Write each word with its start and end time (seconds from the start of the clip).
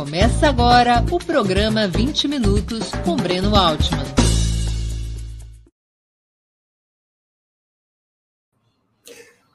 Começa 0.00 0.48
agora 0.48 1.04
o 1.12 1.18
programa 1.18 1.86
20 1.86 2.26
Minutos 2.26 2.90
com 3.04 3.16
Breno 3.16 3.54
Altman. 3.54 4.02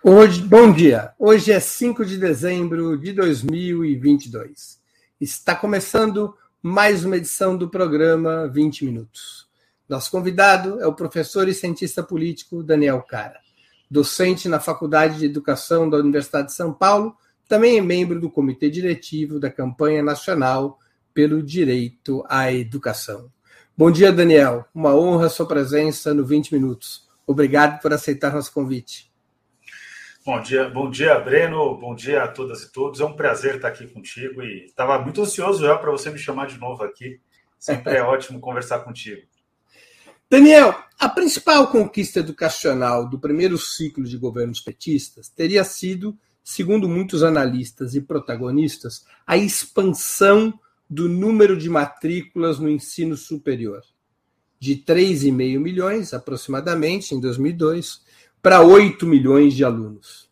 Hoje, 0.04 0.44
bom 0.44 0.71
dia. 0.71 1.13
Hoje 1.18 1.52
é 1.52 1.60
5 1.60 2.05
de 2.05 2.20
dezembro 2.20 2.95
de 2.95 3.12
2022. 3.12 4.80
Está 5.20 5.55
começando 5.55 6.38
mais 6.62 7.04
uma 7.04 7.18
edição 7.18 7.57
do 7.57 7.68
programa 7.68 8.48
20 8.48 8.86
Minutos. 8.86 9.48
Nosso 9.89 10.12
convidado 10.12 10.80
é 10.80 10.86
o 10.86 10.93
professor 10.93 11.50
e 11.50 11.55
cientista 11.55 12.04
político 12.04 12.62
Daniel 12.62 13.02
Cara, 13.02 13.39
docente 13.89 14.48
na 14.48 14.59
Faculdade 14.59 15.18
de 15.18 15.25
Educação 15.25 15.89
da 15.89 15.98
Universidade 15.98 16.50
de 16.50 16.54
São 16.54 16.71
Paulo 16.71 17.18
também 17.48 17.77
é 17.77 17.82
membro 17.82 18.20
do 18.20 18.30
comitê 18.30 18.70
diretivo 18.70 19.40
da 19.40 19.52
campanha 19.52 20.02
nacional 20.02 20.80
pelo 21.13 21.41
direito 21.41 22.23
à 22.27 22.52
educação. 22.52 23.31
Bom 23.77 23.91
dia, 23.91 24.12
Daniel. 24.12 24.66
Uma 24.73 24.95
honra 24.95 25.27
a 25.27 25.30
sua 25.30 25.48
presença 25.48 26.13
no 26.13 26.26
20 26.26 26.54
Minutos. 26.54 27.08
Obrigado 27.27 27.81
por 27.81 27.94
aceitar 27.94 28.34
nosso 28.34 28.54
convite. 28.54 29.12
Bom 30.26 30.41
dia, 30.41 30.68
bom 30.70 30.90
dia, 30.90 31.20
Breno. 31.20 31.77
Bom 31.77 31.94
dia 31.94 32.23
a 32.23 32.27
todas 32.27 32.63
e 32.63 32.71
todos. 32.71 32.99
É 32.99 33.05
um 33.05 33.16
prazer 33.16 33.57
estar 33.57 33.68
aqui 33.68 33.85
contigo 33.88 34.41
e 34.41 34.66
estava 34.66 34.99
muito 34.99 35.21
ansioso 35.21 35.63
já 35.63 35.77
para 35.77 35.91
você 35.91 36.09
me 36.09 36.18
chamar 36.18 36.48
de 36.48 36.57
novo 36.57 36.84
aqui. 36.84 37.20
Sempre 37.59 37.98
é 37.98 38.02
ótimo 38.04 38.40
conversar 38.40 38.80
contigo. 38.80 39.21
Daniel, 40.27 40.76
a 40.99 41.07
principal 41.07 41.68
conquista 41.68 42.20
educacional 42.20 43.07
do 43.07 43.20
primeiro 43.20 43.57
ciclo 43.57 44.04
de 44.04 44.18
governos 44.18 44.59
petistas 44.59 45.30
teria 45.30 45.63
sido 45.63 46.18
segundo 46.45 46.88
muitos 46.88 47.23
analistas 47.23 47.95
e 47.95 48.02
protagonistas, 48.02 49.04
a 49.26 49.35
expansão 49.35 50.54
do 50.88 51.10
número 51.10 51.57
de 51.57 51.68
matrículas 51.68 52.60
no 52.60 52.70
ensino 52.70 53.18
superior, 53.18 53.82
de 54.60 54.76
3,5 54.76 55.60
milhões, 55.60 56.13
aproximadamente, 56.13 57.16
em 57.16 57.20
2002, 57.20 58.01
para 58.43 58.62
8 58.62 59.07
milhões 59.07 59.55
de 59.55 59.63
alunos. 59.63 60.29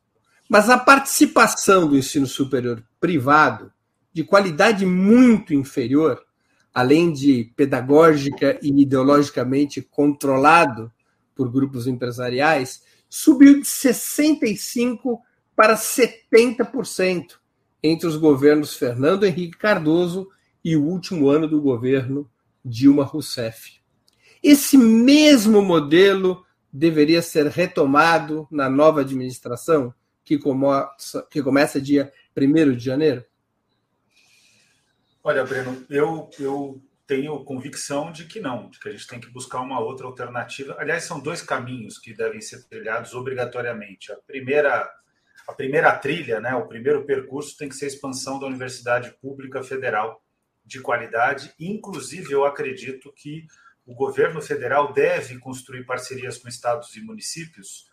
Mas 0.47 0.69
a 0.69 0.77
participação 0.77 1.87
do 1.87 1.97
ensino 1.97 2.27
superior 2.27 2.83
privado, 2.99 3.73
de 4.13 4.23
qualidade 4.23 4.85
muito 4.85 5.51
inferior, 5.51 6.23
além 6.71 7.11
de 7.11 7.51
pedagógica 7.55 8.59
e 8.61 8.69
ideologicamente 8.83 9.81
controlado 9.81 10.91
por 11.33 11.51
grupos 11.51 11.87
empresariais, 11.87 12.83
subiu 13.09 13.55
de 13.55 13.65
65% 13.65 15.19
para 15.55 15.75
70% 15.75 17.37
entre 17.81 18.07
os 18.07 18.15
governos 18.15 18.75
Fernando 18.75 19.25
Henrique 19.25 19.57
Cardoso 19.57 20.29
e 20.63 20.75
o 20.75 20.83
último 20.83 21.27
ano 21.29 21.47
do 21.47 21.61
governo 21.61 22.29
Dilma 22.63 23.03
Rousseff. 23.03 23.81
Esse 24.41 24.77
mesmo 24.77 25.61
modelo 25.61 26.45
deveria 26.71 27.21
ser 27.21 27.47
retomado 27.47 28.47
na 28.49 28.69
nova 28.69 29.01
administração, 29.01 29.93
que 30.23 30.37
começa, 30.37 31.27
que 31.29 31.43
começa 31.43 31.79
dia 31.79 32.11
1 32.35 32.71
de 32.75 32.83
janeiro? 32.83 33.23
Olha, 35.23 35.45
Breno, 35.45 35.85
eu, 35.89 36.29
eu 36.39 36.81
tenho 37.05 37.43
convicção 37.43 38.11
de 38.11 38.25
que 38.25 38.39
não, 38.39 38.69
de 38.69 38.79
que 38.79 38.89
a 38.89 38.91
gente 38.91 39.07
tem 39.07 39.19
que 39.19 39.29
buscar 39.29 39.61
uma 39.61 39.79
outra 39.79 40.05
alternativa. 40.07 40.75
Aliás, 40.79 41.03
são 41.03 41.19
dois 41.19 41.41
caminhos 41.41 41.97
que 41.97 42.13
devem 42.13 42.41
ser 42.41 42.63
trilhados 42.65 43.13
obrigatoriamente. 43.13 44.11
A 44.11 44.17
primeira 44.17 44.89
a 45.47 45.53
primeira 45.53 45.95
trilha, 45.95 46.39
né, 46.39 46.55
o 46.55 46.67
primeiro 46.67 47.03
percurso 47.05 47.57
tem 47.57 47.69
que 47.69 47.75
ser 47.75 47.85
a 47.85 47.89
expansão 47.89 48.39
da 48.39 48.47
Universidade 48.47 49.11
Pública 49.21 49.61
Federal 49.63 50.23
de 50.65 50.79
qualidade. 50.79 51.53
Inclusive, 51.59 52.31
eu 52.31 52.45
acredito 52.45 53.11
que 53.13 53.45
o 53.85 53.93
governo 53.93 54.41
federal 54.41 54.93
deve 54.93 55.37
construir 55.39 55.85
parcerias 55.85 56.37
com 56.37 56.47
estados 56.47 56.95
e 56.95 57.01
municípios 57.01 57.91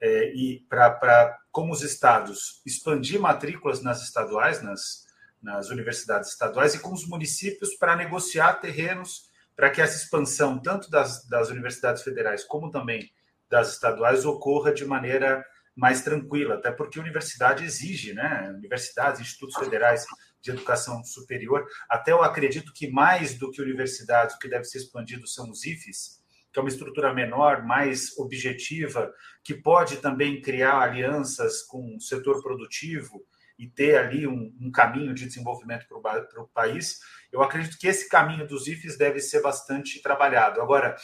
é, 0.00 0.32
e 0.34 0.60
para, 0.68 1.38
como 1.50 1.72
os 1.72 1.82
estados, 1.82 2.60
expandir 2.66 3.20
matrículas 3.20 3.82
nas 3.82 4.02
estaduais, 4.02 4.62
nas, 4.62 5.06
nas 5.40 5.70
universidades 5.70 6.30
estaduais, 6.30 6.74
e 6.74 6.78
com 6.80 6.92
os 6.92 7.06
municípios 7.06 7.74
para 7.74 7.96
negociar 7.96 8.54
terrenos 8.54 9.30
para 9.54 9.70
que 9.70 9.80
essa 9.80 9.96
expansão, 9.96 10.58
tanto 10.58 10.90
das, 10.90 11.24
das 11.26 11.50
universidades 11.50 12.02
federais 12.02 12.44
como 12.44 12.70
também 12.70 13.12
das 13.48 13.74
estaduais, 13.74 14.24
ocorra 14.24 14.72
de 14.72 14.84
maneira 14.84 15.44
mais 15.74 16.02
tranquila, 16.02 16.54
até 16.54 16.70
porque 16.70 16.98
a 16.98 17.02
universidade 17.02 17.64
exige, 17.64 18.12
né? 18.12 18.50
Universidades, 18.56 19.20
institutos 19.20 19.56
federais 19.56 20.04
de 20.40 20.50
educação 20.50 21.02
superior, 21.04 21.66
até 21.88 22.12
eu 22.12 22.22
acredito 22.22 22.72
que 22.72 22.90
mais 22.90 23.38
do 23.38 23.50
que 23.50 23.62
universidades, 23.62 24.34
o 24.34 24.38
que 24.38 24.48
deve 24.48 24.64
ser 24.64 24.78
expandido 24.78 25.26
são 25.26 25.48
os 25.48 25.64
IFES, 25.64 26.20
que 26.52 26.58
é 26.58 26.62
uma 26.62 26.68
estrutura 26.68 27.14
menor, 27.14 27.64
mais 27.64 28.16
objetiva, 28.18 29.12
que 29.42 29.54
pode 29.54 29.98
também 29.98 30.42
criar 30.42 30.80
alianças 30.80 31.62
com 31.62 31.96
o 31.96 32.00
setor 32.00 32.42
produtivo 32.42 33.24
e 33.58 33.68
ter 33.68 33.96
ali 33.96 34.26
um, 34.26 34.52
um 34.60 34.70
caminho 34.70 35.14
de 35.14 35.26
desenvolvimento 35.26 35.86
para 35.86 36.42
o 36.42 36.48
país. 36.48 36.98
Eu 37.30 37.42
acredito 37.42 37.78
que 37.78 37.86
esse 37.86 38.08
caminho 38.08 38.46
dos 38.46 38.66
IFES 38.66 38.98
deve 38.98 39.20
ser 39.20 39.40
bastante 39.40 40.02
trabalhado. 40.02 40.60
Agora, 40.60 40.96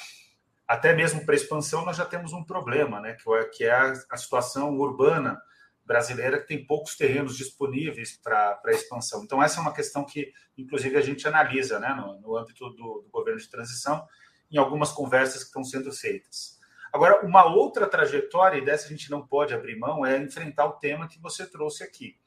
até 0.69 0.95
mesmo 0.95 1.25
para 1.25 1.35
expansão, 1.35 1.83
nós 1.87 1.97
já 1.97 2.05
temos 2.05 2.35
um 2.35 2.45
problema, 2.45 3.01
né? 3.01 3.17
que 3.51 3.65
é, 3.65 3.69
é 3.69 3.93
a, 4.11 4.17
situação 4.19 4.77
urbana 4.77 5.41
brasileira, 5.83 6.39
que 6.39 6.47
tem 6.47 6.67
poucos 6.67 6.95
terrenos 6.95 7.39
disponíveis 7.39 8.19
para 8.23 8.61
expansão. 8.67 9.25
Então, 9.25 9.43
essa 9.43 9.59
é 9.59 9.63
uma 9.63 9.73
questão 9.73 10.05
que, 10.05 10.31
inclusive, 10.59 10.99
a 10.99 11.01
gente 11.01 11.27
analisa 11.27 11.79
né? 11.79 11.95
no, 11.95 12.21
no 12.21 12.37
âmbito 12.37 12.69
do, 12.69 13.01
do 13.01 13.09
governo 13.11 13.41
de 13.41 13.49
transição, 13.49 14.07
em 14.51 14.59
algumas 14.59 14.93
conversas 14.93 15.41
que 15.41 15.49
estão 15.49 15.65
sendo 15.65 15.91
feitas. 15.91 16.59
Agora, 16.93 17.25
uma 17.25 17.47
outra 17.47 17.87
trajetória, 17.87 18.59
e 18.59 18.65
dessa 18.65 18.87
a 18.87 18.89
gente 18.91 19.11
não 19.11 19.27
pode 19.27 19.55
abrir 19.55 19.79
mão, 19.79 20.05
é 20.05 20.19
enfrentar 20.19 20.67
o 20.67 20.75
tema 20.75 21.09
que 21.09 21.19
você 21.19 21.47
trouxe 21.47 21.83
aqui. 21.83 22.19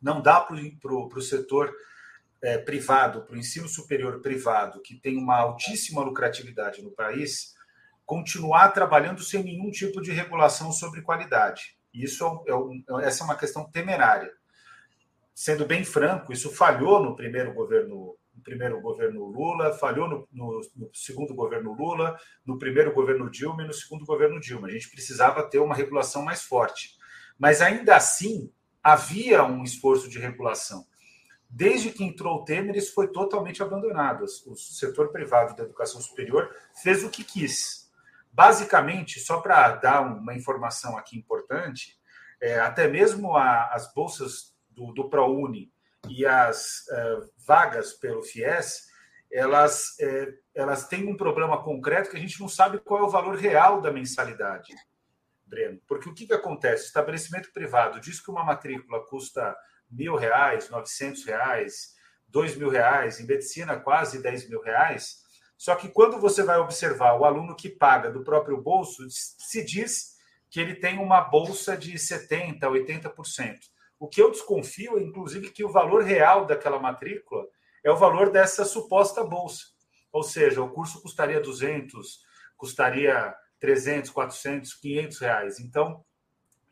Não 0.00 0.20
dá 0.20 0.40
para 0.40 0.56
o 0.56 1.22
setor 1.22 1.74
é, 2.42 2.58
privado, 2.58 3.22
para 3.22 3.34
o 3.34 3.38
ensino 3.38 3.68
superior 3.68 4.20
privado, 4.20 4.82
que 4.82 4.94
tem 4.94 5.16
uma 5.16 5.38
altíssima 5.38 6.02
lucratividade 6.02 6.82
no 6.82 6.90
país, 6.90 7.54
continuar 8.12 8.68
trabalhando 8.72 9.22
sem 9.22 9.42
nenhum 9.42 9.70
tipo 9.70 10.02
de 10.02 10.12
regulação 10.12 10.70
sobre 10.70 11.00
qualidade. 11.00 11.78
Isso 11.94 12.44
é, 12.46 12.52
é, 12.52 13.06
essa 13.06 13.22
é 13.22 13.24
uma 13.24 13.38
questão 13.38 13.64
temerária. 13.64 14.30
Sendo 15.34 15.64
bem 15.64 15.82
franco, 15.82 16.30
isso 16.30 16.54
falhou 16.54 17.02
no 17.02 17.16
primeiro 17.16 17.54
governo, 17.54 18.14
no 18.34 18.42
primeiro 18.42 18.78
governo 18.82 19.24
Lula, 19.24 19.72
falhou 19.72 20.10
no, 20.10 20.28
no, 20.30 20.60
no 20.76 20.90
segundo 20.92 21.34
governo 21.34 21.72
Lula, 21.72 22.18
no 22.44 22.58
primeiro 22.58 22.92
governo 22.92 23.30
Dilma 23.30 23.62
e 23.62 23.66
no 23.66 23.72
segundo 23.72 24.04
governo 24.04 24.38
Dilma. 24.38 24.68
A 24.68 24.72
gente 24.72 24.90
precisava 24.90 25.48
ter 25.48 25.60
uma 25.60 25.74
regulação 25.74 26.22
mais 26.22 26.42
forte. 26.42 26.98
Mas 27.38 27.62
ainda 27.62 27.96
assim, 27.96 28.52
havia 28.82 29.42
um 29.42 29.64
esforço 29.64 30.06
de 30.06 30.18
regulação. 30.18 30.84
Desde 31.48 31.90
que 31.90 32.04
entrou 32.04 32.40
o 32.40 32.44
Temer, 32.44 32.76
isso 32.76 32.92
foi 32.92 33.08
totalmente 33.08 33.62
abandonado. 33.62 34.24
O 34.24 34.54
setor 34.54 35.10
privado 35.10 35.56
da 35.56 35.62
educação 35.62 35.98
superior 35.98 36.54
fez 36.74 37.02
o 37.02 37.08
que 37.08 37.24
quis 37.24 37.81
Basicamente, 38.32 39.20
só 39.20 39.40
para 39.40 39.76
dar 39.76 40.00
uma 40.00 40.34
informação 40.34 40.96
aqui 40.96 41.18
importante, 41.18 41.98
é, 42.40 42.58
até 42.58 42.88
mesmo 42.88 43.36
a, 43.36 43.66
as 43.66 43.92
bolsas 43.92 44.56
do, 44.70 44.92
do 44.92 45.08
ProUni 45.10 45.70
e 46.08 46.24
as 46.24 46.88
é, 46.88 47.16
vagas 47.46 47.92
pelo 47.92 48.22
FIES, 48.22 48.90
elas, 49.30 49.98
é, 50.00 50.34
elas 50.54 50.88
têm 50.88 51.06
um 51.06 51.16
problema 51.16 51.62
concreto 51.62 52.10
que 52.10 52.16
a 52.16 52.20
gente 52.20 52.40
não 52.40 52.48
sabe 52.48 52.78
qual 52.78 53.00
é 53.00 53.02
o 53.04 53.10
valor 53.10 53.36
real 53.36 53.80
da 53.80 53.90
mensalidade, 53.90 54.74
Breno. 55.46 55.80
Porque 55.86 56.08
o 56.08 56.14
que, 56.14 56.26
que 56.26 56.34
acontece? 56.34 56.84
O 56.84 56.86
estabelecimento 56.86 57.52
privado 57.52 58.00
diz 58.00 58.20
que 58.20 58.30
uma 58.30 58.44
matrícula 58.44 59.04
custa 59.06 59.54
mil 59.90 60.16
reais, 60.16 60.70
novecentos 60.70 61.24
reais, 61.24 61.94
dois 62.28 62.56
mil 62.56 62.70
reais, 62.70 63.20
em 63.20 63.26
medicina 63.26 63.78
quase 63.78 64.22
dez 64.22 64.48
mil 64.48 64.60
reais, 64.62 65.21
só 65.62 65.76
que 65.76 65.88
quando 65.88 66.18
você 66.18 66.42
vai 66.42 66.58
observar 66.58 67.14
o 67.14 67.24
aluno 67.24 67.54
que 67.54 67.68
paga 67.68 68.10
do 68.10 68.24
próprio 68.24 68.60
bolso, 68.60 69.04
se 69.08 69.64
diz 69.64 70.16
que 70.50 70.58
ele 70.58 70.74
tem 70.74 70.98
uma 70.98 71.20
bolsa 71.20 71.76
de 71.76 71.92
70%, 71.92 72.58
80%. 72.62 73.58
O 73.96 74.08
que 74.08 74.20
eu 74.20 74.32
desconfio 74.32 74.98
é, 74.98 75.02
inclusive, 75.04 75.52
que 75.52 75.64
o 75.64 75.70
valor 75.70 76.02
real 76.02 76.46
daquela 76.46 76.80
matrícula 76.80 77.46
é 77.84 77.92
o 77.92 77.96
valor 77.96 78.32
dessa 78.32 78.64
suposta 78.64 79.22
bolsa. 79.22 79.66
Ou 80.10 80.24
seja, 80.24 80.60
o 80.60 80.68
curso 80.68 81.00
custaria 81.00 81.40
200, 81.40 82.18
custaria 82.56 83.32
300, 83.60 84.10
400, 84.10 84.74
500 84.74 85.18
reais. 85.20 85.60
Então, 85.60 86.04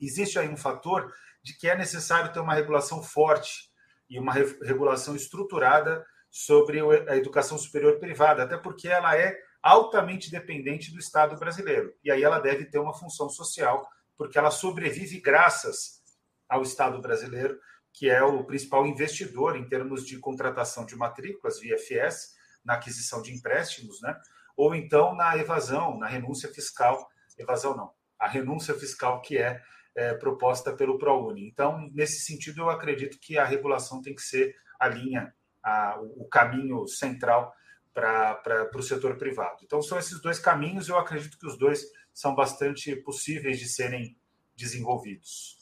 existe 0.01 0.37
aí 0.37 0.49
um 0.49 0.57
fator 0.57 1.15
de 1.45 1.57
que 1.57 1.69
é 1.69 1.79
necessário 1.79 2.33
ter 2.33 2.41
uma 2.41 2.55
regulação 2.55 3.01
forte 3.05 3.71
e 4.09 4.19
uma 4.19 4.33
regulação 4.33 5.15
estruturada 5.15 6.05
sobre 6.31 6.81
a 7.09 7.17
educação 7.17 7.59
superior 7.59 7.99
privada, 7.99 8.45
até 8.45 8.57
porque 8.57 8.89
ela 8.89 9.17
é 9.17 9.37
altamente 9.63 10.31
dependente 10.31 10.93
do 10.93 10.99
Estado 10.99 11.37
brasileiro. 11.37 11.93
E 12.05 12.11
aí 12.11 12.23
ela 12.23 12.39
deve 12.39 12.65
ter 12.67 12.79
uma 12.79 12.95
função 12.95 13.29
social, 13.29 13.89
porque 14.17 14.39
ela 14.39 14.51
sobrevive 14.51 15.21
graças 15.21 16.01
ao 16.49 16.63
Estado 16.63 17.01
brasileiro, 17.01 17.59
que 17.93 18.09
é 18.09 18.23
o 18.23 18.45
principal 18.45 18.87
investidor 18.87 19.57
em 19.57 19.69
termos 19.69 20.07
de 20.07 20.19
contratação 20.19 20.87
de 20.87 20.97
matrículas 20.97 21.59
via 21.59 21.77
FS, 21.77 22.35
na 22.65 22.75
aquisição 22.75 23.21
de 23.21 23.35
empréstimos, 23.35 24.01
né? 24.01 24.17
ou 24.57 24.75
então 24.75 25.15
na 25.15 25.37
evasão, 25.37 25.99
na 25.99 26.07
renúncia 26.07 26.53
fiscal. 26.53 27.09
Evasão 27.39 27.77
não, 27.77 27.91
a 28.19 28.29
renúncia 28.29 28.75
fiscal 28.75 29.21
que 29.23 29.39
é, 29.39 29.61
é 29.95 30.15
proposta 30.15 30.73
pelo 30.73 30.99
ProUni. 30.99 31.49
Então, 31.49 31.89
nesse 31.93 32.21
sentido, 32.21 32.61
eu 32.61 32.71
acredito 32.71 33.19
que 33.19 33.39
a 33.39 33.45
regulação 33.45 34.03
tem 34.03 34.15
que 34.15 34.23
ser 34.23 34.55
a 34.79 34.87
linha, 34.87 35.35
a, 35.63 35.99
o 36.17 36.25
caminho 36.27 36.87
central 36.87 37.53
para 37.93 38.71
o 38.75 38.83
setor 38.83 39.17
privado. 39.17 39.59
Então, 39.65 39.83
são 39.83 39.99
esses 39.99 40.21
dois 40.21 40.39
caminhos, 40.39 40.89
eu 40.89 40.97
acredito 40.97 41.39
que 41.39 41.47
os 41.47 41.59
dois 41.59 41.85
são 42.13 42.35
bastante 42.35 42.95
possíveis 42.97 43.59
de 43.59 43.69
serem 43.69 44.17
desenvolvidos. 44.57 45.59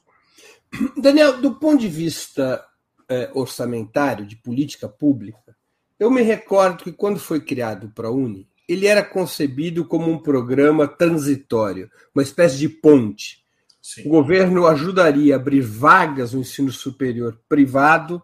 Daniel, 0.97 1.41
do 1.41 1.55
ponto 1.55 1.81
de 1.81 1.89
vista 1.89 2.65
é, 3.09 3.31
orçamentário, 3.35 4.27
de 4.27 4.37
política 4.37 4.89
pública, 4.89 5.57
eu 5.99 6.11
me 6.11 6.23
recordo 6.23 6.85
que 6.85 6.93
quando 6.93 7.19
foi 7.19 7.41
criado 7.41 7.87
o 7.87 7.91
ProUni, 7.91 8.49
ele 8.69 8.87
era 8.87 9.03
concebido 9.03 9.85
como 9.85 10.11
um 10.11 10.19
programa 10.19 10.87
transitório, 10.87 11.91
uma 12.15 12.23
espécie 12.23 12.59
de 12.59 12.69
ponte. 12.69 13.43
Sim. 13.81 14.03
O 14.07 14.11
governo 14.11 14.67
ajudaria 14.67 15.35
a 15.35 15.39
abrir 15.39 15.63
vagas 15.63 16.35
no 16.35 16.41
ensino 16.41 16.71
superior 16.71 17.41
privado 17.49 18.23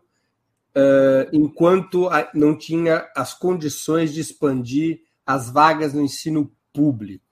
enquanto 1.32 2.09
não 2.35 2.56
tinha 2.56 3.09
as 3.15 3.32
condições 3.32 4.12
de 4.12 4.21
expandir 4.21 5.00
as 5.26 5.50
vagas 5.50 5.94
no 5.94 6.03
ensino 6.03 6.50
público. 6.73 7.25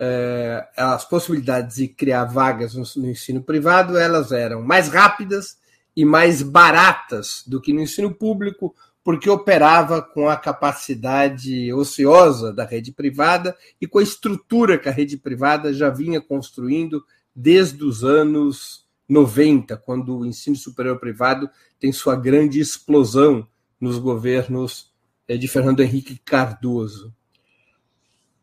Uh, 0.00 0.64
as 0.78 1.04
possibilidades 1.04 1.76
de 1.76 1.88
criar 1.88 2.24
vagas 2.24 2.74
no, 2.74 2.84
no 3.02 3.10
ensino 3.10 3.42
privado 3.42 3.98
elas 3.98 4.32
eram 4.32 4.62
mais 4.62 4.88
rápidas 4.88 5.58
e 5.94 6.06
mais 6.06 6.40
baratas 6.40 7.44
do 7.46 7.60
que 7.60 7.70
no 7.70 7.82
ensino 7.82 8.14
público, 8.14 8.74
porque 9.04 9.28
operava 9.28 10.00
com 10.00 10.26
a 10.26 10.38
capacidade 10.38 11.70
ociosa 11.74 12.50
da 12.50 12.64
rede 12.64 12.92
privada 12.92 13.54
e 13.78 13.86
com 13.86 13.98
a 13.98 14.02
estrutura 14.02 14.78
que 14.78 14.88
a 14.88 14.92
rede 14.92 15.18
privada 15.18 15.70
já 15.70 15.90
vinha 15.90 16.18
construindo 16.18 17.04
desde 17.36 17.84
os 17.84 18.02
anos 18.02 18.86
90, 19.10 19.76
quando 19.76 20.16
o 20.16 20.24
ensino 20.24 20.54
superior 20.54 21.00
privado 21.00 21.50
tem 21.80 21.92
sua 21.92 22.14
grande 22.14 22.60
explosão 22.60 23.46
nos 23.80 23.98
governos 23.98 24.92
eh, 25.26 25.36
de 25.36 25.48
Fernando 25.48 25.80
Henrique 25.80 26.16
Cardoso. 26.24 27.12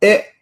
É, 0.01 0.33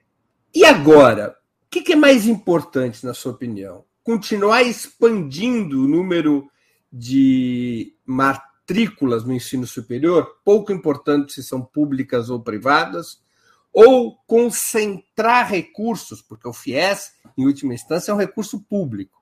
e 0.53 0.65
agora, 0.65 1.37
o 1.65 1.69
que 1.69 1.93
é 1.93 1.95
mais 1.95 2.25
importante, 2.25 3.05
na 3.05 3.13
sua 3.13 3.33
opinião? 3.33 3.85
Continuar 4.03 4.63
expandindo 4.63 5.83
o 5.83 5.87
número 5.87 6.49
de 6.91 7.95
matrículas 8.03 9.23
no 9.23 9.33
ensino 9.33 9.67
superior, 9.67 10.39
pouco 10.43 10.71
importante 10.71 11.33
se 11.33 11.43
são 11.43 11.61
públicas 11.61 12.31
ou 12.31 12.41
privadas, 12.41 13.23
ou 13.71 14.15
concentrar 14.25 15.49
recursos, 15.49 16.21
porque 16.21 16.47
o 16.47 16.53
FIES, 16.53 17.13
em 17.37 17.45
última 17.45 17.73
instância, 17.73 18.11
é 18.11 18.15
um 18.15 18.17
recurso 18.17 18.59
público 18.61 19.14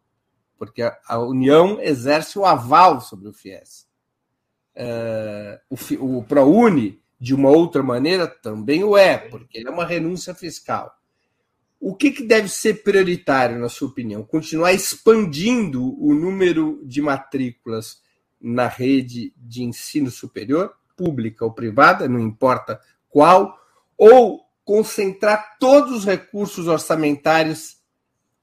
porque 0.63 0.81
a, 0.81 0.97
a 1.05 1.19
União 1.19 1.77
exerce 1.81 2.39
o 2.39 2.45
aval 2.45 3.01
sobre 3.01 3.27
o 3.27 3.33
FIES. 3.33 3.85
É, 4.73 5.59
o, 5.69 5.75
o 6.19 6.23
ProUni, 6.23 7.01
de 7.19 7.35
uma 7.35 7.49
outra 7.49 7.83
maneira, 7.83 8.27
também 8.27 8.81
o 8.81 8.97
é, 8.97 9.17
porque 9.17 9.57
ele 9.57 9.67
é 9.67 9.71
uma 9.71 9.85
renúncia 9.85 10.33
fiscal. 10.33 10.95
O 11.81 11.93
que, 11.93 12.11
que 12.11 12.23
deve 12.23 12.47
ser 12.47 12.81
prioritário, 12.81 13.59
na 13.59 13.67
sua 13.67 13.89
opinião? 13.89 14.23
Continuar 14.23 14.71
expandindo 14.71 16.01
o 16.01 16.13
número 16.13 16.81
de 16.85 17.01
matrículas 17.01 18.01
na 18.39 18.67
rede 18.67 19.33
de 19.35 19.63
ensino 19.63 20.09
superior, 20.09 20.73
pública 20.95 21.43
ou 21.43 21.51
privada, 21.51 22.07
não 22.07 22.21
importa 22.21 22.79
qual, 23.09 23.57
ou 23.97 24.45
concentrar 24.63 25.57
todos 25.59 25.91
os 25.91 26.05
recursos 26.05 26.67
orçamentários 26.67 27.82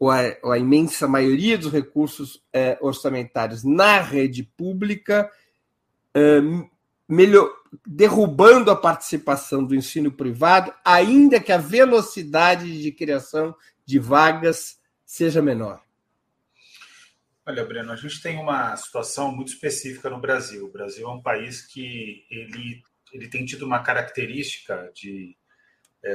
ou 0.01 0.11
a, 0.11 0.35
ou 0.43 0.51
a 0.51 0.59
imensa 0.59 1.07
maioria 1.07 1.59
dos 1.59 1.71
recursos 1.71 2.43
é, 2.51 2.79
orçamentários 2.81 3.63
na 3.63 4.01
rede 4.01 4.43
pública, 4.43 5.31
é, 6.15 6.41
melhor, 7.07 7.53
derrubando 7.87 8.71
a 8.71 8.77
participação 8.77 9.63
do 9.63 9.75
ensino 9.75 10.11
privado, 10.11 10.73
ainda 10.83 11.39
que 11.39 11.53
a 11.53 11.59
velocidade 11.59 12.81
de 12.81 12.91
criação 12.91 13.55
de 13.85 13.99
vagas 13.99 14.81
seja 15.05 15.43
menor. 15.43 15.83
Olha, 17.45 17.65
Breno, 17.65 17.93
a 17.93 17.97
gente 17.97 18.23
tem 18.23 18.39
uma 18.39 18.75
situação 18.77 19.31
muito 19.31 19.49
específica 19.49 20.09
no 20.09 20.21
Brasil. 20.21 20.65
O 20.65 20.73
Brasil 20.73 21.07
é 21.07 21.13
um 21.13 21.21
país 21.21 21.61
que 21.61 22.25
ele, 22.31 22.83
ele 23.13 23.29
tem 23.29 23.45
tido 23.45 23.67
uma 23.67 23.83
característica 23.83 24.91
de 24.95 25.37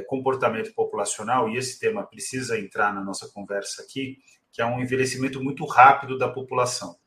comportamento 0.07 0.73
populacional, 0.73 1.49
e 1.49 1.57
esse 1.57 1.79
tema 1.79 2.05
precisa 2.05 2.59
entrar 2.59 2.93
na 2.93 3.03
nossa 3.03 3.27
conversa 3.29 3.81
aqui, 3.81 4.17
que 4.51 4.61
é 4.61 4.65
um 4.65 4.79
envelhecimento 4.79 5.43
muito 5.43 5.65
rápido 5.65 6.17
da 6.17 6.29
população. 6.29 6.97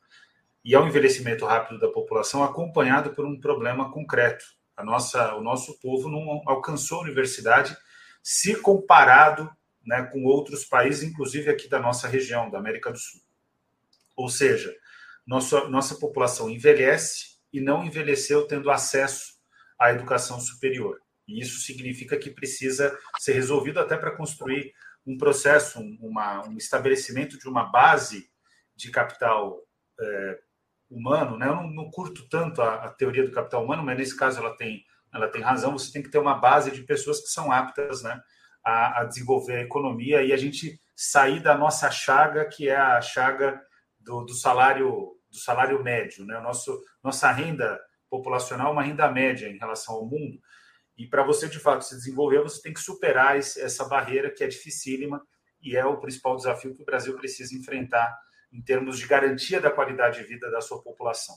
E 0.63 0.75
é 0.75 0.79
um 0.79 0.87
envelhecimento 0.87 1.45
rápido 1.45 1.79
da 1.79 1.89
população 1.89 2.43
acompanhado 2.43 3.11
por 3.11 3.25
um 3.25 3.39
problema 3.39 3.91
concreto. 3.91 4.45
A 4.75 4.83
nossa, 4.83 5.35
o 5.35 5.41
nosso 5.41 5.79
povo 5.79 6.09
não 6.09 6.41
alcançou 6.45 6.99
a 6.99 7.03
universidade 7.03 7.75
se 8.21 8.55
comparado 8.55 9.49
né, 9.85 10.03
com 10.03 10.23
outros 10.23 10.63
países, 10.63 11.03
inclusive 11.03 11.49
aqui 11.49 11.67
da 11.67 11.79
nossa 11.79 12.07
região, 12.07 12.49
da 12.49 12.59
América 12.59 12.91
do 12.91 12.97
Sul. 12.97 13.21
Ou 14.15 14.29
seja, 14.29 14.73
nossa, 15.25 15.67
nossa 15.67 15.95
população 15.95 16.49
envelhece 16.49 17.39
e 17.51 17.59
não 17.59 17.83
envelheceu 17.83 18.45
tendo 18.45 18.69
acesso 18.69 19.33
à 19.79 19.91
educação 19.91 20.39
superior. 20.39 21.01
E 21.29 21.41
isso 21.41 21.59
significa 21.59 22.17
que 22.17 22.29
precisa 22.29 22.97
ser 23.19 23.33
resolvido 23.33 23.79
até 23.79 23.95
para 23.97 24.15
construir 24.15 24.73
um 25.05 25.17
processo, 25.17 25.79
uma, 26.01 26.47
um 26.47 26.57
estabelecimento 26.57 27.37
de 27.37 27.47
uma 27.47 27.71
base 27.71 28.29
de 28.75 28.91
capital 28.91 29.59
é, 29.99 30.39
humano. 30.89 31.37
Né? 31.37 31.47
Eu 31.47 31.55
não, 31.55 31.69
não 31.69 31.91
curto 31.91 32.27
tanto 32.29 32.61
a, 32.61 32.85
a, 32.85 32.89
teoria 32.89 33.25
do 33.25 33.31
capital 33.31 33.63
humano, 33.63 33.83
mas 33.83 33.97
nesse 33.97 34.17
caso 34.17 34.39
ela 34.39 34.55
tem, 34.55 34.83
ela 35.13 35.27
tem 35.27 35.41
razão. 35.41 35.77
Você 35.77 35.91
tem 35.91 36.03
que 36.03 36.09
ter 36.09 36.19
uma 36.19 36.35
base 36.35 36.71
de 36.71 36.83
pessoas 36.83 37.19
que 37.19 37.27
são 37.27 37.51
aptas 37.51 38.03
né, 38.03 38.21
a, 38.63 39.01
a 39.01 39.03
desenvolver 39.05 39.57
a 39.57 39.61
economia 39.61 40.23
e 40.23 40.33
a 40.33 40.37
gente 40.37 40.79
sair 40.95 41.41
da 41.41 41.57
nossa 41.57 41.89
chaga, 41.89 42.45
que 42.45 42.67
é 42.67 42.75
a 42.75 43.01
chaga 43.01 43.61
do, 43.99 44.23
do 44.25 44.33
salário 44.33 45.15
do 45.29 45.37
salário 45.37 45.81
médio. 45.83 46.25
Né? 46.25 46.37
O 46.37 46.41
nosso, 46.41 46.81
nossa 47.03 47.31
renda 47.31 47.79
populacional 48.09 48.69
é 48.69 48.71
uma 48.71 48.83
renda 48.83 49.09
média 49.11 49.47
em 49.47 49.57
relação 49.57 49.95
ao 49.95 50.05
mundo. 50.05 50.39
E 50.99 51.07
para 51.07 51.23
você, 51.23 51.47
de 51.47 51.57
fato, 51.57 51.85
se 51.85 51.95
desenvolver, 51.95 52.43
você 52.43 52.61
tem 52.61 52.73
que 52.73 52.81
superar 52.81 53.37
essa 53.37 53.85
barreira 53.85 54.29
que 54.29 54.43
é 54.43 54.47
dificílima 54.47 55.25
e 55.61 55.77
é 55.77 55.85
o 55.85 55.97
principal 55.97 56.35
desafio 56.35 56.75
que 56.75 56.81
o 56.81 56.85
Brasil 56.85 57.15
precisa 57.15 57.55
enfrentar 57.55 58.13
em 58.51 58.61
termos 58.61 58.99
de 58.99 59.07
garantia 59.07 59.61
da 59.61 59.71
qualidade 59.71 60.19
de 60.19 60.27
vida 60.27 60.51
da 60.51 60.59
sua 60.59 60.83
população. 60.83 61.35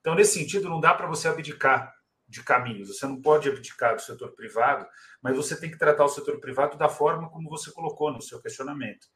Então, 0.00 0.16
nesse 0.16 0.36
sentido, 0.36 0.68
não 0.68 0.80
dá 0.80 0.92
para 0.94 1.06
você 1.06 1.28
abdicar 1.28 1.94
de 2.26 2.42
caminhos. 2.42 2.88
Você 2.88 3.06
não 3.06 3.22
pode 3.22 3.48
abdicar 3.48 3.94
do 3.94 4.02
setor 4.02 4.34
privado, 4.34 4.84
mas 5.22 5.36
você 5.36 5.58
tem 5.58 5.70
que 5.70 5.78
tratar 5.78 6.04
o 6.04 6.08
setor 6.08 6.40
privado 6.40 6.76
da 6.76 6.88
forma 6.88 7.30
como 7.30 7.48
você 7.48 7.70
colocou 7.70 8.12
no 8.12 8.20
seu 8.20 8.42
questionamento. 8.42 9.06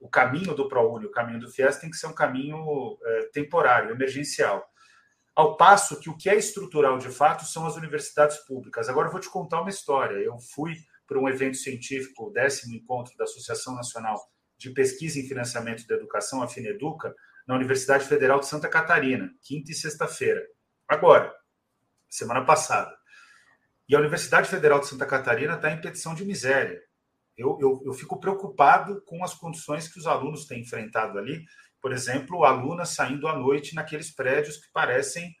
O 0.00 0.08
caminho 0.08 0.52
do 0.52 0.68
ProUni, 0.68 1.06
o 1.06 1.12
caminho 1.12 1.38
do 1.38 1.48
FIES 1.48 1.76
tem 1.76 1.90
que 1.90 1.96
ser 1.96 2.08
um 2.08 2.14
caminho 2.14 2.98
é, 3.04 3.30
temporário, 3.32 3.92
emergencial. 3.92 4.68
Ao 5.38 5.56
passo 5.56 6.00
que 6.00 6.10
o 6.10 6.16
que 6.16 6.28
é 6.28 6.34
estrutural 6.34 6.98
de 6.98 7.10
fato 7.10 7.44
são 7.44 7.64
as 7.64 7.76
universidades 7.76 8.38
públicas. 8.38 8.88
Agora 8.88 9.06
eu 9.06 9.12
vou 9.12 9.20
te 9.20 9.30
contar 9.30 9.60
uma 9.60 9.70
história. 9.70 10.16
Eu 10.16 10.36
fui 10.36 10.74
para 11.06 11.16
um 11.16 11.28
evento 11.28 11.56
científico, 11.56 12.26
o 12.26 12.30
décimo 12.32 12.74
encontro 12.74 13.16
da 13.16 13.22
Associação 13.22 13.76
Nacional 13.76 14.20
de 14.58 14.70
Pesquisa 14.70 15.20
em 15.20 15.28
Financiamento 15.28 15.86
da 15.86 15.94
Educação, 15.94 16.42
a 16.42 16.48
FINEDUCA, 16.48 17.14
na 17.46 17.54
Universidade 17.54 18.04
Federal 18.04 18.40
de 18.40 18.46
Santa 18.46 18.68
Catarina, 18.68 19.30
quinta 19.40 19.70
e 19.70 19.76
sexta-feira. 19.76 20.44
Agora, 20.88 21.32
semana 22.08 22.44
passada. 22.44 22.92
E 23.88 23.94
a 23.94 24.00
Universidade 24.00 24.48
Federal 24.48 24.80
de 24.80 24.88
Santa 24.88 25.06
Catarina 25.06 25.54
está 25.54 25.70
em 25.70 25.80
petição 25.80 26.16
de 26.16 26.24
miséria. 26.24 26.82
Eu, 27.36 27.56
eu, 27.60 27.80
eu, 27.84 27.92
fico 27.92 28.18
preocupado 28.18 29.00
com 29.02 29.22
as 29.22 29.34
condições 29.34 29.86
que 29.86 30.00
os 30.00 30.06
alunos 30.08 30.46
têm 30.46 30.62
enfrentado 30.62 31.16
ali 31.16 31.44
por 31.80 31.92
exemplo, 31.92 32.44
alunas 32.44 32.90
saindo 32.90 33.28
à 33.28 33.36
noite 33.36 33.74
naqueles 33.74 34.14
prédios 34.14 34.56
que 34.56 34.70
parecem 34.72 35.34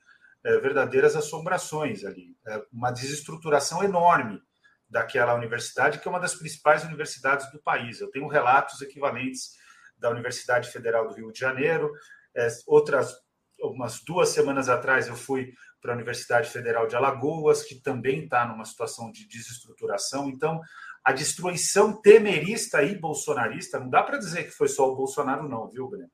é, 0.44 0.58
verdadeiras 0.58 1.16
assombrações 1.16 2.04
ali. 2.04 2.36
É 2.46 2.62
uma 2.72 2.90
desestruturação 2.90 3.82
enorme 3.82 4.40
daquela 4.88 5.34
universidade, 5.34 5.98
que 5.98 6.08
é 6.08 6.10
uma 6.10 6.20
das 6.20 6.34
principais 6.34 6.84
universidades 6.84 7.50
do 7.50 7.60
país. 7.60 8.00
Eu 8.00 8.10
tenho 8.10 8.26
relatos 8.26 8.80
equivalentes 8.80 9.50
da 9.98 10.10
Universidade 10.10 10.70
Federal 10.70 11.08
do 11.08 11.14
Rio 11.14 11.32
de 11.32 11.38
Janeiro. 11.38 11.92
É, 12.34 12.48
outras, 12.66 13.14
umas 13.60 14.00
duas 14.04 14.30
semanas 14.30 14.68
atrás, 14.68 15.08
eu 15.08 15.16
fui 15.16 15.52
para 15.80 15.92
a 15.92 15.94
Universidade 15.94 16.50
Federal 16.50 16.86
de 16.86 16.96
Alagoas, 16.96 17.62
que 17.62 17.76
também 17.76 18.24
está 18.24 18.46
numa 18.46 18.64
situação 18.64 19.10
de 19.10 19.26
desestruturação. 19.26 20.28
Então, 20.28 20.60
a 21.04 21.12
destruição 21.12 22.00
temerista 22.00 22.82
e 22.82 22.98
bolsonarista, 22.98 23.78
não 23.78 23.88
dá 23.88 24.02
para 24.02 24.18
dizer 24.18 24.44
que 24.44 24.50
foi 24.50 24.68
só 24.68 24.90
o 24.90 24.96
Bolsonaro, 24.96 25.48
não, 25.48 25.68
viu, 25.68 25.88
Breno? 25.88 26.10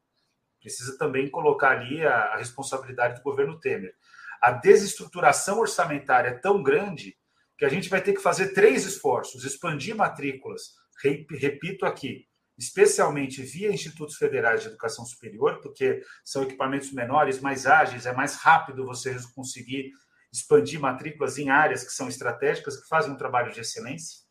Precisa 0.65 0.97
também 0.97 1.29
colocar 1.29 1.73
ali 1.73 2.03
a, 2.03 2.17
a 2.33 2.37
responsabilidade 2.39 3.17
do 3.17 3.23
governo 3.23 3.61
Temer. 3.61 3.95
A 4.41 4.51
desestruturação 4.51 5.61
orçamentária 5.61 6.29
é 6.29 6.39
tão 6.39 6.63
grande 6.63 7.15
que 7.59 7.67
a 7.67 7.69
gente 7.69 7.91
vai 7.91 8.01
ter 8.01 8.15
que 8.15 8.23
fazer 8.23 8.55
três 8.55 8.87
esforços: 8.87 9.45
expandir 9.45 9.95
matrículas, 9.95 10.71
repito 11.03 11.85
aqui, 11.85 12.27
especialmente 12.57 13.43
via 13.43 13.71
institutos 13.71 14.17
federais 14.17 14.63
de 14.63 14.69
educação 14.69 15.05
superior, 15.05 15.61
porque 15.61 16.03
são 16.25 16.43
equipamentos 16.45 16.93
menores, 16.93 17.41
mais 17.41 17.67
ágeis, 17.67 18.07
é 18.07 18.15
mais 18.15 18.37
rápido 18.37 18.87
você 18.87 19.15
conseguir 19.35 19.91
expandir 20.33 20.81
matrículas 20.81 21.37
em 21.37 21.51
áreas 21.51 21.85
que 21.85 21.93
são 21.93 22.09
estratégicas, 22.09 22.81
que 22.81 22.89
fazem 22.89 23.13
um 23.13 23.19
trabalho 23.19 23.53
de 23.53 23.61
excelência. 23.61 24.24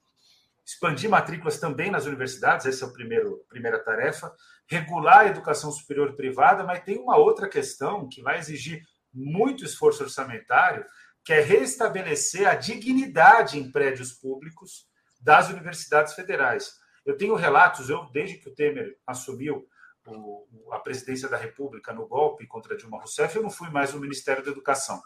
Expandir 0.65 1.10
matrículas 1.10 1.60
também 1.60 1.91
nas 1.91 2.05
universidades, 2.05 2.65
essa 2.65 2.86
é 2.86 2.88
a 2.88 2.91
primeiro, 2.91 3.46
primeira 3.50 3.79
tarefa. 3.79 4.34
Regular 4.67 5.20
a 5.20 5.27
educação 5.27 5.72
superior 5.72 6.15
privada, 6.15 6.63
mas 6.63 6.84
tem 6.84 6.98
uma 6.98 7.17
outra 7.17 7.50
questão 7.50 8.08
que 8.08 8.22
vai 8.22 8.39
exigir 8.39 8.82
muito 9.13 9.65
esforço 9.65 10.03
orçamentário, 10.03 10.86
que 11.24 11.34
é 11.34 11.41
restabelecer 11.41 12.48
a 12.48 12.55
dignidade 12.55 13.60
em 13.60 13.72
prédios 13.72 14.13
públicos 14.13 14.88
das 15.22 15.50
universidades 15.50 16.13
federais. 16.13 16.74
Eu 17.05 17.17
tenho 17.17 17.36
relatos, 17.36 17.89
eu 17.89 18.10
desde 18.12 18.38
que 18.38 18.50
o 18.50 18.55
Temer 18.55 18.98
assumiu 19.05 19.67
o, 20.08 20.46
a 20.72 20.79
presidência 20.79 21.29
da 21.29 21.38
República 21.38 21.93
no 21.93 22.08
golpe 22.08 22.48
contra 22.48 22.75
Dilma 22.75 23.00
Rousseff, 23.00 23.36
eu 23.36 23.43
não 23.43 23.50
fui 23.50 23.70
mais 23.70 23.93
no 23.93 24.00
Ministério 24.00 24.43
da 24.43 24.51
Educação. 24.51 25.01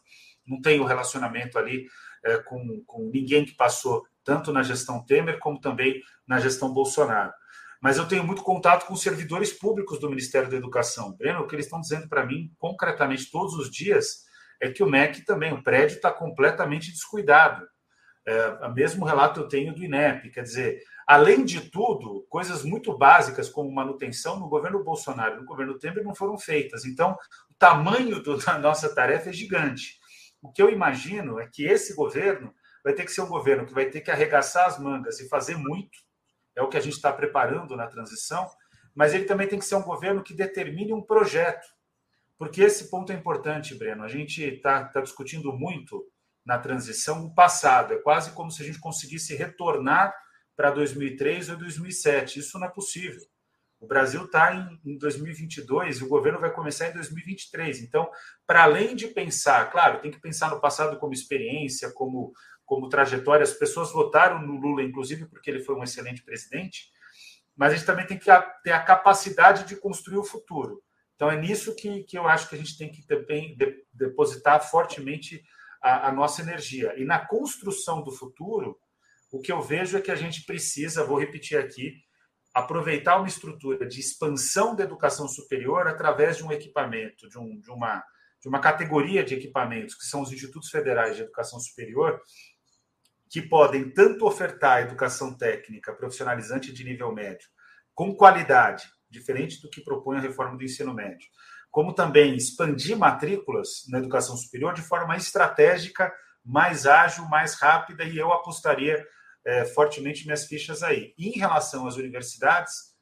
Não 0.45 0.61
tenho 0.61 0.83
relacionamento 0.85 1.57
ali 1.57 1.87
é, 2.23 2.37
com, 2.37 2.83
com 2.85 3.09
ninguém 3.13 3.45
que 3.45 3.55
passou 3.55 4.05
tanto 4.23 4.51
na 4.51 4.63
gestão 4.63 5.03
Temer 5.05 5.39
como 5.39 5.59
também 5.59 6.01
na 6.27 6.39
gestão 6.39 6.73
Bolsonaro. 6.73 7.31
Mas 7.81 7.97
eu 7.97 8.07
tenho 8.07 8.23
muito 8.23 8.41
contato 8.41 8.85
com 8.87 8.95
servidores 8.95 9.53
públicos 9.53 9.99
do 9.99 10.09
Ministério 10.09 10.49
da 10.49 10.57
Educação. 10.57 11.15
Breno, 11.15 11.41
o 11.41 11.47
que 11.47 11.55
eles 11.55 11.65
estão 11.65 11.79
dizendo 11.79 12.09
para 12.09 12.25
mim 12.25 12.51
concretamente 12.57 13.29
todos 13.31 13.53
os 13.53 13.69
dias 13.69 14.25
é 14.59 14.69
que 14.69 14.83
o 14.83 14.89
MEC 14.89 15.23
também, 15.23 15.53
o 15.53 15.63
prédio 15.63 15.95
está 15.95 16.11
completamente 16.11 16.91
descuidado. 16.91 17.65
É, 18.25 18.47
o 18.65 18.73
mesmo 18.73 19.05
relato 19.05 19.41
eu 19.41 19.47
tenho 19.47 19.73
do 19.73 19.83
INEP, 19.83 20.31
quer 20.31 20.41
dizer, 20.41 20.81
Além 21.07 21.45
de 21.45 21.61
tudo, 21.69 22.27
coisas 22.29 22.65
muito 22.65 22.95
básicas 22.97 23.47
como 23.47 23.71
manutenção 23.71 24.37
no 24.37 24.49
governo 24.49 24.83
Bolsonaro 24.83 25.35
e 25.35 25.37
no 25.37 25.45
governo 25.45 25.79
Temer 25.79 26.03
não 26.03 26.13
foram 26.13 26.37
feitas. 26.37 26.83
Então, 26.83 27.13
o 27.49 27.53
tamanho 27.57 28.21
do, 28.21 28.35
da 28.37 28.59
nossa 28.59 28.93
tarefa 28.93 29.29
é 29.29 29.33
gigante. 29.33 29.96
O 30.41 30.51
que 30.51 30.61
eu 30.61 30.69
imagino 30.69 31.39
é 31.39 31.47
que 31.47 31.65
esse 31.65 31.95
governo 31.95 32.53
vai 32.83 32.93
ter 32.93 33.03
que 33.03 33.11
ser 33.11 33.21
um 33.21 33.27
governo 33.27 33.65
que 33.65 33.73
vai 33.73 33.89
ter 33.89 34.01
que 34.01 34.11
arregaçar 34.11 34.65
as 34.67 34.79
mangas 34.79 35.19
e 35.19 35.27
fazer 35.27 35.57
muito, 35.57 35.99
é 36.55 36.61
o 36.61 36.69
que 36.69 36.77
a 36.77 36.81
gente 36.81 36.93
está 36.93 37.11
preparando 37.11 37.75
na 37.75 37.87
transição, 37.87 38.49
mas 38.95 39.13
ele 39.13 39.25
também 39.25 39.47
tem 39.47 39.59
que 39.59 39.65
ser 39.65 39.75
um 39.75 39.83
governo 39.83 40.23
que 40.23 40.33
determine 40.33 40.93
um 40.93 41.01
projeto. 41.01 41.67
Porque 42.37 42.61
esse 42.61 42.89
ponto 42.89 43.11
é 43.11 43.15
importante, 43.15 43.75
Breno. 43.75 44.03
A 44.03 44.07
gente 44.07 44.43
está 44.43 44.85
tá 44.85 45.01
discutindo 45.01 45.51
muito 45.53 46.03
na 46.45 46.57
transição 46.57 47.25
o 47.25 47.33
passado. 47.33 47.93
É 47.93 47.97
quase 47.97 48.31
como 48.31 48.49
se 48.49 48.63
a 48.63 48.65
gente 48.65 48.79
conseguisse 48.79 49.35
retornar 49.35 50.15
para 50.55 50.71
2003 50.71 51.49
ou 51.49 51.57
2007. 51.57 52.39
Isso 52.39 52.57
não 52.57 52.67
é 52.67 52.69
possível. 52.69 53.21
O 53.79 53.85
Brasil 53.85 54.25
está 54.25 54.55
em, 54.55 54.79
em 54.83 54.97
2022 54.97 55.99
e 55.99 56.03
o 56.03 56.07
governo 56.07 56.39
vai 56.39 56.51
começar 56.51 56.89
em 56.89 56.93
2023. 56.93 57.81
Então, 57.81 58.09
para 58.45 58.63
além 58.63 58.95
de 58.95 59.07
pensar, 59.07 59.69
claro, 59.71 60.01
tem 60.01 60.11
que 60.11 60.19
pensar 60.19 60.49
no 60.49 60.59
passado 60.59 60.97
como 60.97 61.13
experiência, 61.13 61.91
como, 61.91 62.33
como 62.65 62.89
trajetória. 62.89 63.43
As 63.43 63.53
pessoas 63.53 63.91
votaram 63.91 64.41
no 64.41 64.59
Lula, 64.59 64.81
inclusive, 64.81 65.25
porque 65.25 65.49
ele 65.49 65.63
foi 65.63 65.75
um 65.75 65.83
excelente 65.83 66.23
presidente, 66.23 66.91
mas 67.55 67.71
a 67.71 67.75
gente 67.75 67.85
também 67.85 68.07
tem 68.07 68.17
que 68.17 68.25
ter 68.63 68.71
a 68.71 68.83
capacidade 68.83 69.65
de 69.65 69.75
construir 69.75 70.17
o 70.17 70.23
futuro. 70.23 70.81
Então, 71.15 71.31
é 71.31 71.39
nisso 71.39 71.75
que, 71.75 72.03
que 72.03 72.17
eu 72.17 72.27
acho 72.27 72.49
que 72.49 72.55
a 72.55 72.57
gente 72.57 72.77
tem 72.77 72.91
que 72.91 73.05
também 73.05 73.55
depositar 73.93 74.67
fortemente 74.69 75.43
a, 75.81 76.09
a 76.09 76.11
nossa 76.11 76.41
energia. 76.41 76.93
E 76.97 77.05
na 77.05 77.19
construção 77.19 78.03
do 78.03 78.11
futuro, 78.11 78.79
o 79.31 79.39
que 79.39 79.51
eu 79.51 79.61
vejo 79.61 79.97
é 79.97 80.01
que 80.01 80.11
a 80.11 80.15
gente 80.15 80.45
precisa, 80.45 81.03
vou 81.03 81.19
repetir 81.19 81.57
aqui, 81.57 81.95
aproveitar 82.57 83.17
uma 83.17 83.27
estrutura 83.27 83.85
de 83.87 83.99
expansão 83.99 84.75
da 84.75 84.83
educação 84.83 85.27
superior 85.27 85.87
através 85.87 86.37
de 86.37 86.43
um 86.43 86.51
equipamento, 86.51 87.29
de, 87.29 87.37
um, 87.37 87.59
de, 87.59 87.69
uma, 87.69 88.03
de 88.41 88.49
uma 88.49 88.59
categoria 88.59 89.23
de 89.23 89.35
equipamentos, 89.35 89.93
que 89.93 90.05
são 90.05 90.23
os 90.23 90.31
institutos 90.31 90.71
federais 90.71 91.15
de 91.15 91.21
educação 91.21 91.59
superior, 91.59 92.19
que 93.29 93.43
podem 93.43 93.91
tanto 93.91 94.25
ofertar 94.25 94.81
educação 94.81 95.37
técnica 95.37 95.93
profissionalizante 95.93 96.73
de 96.73 96.83
nível 96.83 97.13
médio, 97.13 97.47
com 97.93 98.15
qualidade, 98.15 98.89
diferente 99.07 99.61
do 99.61 99.69
que 99.69 99.81
propõe 99.83 100.17
a 100.17 100.21
reforma 100.21 100.57
do 100.57 100.63
ensino 100.63 100.95
médio, 100.95 101.29
como 101.69 101.93
também 101.93 102.35
expandir 102.35 102.97
matrículas 102.97 103.83
na 103.87 103.99
educação 103.99 104.35
superior 104.35 104.73
de 104.73 104.81
forma 104.81 105.15
estratégica, 105.15 106.11
mais 106.43 106.87
ágil, 106.87 107.25
mais 107.25 107.53
rápida, 107.53 108.03
e 108.03 108.17
eu 108.17 108.33
apostaria 108.33 109.05
é, 109.47 109.63
fortemente 109.63 110.25
minhas 110.25 110.45
fichas 110.45 110.83
aí. 110.83 111.13
E 111.17 111.29
em 111.29 111.39
relação 111.39 111.87
às 111.87 111.95
universidades, 111.95 112.93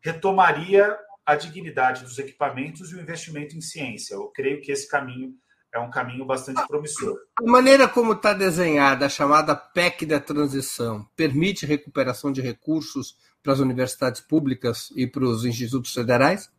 retomaria 0.00 0.94
a 1.24 1.34
dignidade 1.34 2.04
dos 2.04 2.18
equipamentos 2.18 2.92
e 2.92 2.94
o 2.94 3.00
investimento 3.00 3.56
em 3.56 3.60
ciência. 3.62 4.14
Eu 4.14 4.28
creio 4.28 4.60
que 4.60 4.70
esse 4.70 4.86
caminho 4.86 5.34
é 5.72 5.78
um 5.78 5.90
caminho 5.90 6.26
bastante 6.26 6.64
promissor. 6.66 7.18
A 7.38 7.50
maneira 7.50 7.88
como 7.88 8.12
está 8.12 8.34
desenhada 8.34 9.06
a 9.06 9.08
chamada 9.08 9.56
PEC 9.56 10.04
da 10.04 10.20
transição 10.20 11.06
permite 11.16 11.64
recuperação 11.64 12.30
de 12.30 12.42
recursos 12.42 13.16
para 13.42 13.54
as 13.54 13.58
universidades 13.58 14.20
públicas 14.20 14.90
e 14.94 15.06
para 15.06 15.24
os 15.24 15.46
institutos 15.46 15.94
federais? 15.94 16.50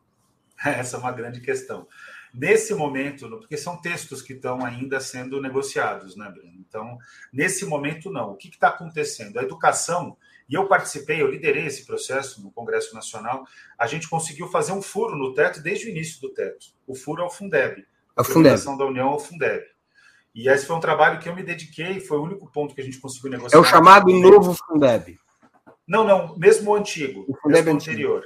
Essa 0.66 0.98
é 0.98 1.00
uma 1.00 1.12
grande 1.12 1.40
questão. 1.40 1.88
Nesse 2.34 2.76
momento, 2.76 3.28
porque 3.30 3.58
são 3.58 3.82
textos 3.82 4.22
que 4.22 4.34
estão 4.34 4.64
ainda 4.64 5.00
sendo 5.00 5.42
negociados, 5.42 6.16
né, 6.16 6.30
Breno? 6.30 6.58
Então, 6.60 6.98
nesse 7.34 7.66
momento, 7.66 8.12
não. 8.12 8.32
O 8.32 8.36
que 8.36 8.50
está 8.50 8.68
acontecendo? 8.68 9.40
A 9.40 9.44
educação, 9.44 10.16
e 10.48 10.54
eu 10.54 10.68
participei, 10.68 11.22
eu 11.22 11.28
liderei 11.30 11.66
esse 11.66 11.86
processo 11.86 12.42
no 12.44 12.52
Congresso 12.52 12.94
Nacional, 12.94 13.46
a 13.78 13.88
gente 13.88 14.08
conseguiu 14.08 14.48
fazer 14.48 14.72
um 14.72 14.82
furo 14.82 15.16
no 15.16 15.34
teto 15.34 15.62
desde 15.62 15.88
o 15.88 15.90
início 15.90 16.22
do 16.22 16.30
teto. 16.30 16.68
O 16.86 16.94
furo 16.94 17.24
é 17.24 17.26
o 17.26 17.30
Fundeb. 17.30 17.86
A 18.16 18.24
Fundeb. 18.24 18.64
da 18.78 18.86
União 18.86 19.10
ao 19.10 19.20
Fundeb. 19.20 19.64
E 20.36 20.48
esse 20.48 20.68
foi 20.68 20.76
um 20.76 20.80
trabalho 20.80 21.20
que 21.20 21.28
eu 21.28 21.36
me 21.36 21.42
dediquei, 21.42 22.00
foi 22.00 22.18
o 22.18 22.24
único 22.24 22.52
ponto 22.52 22.76
que 22.76 22.82
a 22.82 22.84
gente 22.84 23.00
conseguiu 23.00 23.32
negociar. 23.32 23.58
É 23.58 23.62
o 23.62 23.66
chamado 23.66 24.08
novo 24.12 24.54
Fundeb. 24.54 25.18
Não, 25.88 26.04
não, 26.04 26.38
mesmo 26.38 26.70
o 26.70 26.76
antigo, 26.76 27.26
o 27.28 27.36
Fundeb 27.36 27.66
mesmo 27.66 27.80
anterior 27.80 28.24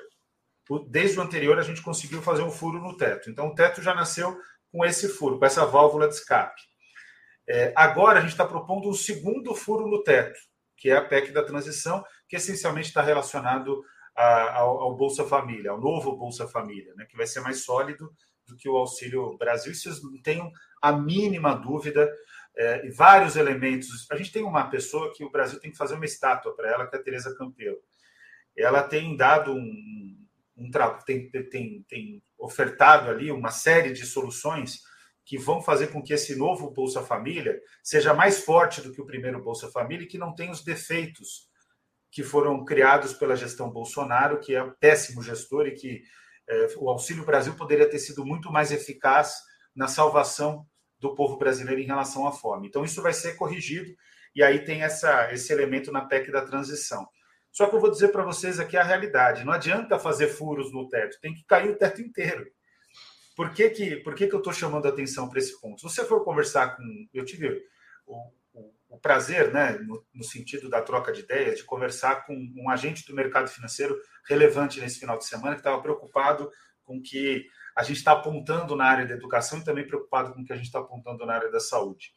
desde 0.90 1.20
o 1.20 1.22
anterior, 1.22 1.58
a 1.60 1.64
gente 1.64 1.82
conseguiu 1.82 2.22
fazer 2.22 2.42
um 2.42 2.52
furo 2.52 2.80
no 2.80 2.96
teto. 2.96 3.30
Então, 3.30 3.48
o 3.48 3.56
teto 3.56 3.82
já 3.82 3.94
nasceu 3.94 4.38
com 4.72 4.84
esse 4.86 5.10
furo, 5.10 5.38
com 5.38 5.46
essa 5.46 5.66
válvula 5.66 6.08
de 6.08 6.16
escape. 6.16 6.62
É, 7.48 7.74
agora, 7.76 8.20
a 8.20 8.22
gente 8.22 8.32
está 8.32 8.46
propondo 8.46 8.90
um 8.90 8.94
segundo 8.94 9.54
furo 9.54 9.88
no 9.88 10.02
teto, 10.04 10.40
que 10.78 10.90
é 10.90 10.96
a 10.96 11.06
PEC 11.06 11.32
da 11.32 11.44
transição, 11.44 12.04
que 12.28 12.38
essencialmente 12.38 12.88
está 12.88 13.02
relacionado 13.02 13.84
a, 14.16 14.60
ao, 14.60 14.82
ao, 14.82 14.96
Bolsa 14.96 15.26
Família, 15.26 15.72
ao 15.72 15.80
novo 15.80 16.16
Bolsa 16.16 16.48
Família, 16.48 16.94
né, 16.96 17.06
que 17.10 17.18
vai 17.18 17.28
ser 17.28 17.42
mais 17.42 17.64
sólido 17.64 18.12
do 18.48 18.56
que 18.56 18.70
o 18.70 18.78
Auxílio 18.78 19.38
Brasil. 19.38 19.72
Isso 19.72 19.90
não 20.10 20.22
tenham 20.22 20.52
a 20.82 20.92
mínima 20.92 21.54
dúvida. 21.56 22.12
É, 22.56 22.86
e 22.86 22.92
vários 22.92 23.36
elementos. 23.36 24.06
A 24.12 24.16
gente 24.16 24.32
tem 24.32 24.44
uma 24.44 24.70
pessoa 24.70 25.12
que 25.12 25.24
o 25.24 25.32
Brasil 25.32 25.60
tem 25.60 25.72
que 25.72 25.78
fazer 25.78 25.96
uma 25.96 26.06
estátua 26.06 26.56
para 26.56 26.70
ela, 26.70 26.88
que 26.88 26.96
é 26.96 27.00
a 27.00 27.02
Tereza 27.02 27.36
Campelo. 27.36 27.80
Ela 28.56 28.84
tem 28.84 29.18
dado 29.18 29.54
um, 29.54 30.23
um 30.56 30.70
tem, 31.06 31.30
tem, 31.30 31.84
tem 31.88 32.24
ofertado 32.38 33.10
ali 33.10 33.32
uma 33.32 33.52
série 33.52 33.92
de 33.92 34.06
soluções 34.06 34.82
que 35.26 35.38
vão 35.38 35.62
fazer 35.62 35.88
com 35.88 36.02
que 36.02 36.14
esse 36.14 36.36
novo 36.36 36.72
Bolsa 36.72 37.02
Família 37.02 37.60
seja 37.82 38.14
mais 38.14 38.44
forte 38.44 38.82
do 38.82 38.92
que 38.92 39.02
o 39.02 39.06
primeiro 39.06 39.42
Bolsa 39.42 39.72
Família 39.72 40.04
e 40.04 40.08
que 40.08 40.18
não 40.18 40.36
tenha 40.36 40.52
os 40.52 40.64
defeitos 40.64 41.48
que 42.12 42.22
foram 42.22 42.64
criados 42.64 43.14
pela 43.14 43.36
gestão 43.36 43.72
Bolsonaro, 43.72 44.40
que 44.40 44.54
é 44.54 44.62
um 44.62 44.74
péssimo 44.80 45.24
gestor 45.24 45.66
e 45.66 45.72
que 45.72 46.04
é, 46.48 46.68
o 46.78 46.90
Auxílio 46.90 47.26
Brasil 47.26 47.56
poderia 47.56 47.90
ter 47.90 48.00
sido 48.00 48.26
muito 48.26 48.52
mais 48.52 48.72
eficaz 48.72 49.34
na 49.76 49.88
salvação 49.88 50.68
do 51.00 51.16
povo 51.16 51.38
brasileiro 51.38 51.82
em 51.82 51.86
relação 51.86 52.28
à 52.28 52.32
fome. 52.32 52.68
Então, 52.68 52.86
isso 52.86 53.02
vai 53.02 53.14
ser 53.14 53.36
corrigido, 53.36 53.94
e 54.36 54.44
aí 54.44 54.64
tem 54.64 54.84
essa, 54.84 55.32
esse 55.34 55.52
elemento 55.52 55.92
na 55.92 56.06
PEC 56.06 56.32
da 56.32 56.46
transição. 56.46 57.08
Só 57.54 57.68
que 57.68 57.76
eu 57.76 57.80
vou 57.80 57.92
dizer 57.92 58.08
para 58.08 58.24
vocês 58.24 58.60
aqui 58.60 58.76
a 58.76 58.84
realidade. 58.84 59.46
Não 59.46 59.54
adianta 59.54 60.00
fazer 60.00 60.28
furos 60.28 60.74
no 60.74 60.90
teto, 60.90 61.20
tem 61.22 61.36
que 61.36 61.46
cair 61.46 61.70
o 61.70 61.78
teto 61.78 62.02
inteiro. 62.02 62.52
Por 63.36 63.54
que, 63.54 63.70
que, 63.70 63.96
por 63.98 64.16
que, 64.16 64.28
que 64.28 64.34
eu 64.34 64.40
estou 64.40 64.52
chamando 64.52 64.88
a 64.88 64.90
atenção 64.90 65.30
para 65.30 65.38
esse 65.38 65.60
ponto? 65.62 65.80
Se 65.80 65.84
você 65.84 66.04
for 66.04 66.24
conversar 66.24 66.76
com. 66.76 66.84
Eu 67.14 67.24
tive 67.24 67.64
o, 68.08 68.32
o, 68.54 68.74
o 68.90 69.00
prazer, 69.00 69.54
né, 69.54 69.78
no, 69.84 70.04
no, 70.14 70.24
sentido 70.24 70.68
da 70.68 70.82
troca 70.82 71.12
de 71.12 71.22
ideias, 71.22 71.58
de 71.58 71.64
conversar 71.64 72.26
com 72.26 72.36
um 72.56 72.70
agente 72.72 73.06
do 73.06 73.16
mercado 73.16 73.48
financeiro 73.48 74.00
relevante 74.28 74.80
nesse 74.80 75.00
final 75.00 75.18
de 75.18 75.26
semana, 75.26 75.54
que 75.54 75.62
estava 75.62 75.82
preocupado 75.82 76.52
com 76.84 77.00
que 77.02 77.46
a 77.76 77.84
gente 77.84 77.98
está 77.98 78.14
apontando 78.14 78.76
na 78.76 78.86
área 78.86 79.06
da 79.06 79.14
educação 79.14 79.60
e 79.60 79.64
também 79.64 79.86
preocupado 79.86 80.34
com 80.34 80.42
o 80.42 80.46
que 80.46 80.54
a 80.54 80.56
gente 80.56 80.66
está 80.66 80.80
apontando 80.80 81.24
na 81.26 81.36
área 81.36 81.52
da 81.52 81.60
saúde. 81.60 82.14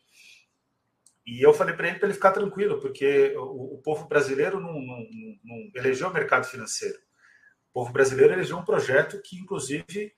E 1.26 1.44
eu 1.44 1.52
falei 1.52 1.74
para 1.74 1.88
ele 1.88 1.98
para 1.98 2.06
ele 2.06 2.14
ficar 2.14 2.30
tranquilo, 2.30 2.80
porque 2.80 3.34
o, 3.36 3.74
o 3.74 3.82
povo 3.82 4.06
brasileiro 4.06 4.60
não, 4.60 4.74
não, 4.74 4.98
não, 5.44 5.70
elegeu 5.74 6.08
o 6.08 6.12
mercado 6.12 6.46
financeiro. 6.46 6.96
O 7.70 7.80
povo 7.80 7.92
brasileiro 7.92 8.32
elegeu 8.32 8.56
um 8.56 8.64
projeto 8.64 9.20
que, 9.22 9.36
inclusive, 9.36 10.12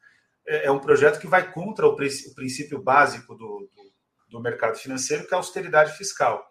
é, 0.47 0.67
é 0.67 0.71
um 0.71 0.79
projeto 0.79 1.19
que 1.19 1.27
vai 1.27 1.51
contra 1.51 1.87
o, 1.87 1.97
princípio 1.97 2.83
básico 2.83 3.35
do, 3.35 3.71
do, 3.75 3.93
do 4.29 4.41
mercado 4.41 4.77
financeiro, 4.77 5.27
que 5.27 5.33
é 5.33 5.37
a 5.37 5.39
austeridade 5.39 5.97
fiscal. 5.97 6.47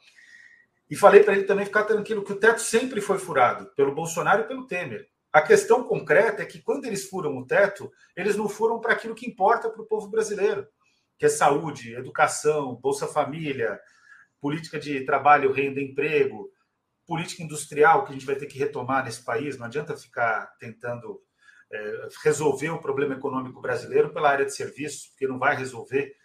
E 0.89 0.95
falei 0.95 1.23
para 1.23 1.33
ele 1.33 1.43
também 1.43 1.65
ficar 1.65 1.83
tranquilo 1.83 2.23
que 2.23 2.33
o 2.33 2.39
teto 2.39 2.61
sempre 2.61 2.99
foi 2.99 3.19
furado 3.19 3.71
pelo 3.75 3.93
Bolsonaro 3.93 4.41
e 4.41 4.47
pelo 4.47 4.65
Temer. 4.65 5.07
A 5.31 5.41
questão 5.41 5.83
concreta 5.83 6.41
é 6.41 6.45
que 6.45 6.61
quando 6.61 6.85
eles 6.85 7.07
furam 7.07 7.37
o 7.37 7.45
teto, 7.45 7.91
eles 8.15 8.35
não 8.35 8.49
furam 8.49 8.79
para 8.79 8.93
aquilo 8.93 9.13
que 9.13 9.27
importa 9.27 9.69
para 9.69 9.81
o 9.81 9.85
povo 9.85 10.09
brasileiro, 10.09 10.65
que 11.19 11.25
é 11.25 11.29
saúde, 11.29 11.93
educação, 11.93 12.75
Bolsa 12.75 13.05
Família, 13.05 13.79
política 14.47 14.79
de 14.79 15.03
trabalho, 15.03 15.51
renda, 15.51 15.81
emprego, 15.81 16.49
política 17.05 17.43
industrial 17.43 18.05
que 18.05 18.11
a 18.11 18.13
gente 18.13 18.25
vai 18.25 18.37
ter 18.37 18.45
que 18.45 18.57
retomar 18.57 19.03
nesse 19.03 19.21
país. 19.21 19.57
Não 19.57 19.65
adianta 19.65 19.97
ficar 19.97 20.55
tentando 20.57 21.21
é, 21.69 22.07
resolver 22.23 22.69
o 22.69 22.79
problema 22.79 23.15
econômico 23.15 23.59
brasileiro 23.59 24.13
pela 24.13 24.29
área 24.29 24.45
de 24.45 24.55
serviços, 24.55 25.07
porque 25.07 25.27
não 25.27 25.37
vai 25.37 25.53
resolver. 25.53 26.15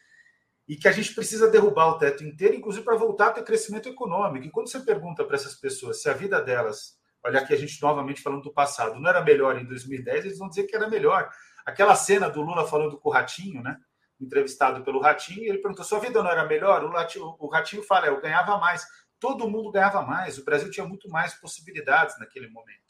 E 0.69 0.77
que 0.77 0.87
a 0.87 0.93
gente 0.93 1.13
precisa 1.17 1.51
derrubar 1.51 1.89
o 1.89 1.99
teto 1.99 2.23
inteiro, 2.23 2.55
inclusive 2.55 2.85
para 2.85 2.95
voltar 2.95 3.27
a 3.27 3.33
ter 3.33 3.43
crescimento 3.43 3.89
econômico. 3.89 4.47
E 4.47 4.51
quando 4.53 4.71
você 4.71 4.79
pergunta 4.79 5.25
para 5.25 5.35
essas 5.35 5.57
pessoas 5.57 6.01
se 6.01 6.09
a 6.09 6.13
vida 6.13 6.41
delas, 6.41 6.97
olha 7.25 7.41
aqui 7.41 7.53
a 7.53 7.59
gente 7.59 7.83
novamente 7.83 8.23
falando 8.23 8.43
do 8.43 8.53
passado, 8.53 9.01
não 9.01 9.11
era 9.11 9.21
melhor 9.21 9.59
em 9.59 9.67
2010, 9.67 10.27
eles 10.27 10.39
vão 10.39 10.49
dizer 10.49 10.63
que 10.69 10.77
era 10.77 10.89
melhor. 10.89 11.29
Aquela 11.67 11.97
cena 11.97 12.31
do 12.31 12.41
Lula 12.41 12.69
falando 12.69 13.01
com 13.01 13.09
o 13.09 13.13
Ratinho, 13.13 13.65
né? 13.65 13.77
Entrevistado 14.23 14.85
pelo 14.85 15.01
Ratinho, 15.01 15.43
e 15.43 15.49
ele 15.49 15.59
perguntou: 15.59 15.85
sua 15.85 15.99
vida 15.99 16.23
não 16.23 16.31
era 16.31 16.47
melhor? 16.47 16.85
O 16.85 16.91
Ratinho, 16.91 17.37
o 17.39 17.49
Ratinho 17.49 17.83
fala: 17.83 18.07
eu 18.07 18.21
ganhava 18.21 18.59
mais. 18.59 18.87
Todo 19.19 19.49
mundo 19.49 19.71
ganhava 19.71 20.03
mais. 20.03 20.39
O 20.39 20.45
Brasil 20.45 20.71
tinha 20.71 20.87
muito 20.87 21.09
mais 21.09 21.35
possibilidades 21.35 22.19
naquele 22.19 22.49
momento. 22.49 22.81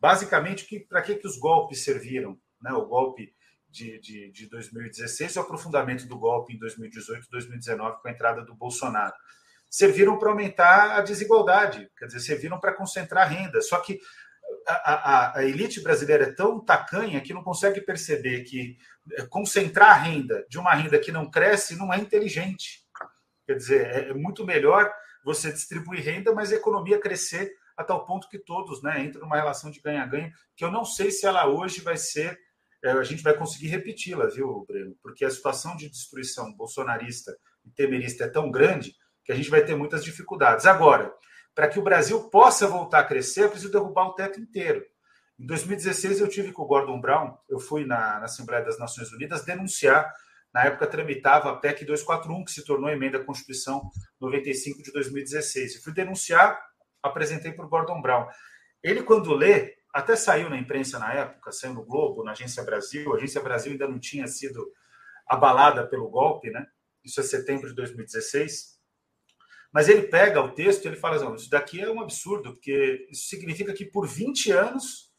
Basicamente, 0.00 0.80
para 0.88 1.02
que, 1.02 1.16
que 1.16 1.26
os 1.26 1.38
golpes 1.38 1.84
serviram? 1.84 2.38
Né? 2.60 2.72
O 2.72 2.86
golpe 2.86 3.34
de, 3.68 3.98
de, 4.00 4.30
de 4.30 4.48
2016 4.48 5.34
e 5.34 5.38
o 5.38 5.42
aprofundamento 5.42 6.06
do 6.06 6.18
golpe 6.18 6.54
em 6.54 6.58
2018 6.58 7.26
e 7.26 7.30
2019 7.30 8.00
com 8.00 8.08
a 8.08 8.10
entrada 8.10 8.42
do 8.42 8.54
Bolsonaro. 8.54 9.14
Serviram 9.68 10.18
para 10.18 10.30
aumentar 10.30 10.96
a 10.96 11.02
desigualdade, 11.02 11.90
quer 11.98 12.06
dizer, 12.06 12.20
serviram 12.20 12.58
para 12.58 12.74
concentrar 12.74 13.28
renda. 13.28 13.60
Só 13.60 13.80
que 13.80 14.00
a, 14.66 14.72
a, 14.72 15.38
a, 15.38 15.44
elite 15.44 15.80
brasileira 15.80 16.24
é 16.24 16.32
tão 16.32 16.64
tacanha 16.64 17.20
que 17.20 17.32
não 17.32 17.42
consegue 17.42 17.80
perceber 17.80 18.42
que 18.42 18.76
é, 19.12 19.26
concentrar 19.26 19.90
a 19.90 20.02
renda 20.02 20.44
de 20.48 20.58
uma 20.58 20.74
renda 20.74 20.98
que 20.98 21.12
não 21.12 21.30
cresce 21.30 21.76
não 21.76 21.92
é 21.92 21.98
inteligente. 21.98 22.84
Quer 23.46 23.54
dizer, 23.54 23.86
é, 23.86 24.08
é 24.10 24.14
muito 24.14 24.44
melhor 24.44 24.92
você 25.24 25.52
distribuir 25.52 26.04
renda, 26.04 26.32
mas 26.32 26.52
a 26.52 26.56
economia 26.56 27.00
crescer 27.00 27.52
a 27.76 27.84
tal 27.84 28.06
ponto 28.06 28.28
que 28.28 28.38
todos 28.38 28.82
né, 28.82 29.02
entram 29.04 29.22
numa 29.22 29.36
relação 29.36 29.70
de 29.70 29.80
ganha-ganha, 29.80 30.32
que 30.56 30.64
eu 30.64 30.70
não 30.70 30.84
sei 30.84 31.10
se 31.10 31.26
ela 31.26 31.46
hoje 31.46 31.82
vai 31.82 31.96
ser, 31.96 32.38
é, 32.82 32.90
a 32.90 33.04
gente 33.04 33.22
vai 33.22 33.34
conseguir 33.34 33.68
repeti-la, 33.68 34.26
viu, 34.26 34.64
Breno? 34.66 34.96
Porque 35.02 35.24
a 35.24 35.30
situação 35.30 35.76
de 35.76 35.90
destruição 35.90 36.52
bolsonarista 36.54 37.36
e 37.64 37.70
temerista 37.70 38.24
é 38.24 38.28
tão 38.28 38.50
grande 38.50 38.94
que 39.24 39.32
a 39.32 39.34
gente 39.34 39.50
vai 39.50 39.62
ter 39.64 39.74
muitas 39.74 40.02
dificuldades. 40.02 40.64
Agora, 40.64 41.12
para 41.56 41.68
que 41.68 41.78
o 41.78 41.82
Brasil 41.82 42.28
possa 42.28 42.68
voltar 42.68 43.00
a 43.00 43.04
crescer, 43.04 43.44
é 43.44 43.48
preciso 43.48 43.72
derrubar 43.72 44.08
o 44.08 44.12
teto 44.12 44.38
inteiro. 44.38 44.84
Em 45.40 45.46
2016, 45.46 46.20
eu 46.20 46.28
tive 46.28 46.52
com 46.52 46.62
o 46.62 46.66
Gordon 46.66 47.00
Brown, 47.00 47.34
eu 47.48 47.58
fui 47.58 47.86
na, 47.86 48.18
na 48.18 48.26
Assembleia 48.26 48.62
das 48.62 48.78
Nações 48.78 49.10
Unidas 49.10 49.42
denunciar, 49.42 50.12
na 50.52 50.64
época 50.66 50.86
tramitava 50.86 51.50
a 51.50 51.56
PEC 51.56 51.86
241, 51.86 52.44
que 52.44 52.52
se 52.52 52.62
tornou 52.62 52.90
emenda 52.90 53.16
à 53.16 53.24
Constituição 53.24 53.90
95 54.20 54.82
de 54.82 54.92
2016. 54.92 55.76
Eu 55.76 55.82
fui 55.82 55.94
denunciar, 55.94 56.60
apresentei 57.02 57.52
para 57.52 57.64
o 57.64 57.68
Gordon 57.70 58.02
Brown. 58.02 58.26
Ele, 58.82 59.02
quando 59.02 59.34
lê, 59.34 59.76
até 59.94 60.14
saiu 60.14 60.50
na 60.50 60.58
imprensa 60.58 60.98
na 60.98 61.14
época, 61.14 61.52
saiu 61.52 61.72
no 61.72 61.86
Globo, 61.86 62.22
na 62.22 62.32
Agência 62.32 62.62
Brasil, 62.62 63.14
a 63.14 63.16
Agência 63.16 63.40
Brasil 63.40 63.72
ainda 63.72 63.88
não 63.88 63.98
tinha 63.98 64.26
sido 64.26 64.70
abalada 65.26 65.86
pelo 65.86 66.10
golpe, 66.10 66.50
né? 66.50 66.66
Isso 67.02 67.18
é 67.18 67.22
setembro 67.22 67.66
de 67.66 67.74
2016. 67.74 68.75
Mas 69.72 69.88
ele 69.88 70.02
pega 70.02 70.40
o 70.40 70.52
texto 70.52 70.84
e 70.84 70.88
ele 70.88 70.96
fala 70.96 71.16
assim, 71.16 71.34
isso 71.34 71.50
daqui 71.50 71.80
é 71.80 71.90
um 71.90 72.00
absurdo, 72.00 72.52
porque 72.52 73.06
isso 73.10 73.28
significa 73.28 73.72
que 73.72 73.84
por 73.84 74.06
20 74.06 74.52
anos 74.52 75.10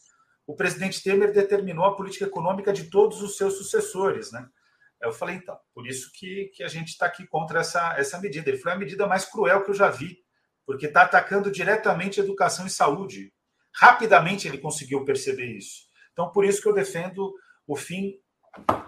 o 0.46 0.56
presidente 0.56 1.04
Temer 1.04 1.34
determinou 1.34 1.86
a 1.86 1.96
política 1.96 2.26
econômica 2.26 2.72
de 2.72 2.90
todos 2.90 3.22
os 3.22 3.36
seus 3.36 3.58
sucessores, 3.58 4.32
né? 4.32 4.48
Eu 5.02 5.12
falei, 5.12 5.36
então, 5.36 5.58
por 5.74 5.86
isso 5.86 6.12
que, 6.14 6.46
que 6.56 6.64
a 6.64 6.68
gente 6.68 6.90
está 6.90 7.06
aqui 7.06 7.28
contra 7.28 7.60
essa, 7.60 7.96
essa 7.98 8.20
medida. 8.20 8.50
Ele 8.50 8.58
foi 8.58 8.72
a 8.72 8.78
medida 8.78 9.06
mais 9.06 9.26
cruel 9.26 9.64
que 9.64 9.70
eu 9.70 9.76
já 9.76 9.90
vi, 9.90 10.18
porque 10.66 10.88
está 10.88 11.04
atacando 11.04 11.52
diretamente 11.52 12.20
educação 12.20 12.66
e 12.66 12.70
saúde. 12.70 13.32
Rapidamente 13.76 14.48
ele 14.48 14.58
conseguiu 14.58 15.06
perceber 15.06 15.46
isso. 15.46 15.86
Então, 16.14 16.32
por 16.32 16.44
isso 16.44 16.62
que 16.62 16.68
eu 16.68 16.74
defendo 16.74 17.32
o 17.68 17.76
fim 17.76 18.20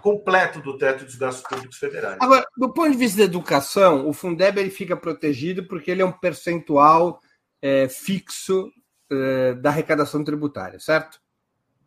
completo 0.00 0.60
do 0.60 0.76
teto 0.76 1.04
dos 1.04 1.14
gastos 1.14 1.44
públicos 1.46 1.76
federais. 1.76 2.18
Agora, 2.20 2.44
do 2.56 2.72
ponto 2.72 2.90
de 2.90 2.96
vista 2.96 3.18
da 3.18 3.24
educação, 3.24 4.08
o 4.08 4.12
Fundeb 4.12 4.58
ele 4.58 4.70
fica 4.70 4.96
protegido 4.96 5.66
porque 5.66 5.90
ele 5.90 6.02
é 6.02 6.04
um 6.04 6.12
percentual 6.12 7.20
é, 7.62 7.88
fixo 7.88 8.70
é, 9.10 9.54
da 9.54 9.70
arrecadação 9.70 10.24
tributária, 10.24 10.78
certo? 10.80 11.20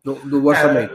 Do, 0.04 0.14
do 0.14 0.46
orçamento. 0.46 0.94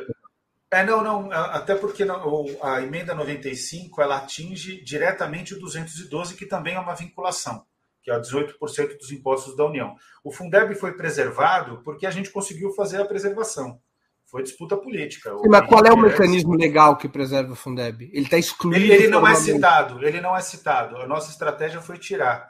É, 0.71 0.81
é, 0.81 0.85
não, 0.85 1.03
não, 1.03 1.31
até 1.31 1.75
porque 1.75 2.05
não, 2.05 2.45
a 2.61 2.81
emenda 2.81 3.15
95 3.15 4.01
ela 4.01 4.17
atinge 4.17 4.81
diretamente 4.83 5.55
o 5.55 5.59
212, 5.59 6.35
que 6.35 6.45
também 6.45 6.75
é 6.75 6.79
uma 6.79 6.95
vinculação, 6.95 7.65
que 8.03 8.11
é 8.11 8.19
18% 8.19 8.97
dos 8.97 9.11
impostos 9.11 9.55
da 9.55 9.65
União. 9.65 9.95
O 10.23 10.31
Fundeb 10.31 10.75
foi 10.75 10.93
preservado 10.93 11.81
porque 11.83 12.05
a 12.05 12.11
gente 12.11 12.29
conseguiu 12.29 12.71
fazer 12.73 13.01
a 13.01 13.05
preservação. 13.05 13.81
Foi 14.29 14.43
disputa 14.43 14.77
política. 14.77 15.31
Sim, 15.31 15.49
mas 15.49 15.67
qual 15.67 15.83
é 15.83 15.91
o 15.91 15.97
mecanismo 15.97 16.53
legal 16.53 16.95
que 16.97 17.09
preserva 17.09 17.53
o 17.53 17.55
Fundeb? 17.55 18.11
Ele 18.13 18.25
está 18.25 18.37
excluído. 18.37 18.85
Ele, 18.85 18.93
ele 18.93 19.07
não 19.07 19.27
é 19.27 19.33
citado. 19.33 20.05
Ele 20.05 20.21
não 20.21 20.37
é 20.37 20.41
citado. 20.41 20.97
A 20.97 21.07
nossa 21.07 21.31
estratégia 21.31 21.81
foi 21.81 21.97
tirar. 21.97 22.47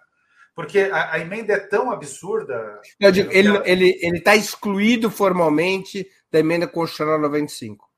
Porque 0.53 0.79
a, 0.79 1.13
a 1.13 1.19
emenda 1.19 1.53
é 1.53 1.59
tão 1.59 1.89
absurda. 1.89 2.81
Eu 2.99 3.13
digo, 3.13 3.31
ele 3.31 3.49
está 3.49 3.69
ele, 3.69 3.99
ele 4.01 4.19
tá 4.19 4.35
excluído 4.35 5.09
formalmente 5.09 6.05
da 6.29 6.39
emenda 6.39 6.67
constitucional 6.67 7.17
95. 7.17 7.89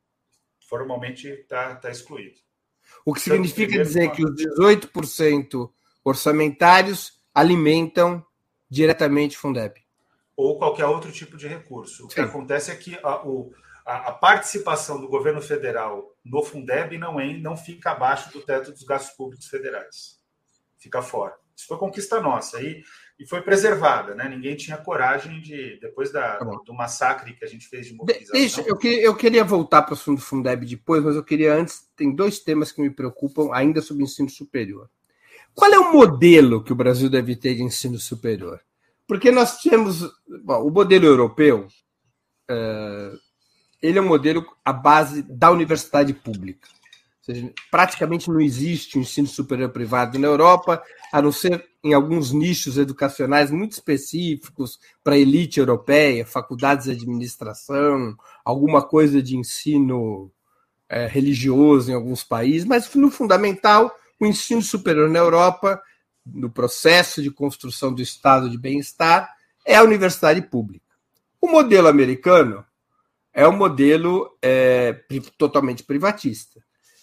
Formalmente 0.70 1.28
está 1.28 1.74
tá 1.76 1.90
excluído. 1.90 2.40
O 3.04 3.16
que 3.16 3.22
significa 3.22 3.82
dizer 3.82 4.12
que 4.12 4.24
os 4.24 4.32
18% 4.36 5.72
orçamentários 6.04 7.20
alimentam 7.34 8.24
diretamente 8.70 9.38
o 9.38 9.40
Fundeb. 9.40 9.74
Ou 10.38 10.60
qualquer 10.60 10.86
outro 10.86 11.12
tipo 11.12 11.36
de 11.36 11.48
recurso. 11.48 12.06
O 12.06 12.10
Sim. 12.10 12.16
que 12.16 12.22
acontece 12.22 12.70
é 12.70 12.76
que 12.76 12.98
a, 13.02 13.28
o, 13.28 13.52
a, 13.86 14.10
a, 14.10 14.12
participação 14.12 15.00
do 15.00 15.08
governo 15.08 15.42
federal 15.42 16.16
no 16.24 16.44
Fundeb 16.44 16.98
não, 16.98 17.20
é, 17.20 17.34
não 17.38 17.58
fica 17.58 17.92
abaixo 17.92 18.32
do 18.32 18.42
teto 18.42 18.72
dos 18.72 18.84
gastos 18.84 19.16
públicos 19.16 19.48
federais. 19.48 20.20
Fica 20.78 21.02
fora. 21.02 21.36
Isso 21.56 21.68
foi 21.68 21.78
conquista 21.78 22.20
nossa 22.20 22.62
e, 22.62 22.84
e 23.20 23.28
foi 23.28 23.42
preservada, 23.42 24.16
né? 24.16 24.28
Ninguém 24.28 24.56
tinha 24.56 24.78
coragem 24.78 25.40
de, 25.42 25.80
depois 25.80 26.12
da, 26.12 26.38
tá 26.38 26.46
do 26.66 26.74
massacre 26.74 27.34
que 27.34 27.46
a 27.46 27.48
gente 27.48 27.68
fez 27.68 27.86
de 27.86 27.94
mobilização. 27.94 28.34
Deixa, 28.34 28.62
eu, 28.62 28.76
queria, 28.76 29.02
eu 29.04 29.16
queria 29.16 29.44
voltar 29.44 29.84
para 29.84 29.92
o 29.92 29.96
assunto 29.96 30.18
do 30.18 30.26
Fundeb 30.26 30.66
depois, 30.66 31.04
mas 31.04 31.16
eu 31.16 31.24
queria 31.24 31.54
antes. 31.54 31.88
Tem 31.96 32.16
dois 32.16 32.40
temas 32.40 32.72
que 32.72 32.82
me 32.82 32.90
preocupam 32.90 33.50
ainda 33.54 33.82
sobre 33.82 34.04
ensino 34.04 34.30
superior. 34.30 34.90
Qual 35.54 35.72
é 35.72 35.78
o 35.78 35.94
modelo 35.94 36.64
que 36.64 36.72
o 36.72 36.76
Brasil 36.76 37.10
deve 37.10 37.36
ter 37.36 37.54
de 37.56 37.62
ensino 37.62 38.00
superior? 38.00 38.60
Porque 39.08 39.30
nós 39.30 39.62
temos. 39.62 40.02
Bom, 40.44 40.64
o 40.68 40.72
modelo 40.72 41.06
europeu. 41.06 41.68
Uh, 42.50 43.31
ele 43.82 43.98
é 43.98 44.02
um 44.02 44.08
modelo 44.08 44.46
à 44.64 44.72
base 44.72 45.24
da 45.24 45.50
universidade 45.50 46.14
pública. 46.14 46.68
Ou 47.28 47.34
seja, 47.34 47.54
praticamente 47.70 48.30
não 48.30 48.42
existe 48.42 48.98
um 48.98 49.02
ensino 49.02 49.28
superior 49.28 49.70
privado 49.70 50.18
na 50.18 50.28
Europa, 50.28 50.82
a 51.12 51.22
não 51.22 51.32
ser 51.32 51.66
em 51.84 51.94
alguns 51.94 52.32
nichos 52.32 52.78
educacionais 52.78 53.52
muito 53.52 53.74
específicos 53.74 54.80
para 55.04 55.16
a 55.16 55.18
elite 55.18 55.60
europeia, 55.60 56.26
faculdades 56.26 56.86
de 56.86 56.92
administração, 56.92 58.16
alguma 58.44 58.82
coisa 58.82 59.22
de 59.22 59.38
ensino 59.38 60.32
é, 60.90 61.08
religioso 61.08 61.92
em 61.92 61.94
alguns 61.94 62.24
países, 62.24 62.66
mas 62.66 62.94
no 62.96 63.10
fundamental, 63.10 63.96
o 64.20 64.26
ensino 64.26 64.62
superior 64.62 65.10
na 65.10 65.20
Europa, 65.20 65.82
no 66.26 66.50
processo 66.50 67.22
de 67.22 67.32
construção 67.32 67.94
do 67.94 68.02
estado 68.02 68.50
de 68.50 68.58
bem-estar, 68.58 69.30
é 69.66 69.76
a 69.76 69.84
universidade 69.84 70.42
pública. 70.42 70.86
O 71.40 71.48
modelo 71.48 71.88
americano 71.88 72.66
é 73.34 73.48
um 73.48 73.56
modelo 73.56 74.38
é, 74.42 74.94
totalmente 75.38 75.84
privatista, 75.84 76.62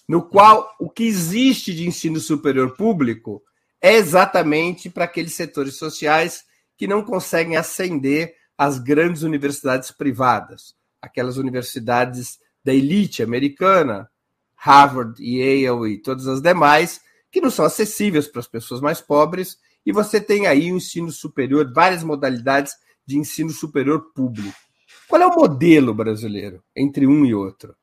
no 0.08 0.22
qual 0.22 0.74
o 0.78 0.88
que 0.88 1.04
existe 1.04 1.74
de 1.74 1.86
ensino 1.86 2.20
superior 2.20 2.76
público 2.76 3.42
é 3.80 3.94
exatamente 3.94 4.90
para 4.90 5.04
aqueles 5.04 5.34
setores 5.34 5.76
sociais 5.76 6.44
que 6.76 6.86
não 6.86 7.02
conseguem 7.02 7.56
ascender 7.56 8.34
às 8.56 8.78
grandes 8.78 9.22
universidades 9.22 9.90
privadas, 9.90 10.74
aquelas 11.00 11.36
universidades 11.36 12.38
da 12.64 12.74
elite 12.74 13.22
americana, 13.22 14.10
Harvard, 14.54 15.22
Yale 15.22 15.92
e 15.92 15.98
todas 15.98 16.26
as 16.26 16.42
demais, 16.42 17.00
que 17.30 17.40
não 17.40 17.50
são 17.50 17.64
acessíveis 17.64 18.26
para 18.26 18.40
as 18.40 18.48
pessoas 18.48 18.80
mais 18.80 19.00
pobres, 19.00 19.58
e 19.86 19.92
você 19.92 20.20
tem 20.20 20.46
aí 20.46 20.70
o 20.70 20.74
um 20.74 20.76
ensino 20.78 21.12
superior, 21.12 21.72
várias 21.72 22.02
modalidades 22.02 22.72
de 23.06 23.16
ensino 23.16 23.50
superior 23.50 24.12
público. 24.12 24.67
Qual 25.08 25.22
é 25.22 25.26
o 25.26 25.34
modelo 25.34 25.94
brasileiro 25.94 26.62
entre 26.76 27.06
um 27.06 27.24
e 27.24 27.34
outro? 27.34 27.74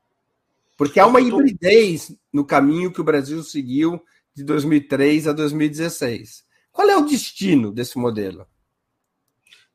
Porque 0.77 0.99
há 0.99 1.07
uma 1.07 1.19
hibridez 1.19 2.15
no 2.31 2.45
caminho 2.45 2.93
que 2.93 3.01
o 3.01 3.03
Brasil 3.03 3.41
seguiu 3.41 3.99
de 4.35 4.43
2003 4.43 5.27
a 5.27 5.33
2016. 5.33 6.45
Qual 6.71 6.89
é 6.89 6.95
o 6.95 7.05
destino 7.05 7.71
desse 7.71 7.97
modelo? 7.97 8.45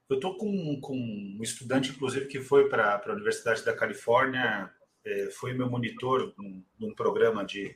Eu 0.09 0.17
estou 0.17 0.37
com, 0.37 0.81
com 0.81 0.95
um 0.95 1.43
estudante, 1.43 1.91
inclusive, 1.91 2.27
que 2.27 2.41
foi 2.41 2.69
para 2.69 3.03
a 3.05 3.13
Universidade 3.13 3.65
da 3.65 3.75
Califórnia, 3.75 4.71
é, 5.05 5.31
foi 5.31 5.55
meu 5.55 5.71
monitor 5.71 6.35
num, 6.37 6.63
num 6.79 6.95
programa 6.95 7.45
de, 7.45 7.75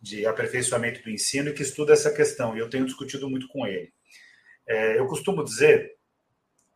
de 0.00 0.24
aperfeiçoamento 0.24 1.02
do 1.02 1.10
ensino 1.10 1.50
e 1.50 1.52
que 1.52 1.62
estuda 1.62 1.92
essa 1.92 2.12
questão, 2.12 2.56
e 2.56 2.60
eu 2.60 2.70
tenho 2.70 2.86
discutido 2.86 3.28
muito 3.28 3.46
com 3.48 3.66
ele. 3.66 3.92
É, 4.66 4.98
eu 4.98 5.06
costumo 5.06 5.44
dizer 5.44 5.97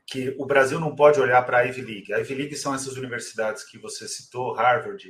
que 0.07 0.35
o 0.39 0.47
Brasil 0.47 0.79
não 0.81 0.95
pode 0.95 1.21
olhar 1.21 1.43
para 1.43 1.59
a 1.59 1.63
Ivy 1.63 1.83
League. 1.83 2.13
A 2.13 2.19
Ivy 2.19 2.35
League 2.35 2.57
são 2.57 2.75
essas 2.75 2.97
universidades 2.97 3.65
que 3.65 3.79
você 3.79 4.07
citou, 4.09 4.53
Harvard, 4.55 5.09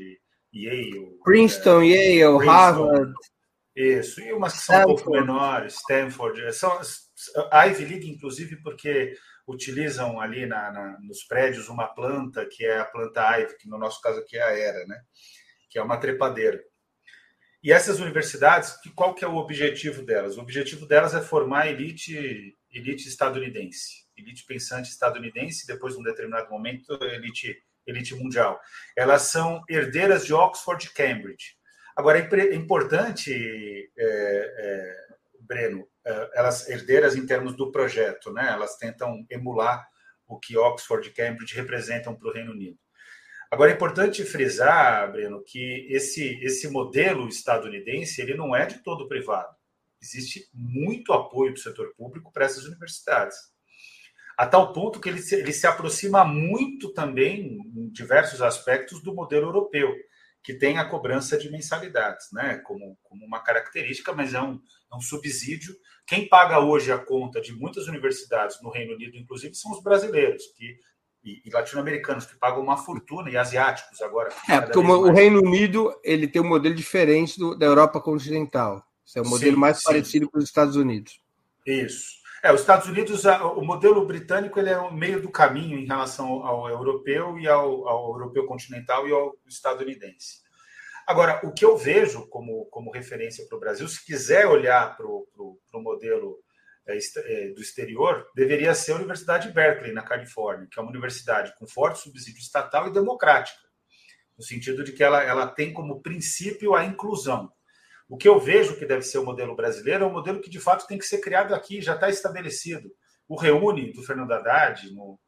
Yale, 0.55 1.19
Princeton, 1.25 1.83
é, 1.83 1.87
Yale, 1.87 2.39
Princeton, 2.39 2.51
Harvard. 2.51 3.13
Isso, 3.75 4.21
e 4.21 4.33
umas 4.33 4.53
que 4.53 4.59
são 4.61 4.77
Stanford. 4.77 4.93
um 4.93 5.05
pouco 5.05 5.11
menores, 5.13 5.75
Stanford. 5.75 6.55
São, 6.55 6.81
a 7.51 7.65
Ivy 7.67 7.85
League, 7.87 8.11
inclusive, 8.11 8.57
porque 8.63 9.17
utilizam 9.47 10.21
ali 10.21 10.47
na, 10.47 10.71
na, 10.71 10.99
nos 11.01 11.25
prédios 11.25 11.69
uma 11.69 11.87
planta 11.89 12.47
que 12.47 12.65
é 12.65 12.79
a 12.79 12.85
planta 12.85 13.39
Ivy, 13.39 13.57
que 13.59 13.69
no 13.69 13.79
nosso 13.79 14.01
caso 14.01 14.21
aqui 14.21 14.37
é 14.37 14.43
a 14.43 14.51
Era, 14.51 14.87
né? 14.87 15.01
que 15.73 15.79
é 15.79 15.83
uma 15.83 15.97
trepadeira. 15.97 16.63
E 17.63 17.73
essas 17.73 17.99
universidades, 17.99 18.75
qual 18.95 19.15
que 19.15 19.25
é 19.25 19.29
o 19.29 19.37
objetivo 19.37 20.05
delas? 20.05 20.37
O 20.37 20.41
objetivo 20.41 20.85
delas 20.85 21.15
é 21.15 21.23
formar 21.23 21.69
elite, 21.69 22.57
elite 22.71 23.09
estadunidense, 23.09 24.02
elite 24.23 24.47
pensante 24.47 24.91
estadunidense, 24.91 25.67
depois, 25.67 25.97
num 25.97 26.03
determinado 26.03 26.51
momento, 26.51 26.93
elite, 27.03 27.63
elite 27.87 28.15
mundial. 28.15 28.61
Elas 28.97 29.23
são 29.23 29.63
herdeiras 29.69 30.25
de 30.25 30.33
Oxford 30.33 30.87
e 30.87 30.91
Cambridge. 30.91 31.57
Agora, 31.95 32.19
é 32.19 32.55
importante, 32.55 33.33
é, 33.97 34.05
é, 34.05 34.97
Breno, 35.41 35.87
é, 36.05 36.31
elas 36.35 36.69
herdeiras 36.69 37.15
em 37.15 37.27
termos 37.27 37.55
do 37.55 37.71
projeto, 37.71 38.33
né? 38.33 38.49
Elas 38.51 38.77
tentam 38.77 39.27
emular 39.29 39.87
o 40.27 40.39
que 40.39 40.57
Oxford 40.57 41.07
e 41.07 41.13
Cambridge 41.13 41.55
representam 41.55 42.15
para 42.15 42.29
o 42.29 42.33
Reino 42.33 42.53
Unido. 42.53 42.79
Agora, 43.51 43.71
é 43.71 43.75
importante 43.75 44.25
frisar, 44.25 45.13
Breno, 45.13 45.45
que 45.45 45.87
esse, 45.91 46.43
esse 46.43 46.69
modelo 46.69 47.29
estadunidense 47.29 48.23
ele 48.23 48.35
não 48.35 48.57
é 48.57 48.65
de 48.65 48.83
todo 48.83 49.07
privado. 49.07 49.55
Existe 50.01 50.49
muito 50.55 51.13
apoio 51.13 51.53
do 51.53 51.59
setor 51.59 51.93
público 51.95 52.33
para 52.33 52.47
essas 52.47 52.65
universidades. 52.65 53.37
A 54.37 54.47
tal 54.47 54.73
ponto 54.73 55.01
que 55.01 55.09
ele 55.09 55.21
se, 55.21 55.35
ele 55.35 55.53
se 55.53 55.67
aproxima 55.67 56.25
muito 56.25 56.93
também, 56.93 57.59
em 57.77 57.91
diversos 57.91 58.41
aspectos, 58.43 59.03
do 59.03 59.15
modelo 59.15 59.47
europeu 59.47 59.93
que 60.43 60.55
tem 60.55 60.77
a 60.79 60.85
cobrança 60.85 61.39
de 61.39 61.51
mensalidades, 61.51 62.27
né? 62.33 62.57
Como, 62.65 62.99
como 63.05 63.25
uma 63.25 63.39
característica, 63.39 64.13
mas 64.13 64.35
é 64.35 64.41
um, 64.41 64.61
é 64.93 64.97
um 64.97 65.01
subsídio. 65.01 65.75
Quem 66.05 66.29
paga 66.29 66.59
hoje 66.59 66.91
a 66.91 66.99
conta 66.99 67.41
de 67.41 67.53
muitas 67.53 67.87
universidades 67.87 68.61
no 68.61 68.71
Reino 68.71 68.95
Unido, 68.95 69.17
inclusive, 69.17 69.55
são 69.55 69.71
os 69.71 69.83
brasileiros, 69.83 70.43
que 70.57 70.77
e, 71.25 71.41
e 71.45 71.51
latino-americanos 71.51 72.27
que 72.27 72.37
pagam 72.37 72.61
uma 72.61 72.77
fortuna 72.77 73.31
e 73.31 73.37
asiáticos 73.37 74.03
agora. 74.03 74.31
É, 74.49 74.61
porque 74.61 74.79
o, 74.79 74.83
o, 74.83 75.13
Reino 75.13 75.39
Unido 75.39 75.95
ele 76.03 76.27
tem 76.27 76.43
um 76.43 76.49
modelo 76.49 76.75
diferente 76.75 77.39
do, 77.39 77.57
da 77.57 77.65
Europa 77.65 78.01
continental. 78.01 78.85
Esse 79.07 79.21
é 79.21 79.23
um 79.23 79.29
modelo 79.29 79.53
sim, 79.53 79.59
mais 79.59 79.79
sim. 79.79 79.85
parecido 79.85 80.29
com 80.29 80.39
os 80.39 80.45
Estados 80.45 80.75
Unidos. 80.75 81.21
Isso. 81.65 82.22
É, 82.45 82.53
os 82.53 82.61
Estados 82.61 82.89
Unidos, 82.89 83.25
o 83.25 83.63
modelo 83.63 84.05
britânico 84.05 84.59
ele 84.59 84.69
é 84.69 84.77
o 84.77 84.93
meio 84.93 85.23
do 85.23 85.31
caminho 85.31 85.79
em 85.79 85.87
relação 85.87 86.45
ao, 86.45 86.69
europeu 86.69 87.39
e 87.39 87.47
ao, 87.47 87.87
ao, 87.87 88.13
europeu 88.15 88.47
continental 88.47 89.07
e 89.07 89.13
ao 89.13 89.37
estadunidense. 89.47 90.43
Agora, 91.07 91.41
o 91.45 91.53
que 91.53 91.65
eu 91.65 91.77
vejo 91.77 92.27
como, 92.29 92.67
como 92.67 92.91
referência 92.91 93.47
para 93.47 93.57
o 93.57 93.61
Brasil, 93.61 93.87
se 93.87 94.05
quiser 94.05 94.47
olhar 94.47 94.97
para 94.97 95.07
o 95.07 95.59
modelo 95.75 96.43
é, 96.85 96.99
é, 96.99 97.49
do 97.51 97.63
exterior, 97.63 98.29
deveria 98.35 98.75
ser 98.75 98.93
a 98.93 98.97
Universidade 98.97 99.47
de 99.47 99.55
Berkeley, 99.55 99.93
na 99.93 100.03
Califórnia, 100.03 100.67
que 100.69 100.81
é 100.81 100.83
uma 100.83 100.91
universidade 100.91 101.55
com 101.57 101.67
forte 101.67 102.01
subsídio 102.01 102.41
estatal 102.41 102.89
e 102.89 102.93
democrática, 102.93 103.61
no 104.37 104.43
sentido 104.43 104.83
de 104.83 104.91
que 104.91 105.05
ela, 105.05 105.23
ela 105.23 105.47
tem 105.47 105.73
como 105.73 106.03
princípio 106.03 106.75
a 106.75 106.85
inclusão. 106.85 107.53
O 108.13 108.19
que 108.19 108.29
eu 108.29 108.39
vejo 108.39 108.77
que 108.77 108.85
deve 108.85 109.01
ser 109.01 109.17
o 109.17 109.25
modelo 109.25 109.57
brasileiro 109.57 110.05
é 110.05 110.07
um 110.07 110.13
modelo 110.13 110.39
que, 110.39 110.51
de 110.51 110.61
fato, 110.61 110.87
tem 110.87 110.99
que 110.99 111.07
ser 111.07 111.23
criado 111.23 111.55
aqui, 111.55 111.81
já 111.81 111.95
está 111.95 112.11
estabelecido. 112.11 112.95
O 113.27 113.41
Reúne 113.41 113.91
do 113.91 114.03
Fernando 114.03 114.33
Haddad, 114.33 114.93
no, 114.93 115.19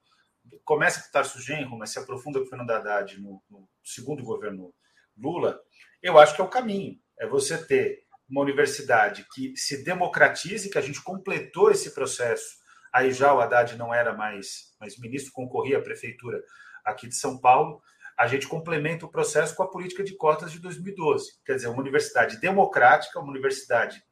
começa 0.66 1.00
com 1.00 1.08
o 1.08 1.10
Tarso 1.10 1.40
Genro, 1.40 1.78
mas 1.78 1.94
se 1.94 1.98
aprofunda 1.98 2.38
com 2.38 2.44
o 2.44 2.48
Fernando 2.50 2.70
Haddad 2.72 3.18
no, 3.22 3.42
no 3.48 3.66
segundo 3.82 4.22
governo 4.22 4.70
Lula, 5.16 5.58
eu 6.02 6.18
acho 6.18 6.34
que 6.34 6.42
é 6.42 6.44
o 6.44 6.50
caminho. 6.50 6.98
É 7.18 7.26
você 7.26 7.56
ter 7.56 8.02
uma 8.28 8.42
universidade 8.42 9.24
que 9.34 9.56
se 9.56 9.82
democratize, 9.82 10.68
que 10.68 10.76
a 10.76 10.82
gente 10.82 11.02
completou 11.02 11.70
esse 11.70 11.94
processo. 11.94 12.56
Aí 12.92 13.12
já 13.12 13.32
o 13.32 13.40
Haddad 13.40 13.78
não 13.78 13.94
era 13.94 14.12
mais, 14.12 14.76
mais 14.78 14.98
ministro, 14.98 15.32
concorria 15.32 15.78
à 15.78 15.82
prefeitura 15.82 16.38
aqui 16.84 17.08
de 17.08 17.16
São 17.16 17.40
Paulo 17.40 17.80
a 18.18 18.27
gente 18.27 18.46
complementa 18.46 19.07
o 19.07 19.11
processo 19.11 19.55
com 19.55 19.62
a 19.62 19.70
política 19.70 20.05
de 20.05 20.16
cotas 20.16 20.53
de 20.53 20.61
2012. 20.61 21.33
Quer 21.44 21.57
dizer, 21.57 21.68
uma 21.68 21.81
universidade 21.81 22.40
democrática, 22.40 23.18
uma 23.18 23.31
universidade 23.31 24.03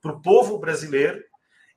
para 0.00 0.12
o 0.12 0.20
povo 0.20 0.58
brasileiro 0.58 1.22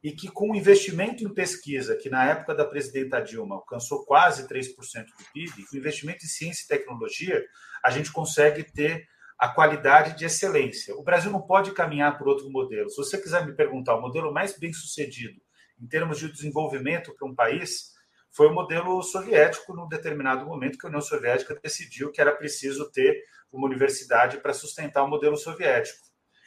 e 0.03 0.11
que, 0.11 0.29
com 0.29 0.51
o 0.51 0.55
investimento 0.55 1.23
em 1.23 1.33
pesquisa, 1.33 1.95
que 1.95 2.09
na 2.09 2.25
época 2.25 2.53
da 2.53 2.63
presidenta 2.63 3.21
Dilma 3.21 3.55
alcançou 3.55 4.05
quase 4.05 4.47
3% 4.47 5.05
do 5.05 5.33
PIB, 5.33 5.65
com 5.65 5.77
investimento 5.77 6.23
em 6.23 6.27
ciência 6.27 6.63
e 6.63 6.67
tecnologia, 6.67 7.43
a 7.83 7.89
gente 7.89 8.11
consegue 8.11 8.63
ter 8.63 9.07
a 9.37 9.49
qualidade 9.49 10.17
de 10.17 10.25
excelência. 10.25 10.95
O 10.95 11.03
Brasil 11.03 11.31
não 11.31 11.41
pode 11.41 11.71
caminhar 11.71 12.17
por 12.17 12.27
outro 12.27 12.49
modelo. 12.49 12.89
Se 12.89 12.97
você 12.97 13.17
quiser 13.17 13.45
me 13.45 13.53
perguntar 13.53 13.95
o 13.95 14.01
modelo 14.01 14.33
mais 14.33 14.57
bem 14.57 14.73
sucedido 14.73 15.39
em 15.79 15.87
termos 15.87 16.17
de 16.17 16.31
desenvolvimento 16.31 17.13
para 17.15 17.27
um 17.27 17.35
país, 17.35 17.93
foi 18.37 18.49
o 18.49 18.53
modelo 18.53 19.01
soviético, 19.01 19.73
num 19.73 19.87
determinado 19.87 20.45
momento 20.45 20.77
que 20.77 20.85
a 20.85 20.89
União 20.89 21.01
Soviética 21.01 21.59
decidiu 21.59 22.11
que 22.11 22.21
era 22.21 22.31
preciso 22.31 22.91
ter 22.91 23.23
uma 23.51 23.65
universidade 23.65 24.37
para 24.37 24.53
sustentar 24.53 25.03
o 25.03 25.07
modelo 25.07 25.35
soviético. 25.35 25.97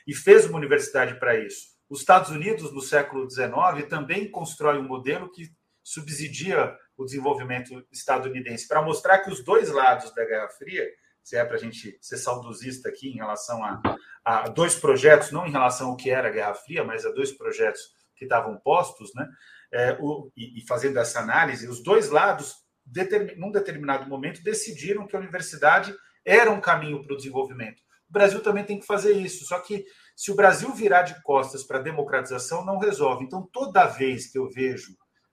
E 0.07 0.15
fez 0.15 0.47
uma 0.47 0.57
universidade 0.57 1.19
para 1.19 1.37
isso. 1.37 1.71
Os 1.89 1.99
Estados 1.99 2.31
Unidos, 2.31 2.73
no 2.73 2.81
século 2.81 3.29
XIX, 3.29 3.89
também 3.89 4.31
constrói 4.31 4.79
um 4.79 4.87
modelo 4.87 5.33
que 5.33 5.51
subsidia 5.83 6.79
o 6.97 7.05
desenvolvimento 7.05 7.85
estadunidense, 7.91 8.69
para 8.69 8.83
mostrar 8.83 9.19
que 9.19 9.31
os 9.31 9.43
dois 9.43 9.69
lados 9.69 10.15
da 10.15 10.25
Guerra 10.25 10.49
Fria, 10.51 10.87
se 11.25 11.37
é 11.37 11.45
para 11.45 11.57
a 11.57 11.59
gente 11.59 11.99
ser 12.01 12.19
saudosista 12.19 12.89
aqui 12.89 13.09
em 13.09 13.17
relação 13.17 13.65
a, 13.65 13.83
a, 14.25 14.49
dois 14.49 14.77
projetos, 14.77 15.33
não 15.33 15.45
em 15.45 15.51
relação 15.51 15.89
ao 15.89 15.97
que 15.97 16.09
era 16.09 16.29
a 16.29 16.33
Guerra 16.33 16.55
Fria, 16.55 16.85
mas 16.85 17.05
a 17.05 17.11
dois 17.11 17.33
projetos 17.33 17.81
que 18.15 18.27
estavam 18.27 18.57
postos, 18.59 19.13
né? 19.15 19.27
É, 19.73 19.97
o, 20.01 20.31
e, 20.37 20.59
e, 20.59 20.67
fazendo 20.67 20.99
essa 20.99 21.21
análise, 21.21 21.69
os 21.69 21.83
dois 21.83 22.09
lados, 22.09 22.55
determin, 22.85 23.35
num 23.37 23.51
determinado 23.51 24.09
momento, 24.09 24.43
decidiram 24.43 25.07
que 25.07 25.15
a 25.15 25.19
universidade 25.19 25.95
era 26.25 26.51
um 26.51 26.61
caminho 26.61 27.03
para 27.05 27.15
o 27.15 27.17
desenvolvimento. 27.17 27.81
O 28.09 28.13
Brasil 28.13 28.41
também 28.41 28.65
tem 28.65 28.79
que 28.79 28.87
fazer 28.87 29.13
isso, 29.13 29.45
só 29.45 29.61
que 29.61 29.85
se 30.17 30.31
o 30.31 30.35
Brasil 30.35 30.73
virar 30.75 31.03
de 31.03 31.21
costas 31.23 31.63
para 31.63 31.79
a 31.79 31.83
democratização, 31.83 32.65
não 32.65 32.79
resolve. 32.79 33.25
Então, 33.25 33.49
toda 33.53 33.87
vez 33.87 34.31
que 34.31 34.39
eu 34.39 34.49
vejo 34.51 34.93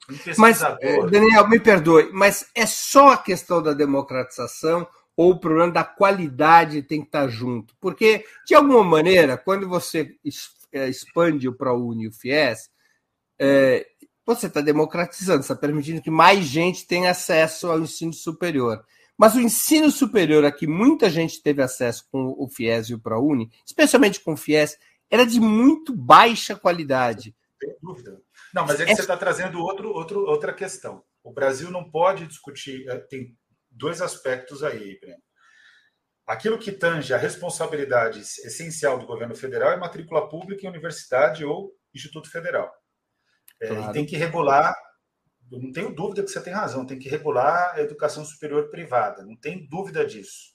um 0.10 0.17
pesquisador... 0.17 0.78
Mas, 0.82 1.12
Daniel, 1.12 1.47
me 1.50 1.60
perdoe, 1.60 2.10
mas 2.13 2.45
é 2.56 2.65
só 2.65 3.13
a 3.13 3.17
questão 3.17 3.62
da 3.62 3.73
democratização 3.73 4.88
ou 5.15 5.32
o 5.32 5.39
problema 5.39 5.71
da 5.71 5.84
qualidade 5.84 6.84
tem 6.84 7.02
que 7.02 7.08
estar 7.08 7.28
junto? 7.28 7.76
Porque, 7.82 8.23
de 8.45 8.54
alguma 8.54 8.84
maneira, 8.84 9.36
quando 9.36 9.67
você 9.67 10.15
é, 10.71 10.88
expande 10.88 11.50
o 11.50 11.58
ProUni 11.58 12.04
e 12.04 12.08
o 12.08 12.13
FIES, 12.13 12.69
é, 13.39 13.86
você 14.27 14.47
está 14.47 14.59
democratizando, 14.59 15.39
está 15.39 15.55
permitindo 15.55 16.01
que 16.01 16.11
mais 16.11 16.43
gente 16.43 16.85
tenha 16.85 17.11
acesso 17.11 17.71
ao 17.71 17.79
ensino 17.79 18.11
superior. 18.11 18.85
Mas 19.17 19.33
o 19.33 19.39
ensino 19.39 19.89
superior 19.89 20.43
a 20.43 20.51
que 20.51 20.67
muita 20.67 21.09
gente 21.09 21.41
teve 21.41 21.61
acesso 21.63 22.05
com 22.11 22.35
o 22.37 22.47
FIES 22.49 22.89
e 22.89 22.93
o 22.93 22.99
ProUni, 22.99 23.49
especialmente 23.65 24.19
com 24.19 24.33
o 24.33 24.37
FIES, 24.37 24.77
era 25.09 25.25
de 25.25 25.39
muito 25.39 25.95
baixa 25.95 26.55
qualidade. 26.55 27.33
Sem 27.57 27.73
dúvida. 27.81 28.21
Não, 28.53 28.65
mas 28.65 28.79
é 28.81 28.85
que 28.85 28.91
é... 28.91 28.95
você 28.95 29.01
está 29.01 29.15
trazendo 29.15 29.59
outro, 29.59 29.89
outro, 29.91 30.19
outra 30.25 30.53
questão. 30.53 31.01
O 31.23 31.31
Brasil 31.31 31.71
não 31.71 31.89
pode 31.89 32.27
discutir. 32.27 32.87
Eh, 32.87 32.99
tem 33.09 33.35
dois 33.71 34.01
aspectos 34.01 34.61
aí, 34.61 34.99
Breno. 34.99 35.21
Aquilo 36.27 36.59
que 36.59 36.73
tange 36.73 37.13
a 37.13 37.17
responsabilidade 37.17 38.19
essencial 38.19 38.99
do 38.99 39.07
governo 39.07 39.33
federal 39.33 39.71
é 39.71 39.77
matrícula 39.77 40.27
pública 40.27 40.65
em 40.65 40.69
universidade 40.69 41.45
ou 41.45 41.71
instituto 41.95 42.29
federal. 42.29 42.69
É, 43.61 43.67
claro. 43.67 43.89
E 43.89 43.93
tem 43.93 44.05
que 44.05 44.15
regular, 44.15 44.75
eu 45.51 45.59
não 45.59 45.71
tenho 45.71 45.93
dúvida 45.93 46.23
que 46.23 46.29
você 46.29 46.41
tem 46.41 46.53
razão, 46.53 46.85
tem 46.85 46.99
que 46.99 47.09
regular 47.09 47.75
a 47.75 47.81
educação 47.81 48.23
superior 48.25 48.69
privada, 48.69 49.25
não 49.25 49.35
tem 49.35 49.67
dúvida 49.67 50.05
disso. 50.05 50.51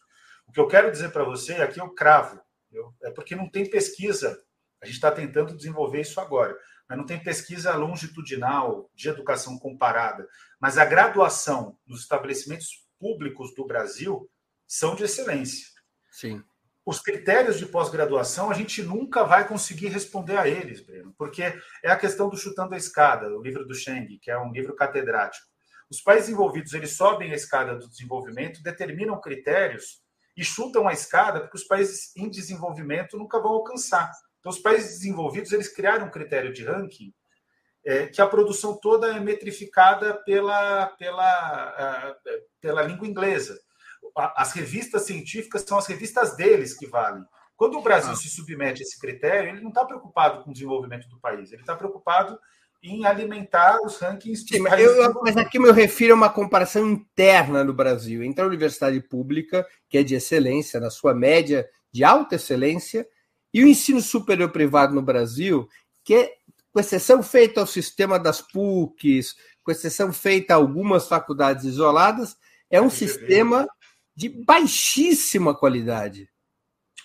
O 0.47 0.53
que 0.53 0.61
eu 0.61 0.69
quero 0.69 0.91
dizer 0.91 1.11
para 1.11 1.25
você, 1.25 1.55
aqui 1.55 1.81
eu 1.81 1.93
cravo, 1.95 2.41
eu, 2.71 2.95
é 3.03 3.11
porque 3.11 3.35
não 3.35 3.49
tem 3.49 3.69
pesquisa, 3.69 4.41
a 4.83 4.87
gente 4.87 4.97
está 4.97 5.11
tentando 5.11 5.57
desenvolver 5.57 6.01
isso 6.01 6.21
agora, 6.21 6.57
mas 6.89 6.99
não 6.99 7.07
tem 7.07 7.23
pesquisa 7.23 7.75
longitudinal 7.75 8.91
de 8.95 9.09
educação 9.09 9.59
comparada. 9.59 10.27
Mas 10.61 10.77
a 10.77 10.85
graduação 10.85 11.79
nos 11.87 12.03
estabelecimentos 12.03 12.85
públicos 12.99 13.55
do 13.55 13.67
Brasil 13.67 14.29
são 14.67 14.95
de 14.95 15.05
excelência. 15.05 15.67
Sim. 16.11 16.43
Os 16.85 17.01
critérios 17.01 17.59
de 17.59 17.67
pós-graduação 17.67 18.51
a 18.51 18.55
gente 18.55 18.83
nunca 18.83 19.23
vai 19.23 19.47
conseguir 19.47 19.89
responder 19.89 20.37
a 20.37 20.49
eles, 20.49 20.81
Breno, 20.81 21.15
porque 21.17 21.43
é 21.83 21.91
a 21.91 21.97
questão 21.97 22.29
do 22.29 22.37
chutando 22.37 22.75
a 22.75 22.77
escada, 22.77 23.29
o 23.29 23.41
livro 23.41 23.65
do 23.65 23.75
Cheng, 23.75 24.19
que 24.21 24.31
é 24.31 24.39
um 24.39 24.51
livro 24.51 24.75
catedrático. 24.75 25.47
Os 25.89 26.01
países 26.01 26.31
envolvidos 26.31 26.73
eles 26.73 26.97
sobem 26.97 27.33
a 27.33 27.37
escada 27.37 27.77
do 27.77 27.89
desenvolvimento, 27.89 28.63
determinam 28.63 29.21
critérios 29.21 30.03
e 30.37 30.45
chutam 30.45 30.89
a 30.89 30.93
escada 30.93 31.41
porque 31.41 31.57
os 31.57 31.65
países 31.65 32.17
em 32.17 32.29
desenvolvimento 32.29 33.17
nunca 33.17 33.39
vão 33.39 33.53
alcançar. 33.53 34.11
Então, 34.41 34.51
os 34.51 34.59
países 34.59 34.99
desenvolvidos 34.99 35.53
eles 35.53 35.69
criaram 35.69 36.07
um 36.07 36.11
critério 36.11 36.53
de 36.53 36.65
ranking 36.65 37.13
é, 37.85 38.07
que 38.07 38.21
a 38.21 38.27
produção 38.27 38.77
toda 38.77 39.09
é 39.09 39.21
metrificada 39.21 40.15
pela, 40.25 40.87
pela, 40.99 42.17
uh, 42.19 42.31
pela 42.61 42.83
língua 42.83 43.07
inglesa. 43.07 43.59
As 44.15 44.53
revistas 44.53 45.03
científicas 45.03 45.63
são 45.63 45.79
as 45.79 45.87
revistas 45.87 46.37
deles 46.37 46.75
que 46.75 46.87
valem. 46.87 47.25
Quando 47.57 47.79
o 47.79 47.83
Brasil 47.83 48.13
ah. 48.13 48.17
se 48.17 48.29
submete 48.29 48.83
a 48.83 48.85
esse 48.85 48.99
critério, 48.99 49.51
ele 49.51 49.61
não 49.61 49.69
está 49.69 49.85
preocupado 49.85 50.43
com 50.43 50.51
o 50.51 50.53
desenvolvimento 50.53 51.09
do 51.09 51.19
país, 51.21 51.53
ele 51.53 51.63
está 51.63 51.77
preocupado 51.77 52.39
em 52.83 53.07
alimentar 53.07 53.79
os 53.85 53.99
rankings. 53.99 54.45
Sim, 54.47 54.61
mas, 54.61 54.81
eu, 54.81 55.15
mas 55.23 55.37
aqui 55.37 55.59
eu 55.59 55.63
me 55.63 55.71
refiro 55.71 56.15
a 56.15 56.17
uma 56.17 56.29
comparação 56.29 56.91
interna 56.91 57.63
no 57.63 57.73
Brasil 57.73 58.23
entre 58.25 58.43
a 58.43 58.47
universidade 58.47 59.01
pública, 59.01 59.67
que 59.89 59.99
é 59.99 60.03
de 60.03 60.17
excelência, 60.17 60.81
na 60.81 60.91
sua 60.91 61.15
média 61.15 61.69
de 61.93 62.03
alta 62.03 62.35
excelência, 62.35 63.07
e 63.55 63.63
o 63.63 63.69
ensino 63.69 64.01
superior 64.01 64.51
privado 64.51 64.95
no 64.95 65.03
Brasil, 65.03 65.69
que 66.03 66.15
é, 66.15 66.33
com 66.73 66.81
exceção 66.81 67.23
feita 67.23 67.61
ao 67.61 67.67
sistema 67.67 68.19
das 68.19 68.41
PUCs, 68.41 69.37
com 69.63 69.71
exceção 69.71 70.13
feita 70.13 70.55
a 70.55 70.57
algumas 70.57 71.07
faculdades 71.07 71.65
isoladas, 71.65 72.37
é 72.71 72.81
um 72.81 72.91
sistema 72.91 73.69
de 74.15 74.29
baixíssima 74.29 75.55
qualidade. 75.55 76.29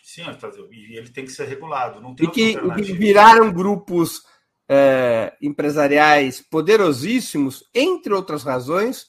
Sim, 0.04 0.24
e 0.72 0.98
ele 0.98 1.10
tem 1.10 1.26
que 1.26 1.32
ser 1.32 1.46
regulado. 1.46 2.02
Não 2.02 2.16
tem 2.16 2.28
e 2.28 2.32
que, 2.32 2.56
que 2.56 2.94
viraram 2.94 3.52
grupos 3.52 4.24
é, 4.70 5.36
empresariais 5.42 6.42
poderosíssimos, 6.42 7.64
entre 7.74 8.14
outras 8.14 8.44
razões, 8.44 9.08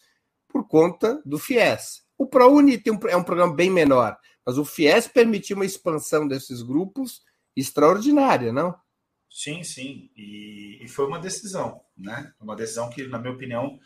por 0.49 0.67
conta 0.67 1.21
do 1.25 1.39
FIES. 1.39 2.03
O 2.17 2.27
ProUni 2.27 2.79
tem 2.79 2.93
um, 2.93 2.99
é 3.09 3.17
um 3.17 3.25
programa 3.25 3.55
bem 3.55 3.71
menor, 3.71 4.19
mas 4.45 4.59
o 4.59 4.65
FIES 4.65 5.07
permitiu 5.07 5.57
uma 5.57 5.65
expansão 5.65 6.27
desses 6.27 6.63
grupos 6.63 7.23
extraordinária, 7.57 8.53
não? 8.53 8.75
Sim, 9.31 9.63
sim. 9.63 10.11
E, 10.17 10.79
e 10.83 10.89
foi 10.89 11.07
uma 11.07 11.19
decisão, 11.19 11.81
né? 11.97 12.33
Uma 12.41 12.57
decisão 12.57 12.89
que, 12.91 13.07
na 13.07 13.19
minha 13.19 13.33
opinião, 13.33 13.79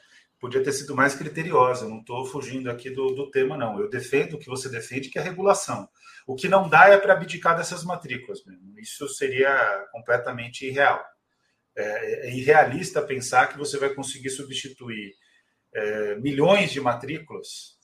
podia 0.42 0.60
ter 0.60 0.72
sido 0.72 0.96
mais 0.96 1.14
criteriosa. 1.14 1.84
Eu 1.84 1.88
não 1.88 2.00
estou 2.00 2.26
fugindo 2.26 2.68
aqui 2.68 2.90
do, 2.90 3.14
do 3.14 3.30
tema, 3.30 3.56
não. 3.56 3.78
Eu 3.78 3.88
defendo 3.88 4.34
o 4.34 4.38
que 4.40 4.48
você 4.48 4.68
defende, 4.68 5.08
que 5.08 5.16
é 5.16 5.22
a 5.22 5.24
regulação. 5.24 5.88
O 6.26 6.34
que 6.34 6.48
não 6.48 6.68
dá 6.68 6.88
é 6.88 6.98
para 6.98 7.12
abdicar 7.12 7.56
dessas 7.56 7.84
matrículas 7.84 8.44
mesmo. 8.44 8.76
Isso 8.76 9.08
seria 9.08 9.86
completamente 9.92 10.66
irreal. 10.66 11.00
É, 11.76 12.26
é, 12.26 12.36
irrealista 12.36 13.00
pensar 13.00 13.46
que 13.46 13.56
você 13.56 13.78
vai 13.78 13.94
conseguir 13.94 14.30
substituir 14.30 15.14
é, 15.72 16.16
milhões 16.16 16.72
de 16.72 16.80
matrículas, 16.80 17.78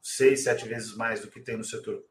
seis, 0.00 0.44
sete 0.44 0.66
vezes 0.66 0.96
mais 0.96 1.20
do 1.20 1.30
que 1.30 1.38
tem 1.38 1.58
no 1.58 1.64
setor 1.64 2.02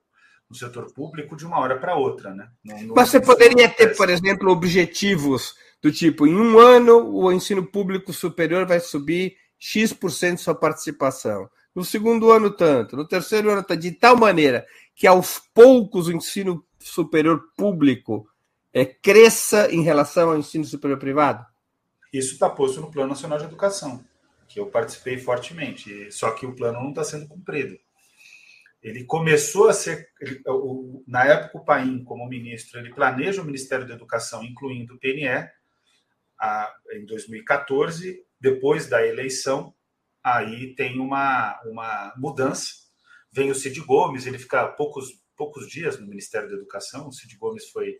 no 0.50 0.56
setor 0.56 0.94
público 0.94 1.36
de 1.36 1.46
uma 1.46 1.60
hora 1.60 1.78
para 1.78 1.98
outra, 1.98 2.34
né? 2.34 2.50
Mas 2.96 3.10
você 3.10 3.20
poderia 3.20 3.68
ter, 3.68 3.98
por 3.98 4.10
exemplo, 4.10 4.50
objetivos 4.50 5.54
do 5.82 5.92
tipo, 5.92 6.26
em 6.26 6.34
um 6.34 6.58
ano 6.58 7.06
o 7.06 7.30
ensino 7.34 7.66
público 7.66 8.14
superior 8.14 8.66
vai 8.66 8.80
subir 8.80 9.36
X% 9.60 10.38
sua 10.38 10.56
participação. 10.56 11.50
No 11.74 11.84
segundo 11.84 12.32
ano, 12.32 12.52
tanto. 12.52 12.96
No 12.96 13.08
terceiro 13.08 13.52
ano, 13.52 13.64
tanto. 13.64 13.80
De 13.80 13.92
tal 13.92 14.18
maneira 14.18 14.66
que 14.96 15.06
aos 15.06 15.40
poucos 15.54 16.08
o 16.08 16.12
ensino 16.12 16.66
superior 16.80 17.52
público 17.56 18.28
é, 18.74 18.86
cresça 18.86 19.72
em 19.72 19.82
relação 19.82 20.30
ao 20.30 20.38
ensino 20.38 20.64
superior 20.64 21.00
privado? 21.00 21.46
Isso 22.12 22.34
está 22.34 22.50
posto 22.50 22.82
no 22.82 22.92
Plano 22.92 23.10
Nacional 23.10 23.38
de 23.38 23.46
Educação, 23.46 24.04
que 24.48 24.60
eu 24.60 24.68
participei 24.68 25.18
fortemente, 25.18 26.12
só 26.12 26.32
que 26.32 26.46
o 26.46 26.56
plano 26.56 26.80
não 26.80 26.90
está 26.90 27.04
sendo 27.04 27.28
cumprido. 27.28 27.78
Ele 28.82 29.04
começou 29.04 29.68
a 29.68 29.74
ser, 29.74 30.10
ele, 30.22 30.42
o, 30.48 31.04
na 31.08 31.26
época 31.26 31.58
o 31.58 31.66
Paim, 31.66 32.04
como 32.04 32.28
ministro, 32.28 32.80
ele 32.80 32.94
planeja 32.94 33.42
o 33.42 33.46
Ministério 33.46 33.88
da 33.88 33.96
Educação, 33.96 34.44
incluindo 34.44 34.94
o 34.94 35.00
PNE, 35.00 35.50
a, 36.40 36.74
em 36.94 37.06
2014, 37.06 38.24
depois 38.40 38.88
da 38.88 39.06
eleição, 39.06 39.74
aí 40.24 40.76
tem 40.76 41.00
uma, 41.00 41.60
uma 41.66 42.14
mudança. 42.18 42.72
Vem 43.32 43.52
o 43.52 43.56
Cid 43.56 43.80
Gomes, 43.82 44.26
ele 44.26 44.40
fica 44.40 44.68
poucos, 44.68 45.08
poucos 45.36 45.68
dias 45.68 46.00
no 46.00 46.08
Ministério 46.08 46.50
da 46.50 46.56
Educação. 46.56 47.08
O 47.08 47.12
Cid 47.12 47.38
Gomes 47.38 47.70
foi 47.70 47.98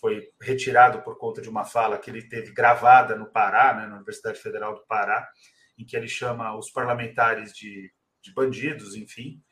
foi 0.00 0.28
retirado 0.40 1.02
por 1.02 1.18
conta 1.18 1.40
de 1.40 1.48
uma 1.48 1.64
fala 1.64 1.98
que 1.98 2.10
ele 2.10 2.28
teve 2.28 2.52
gravada 2.52 3.16
no 3.16 3.30
Pará, 3.30 3.74
né, 3.74 3.86
na 3.86 3.96
Universidade 3.96 4.38
Federal 4.38 4.74
do 4.74 4.86
Pará, 4.86 5.26
em 5.78 5.84
que 5.84 5.96
ele 5.96 6.08
chama 6.08 6.56
os 6.56 6.70
parlamentares 6.70 7.52
de, 7.52 7.90
de 8.22 8.32
bandidos, 8.32 8.94
enfim. 8.94 9.42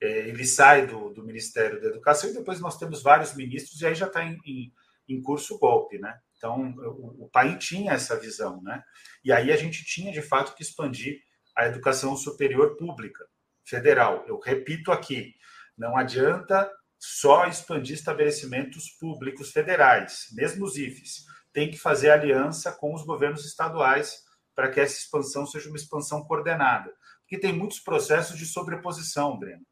É, 0.00 0.28
ele 0.28 0.44
sai 0.46 0.86
do, 0.86 1.10
do, 1.10 1.22
Ministério 1.22 1.80
da 1.80 1.88
Educação 1.88 2.30
e 2.30 2.34
depois 2.34 2.60
nós 2.60 2.78
temos 2.78 3.02
vários 3.02 3.34
ministros 3.34 3.80
e 3.80 3.86
aí 3.86 3.94
já 3.94 4.06
está 4.06 4.24
em, 4.24 4.38
em, 4.46 4.72
em, 5.08 5.20
curso 5.20 5.54
o 5.54 5.58
golpe, 5.58 5.98
né? 5.98 6.18
Então, 6.40 6.70
o, 6.78 7.24
o 7.24 7.28
pai 7.28 7.58
tinha 7.58 7.92
essa 7.92 8.18
visão, 8.18 8.62
né? 8.62 8.82
E 9.22 9.30
aí 9.30 9.52
a 9.52 9.56
gente 9.56 9.84
tinha, 9.84 10.10
de 10.10 10.22
fato, 10.22 10.54
que 10.54 10.62
expandir 10.62 11.20
a 11.54 11.66
educação 11.66 12.16
superior 12.16 12.78
pública, 12.78 13.26
federal. 13.62 14.24
Eu 14.26 14.40
repito 14.40 14.90
aqui, 14.90 15.34
não 15.76 15.98
adianta 15.98 16.70
só 16.98 17.46
expandir 17.46 17.94
estabelecimentos 17.94 18.88
públicos 18.98 19.52
federais, 19.52 20.28
mesmo 20.32 20.64
os 20.64 20.78
IFES. 20.78 21.26
Tem 21.52 21.70
que 21.70 21.76
fazer 21.76 22.10
aliança 22.10 22.72
com 22.72 22.94
os 22.94 23.04
governos 23.04 23.44
estaduais 23.44 24.22
para 24.54 24.70
que 24.70 24.80
essa 24.80 24.98
expansão 24.98 25.46
seja 25.46 25.68
uma 25.68 25.76
expansão 25.76 26.24
coordenada. 26.24 26.90
Porque 27.20 27.38
tem 27.38 27.52
muitos 27.52 27.80
processos 27.80 28.38
de 28.38 28.46
sobreposição, 28.46 29.38
Breno. 29.38 29.66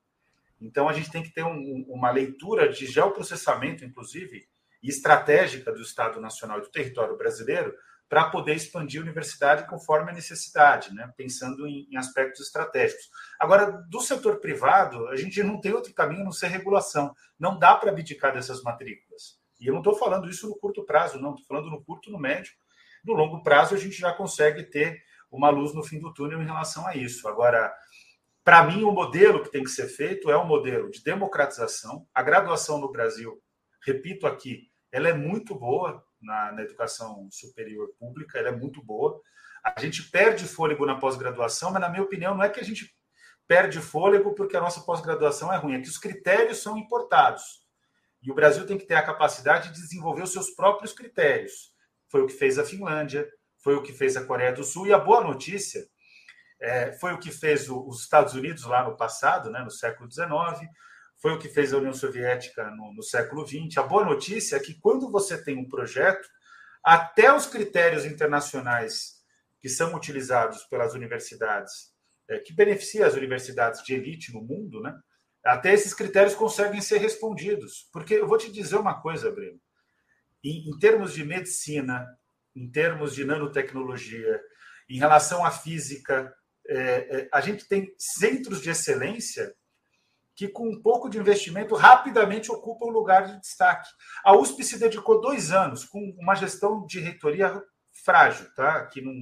Então, 0.61 0.87
a 0.87 0.93
gente 0.93 1.11
tem 1.11 1.23
que 1.23 1.33
ter 1.33 1.45
um, 1.45 1.87
uma 1.89 2.11
leitura 2.11 2.69
de 2.69 2.87
geoprocessamento, 2.87 3.87
inclusive, 3.87 4.47
e 4.83 4.88
estratégica 4.88 5.73
do 5.73 5.83
Estado 5.83 6.21
Nacional 6.21 6.59
e 6.59 6.62
do 6.62 6.71
território 6.71 7.17
brasileiro 7.17 7.75
para 8.09 8.31
poder 8.31 8.55
expandir 8.55 9.01
a 9.01 9.05
universidade 9.05 9.69
conforme 9.69 10.11
a 10.11 10.14
necessidade, 10.14 10.95
né? 10.95 11.12
pensando 11.17 11.67
em, 11.67 11.87
em, 11.91 11.97
aspectos 11.97 12.41
estratégicos. 12.41 13.11
Agora, 13.38 13.71
do 13.88 14.01
setor 14.01 14.41
privado, 14.41 15.09
a 15.09 15.17
gente 15.17 15.43
não 15.43 15.61
tem 15.61 15.75
outro 15.75 15.93
caminho 15.93 16.23
a 16.23 16.25
não 16.25 16.33
ser 16.33 16.47
regulação. 16.47 17.14
Não 17.38 17.59
dá 17.59 17.77
para 17.77 17.91
abdicar 17.91 18.33
dessas 18.33 18.62
matrículas. 18.62 19.38
E 19.61 19.67
eu 19.67 19.75
não 19.75 19.81
estou 19.81 19.95
falando 19.95 20.29
isso 20.29 20.49
no 20.49 20.57
curto 20.57 20.85
prazo, 20.85 21.21
não. 21.21 21.35
Estou 21.35 21.47
falando 21.47 21.71
no 21.71 21.85
curto, 21.85 22.11
no 22.11 22.19
médio. 22.19 22.53
No 23.05 23.12
longo 23.12 23.43
prazo, 23.43 23.75
a 23.75 23.79
gente 23.79 23.97
já 23.97 24.12
consegue 24.12 24.62
ter 24.62 25.03
uma 25.31 25.51
luz 25.51 25.75
no 25.75 25.83
fim 25.83 26.01
do 26.01 26.12
túnel 26.14 26.41
em 26.41 26.47
relação 26.47 26.87
a 26.87 26.97
isso. 26.97 27.29
Agora, 27.29 27.73
para 28.43 28.62
mim, 28.64 28.83
o 28.85 28.91
modelo 28.93 29.43
que 29.43 29.51
tem 29.51 29.62
que 29.62 29.71
ser 29.71 29.88
feito 29.88 30.31
é 30.31 30.38
um 30.38 30.47
modelo 30.47 30.91
de 30.91 31.03
democratização. 31.03 32.07
A 32.14 32.23
graduação 32.23 32.81
no 32.81 32.91
Brasil, 32.91 33.38
repito 33.85 34.27
aqui, 34.27 34.68
ela 34.92 35.09
é 35.09 35.12
muito 35.12 35.55
boa, 35.55 36.05
na, 36.20 36.53
na 36.53 36.62
educação 36.62 37.29
superior 37.31 37.88
pública, 37.98 38.38
ela 38.38 38.48
é 38.48 38.57
muito 38.57 38.83
boa. 38.83 39.20
A 39.64 39.81
gente 39.81 40.03
perde 40.11 40.44
fôlego 40.46 40.87
na 40.87 40.98
pós-graduação, 40.98 41.70
mas, 41.70 41.81
na 41.81 41.88
minha 41.88 42.03
opinião, 42.03 42.35
não 42.35 42.42
é 42.42 42.48
que 42.48 42.61
a 42.61 42.64
gente 42.64 42.94
perde 43.46 43.81
fôlego 43.81 44.35
porque 44.35 44.57
a 44.57 44.61
nossa 44.61 44.81
pós-graduação 44.81 45.53
é 45.53 45.57
ruim, 45.57 45.74
é 45.74 45.81
que 45.81 45.88
os 45.88 45.98
critérios 45.98 46.59
são 46.59 46.77
importados. 46.77 47.66
E 48.22 48.31
o 48.31 48.35
Brasil 48.35 48.66
tem 48.66 48.77
que 48.77 48.87
ter 48.87 48.94
a 48.94 49.05
capacidade 49.05 49.72
de 49.72 49.81
desenvolver 49.81 50.22
os 50.22 50.33
seus 50.33 50.51
próprios 50.51 50.92
critérios. 50.92 51.72
Foi 52.09 52.22
o 52.22 52.27
que 52.27 52.35
fez 52.35 52.59
a 52.59 52.64
Finlândia, 52.64 53.29
foi 53.62 53.74
o 53.74 53.83
que 53.83 53.92
fez 53.92 54.16
a 54.16 54.24
Coreia 54.24 54.53
do 54.53 54.64
Sul, 54.64 54.87
e 54.87 54.92
a 54.92 54.98
boa 54.98 55.22
notícia 55.22 55.87
é, 56.61 56.92
foi 56.92 57.12
o 57.12 57.18
que 57.18 57.31
fez 57.31 57.68
o, 57.68 57.87
os 57.87 58.03
Estados 58.03 58.35
Unidos 58.35 58.64
lá 58.64 58.85
no 58.85 58.96
passado, 58.96 59.51
né, 59.51 59.61
no 59.61 59.70
século 59.70 60.11
XIX, 60.11 60.68
foi 61.21 61.33
o 61.33 61.39
que 61.39 61.49
fez 61.49 61.73
a 61.73 61.79
União 61.79 61.93
Soviética 61.93 62.71
no, 62.71 62.93
no 62.93 63.03
século 63.03 63.47
XX. 63.47 63.77
A 63.79 63.83
boa 63.83 64.05
notícia 64.05 64.57
é 64.57 64.61
que 64.61 64.75
quando 64.75 65.11
você 65.11 65.43
tem 65.43 65.57
um 65.57 65.69
projeto, 65.69 66.29
até 66.83 67.33
os 67.35 67.47
critérios 67.47 68.05
internacionais 68.05 69.19
que 69.61 69.69
são 69.69 69.95
utilizados 69.95 70.63
pelas 70.65 70.95
universidades, 70.95 71.93
é, 72.29 72.39
que 72.39 72.53
beneficia 72.53 73.07
as 73.07 73.15
universidades 73.15 73.83
de 73.83 73.95
elite 73.95 74.33
no 74.33 74.43
mundo, 74.43 74.81
né? 74.81 74.97
Até 75.45 75.73
esses 75.73 75.95
critérios 75.95 76.35
conseguem 76.35 76.81
ser 76.81 76.99
respondidos. 76.99 77.89
Porque 77.93 78.15
eu 78.15 78.27
vou 78.27 78.39
te 78.39 78.53
dizer 78.53 78.77
uma 78.77 79.01
coisa, 79.01 79.31
Breno. 79.31 79.61
Em, 80.45 80.69
em 80.69 80.79
termos 80.79 81.13
de 81.15 81.25
medicina, 81.25 82.07
em 82.55 82.71
termos 82.71 83.15
de 83.15 83.25
nanotecnologia, 83.25 84.41
em 84.89 84.99
relação 84.99 85.45
à 85.45 85.51
física, 85.51 86.33
é, 86.67 86.77
é, 86.77 87.29
a 87.33 87.41
gente 87.41 87.67
tem 87.67 87.93
centros 87.99 88.61
de 88.61 88.71
excelência 88.71 89.55
que, 90.38 90.46
com 90.46 90.68
um 90.68 90.81
pouco 90.81 91.11
de 91.11 91.18
investimento, 91.18 91.74
rapidamente 91.74 92.53
ocupa 92.53 92.87
um 92.87 92.90
lugar 92.90 93.27
de 93.27 93.40
destaque. 93.40 93.88
A 94.24 94.37
USP 94.37 94.62
se 94.62 94.79
dedicou 94.79 95.20
dois 95.20 95.51
anos 95.51 95.85
com 95.85 95.98
uma 96.16 96.37
gestão 96.37 96.87
de 96.87 97.01
reitoria 97.01 97.61
frágil, 98.05 98.46
tá? 98.55 98.87
que, 98.87 99.01
não, 99.01 99.20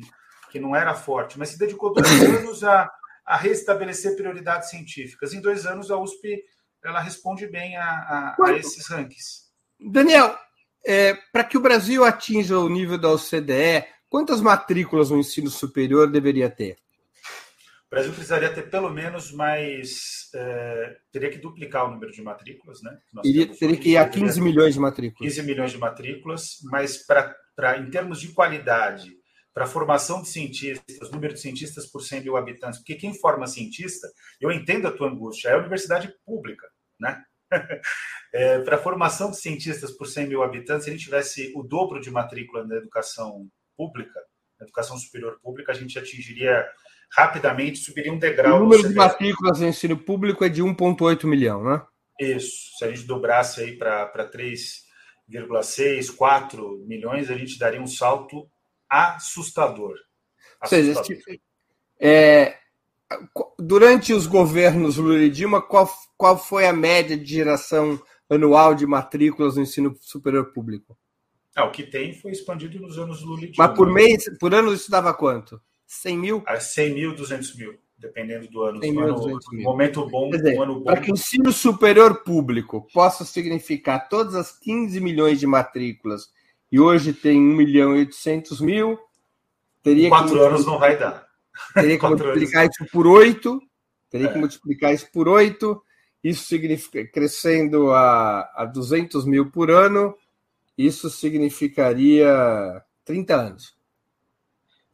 que 0.50 0.60
não 0.60 0.76
era 0.76 0.94
forte, 0.94 1.38
mas 1.38 1.48
se 1.48 1.58
dedicou 1.58 1.94
dois 1.94 2.06
anos 2.38 2.62
a, 2.62 2.92
a 3.24 3.34
restabelecer 3.34 4.14
prioridades 4.14 4.68
científicas. 4.68 5.32
Em 5.32 5.40
dois 5.40 5.64
anos, 5.64 5.90
a 5.90 5.96
USP 5.96 6.44
ela 6.84 7.00
responde 7.00 7.46
bem 7.46 7.78
a, 7.78 8.36
a, 8.38 8.44
a 8.44 8.52
esses 8.52 8.86
rankings. 8.86 9.46
Daniel, 9.80 10.38
é, 10.86 11.14
para 11.32 11.44
que 11.44 11.56
o 11.56 11.62
Brasil 11.62 12.04
atinja 12.04 12.58
o 12.58 12.68
nível 12.68 12.98
da 12.98 13.10
OCDE, 13.10 13.86
quantas 14.10 14.42
matrículas 14.42 15.08
no 15.08 15.16
ensino 15.16 15.48
superior 15.48 16.10
deveria 16.10 16.50
ter? 16.50 16.76
O 17.86 17.94
Brasil 17.94 18.12
precisaria 18.12 18.52
ter 18.52 18.68
pelo 18.68 18.90
menos 18.90 19.30
mais. 19.30 20.28
É, 20.34 20.96
teria 21.12 21.30
que 21.30 21.38
duplicar 21.38 21.86
o 21.86 21.90
número 21.92 22.10
de 22.10 22.20
matrículas, 22.20 22.82
né? 22.82 22.98
Iria, 23.24 23.46
teria 23.46 23.76
que 23.76 23.90
ir 23.90 23.96
a 23.96 24.08
15 24.08 24.40
milhões 24.40 24.74
de 24.74 24.80
matrículas. 24.80 25.34
15 25.34 25.46
milhões 25.46 25.70
de 25.70 25.78
matrículas, 25.78 26.56
mas 26.64 27.06
pra, 27.06 27.78
em 27.78 27.88
termos 27.88 28.20
de 28.20 28.32
qualidade, 28.32 29.12
para 29.54 29.66
formação 29.66 30.20
de 30.20 30.28
cientistas, 30.28 31.10
número 31.12 31.32
de 31.32 31.40
cientistas 31.40 31.86
por 31.86 32.02
100 32.02 32.24
mil 32.24 32.36
habitantes, 32.36 32.80
porque 32.80 32.96
quem 32.96 33.14
forma 33.14 33.46
cientista, 33.46 34.08
eu 34.40 34.50
entendo 34.50 34.88
a 34.88 34.92
tua 34.92 35.08
angústia, 35.08 35.50
é 35.50 35.54
a 35.54 35.58
universidade 35.58 36.12
pública, 36.26 36.66
né? 37.00 37.22
é, 38.34 38.58
para 38.62 38.78
formação 38.78 39.30
de 39.30 39.36
cientistas 39.36 39.92
por 39.92 40.08
100 40.08 40.26
mil 40.26 40.42
habitantes, 40.42 40.84
se 40.84 40.90
a 40.90 40.92
gente 40.92 41.04
tivesse 41.04 41.52
o 41.54 41.62
dobro 41.62 42.00
de 42.00 42.10
matrícula 42.10 42.66
na 42.66 42.76
educação 42.76 43.48
pública, 43.76 44.20
na 44.58 44.64
educação 44.64 44.98
superior 44.98 45.38
pública, 45.40 45.70
a 45.70 45.74
gente 45.74 45.98
atingiria 45.98 46.66
rapidamente, 47.10 47.78
subiria 47.78 48.12
um 48.12 48.18
degrau. 48.18 48.56
O 48.56 48.60
número 48.60 48.88
de 48.88 48.94
matrículas 48.94 49.60
em 49.60 49.68
ensino 49.68 49.96
público 49.96 50.44
é 50.44 50.48
de 50.48 50.62
1,8 50.62 51.26
milhão, 51.26 51.64
né? 51.64 51.82
Isso. 52.20 52.76
Se 52.78 52.84
a 52.84 52.88
gente 52.88 53.06
dobrasse 53.06 53.60
aí 53.60 53.76
para 53.76 54.30
3,6, 54.30 56.14
4 56.14 56.84
milhões, 56.86 57.30
a 57.30 57.34
gente 57.34 57.58
daria 57.58 57.80
um 57.80 57.86
salto 57.86 58.48
assustador. 58.88 59.96
assustador. 60.60 60.98
Ou 60.98 61.04
seja, 61.04 61.40
é, 61.98 62.56
durante 63.58 64.12
os 64.12 64.26
governos 64.26 64.96
Lula 64.96 65.22
e 65.22 65.30
Dilma, 65.30 65.62
qual, 65.62 65.90
qual 66.16 66.38
foi 66.38 66.66
a 66.66 66.72
média 66.72 67.16
de 67.16 67.34
geração 67.34 68.00
anual 68.28 68.74
de 68.74 68.86
matrículas 68.86 69.56
no 69.56 69.62
ensino 69.62 69.96
superior 70.00 70.52
público? 70.52 70.96
Ah, 71.54 71.64
o 71.64 71.70
que 71.70 71.84
tem 71.84 72.12
foi 72.12 72.32
expandido 72.32 72.78
nos 72.78 72.98
anos 72.98 73.22
Lula 73.22 73.44
e 73.44 73.50
Dilma. 73.50 73.68
Mas 73.68 73.76
por 73.76 73.90
mês, 73.90 74.24
por 74.38 74.54
ano 74.54 74.72
isso 74.72 74.90
dava 74.90 75.14
quanto? 75.14 75.60
100 75.86 76.18
mil? 76.18 76.42
A 76.46 76.58
100 76.58 76.94
mil, 76.94 77.14
200 77.14 77.54
mil, 77.56 77.74
dependendo 77.96 78.48
do 78.48 78.62
ano. 78.62 78.80
100 78.80 78.92
mil, 78.92 79.04
ano, 79.04 79.14
200 79.14 79.52
mil. 79.52 79.62
momento 79.62 80.06
bom, 80.08 80.30
dizer, 80.30 80.58
um 80.58 80.62
ano 80.62 80.74
bom. 80.76 80.84
Para 80.84 81.00
que 81.00 81.10
o 81.10 81.14
ensino 81.14 81.52
superior 81.52 82.22
público 82.22 82.86
possa 82.92 83.24
significar 83.24 84.08
todas 84.08 84.34
as 84.34 84.52
15 84.58 85.00
milhões 85.00 85.38
de 85.38 85.46
matrículas 85.46 86.28
e 86.70 86.80
hoje 86.80 87.12
tem 87.12 87.38
1 87.38 87.42
milhão 87.54 87.96
e 87.96 88.00
800 88.00 88.60
mil, 88.60 88.98
teria 89.82 90.08
Quatro 90.08 90.34
que... 90.34 90.44
anos 90.44 90.66
não 90.66 90.78
vai 90.78 90.98
dar. 90.98 91.26
Teria 91.74 91.96
que 91.98 92.06
multiplicar 92.06 92.62
anos. 92.62 92.76
isso 92.80 92.90
por 92.90 93.06
8, 93.06 93.60
teria 94.10 94.26
é. 94.28 94.32
que 94.32 94.38
multiplicar 94.38 94.92
isso 94.92 95.08
por 95.12 95.28
8, 95.28 95.82
isso 96.24 96.44
significa 96.44 97.06
crescendo 97.06 97.92
a, 97.92 98.40
a 98.56 98.64
200 98.64 99.24
mil 99.24 99.50
por 99.50 99.70
ano, 99.70 100.16
isso 100.76 101.08
significaria 101.08 102.82
30 103.04 103.34
anos. 103.36 103.75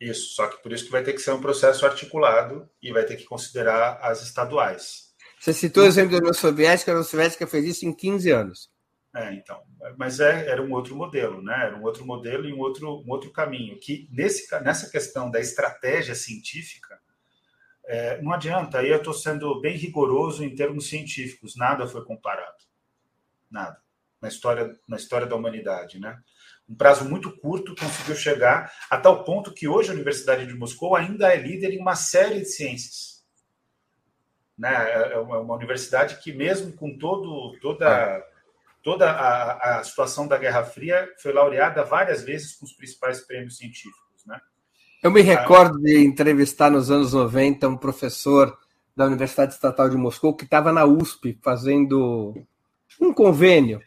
Isso, 0.03 0.35
só 0.35 0.49
que 0.49 0.61
por 0.61 0.73
isso 0.73 0.87
que 0.87 0.91
vai 0.91 1.05
ter 1.05 1.13
que 1.13 1.21
ser 1.21 1.31
um 1.31 1.41
processo 1.41 1.87
articulado 1.87 2.69
e 2.83 2.93
vai 2.93 3.05
ter 3.05 3.15
que 3.15 3.25
considerar 3.25 4.01
as 4.03 4.21
estaduais. 4.21 5.15
Você 5.39 5.53
citou 5.53 5.85
o 5.85 5.87
exemplo 5.87 6.11
da 6.11 6.19
União 6.19 6.35
Soviética, 6.35 6.91
a 6.91 6.95
União 6.95 7.09
Soviética 7.09 7.47
fez 7.47 7.65
isso 7.65 7.87
em 7.87 7.95
15 7.95 8.31
anos. 8.33 8.73
É, 9.15 9.33
então, 9.33 9.63
mas 9.97 10.19
é, 10.19 10.49
era 10.49 10.61
um 10.61 10.73
outro 10.73 10.97
modelo, 10.97 11.41
né? 11.41 11.67
Era 11.67 11.77
um 11.77 11.85
outro 11.85 12.05
modelo 12.05 12.49
e 12.49 12.53
um 12.53 12.59
outro, 12.59 13.01
um 13.07 13.11
outro 13.11 13.31
caminho. 13.31 13.79
Que 13.79 14.09
nesse, 14.11 14.51
nessa 14.63 14.91
questão 14.91 15.31
da 15.31 15.39
estratégia 15.39 16.17
científica, 16.17 16.99
é, 17.85 18.21
não 18.21 18.33
adianta, 18.33 18.79
aí 18.79 18.89
eu 18.89 18.97
estou 18.97 19.15
sendo 19.15 19.61
bem 19.61 19.77
rigoroso 19.77 20.43
em 20.43 20.53
termos 20.53 20.89
científicos, 20.89 21.55
nada 21.55 21.87
foi 21.87 22.05
comparado. 22.05 22.65
Nada. 23.49 23.81
Na 24.21 24.27
história, 24.29 24.77
na 24.89 24.97
história 24.97 25.29
da 25.29 25.37
humanidade, 25.37 26.01
né? 26.01 26.19
Um 26.69 26.75
prazo 26.75 27.05
muito 27.09 27.31
curto, 27.39 27.75
conseguiu 27.75 28.15
chegar 28.15 28.73
a 28.89 28.97
tal 28.97 29.25
ponto 29.25 29.53
que 29.53 29.69
hoje 29.69 29.91
a 29.91 29.95
Universidade 29.95 30.47
de 30.47 30.55
Moscou 30.55 30.97
ainda 30.97 31.29
é 31.29 31.37
líder 31.37 31.73
em 31.73 31.79
uma 31.79 31.95
série 31.95 32.41
de 32.41 32.47
ciências. 32.47 33.23
Né? 34.57 34.73
É, 34.73 35.13
é 35.15 35.19
uma, 35.19 35.41
uma 35.41 35.55
universidade 35.55 36.17
que, 36.17 36.33
mesmo 36.33 36.73
com 36.73 36.97
todo, 36.97 37.59
toda, 37.61 38.25
toda 38.83 39.11
a, 39.11 39.79
a, 39.79 39.85
situação 39.85 40.27
da 40.27 40.39
Guerra 40.39 40.65
Fria, 40.65 41.09
foi 41.21 41.33
laureada 41.33 41.85
várias 41.85 42.23
vezes 42.23 42.55
com 42.55 42.65
os 42.65 42.73
principais 42.73 43.21
prêmios 43.21 43.57
científicos. 43.57 44.25
Né? 44.27 44.41
Eu 45.03 45.11
me 45.11 45.21
recordo 45.21 45.79
de 45.79 46.05
entrevistar 46.05 46.71
nos 46.71 46.91
anos 46.91 47.13
90 47.13 47.69
um 47.69 47.77
professor 47.77 48.57
da 48.97 49.07
Universidade 49.07 49.55
Estatal 49.55 49.89
de 49.89 49.97
Moscou 49.97 50.35
que 50.37 50.45
estava 50.45 50.73
na 50.73 50.85
USP 50.85 51.39
fazendo 51.43 52.35
um 53.01 53.13
convênio 53.13 53.81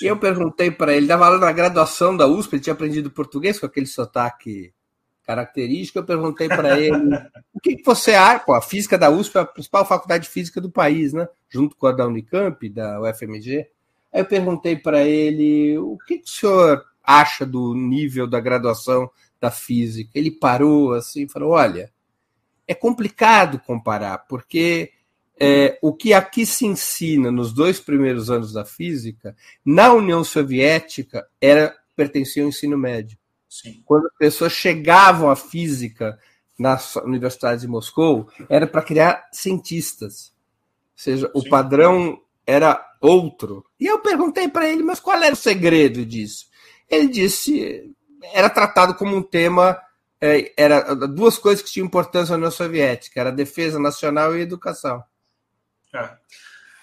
e 0.00 0.06
eu 0.06 0.18
perguntei 0.18 0.70
para 0.70 0.94
ele, 0.94 1.06
dava 1.06 1.26
aula 1.26 1.38
na 1.38 1.52
graduação 1.52 2.16
da 2.16 2.26
USP, 2.26 2.54
ele 2.54 2.62
tinha 2.62 2.72
aprendido 2.72 3.10
português 3.10 3.58
com 3.58 3.66
aquele 3.66 3.86
sotaque 3.86 4.72
característico. 5.28 5.98
Eu 5.98 6.04
perguntei 6.04 6.48
para 6.48 6.80
ele 6.80 7.14
o 7.52 7.60
que, 7.60 7.76
que 7.76 7.84
você 7.84 8.14
acha. 8.14 8.44
Pô, 8.44 8.54
a 8.54 8.62
física 8.62 8.96
da 8.96 9.10
USP 9.10 9.36
é 9.36 9.40
a 9.40 9.44
principal 9.44 9.84
faculdade 9.84 10.24
de 10.24 10.30
física 10.30 10.60
do 10.60 10.70
país, 10.70 11.12
né? 11.12 11.28
Junto 11.50 11.76
com 11.76 11.86
a 11.86 11.92
da 11.92 12.06
Unicamp, 12.06 12.68
da 12.70 13.00
UFMG. 13.00 13.68
Aí 14.12 14.20
eu 14.20 14.24
perguntei 14.24 14.76
para 14.76 15.04
ele 15.04 15.76
o 15.78 15.98
que, 16.06 16.18
que 16.18 16.24
o 16.24 16.32
senhor 16.32 16.84
acha 17.04 17.44
do 17.44 17.74
nível 17.74 18.26
da 18.26 18.40
graduação 18.40 19.10
da 19.40 19.50
física. 19.50 20.10
Ele 20.14 20.30
parou 20.30 20.94
assim 20.94 21.24
e 21.24 21.28
falou: 21.28 21.50
olha, 21.50 21.92
é 22.66 22.74
complicado 22.74 23.60
comparar, 23.60 24.18
porque 24.28 24.92
é, 25.40 25.78
o 25.80 25.92
que 25.92 26.12
aqui 26.12 26.44
se 26.44 26.66
ensina 26.66 27.30
nos 27.30 27.52
dois 27.52 27.78
primeiros 27.78 28.30
anos 28.30 28.52
da 28.52 28.64
física, 28.64 29.36
na 29.64 29.92
União 29.92 30.24
Soviética, 30.24 31.26
era 31.40 31.76
pertencia 31.94 32.42
ao 32.42 32.48
ensino 32.48 32.76
médio. 32.76 33.18
Sim. 33.48 33.82
Quando 33.84 34.06
as 34.06 34.14
pessoas 34.18 34.52
chegavam 34.52 35.30
à 35.30 35.36
física 35.36 36.18
nas 36.58 36.96
universidades 36.96 37.62
de 37.62 37.68
Moscou, 37.68 38.28
era 38.48 38.66
para 38.66 38.82
criar 38.82 39.28
cientistas. 39.32 40.32
Ou 40.92 41.02
seja, 41.02 41.26
Sim. 41.26 41.32
o 41.34 41.48
padrão 41.48 42.20
era 42.46 42.84
outro. 43.00 43.64
E 43.78 43.86
eu 43.86 44.00
perguntei 44.00 44.48
para 44.48 44.68
ele, 44.68 44.82
mas 44.82 44.98
qual 45.00 45.22
era 45.22 45.34
o 45.34 45.36
segredo 45.36 46.04
disso? 46.04 46.46
Ele 46.90 47.08
disse, 47.08 47.94
era 48.32 48.50
tratado 48.50 48.94
como 48.94 49.14
um 49.14 49.22
tema, 49.22 49.78
é, 50.20 50.52
era 50.56 50.94
duas 50.94 51.38
coisas 51.38 51.62
que 51.62 51.70
tinham 51.70 51.86
importância 51.86 52.32
na 52.32 52.38
União 52.38 52.50
Soviética, 52.50 53.20
era 53.20 53.30
a 53.30 53.34
defesa 53.34 53.78
nacional 53.78 54.34
e 54.34 54.40
a 54.40 54.42
educação. 54.42 55.02
É. 55.94 56.16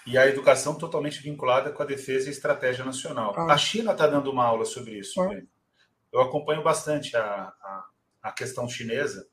E 0.06 0.16
a 0.16 0.26
educação 0.26 0.78
totalmente 0.78 1.20
vinculada 1.20 1.72
com 1.72 1.82
a 1.82 1.86
defesa 1.86 2.28
e 2.28 2.32
estratégia 2.32 2.84
nacional. 2.84 3.34
Ah. 3.36 3.52
A 3.52 3.58
China 3.58 3.92
está 3.92 4.06
dando 4.06 4.30
uma 4.30 4.44
aula 4.44 4.64
sobre 4.64 4.98
isso. 4.98 5.20
Ah. 5.20 5.40
Eu 6.12 6.20
acompanho 6.20 6.62
bastante 6.62 7.16
a, 7.16 7.24
a, 7.24 7.86
a, 8.22 8.32
questão 8.32 8.68
chinesa. 8.68 9.26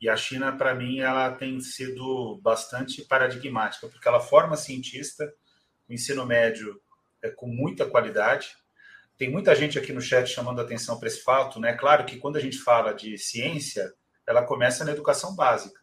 E 0.00 0.08
a 0.08 0.16
China, 0.16 0.52
para 0.56 0.74
mim, 0.74 0.98
ela 0.98 1.30
tem 1.32 1.58
sido 1.60 2.38
bastante 2.42 3.02
paradigmática, 3.02 3.88
porque 3.88 4.06
ela 4.06 4.20
forma 4.20 4.56
cientista, 4.56 5.32
o 5.88 5.92
ensino 5.92 6.26
médio 6.26 6.80
é 7.22 7.30
com 7.30 7.46
muita 7.46 7.86
qualidade. 7.86 8.48
Tem 9.16 9.30
muita 9.30 9.54
gente 9.54 9.78
aqui 9.78 9.92
no 9.92 10.00
chat 10.00 10.28
chamando 10.28 10.60
atenção 10.60 10.98
para 10.98 11.08
esse 11.08 11.22
fato. 11.22 11.58
Né? 11.60 11.72
Claro 11.74 12.04
que 12.04 12.18
quando 12.18 12.36
a 12.36 12.40
gente 12.40 12.58
fala 12.58 12.92
de 12.92 13.16
ciência, 13.16 13.94
ela 14.26 14.44
começa 14.44 14.84
na 14.84 14.92
educação 14.92 15.34
básica. 15.34 15.80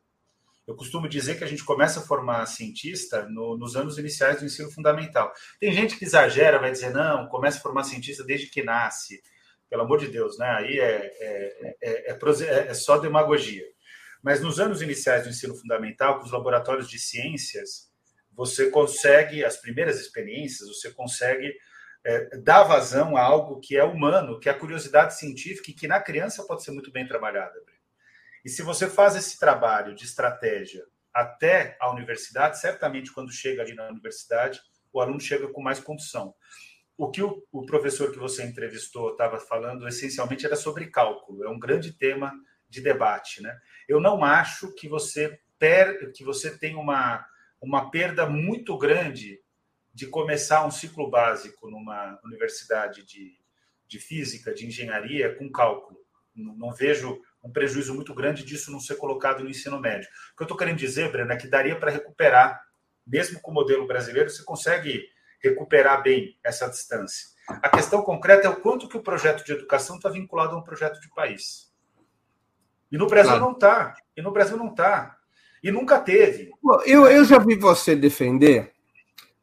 Eu 0.65 0.75
costumo 0.75 1.09
dizer 1.09 1.37
que 1.37 1.43
a 1.43 1.47
gente 1.47 1.63
começa 1.63 1.99
a 1.99 2.03
formar 2.03 2.45
cientista 2.45 3.27
no, 3.29 3.57
nos 3.57 3.75
anos 3.75 3.97
iniciais 3.97 4.39
do 4.39 4.45
ensino 4.45 4.71
fundamental. 4.71 5.33
Tem 5.59 5.73
gente 5.73 5.97
que 5.97 6.05
exagera, 6.05 6.59
vai 6.59 6.71
dizer, 6.71 6.91
não, 6.91 7.27
começa 7.27 7.57
a 7.57 7.61
formar 7.61 7.83
cientista 7.83 8.23
desde 8.23 8.47
que 8.47 8.63
nasce. 8.63 9.21
Pelo 9.69 9.83
amor 9.83 9.99
de 9.99 10.07
Deus, 10.07 10.37
né? 10.37 10.47
Aí 10.47 10.79
é, 10.79 11.11
é, 11.19 11.77
é, 11.81 12.67
é 12.69 12.73
só 12.73 12.97
demagogia. 12.97 13.65
Mas 14.21 14.39
nos 14.39 14.59
anos 14.59 14.81
iniciais 14.81 15.23
do 15.23 15.29
ensino 15.29 15.55
fundamental, 15.55 16.19
com 16.19 16.25
os 16.25 16.31
laboratórios 16.31 16.87
de 16.87 16.97
ciências, 16.97 17.91
você 18.31 18.69
consegue, 18.69 19.43
as 19.43 19.57
primeiras 19.57 19.99
experiências, 19.99 20.69
você 20.69 20.91
consegue 20.91 21.53
é, 22.05 22.37
dar 22.37 22.63
vazão 22.63 23.17
a 23.17 23.21
algo 23.21 23.59
que 23.59 23.75
é 23.75 23.83
humano, 23.83 24.39
que 24.39 24.47
é 24.47 24.51
a 24.51 24.57
curiosidade 24.57 25.17
científica 25.17 25.71
e 25.71 25.73
que 25.73 25.87
na 25.87 25.99
criança 25.99 26.43
pode 26.43 26.63
ser 26.63 26.71
muito 26.71 26.91
bem 26.91 27.05
trabalhada. 27.05 27.53
E 28.43 28.49
se 28.49 28.61
você 28.61 28.89
faz 28.89 29.15
esse 29.15 29.39
trabalho 29.39 29.95
de 29.95 30.03
estratégia 30.03 30.85
até 31.13 31.77
a 31.79 31.91
universidade, 31.91 32.59
certamente 32.59 33.11
quando 33.13 33.31
chega 33.31 33.61
ali 33.61 33.73
na 33.73 33.87
universidade, 33.87 34.59
o 34.91 34.99
aluno 34.99 35.19
chega 35.19 35.47
com 35.47 35.61
mais 35.61 35.79
condição. 35.79 36.33
O 36.97 37.09
que 37.09 37.21
o, 37.21 37.43
o 37.51 37.65
professor 37.65 38.11
que 38.11 38.19
você 38.19 38.43
entrevistou 38.43 39.11
estava 39.11 39.39
falando 39.39 39.87
essencialmente 39.87 40.45
era 40.45 40.55
sobre 40.55 40.87
cálculo, 40.87 41.43
é 41.43 41.49
um 41.49 41.59
grande 41.59 41.93
tema 41.93 42.33
de 42.69 42.81
debate. 42.81 43.41
Né? 43.41 43.57
Eu 43.87 43.99
não 43.99 44.23
acho 44.23 44.73
que 44.73 44.87
você, 44.87 45.39
per, 45.57 46.11
que 46.11 46.23
você 46.23 46.57
tem 46.57 46.75
uma, 46.75 47.25
uma 47.61 47.89
perda 47.89 48.27
muito 48.27 48.77
grande 48.77 49.39
de 49.93 50.07
começar 50.07 50.65
um 50.65 50.71
ciclo 50.71 51.09
básico 51.09 51.69
numa 51.69 52.19
universidade 52.23 53.05
de, 53.05 53.37
de 53.87 53.99
física, 53.99 54.53
de 54.53 54.65
engenharia, 54.65 55.35
com 55.35 55.51
cálculo. 55.51 55.99
Não, 56.35 56.55
não 56.55 56.73
vejo 56.73 57.21
um 57.43 57.51
prejuízo 57.51 57.93
muito 57.93 58.13
grande 58.13 58.43
disso 58.43 58.71
não 58.71 58.79
ser 58.79 58.95
colocado 58.95 59.43
no 59.43 59.49
ensino 59.49 59.79
médio. 59.79 60.07
O 60.33 60.37
que 60.37 60.43
eu 60.43 60.45
estou 60.45 60.57
querendo 60.57 60.77
dizer, 60.77 61.11
Breno, 61.11 61.31
é 61.31 61.37
que 61.37 61.47
daria 61.47 61.75
para 61.75 61.91
recuperar 61.91 62.63
mesmo 63.05 63.39
com 63.41 63.51
o 63.51 63.53
modelo 63.53 63.85
brasileiro, 63.85 64.29
você 64.29 64.43
consegue 64.43 65.09
recuperar 65.41 66.01
bem 66.01 66.37
essa 66.43 66.69
distância. 66.69 67.27
A 67.47 67.69
questão 67.69 68.01
concreta 68.01 68.47
é 68.47 68.49
o 68.49 68.55
quanto 68.55 68.87
que 68.87 68.95
o 68.95 69.03
projeto 69.03 69.43
de 69.43 69.51
educação 69.51 69.97
está 69.97 70.09
vinculado 70.09 70.55
a 70.55 70.59
um 70.59 70.63
projeto 70.63 70.99
de 71.01 71.09
país. 71.09 71.71
E 72.89 72.97
no 72.97 73.07
Brasil 73.07 73.31
claro. 73.31 73.45
não 73.45 73.51
está. 73.51 73.95
E 74.15 74.21
no 74.21 74.31
Brasil 74.31 74.55
não 74.55 74.67
está. 74.67 75.17
E 75.61 75.71
nunca 75.71 75.99
teve. 75.99 76.51
Eu, 76.85 77.07
eu 77.07 77.25
já 77.25 77.39
vi 77.39 77.55
você 77.55 77.95
defender, 77.95 78.71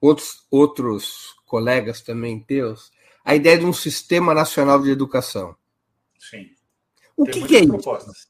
outros, 0.00 0.46
outros 0.50 1.34
colegas 1.44 2.00
também 2.00 2.40
teus, 2.40 2.90
a 3.24 3.34
ideia 3.34 3.58
de 3.58 3.66
um 3.66 3.72
sistema 3.72 4.32
nacional 4.32 4.80
de 4.80 4.90
educação. 4.90 5.54
Sim. 6.18 6.50
O 7.20 7.24
Tem 7.24 7.34
que, 7.34 7.48
que 7.48 7.56
é 7.56 7.66
propostas. 7.66 8.16
isso? 8.16 8.28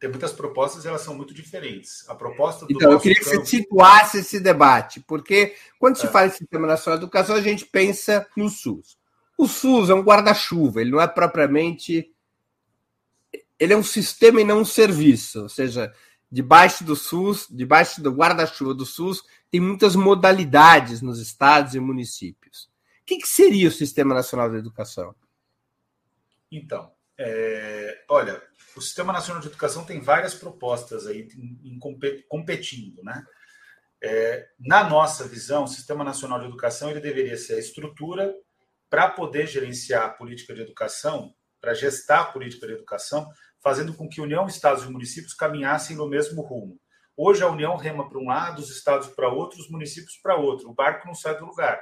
Tem 0.00 0.08
muitas 0.08 0.32
propostas 0.32 0.84
e 0.84 0.88
elas 0.88 1.02
são 1.02 1.14
muito 1.14 1.34
diferentes. 1.34 2.08
A 2.08 2.14
proposta 2.14 2.64
do 2.64 2.72
Então, 2.72 2.90
eu 2.90 2.98
queria 2.98 3.18
que 3.18 3.24
campo... 3.24 3.44
você 3.44 3.46
situasse 3.46 4.18
esse 4.20 4.40
debate, 4.40 5.00
porque 5.00 5.54
quando 5.78 5.98
se 5.98 6.06
é. 6.06 6.08
fala 6.08 6.28
em 6.28 6.30
sistema 6.30 6.66
nacional 6.66 6.98
de 6.98 7.04
educação, 7.04 7.36
a 7.36 7.42
gente 7.42 7.66
pensa 7.66 8.26
no 8.34 8.48
SUS. 8.48 8.96
O 9.36 9.46
SUS 9.46 9.90
é 9.90 9.94
um 9.94 10.00
guarda-chuva, 10.00 10.80
ele 10.80 10.90
não 10.90 11.00
é 11.00 11.06
propriamente. 11.06 12.10
Ele 13.60 13.74
é 13.74 13.76
um 13.76 13.82
sistema 13.82 14.40
e 14.40 14.44
não 14.44 14.60
um 14.60 14.64
serviço. 14.64 15.42
Ou 15.42 15.48
seja, 15.50 15.94
debaixo 16.30 16.84
do 16.84 16.96
SUS, 16.96 17.46
debaixo 17.50 18.02
do 18.02 18.10
guarda-chuva 18.10 18.72
do 18.72 18.86
SUS, 18.86 19.22
tem 19.50 19.60
muitas 19.60 19.94
modalidades 19.94 21.02
nos 21.02 21.20
estados 21.20 21.74
e 21.74 21.80
municípios. 21.80 22.64
O 23.02 23.04
que, 23.04 23.18
que 23.18 23.28
seria 23.28 23.68
o 23.68 23.72
Sistema 23.72 24.14
Nacional 24.14 24.48
de 24.48 24.56
Educação? 24.56 25.14
Então, 26.50 26.90
é, 27.24 28.04
olha, 28.08 28.42
o 28.76 28.80
Sistema 28.80 29.12
Nacional 29.12 29.40
de 29.40 29.48
Educação 29.48 29.84
tem 29.84 30.00
várias 30.00 30.34
propostas 30.34 31.06
aí 31.06 31.28
em, 31.36 31.76
em 31.76 31.78
competindo, 32.28 33.02
né? 33.04 33.24
É, 34.02 34.48
na 34.58 34.82
nossa 34.82 35.28
visão, 35.28 35.62
o 35.62 35.68
Sistema 35.68 36.02
Nacional 36.02 36.40
de 36.40 36.46
Educação 36.46 36.90
ele 36.90 36.98
deveria 36.98 37.36
ser 37.36 37.54
a 37.54 37.60
estrutura 37.60 38.34
para 38.90 39.08
poder 39.08 39.46
gerenciar 39.46 40.04
a 40.04 40.08
política 40.08 40.52
de 40.52 40.62
educação, 40.62 41.32
para 41.60 41.74
gestar 41.74 42.20
a 42.20 42.24
política 42.24 42.66
de 42.66 42.72
educação, 42.72 43.30
fazendo 43.62 43.94
com 43.94 44.08
que 44.08 44.20
União, 44.20 44.48
Estados 44.48 44.82
e 44.82 44.90
municípios 44.90 45.32
caminhassem 45.32 45.96
no 45.96 46.08
mesmo 46.08 46.42
rumo. 46.42 46.80
Hoje 47.16 47.44
a 47.44 47.48
União 47.48 47.76
rema 47.76 48.08
para 48.08 48.18
um 48.18 48.26
lado, 48.26 48.60
os 48.60 48.70
estados 48.70 49.06
para 49.08 49.28
outro, 49.28 49.60
os 49.60 49.70
municípios 49.70 50.18
para 50.20 50.34
outro. 50.34 50.68
O 50.68 50.74
barco 50.74 51.06
não 51.06 51.14
sai 51.14 51.38
do 51.38 51.46
lugar. 51.46 51.80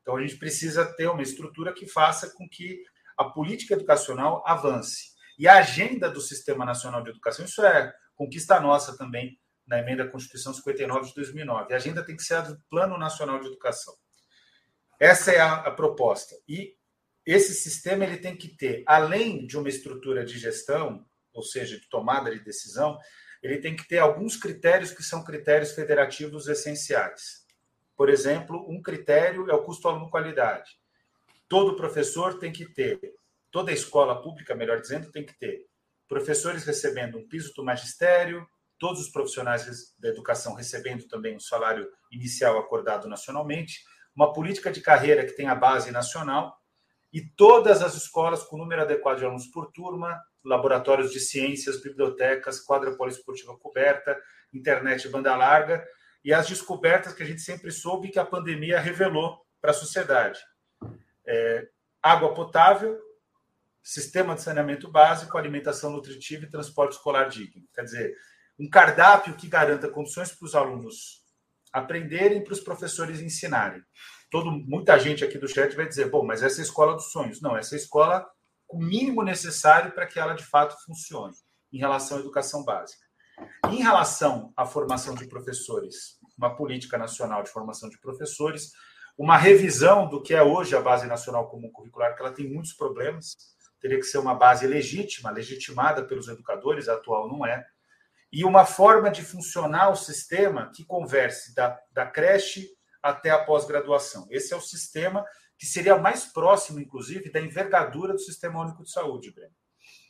Então 0.00 0.16
a 0.16 0.22
gente 0.22 0.36
precisa 0.36 0.84
ter 0.94 1.08
uma 1.08 1.22
estrutura 1.22 1.74
que 1.74 1.88
faça 1.88 2.30
com 2.30 2.48
que 2.48 2.80
a 3.16 3.24
política 3.24 3.74
educacional 3.74 4.42
avance. 4.46 5.14
E 5.38 5.46
a 5.48 5.58
agenda 5.58 6.10
do 6.10 6.20
Sistema 6.20 6.64
Nacional 6.64 7.02
de 7.02 7.10
Educação, 7.10 7.44
isso 7.44 7.64
é 7.64 7.92
conquista 8.14 8.58
nossa 8.60 8.96
também 8.96 9.38
na 9.66 9.78
emenda 9.78 10.04
à 10.04 10.08
Constituição 10.08 10.54
59 10.54 11.08
de 11.08 11.14
2009. 11.14 11.72
A 11.72 11.76
agenda 11.76 12.04
tem 12.04 12.16
que 12.16 12.22
ser 12.22 12.34
a 12.34 12.40
do 12.42 12.58
Plano 12.70 12.96
Nacional 12.96 13.40
de 13.40 13.46
Educação. 13.46 13.94
Essa 14.98 15.32
é 15.32 15.40
a, 15.40 15.54
a 15.54 15.70
proposta. 15.70 16.34
E 16.48 16.74
esse 17.24 17.54
sistema 17.54 18.04
ele 18.04 18.18
tem 18.18 18.36
que 18.36 18.48
ter, 18.48 18.84
além 18.86 19.46
de 19.46 19.58
uma 19.58 19.68
estrutura 19.68 20.24
de 20.24 20.38
gestão, 20.38 21.04
ou 21.34 21.42
seja, 21.42 21.78
de 21.78 21.88
tomada 21.88 22.30
de 22.30 22.42
decisão, 22.42 22.96
ele 23.42 23.58
tem 23.58 23.76
que 23.76 23.86
ter 23.86 23.98
alguns 23.98 24.36
critérios 24.36 24.92
que 24.92 25.02
são 25.02 25.22
critérios 25.22 25.72
federativos 25.72 26.48
essenciais. 26.48 27.44
Por 27.96 28.08
exemplo, 28.08 28.64
um 28.68 28.80
critério 28.80 29.50
é 29.50 29.54
o 29.54 29.62
custo 29.62 29.88
aluno-qualidade. 29.88 30.70
Todo 31.48 31.76
professor 31.76 32.38
tem 32.38 32.52
que 32.52 32.64
ter 32.64 33.00
toda 33.50 33.70
a 33.70 33.74
escola 33.74 34.20
pública, 34.20 34.54
melhor 34.54 34.80
dizendo, 34.80 35.10
tem 35.10 35.24
que 35.24 35.36
ter 35.38 35.66
professores 36.08 36.64
recebendo 36.64 37.18
um 37.18 37.28
piso 37.28 37.52
do 37.54 37.64
magistério, 37.64 38.46
todos 38.78 39.00
os 39.00 39.10
profissionais 39.10 39.94
da 39.98 40.08
educação 40.08 40.54
recebendo 40.54 41.06
também 41.08 41.36
um 41.36 41.40
salário 41.40 41.88
inicial 42.10 42.58
acordado 42.58 43.08
nacionalmente, 43.08 43.80
uma 44.14 44.32
política 44.32 44.70
de 44.70 44.80
carreira 44.80 45.24
que 45.24 45.32
tenha 45.32 45.54
base 45.54 45.90
nacional 45.90 46.56
e 47.12 47.22
todas 47.22 47.82
as 47.82 47.94
escolas 47.94 48.42
com 48.42 48.56
número 48.56 48.82
adequado 48.82 49.18
de 49.18 49.24
alunos 49.24 49.46
por 49.46 49.72
turma, 49.72 50.20
laboratórios 50.44 51.12
de 51.12 51.20
ciências, 51.20 51.80
bibliotecas, 51.80 52.60
quadra 52.60 52.94
poliesportiva 52.96 53.56
coberta, 53.58 54.18
internet 54.52 55.08
banda 55.08 55.34
larga 55.34 55.86
e 56.24 56.32
as 56.32 56.48
descobertas 56.48 57.14
que 57.14 57.22
a 57.22 57.26
gente 57.26 57.40
sempre 57.40 57.70
soube 57.70 58.10
que 58.10 58.18
a 58.18 58.24
pandemia 58.24 58.80
revelou 58.80 59.38
para 59.60 59.70
a 59.70 59.74
sociedade. 59.74 60.38
É, 61.26 61.68
água 62.02 62.32
potável, 62.34 62.98
sistema 63.82 64.34
de 64.34 64.42
saneamento 64.42 64.90
básico, 64.90 65.36
alimentação 65.36 65.90
nutritiva 65.90 66.44
e 66.44 66.50
transporte 66.50 66.92
escolar 66.92 67.28
digno. 67.28 67.62
Quer 67.74 67.82
dizer, 67.82 68.16
um 68.58 68.68
cardápio 68.68 69.34
que 69.34 69.48
garanta 69.48 69.88
condições 69.88 70.32
para 70.32 70.46
os 70.46 70.54
alunos 70.54 71.24
aprenderem, 71.72 72.42
para 72.42 72.52
os 72.52 72.60
professores 72.60 73.20
ensinarem. 73.20 73.82
Todo, 74.30 74.50
muita 74.50 74.98
gente 74.98 75.24
aqui 75.24 75.38
do 75.38 75.48
chat 75.48 75.74
vai 75.76 75.86
dizer, 75.86 76.10
bom, 76.10 76.24
mas 76.24 76.42
essa 76.42 76.58
é 76.58 76.62
a 76.62 76.64
escola 76.64 76.94
dos 76.94 77.12
sonhos. 77.12 77.40
Não, 77.40 77.56
essa 77.56 77.74
é 77.74 77.78
a 77.78 77.80
escola 77.80 78.26
com 78.66 78.78
o 78.78 78.82
mínimo 78.82 79.22
necessário 79.22 79.92
para 79.92 80.06
que 80.06 80.18
ela 80.18 80.34
de 80.34 80.44
fato 80.44 80.76
funcione 80.84 81.36
em 81.72 81.78
relação 81.78 82.16
à 82.16 82.20
educação 82.20 82.64
básica. 82.64 83.04
Em 83.70 83.82
relação 83.82 84.52
à 84.56 84.64
formação 84.64 85.14
de 85.14 85.26
professores, 85.28 86.18
uma 86.36 86.56
política 86.56 86.96
nacional 86.96 87.42
de 87.42 87.50
formação 87.50 87.88
de 87.88 87.98
professores, 88.00 88.72
uma 89.16 89.36
revisão 89.36 90.08
do 90.08 90.22
que 90.22 90.34
é 90.34 90.42
hoje 90.42 90.76
a 90.76 90.80
Base 90.80 91.06
Nacional 91.06 91.48
Comum 91.48 91.70
Curricular, 91.70 92.14
que 92.14 92.22
ela 92.22 92.32
tem 92.32 92.48
muitos 92.48 92.72
problemas, 92.72 93.36
teria 93.80 93.98
que 93.98 94.04
ser 94.04 94.18
uma 94.18 94.34
base 94.34 94.66
legítima, 94.66 95.30
legitimada 95.30 96.04
pelos 96.04 96.28
educadores, 96.28 96.88
atual 96.88 97.28
não 97.28 97.46
é, 97.46 97.66
e 98.32 98.44
uma 98.44 98.66
forma 98.66 99.10
de 99.10 99.22
funcionar 99.22 99.90
o 99.90 99.96
sistema 99.96 100.70
que 100.74 100.84
converse 100.84 101.54
da, 101.54 101.78
da 101.92 102.04
creche 102.04 102.68
até 103.02 103.30
a 103.30 103.42
pós-graduação. 103.42 104.26
Esse 104.30 104.52
é 104.52 104.56
o 104.56 104.60
sistema 104.60 105.24
que 105.56 105.64
seria 105.64 105.96
mais 105.96 106.26
próximo, 106.26 106.80
inclusive, 106.80 107.30
da 107.30 107.40
envergadura 107.40 108.12
do 108.12 108.18
Sistema 108.18 108.60
Único 108.60 108.82
de 108.82 108.90
Saúde, 108.90 109.30
Breno. 109.30 109.54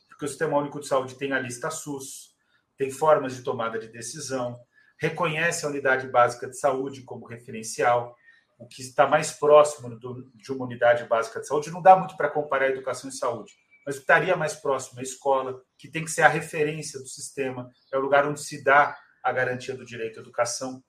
Porque 0.08 0.24
o 0.24 0.28
Sistema 0.28 0.58
Único 0.58 0.80
de 0.80 0.88
Saúde 0.88 1.14
tem 1.14 1.32
a 1.32 1.38
lista 1.38 1.70
SUS, 1.70 2.34
tem 2.76 2.90
formas 2.90 3.36
de 3.36 3.42
tomada 3.42 3.78
de 3.78 3.88
decisão, 3.88 4.58
reconhece 4.98 5.64
a 5.64 5.68
unidade 5.68 6.08
básica 6.08 6.48
de 6.48 6.58
saúde 6.58 7.02
como 7.02 7.26
referencial, 7.26 8.16
o 8.58 8.66
que 8.66 8.82
está 8.82 9.06
mais 9.06 9.32
próximo 9.32 9.98
do, 9.98 10.30
de 10.34 10.52
uma 10.52 10.64
unidade 10.64 11.04
básica 11.04 11.40
de 11.40 11.46
saúde. 11.46 11.70
Não 11.70 11.82
dá 11.82 11.96
muito 11.96 12.16
para 12.16 12.30
comparar 12.30 12.68
educação 12.68 13.08
e 13.10 13.12
saúde, 13.12 13.52
mas 13.84 13.96
estaria 13.96 14.36
mais 14.36 14.54
próximo 14.54 15.00
a 15.00 15.02
escola, 15.02 15.60
que 15.78 15.88
tem 15.88 16.04
que 16.04 16.10
ser 16.10 16.22
a 16.22 16.28
referência 16.28 16.98
do 16.98 17.06
sistema, 17.06 17.70
é 17.92 17.98
o 17.98 18.00
lugar 18.00 18.26
onde 18.26 18.40
se 18.40 18.62
dá 18.62 18.96
a 19.22 19.32
garantia 19.32 19.76
do 19.76 19.84
direito 19.84 20.18
à 20.18 20.22
educação. 20.22 20.82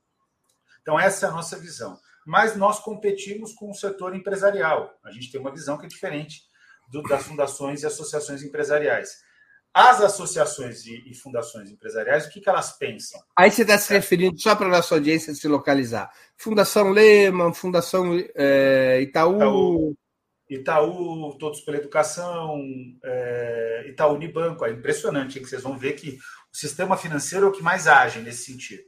Então, 0.81 0.99
essa 0.99 1.25
é 1.25 1.29
a 1.29 1.31
nossa 1.31 1.57
visão. 1.57 1.99
Mas 2.25 2.55
nós 2.55 2.79
competimos 2.79 3.53
com 3.53 3.69
o 3.69 3.73
setor 3.73 4.15
empresarial. 4.15 4.93
A 5.03 5.11
gente 5.11 5.31
tem 5.31 5.39
uma 5.39 5.51
visão 5.51 5.77
que 5.77 5.85
é 5.85 5.89
diferente 5.89 6.41
do, 6.89 7.01
das 7.03 7.23
fundações 7.23 7.83
e 7.83 7.85
associações 7.85 8.43
empresariais. 8.43 9.17
As 9.73 10.01
associações 10.01 10.85
e, 10.85 11.13
fundações 11.13 11.69
empresariais, 11.69 12.25
o 12.25 12.31
que, 12.31 12.41
que 12.41 12.49
elas 12.49 12.77
pensam? 12.77 13.21
Aí 13.35 13.51
você 13.51 13.61
está 13.61 13.77
se 13.77 13.93
referindo, 13.93 14.39
só 14.39 14.55
para 14.55 14.65
a 14.65 14.71
nossa 14.71 14.95
audiência 14.95 15.35
se 15.35 15.47
localizar, 15.47 16.11
Fundação 16.35 16.89
Lehman, 16.89 17.53
Fundação 17.53 18.17
é, 18.35 19.01
Itaú... 19.01 19.35
Itaú... 19.35 19.97
Itaú, 20.49 21.37
Todos 21.37 21.61
pela 21.61 21.77
Educação, 21.77 22.57
é, 23.03 23.85
Itaú 23.89 24.15
Unibanco. 24.15 24.65
É 24.65 24.71
impressionante, 24.71 25.37
hein, 25.37 25.43
que 25.43 25.49
vocês 25.49 25.61
vão 25.61 25.77
ver 25.77 25.93
que 25.93 26.17
o 26.51 26.55
sistema 26.57 26.95
financeiro 26.95 27.45
é 27.45 27.49
o 27.49 27.51
que 27.51 27.61
mais 27.61 27.87
age 27.87 28.19
nesse 28.19 28.45
sentido. 28.45 28.83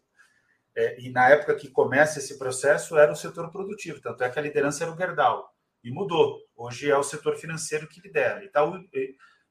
É, 0.76 1.02
e 1.02 1.12
na 1.12 1.30
época 1.30 1.56
que 1.56 1.70
começa 1.70 2.20
esse 2.20 2.38
processo, 2.38 2.98
era 2.98 3.12
o 3.12 3.16
setor 3.16 3.52
produtivo, 3.52 4.00
tanto 4.02 4.24
é 4.24 4.30
que 4.30 4.40
a 4.40 4.42
liderança 4.42 4.84
era 4.84 4.94
o 4.94 4.98
Gerdau. 4.98 5.50
E 5.84 5.92
mudou. 5.92 6.38
Hoje 6.56 6.90
é 6.90 6.98
o 6.98 7.04
setor 7.04 7.36
financeiro 7.36 7.88
que 7.88 8.02
lidera. 8.02 8.44
Itaú, 8.44 8.80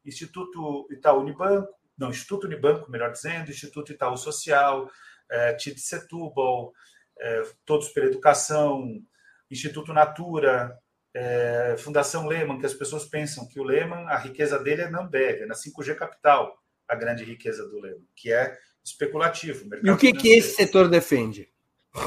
Instituto 0.09 0.89
Itaú 0.91 1.21
Unibanco, 1.21 1.73
não, 1.97 2.11
Instituto 2.11 2.47
Unibanco, 2.47 2.91
melhor 2.91 3.11
dizendo, 3.11 3.51
Instituto 3.51 3.93
Itaú 3.93 4.17
Social, 4.17 4.91
é, 5.31 5.53
TID 5.55 5.79
Setúbal, 5.79 6.73
é, 7.19 7.43
Todos 7.65 7.89
pela 7.89 8.07
Educação, 8.07 9.03
Instituto 9.51 9.93
Natura, 9.93 10.79
é, 11.13 11.77
Fundação 11.79 12.27
Lehman, 12.27 12.59
que 12.59 12.67
as 12.67 12.75
pessoas 12.75 13.05
pensam 13.05 13.49
que 13.49 13.59
o 13.59 13.65
Lehman, 13.65 14.07
a 14.07 14.17
riqueza 14.17 14.59
dele 14.59 14.83
é 14.83 14.91
na 14.91 15.03
Ambev, 15.03 15.43
é 15.43 15.47
na 15.47 15.55
5G 15.55 15.97
Capital, 15.97 16.57
a 16.87 16.95
grande 16.95 17.25
riqueza 17.25 17.67
do 17.69 17.81
Lehman, 17.81 18.07
que 18.15 18.33
é 18.33 18.57
especulativo. 18.85 19.69
E 19.83 19.91
o 19.91 19.97
que, 19.97 20.13
que 20.13 20.29
esse 20.29 20.55
setor 20.55 20.89
defende? 20.89 21.49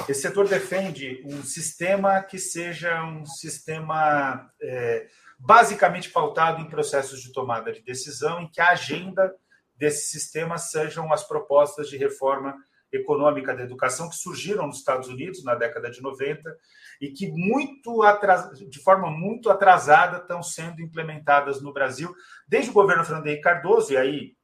Esse 0.07 0.21
setor 0.21 0.47
defende 0.47 1.21
um 1.25 1.43
sistema 1.43 2.21
que 2.21 2.39
seja 2.39 3.03
um 3.03 3.25
sistema 3.25 4.49
é, 4.61 5.07
basicamente 5.43 6.09
pautado 6.09 6.61
em 6.61 6.69
processos 6.69 7.21
de 7.21 7.31
tomada 7.31 7.71
de 7.71 7.81
decisão, 7.81 8.41
em 8.41 8.49
que 8.49 8.61
a 8.61 8.69
agenda 8.69 9.33
desse 9.75 10.07
sistema 10.09 10.57
sejam 10.57 11.11
as 11.11 11.27
propostas 11.27 11.89
de 11.89 11.97
reforma 11.97 12.55
econômica 12.91 13.55
da 13.55 13.63
educação 13.63 14.09
que 14.09 14.15
surgiram 14.15 14.67
nos 14.67 14.77
Estados 14.77 15.07
Unidos 15.07 15.43
na 15.43 15.55
década 15.55 15.89
de 15.89 16.01
90 16.01 16.55
e 16.99 17.09
que 17.09 17.31
muito 17.31 18.03
atras... 18.03 18.59
de 18.59 18.79
forma 18.83 19.09
muito 19.09 19.49
atrasada 19.49 20.17
estão 20.17 20.43
sendo 20.43 20.81
implementadas 20.81 21.61
no 21.61 21.73
Brasil 21.73 22.13
desde 22.47 22.69
o 22.69 22.73
governo 22.73 23.03
Fernando 23.03 23.25
Henrique 23.25 23.41
Cardoso 23.41 23.93
e 23.93 23.97
aí 23.97 24.35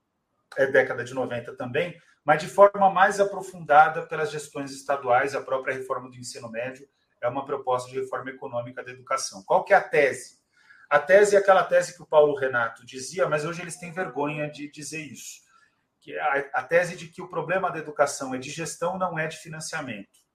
é 0.57 0.65
década 0.65 1.03
de 1.03 1.13
90 1.13 1.55
também, 1.57 1.95
mas 2.23 2.41
de 2.41 2.47
forma 2.47 2.89
mais 2.89 3.19
aprofundada 3.19 4.01
pelas 4.03 4.31
gestões 4.31 4.71
estaduais, 4.71 5.35
a 5.35 5.41
própria 5.41 5.75
reforma 5.75 6.09
do 6.09 6.15
ensino 6.15 6.49
médio 6.49 6.87
é 7.21 7.27
uma 7.27 7.45
proposta 7.45 7.89
de 7.89 7.99
reforma 7.99 8.31
econômica 8.31 8.83
da 8.83 8.91
educação. 8.91 9.43
Qual 9.45 9.63
que 9.63 9.73
é 9.73 9.77
a 9.77 9.81
tese? 9.81 10.36
A 10.89 10.99
tese 10.99 11.35
é 11.35 11.39
aquela 11.39 11.63
tese 11.63 11.95
que 11.95 12.01
o 12.01 12.05
Paulo 12.05 12.35
Renato 12.35 12.85
dizia, 12.85 13.27
mas 13.27 13.43
hoje 13.43 13.61
eles 13.61 13.77
têm 13.77 13.91
vergonha 13.91 14.49
de 14.49 14.71
dizer 14.71 15.01
isso. 15.01 15.41
Que 15.99 16.17
a, 16.17 16.49
a 16.53 16.63
tese 16.63 16.95
de 16.95 17.07
que 17.07 17.21
o 17.21 17.27
problema 17.27 17.69
da 17.69 17.79
educação 17.79 18.33
é 18.33 18.37
de 18.37 18.49
gestão, 18.49 18.97
não 18.97 19.19
é 19.19 19.27
de 19.27 19.37
financiamento. 19.37 20.25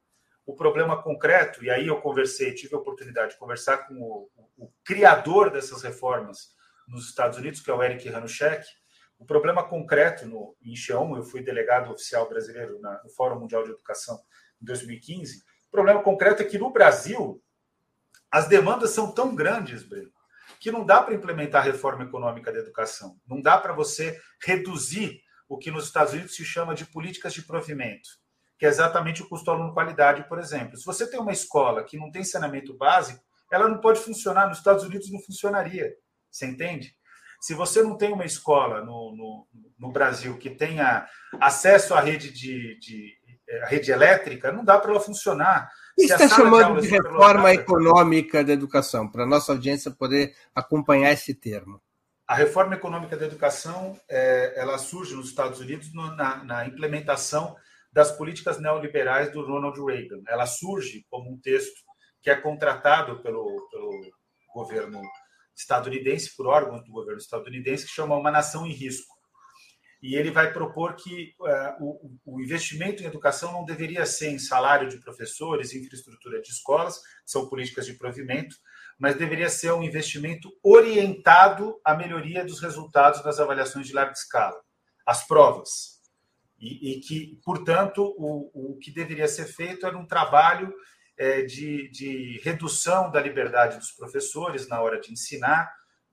O 0.44 0.54
problema 0.54 1.00
concreto, 1.02 1.64
e 1.64 1.70
aí 1.70 1.86
eu 1.86 2.00
conversei, 2.00 2.52
tive 2.52 2.74
a 2.74 2.78
oportunidade 2.78 3.32
de 3.32 3.38
conversar 3.38 3.86
com 3.86 3.94
o, 3.94 4.30
o, 4.36 4.66
o 4.66 4.72
criador 4.84 5.50
dessas 5.50 5.82
reformas 5.82 6.54
nos 6.86 7.08
Estados 7.08 7.38
Unidos, 7.38 7.60
que 7.60 7.70
é 7.70 7.74
o 7.74 7.82
Eric 7.82 8.06
Hanushek. 8.08 8.66
O 9.18 9.24
problema 9.24 9.66
concreto 9.66 10.26
no, 10.26 10.54
em 10.60 10.74
eu 11.16 11.22
fui 11.22 11.42
delegado 11.42 11.90
oficial 11.90 12.28
brasileiro 12.28 12.78
na, 12.80 13.02
no 13.02 13.08
Fórum 13.10 13.38
Mundial 13.38 13.62
de 13.62 13.70
Educação 13.70 14.20
em 14.60 14.64
2015. 14.66 15.44
O 15.68 15.70
problema 15.70 16.02
concreto 16.02 16.42
é 16.42 16.44
que 16.44 16.58
no 16.58 16.70
Brasil 16.70 17.42
as 18.30 18.48
demandas 18.48 18.90
são 18.90 19.12
tão 19.12 19.34
grandes, 19.34 19.84
Breno, 19.84 20.12
que 20.62 20.70
não 20.70 20.86
dá 20.86 21.02
para 21.02 21.14
implementar 21.14 21.60
a 21.60 21.64
reforma 21.64 22.04
econômica 22.04 22.52
da 22.52 22.60
educação. 22.60 23.16
Não 23.26 23.40
dá 23.40 23.58
para 23.58 23.72
você 23.72 24.18
reduzir 24.42 25.20
o 25.48 25.58
que 25.58 25.70
nos 25.70 25.86
Estados 25.86 26.14
Unidos 26.14 26.36
se 26.36 26.44
chama 26.44 26.74
de 26.74 26.86
políticas 26.86 27.34
de 27.34 27.42
provimento 27.42 28.22
que 28.62 28.66
é 28.66 28.68
exatamente 28.68 29.20
o 29.24 29.28
custo 29.28 29.50
aluno-qualidade, 29.50 30.22
por 30.28 30.38
exemplo. 30.38 30.76
Se 30.76 30.84
você 30.84 31.04
tem 31.10 31.18
uma 31.18 31.32
escola 31.32 31.82
que 31.82 31.96
não 31.96 32.12
tem 32.12 32.22
saneamento 32.22 32.72
básico, 32.76 33.20
ela 33.50 33.66
não 33.66 33.80
pode 33.80 33.98
funcionar. 33.98 34.46
Nos 34.46 34.58
Estados 34.58 34.84
Unidos 34.84 35.10
não 35.10 35.18
funcionaria. 35.18 35.92
Você 36.30 36.46
entende? 36.46 36.94
Se 37.40 37.54
você 37.54 37.82
não 37.82 37.98
tem 37.98 38.12
uma 38.12 38.24
escola 38.24 38.80
no, 38.80 39.16
no, 39.16 39.48
no 39.76 39.90
Brasil 39.90 40.38
que 40.38 40.48
tenha 40.48 41.08
acesso 41.40 41.92
à 41.92 42.00
rede 42.00 42.30
de, 42.30 42.78
de 42.78 43.12
à 43.64 43.66
rede 43.66 43.90
elétrica, 43.90 44.52
não 44.52 44.64
dá 44.64 44.78
para 44.78 44.92
ela 44.92 45.00
funcionar. 45.00 45.68
Isso 45.98 46.14
está 46.14 46.28
chamando 46.28 46.80
de, 46.80 46.88
de 46.88 46.94
reforma 46.94 47.52
econômica 47.52 48.42
da 48.42 48.52
educação, 48.52 49.08
para 49.08 49.24
a 49.24 49.26
nossa 49.26 49.52
audiência 49.52 49.90
poder 49.90 50.34
acompanhar 50.54 51.12
esse 51.12 51.34
termo. 51.34 51.80
A 52.26 52.34
reforma 52.34 52.74
econômica 52.74 53.16
da 53.16 53.26
educação 53.26 53.98
é, 54.08 54.54
ela 54.56 54.78
surge 54.78 55.14
nos 55.14 55.28
Estados 55.28 55.60
Unidos 55.60 55.92
na, 55.92 56.42
na 56.44 56.66
implementação 56.66 57.54
das 57.92 58.10
políticas 58.10 58.58
neoliberais 58.58 59.30
do 59.30 59.44
Ronald 59.44 59.78
Reagan. 59.84 60.22
Ela 60.26 60.46
surge 60.46 61.04
como 61.10 61.30
um 61.30 61.38
texto 61.38 61.82
que 62.22 62.30
é 62.30 62.36
contratado 62.36 63.20
pelo, 63.22 63.68
pelo 63.70 63.90
governo 64.54 65.02
estadunidense, 65.54 66.34
por 66.34 66.46
órgãos 66.46 66.82
do 66.84 66.90
governo 66.90 67.18
estadunidense, 67.18 67.84
que 67.84 67.92
chama 67.92 68.16
Uma 68.16 68.30
Nação 68.30 68.66
em 68.66 68.72
Risco. 68.72 69.14
E 70.02 70.16
ele 70.16 70.32
vai 70.32 70.52
propor 70.52 70.96
que 70.96 71.34
uh, 71.40 71.84
o, 71.84 72.18
o, 72.24 72.40
investimento 72.40 73.02
em 73.02 73.06
educação 73.06 73.52
não 73.52 73.64
deveria 73.64 74.04
ser 74.04 74.30
em 74.30 74.38
salário 74.38 74.88
de 74.88 74.98
professores, 74.98 75.72
infraestrutura 75.72 76.42
de 76.42 76.50
escolas, 76.50 76.98
que 76.98 77.30
são 77.30 77.48
políticas 77.48 77.86
de 77.86 77.94
provimento, 77.94 78.56
mas 78.98 79.16
deveria 79.16 79.48
ser 79.48 79.72
um 79.72 79.82
investimento 79.82 80.50
orientado 80.62 81.80
à 81.84 81.94
melhoria 81.94 82.44
dos 82.44 82.60
resultados 82.60 83.22
das 83.22 83.38
avaliações 83.38 83.86
de 83.86 83.92
larga 83.92 84.12
escala, 84.12 84.60
as 85.06 85.26
provas, 85.26 86.00
e, 86.58 86.92
e 86.92 87.00
que, 87.00 87.40
portanto, 87.44 88.14
o, 88.16 88.72
o 88.72 88.78
que 88.78 88.90
deveria 88.90 89.26
ser 89.26 89.46
feito 89.46 89.86
era 89.86 89.98
um 89.98 90.06
trabalho 90.06 90.72
é, 91.18 91.42
de, 91.42 91.88
de 91.90 92.40
redução 92.42 93.10
da 93.10 93.20
liberdade 93.20 93.78
dos 93.78 93.90
professores 93.92 94.68
na 94.68 94.80
hora 94.80 95.00
de 95.00 95.12
ensinar, 95.12 95.72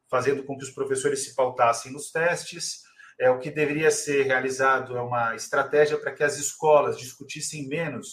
fazendo 0.10 0.44
com 0.44 0.58
que 0.58 0.64
os 0.64 0.72
professores 0.72 1.24
se 1.24 1.36
pautassem 1.36 1.92
nos 1.92 2.12
testes. 2.12 2.84
É, 3.20 3.30
o 3.30 3.38
que 3.38 3.52
deveria 3.52 3.92
ser 3.92 4.24
realizado 4.24 4.98
é 4.98 5.02
uma 5.02 5.36
estratégia 5.36 5.98
para 6.00 6.14
que 6.14 6.24
as 6.24 6.38
escolas 6.38 6.98
discutissem 6.98 7.68
menos 7.68 8.08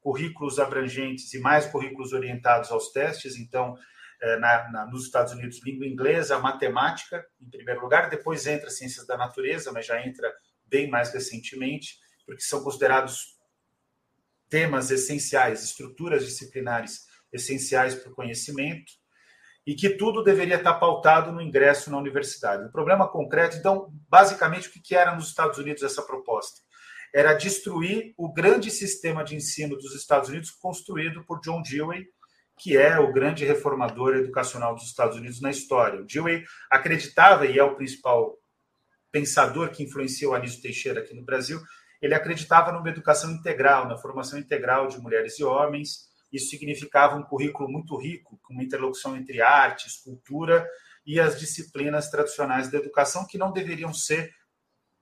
currículos 0.00 0.58
abrangentes 0.58 1.34
e 1.34 1.38
mais 1.38 1.66
currículos 1.66 2.12
orientados 2.12 2.70
aos 2.70 2.90
testes. 2.90 3.36
Então, 3.36 3.76
é, 4.22 4.38
na, 4.38 4.70
na, 4.70 4.86
nos 4.86 5.04
Estados 5.04 5.32
Unidos, 5.32 5.60
língua 5.62 5.86
inglesa, 5.86 6.38
matemática, 6.38 7.26
em 7.40 7.50
primeiro 7.50 7.82
lugar, 7.82 8.08
depois 8.08 8.46
entra 8.46 8.70
ciências 8.70 9.06
da 9.06 9.16
natureza, 9.16 9.70
mas 9.72 9.84
já 9.84 10.00
entra 10.06 10.32
bem 10.64 10.88
mais 10.88 11.12
recentemente, 11.12 11.98
porque 12.24 12.40
são 12.40 12.62
considerados 12.62 13.36
temas 14.48 14.90
essenciais, 14.90 15.62
estruturas 15.62 16.24
disciplinares 16.24 17.06
essenciais 17.32 17.94
para 17.94 18.10
o 18.10 18.14
conhecimento, 18.14 18.92
e 19.66 19.74
que 19.74 19.90
tudo 19.90 20.22
deveria 20.22 20.56
estar 20.56 20.74
pautado 20.74 21.32
no 21.32 21.42
ingresso 21.42 21.90
na 21.90 21.98
universidade. 21.98 22.64
O 22.64 22.70
problema 22.72 23.08
concreto, 23.08 23.56
então, 23.56 23.92
basicamente, 24.08 24.68
o 24.68 24.72
que 24.72 24.94
era 24.94 25.14
nos 25.14 25.28
Estados 25.28 25.58
Unidos 25.58 25.82
essa 25.82 26.02
proposta? 26.02 26.60
Era 27.12 27.34
destruir 27.34 28.14
o 28.16 28.32
grande 28.32 28.70
sistema 28.70 29.24
de 29.24 29.34
ensino 29.34 29.76
dos 29.76 29.94
Estados 29.94 30.28
Unidos 30.28 30.50
construído 30.50 31.24
por 31.24 31.40
John 31.40 31.62
Dewey, 31.62 32.06
que 32.58 32.76
é 32.76 32.98
o 32.98 33.12
grande 33.12 33.44
reformador 33.44 34.14
educacional 34.14 34.74
dos 34.74 34.84
Estados 34.84 35.16
Unidos 35.16 35.40
na 35.40 35.50
história. 35.50 36.00
O 36.00 36.06
Dewey 36.06 36.44
acreditava, 36.70 37.44
e 37.46 37.58
é 37.58 37.64
o 37.64 37.74
principal 37.74 38.34
pensador 39.10 39.70
que 39.70 39.82
influenciou 39.82 40.34
Anísio 40.34 40.62
Teixeira 40.62 41.00
aqui 41.00 41.14
no 41.14 41.24
Brasil, 41.24 41.60
ele 42.00 42.14
acreditava 42.14 42.72
numa 42.72 42.88
educação 42.88 43.32
integral, 43.32 43.88
na 43.88 43.96
formação 43.96 44.38
integral 44.38 44.86
de 44.88 45.00
mulheres 45.00 45.38
e 45.38 45.44
homens. 45.44 46.08
Isso 46.32 46.50
significava 46.50 47.16
um 47.16 47.22
currículo 47.22 47.68
muito 47.68 47.96
rico, 47.96 48.38
com 48.42 48.52
uma 48.52 48.62
interlocução 48.62 49.16
entre 49.16 49.40
artes, 49.40 49.96
cultura 49.98 50.68
e 51.04 51.20
as 51.20 51.38
disciplinas 51.38 52.10
tradicionais 52.10 52.70
da 52.70 52.78
educação, 52.78 53.26
que 53.26 53.38
não 53.38 53.52
deveriam 53.52 53.94
ser 53.94 54.34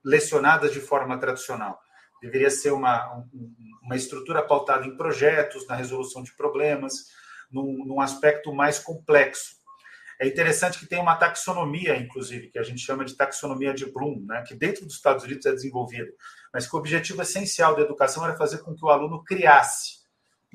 lecionadas 0.03 0.71
de 0.71 0.79
forma 0.79 1.19
tradicional. 1.19 1.79
Deveria 2.21 2.49
ser 2.49 2.71
uma, 2.71 3.25
uma 3.81 3.95
estrutura 3.95 4.41
pautada 4.41 4.85
em 4.85 4.95
projetos, 4.95 5.67
na 5.67 5.75
resolução 5.75 6.21
de 6.21 6.33
problemas, 6.35 7.07
num, 7.51 7.85
num 7.85 7.99
aspecto 7.99 8.53
mais 8.53 8.79
complexo. 8.79 9.55
É 10.19 10.27
interessante 10.27 10.79
que 10.79 10.85
tem 10.85 10.99
uma 10.99 11.15
taxonomia, 11.15 11.97
inclusive, 11.97 12.49
que 12.49 12.57
a 12.57 12.63
gente 12.63 12.79
chama 12.79 13.03
de 13.03 13.15
taxonomia 13.15 13.73
de 13.73 13.85
Bloom, 13.85 14.25
né, 14.25 14.43
que 14.47 14.55
dentro 14.55 14.85
dos 14.85 14.95
Estados 14.95 15.25
Unidos 15.25 15.45
é 15.45 15.51
desenvolvida, 15.51 16.09
mas 16.53 16.65
que 16.67 16.75
o 16.75 16.79
objetivo 16.79 17.21
essencial 17.21 17.75
da 17.75 17.81
educação 17.81 18.23
era 18.23 18.37
fazer 18.37 18.59
com 18.59 18.73
que 18.73 18.85
o 18.85 18.89
aluno 18.89 19.23
criasse, 19.23 20.04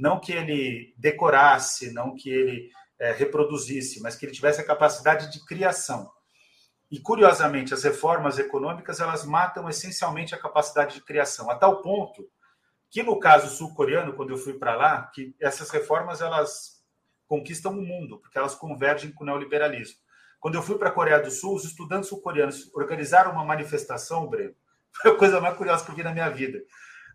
não 0.01 0.19
que 0.19 0.33
ele 0.33 0.95
decorasse, 0.97 1.93
não 1.93 2.15
que 2.15 2.31
ele 2.31 2.71
é, 2.99 3.13
reproduzisse, 3.13 4.01
mas 4.01 4.17
que 4.17 4.25
ele 4.25 4.33
tivesse 4.33 4.61
a 4.61 4.67
capacidade 4.67 5.31
de 5.31 5.45
criação. 5.45 6.11
E 6.91 6.99
curiosamente, 6.99 7.75
as 7.75 7.85
reformas 7.85 8.39
econômicas 8.39 8.99
elas 8.99 9.25
matam 9.25 9.69
essencialmente 9.69 10.35
a 10.35 10.39
capacidade 10.39 10.95
de 10.95 11.05
criação, 11.05 11.51
a 11.51 11.55
tal 11.55 11.83
ponto 11.83 12.27
que 12.91 13.03
no 13.03 13.21
caso 13.21 13.55
sul-coreano, 13.55 14.15
quando 14.15 14.31
eu 14.31 14.37
fui 14.37 14.55
para 14.55 14.75
lá, 14.75 15.03
que 15.15 15.37
essas 15.39 15.71
reformas 15.71 16.21
elas 16.21 16.83
conquistam 17.29 17.71
o 17.71 17.83
mundo, 17.83 18.19
porque 18.19 18.37
elas 18.37 18.57
convergem 18.57 19.13
com 19.13 19.23
o 19.23 19.27
neoliberalismo. 19.27 19.99
Quando 20.41 20.57
eu 20.57 20.63
fui 20.63 20.77
para 20.77 20.89
a 20.89 20.93
Coreia 20.93 21.21
do 21.21 21.31
Sul, 21.31 21.55
os 21.55 21.65
estudantes 21.65 22.09
sul-coreanos 22.09 22.75
organizaram 22.75 23.31
uma 23.31 23.45
manifestação, 23.45 24.27
Breno, 24.27 24.55
foi 25.01 25.13
a 25.13 25.17
coisa 25.17 25.41
mais 25.41 25.57
curiosa 25.57 25.85
que 25.85 25.91
eu 25.93 25.95
vi 25.95 26.03
na 26.03 26.13
minha 26.13 26.29
vida, 26.31 26.59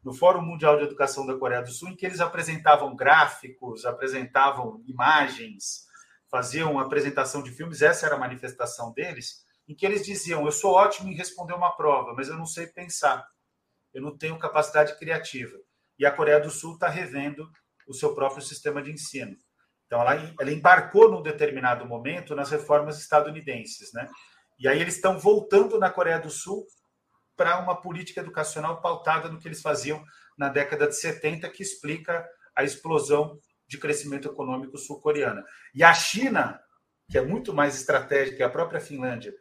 no 0.05 0.13
Fórum 0.13 0.43
Mundial 0.43 0.77
de 0.77 0.83
Educação 0.83 1.25
da 1.25 1.35
Coreia 1.35 1.63
do 1.63 1.71
Sul, 1.71 1.89
em 1.89 1.95
que 1.95 2.05
eles 2.05 2.21
apresentavam 2.21 2.95
gráficos, 2.95 3.85
apresentavam 3.85 4.83
imagens, 4.87 5.87
faziam 6.29 6.77
apresentação 6.77 7.41
de 7.41 7.49
filmes, 7.49 7.81
essa 7.81 8.05
era 8.05 8.15
a 8.15 8.19
manifestação 8.19 8.93
deles, 8.93 9.43
em 9.67 9.73
que 9.73 9.83
eles 9.83 10.05
diziam: 10.05 10.45
Eu 10.45 10.51
sou 10.51 10.73
ótimo 10.73 11.09
em 11.09 11.15
responder 11.15 11.53
uma 11.53 11.75
prova, 11.75 12.13
mas 12.13 12.27
eu 12.27 12.37
não 12.37 12.45
sei 12.45 12.67
pensar, 12.67 13.27
eu 13.91 14.01
não 14.01 14.15
tenho 14.15 14.37
capacidade 14.37 14.95
criativa. 14.99 15.57
E 15.97 16.05
a 16.05 16.11
Coreia 16.11 16.39
do 16.39 16.51
Sul 16.51 16.75
está 16.75 16.87
revendo 16.87 17.49
o 17.87 17.93
seu 17.93 18.13
próprio 18.13 18.43
sistema 18.43 18.83
de 18.83 18.91
ensino. 18.91 19.35
Então, 19.87 19.99
ela, 20.01 20.35
ela 20.39 20.51
embarcou 20.51 21.09
num 21.09 21.23
determinado 21.23 21.83
momento 21.87 22.35
nas 22.35 22.51
reformas 22.51 22.99
estadunidenses, 22.99 23.91
né? 23.91 24.07
E 24.59 24.67
aí 24.67 24.79
eles 24.79 24.95
estão 24.95 25.17
voltando 25.17 25.79
na 25.79 25.89
Coreia 25.89 26.19
do 26.19 26.29
Sul 26.29 26.63
para 27.35 27.59
uma 27.59 27.79
política 27.79 28.21
educacional 28.21 28.81
pautada 28.81 29.29
no 29.29 29.39
que 29.39 29.47
eles 29.47 29.61
faziam 29.61 30.03
na 30.37 30.49
década 30.49 30.87
de 30.87 30.95
70, 30.95 31.49
que 31.49 31.63
explica 31.63 32.27
a 32.55 32.63
explosão 32.63 33.39
de 33.67 33.77
crescimento 33.77 34.27
econômico 34.27 34.77
sul-coreana. 34.77 35.43
E 35.73 35.83
a 35.83 35.93
China, 35.93 36.59
que 37.09 37.17
é 37.17 37.21
muito 37.21 37.53
mais 37.53 37.75
estratégica 37.75 38.37
que 38.37 38.43
a 38.43 38.49
própria 38.49 38.79
Finlândia, 38.79 39.33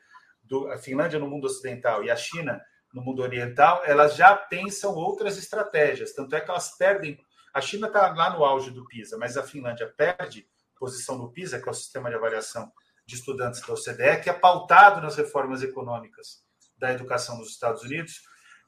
do, 0.43 0.69
a 0.71 0.79
Finlândia 0.79 1.19
no 1.19 1.29
mundo 1.29 1.47
ocidental 1.47 2.03
e 2.05 2.11
a 2.11 2.17
China 2.17 2.61
no 2.93 3.03
mundo 3.03 3.23
oriental, 3.23 3.83
elas 3.85 4.17
já 4.17 4.37
pensam 4.37 4.95
outras 4.95 5.37
estratégias. 5.37 6.13
Tanto 6.13 6.35
é 6.37 6.41
que 6.41 6.51
elas 6.51 6.77
perdem 6.77 7.19
a 7.55 7.61
China 7.61 7.87
está 7.87 8.13
lá 8.13 8.37
no 8.37 8.45
auge 8.45 8.73
do 8.73 8.85
PISA, 8.85 9.17
mas 9.17 9.37
a 9.37 9.45
Finlândia 9.45 9.87
perde 9.97 10.45
posição 10.77 11.17
no 11.17 11.31
PISA, 11.31 11.61
que 11.61 11.69
é 11.69 11.71
o 11.71 11.75
sistema 11.75 12.11
de 12.11 12.17
avaliação 12.17 12.73
de 13.07 13.15
estudantes 13.15 13.61
da 13.61 13.73
OCDE, 13.73 14.23
que 14.25 14.29
é 14.29 14.33
pautado 14.33 15.01
nas 15.01 15.15
reformas 15.15 15.63
econômicas 15.63 16.44
da 16.85 16.93
educação 16.93 17.39
dos 17.39 17.49
Estados 17.49 17.83
Unidos, 17.83 18.21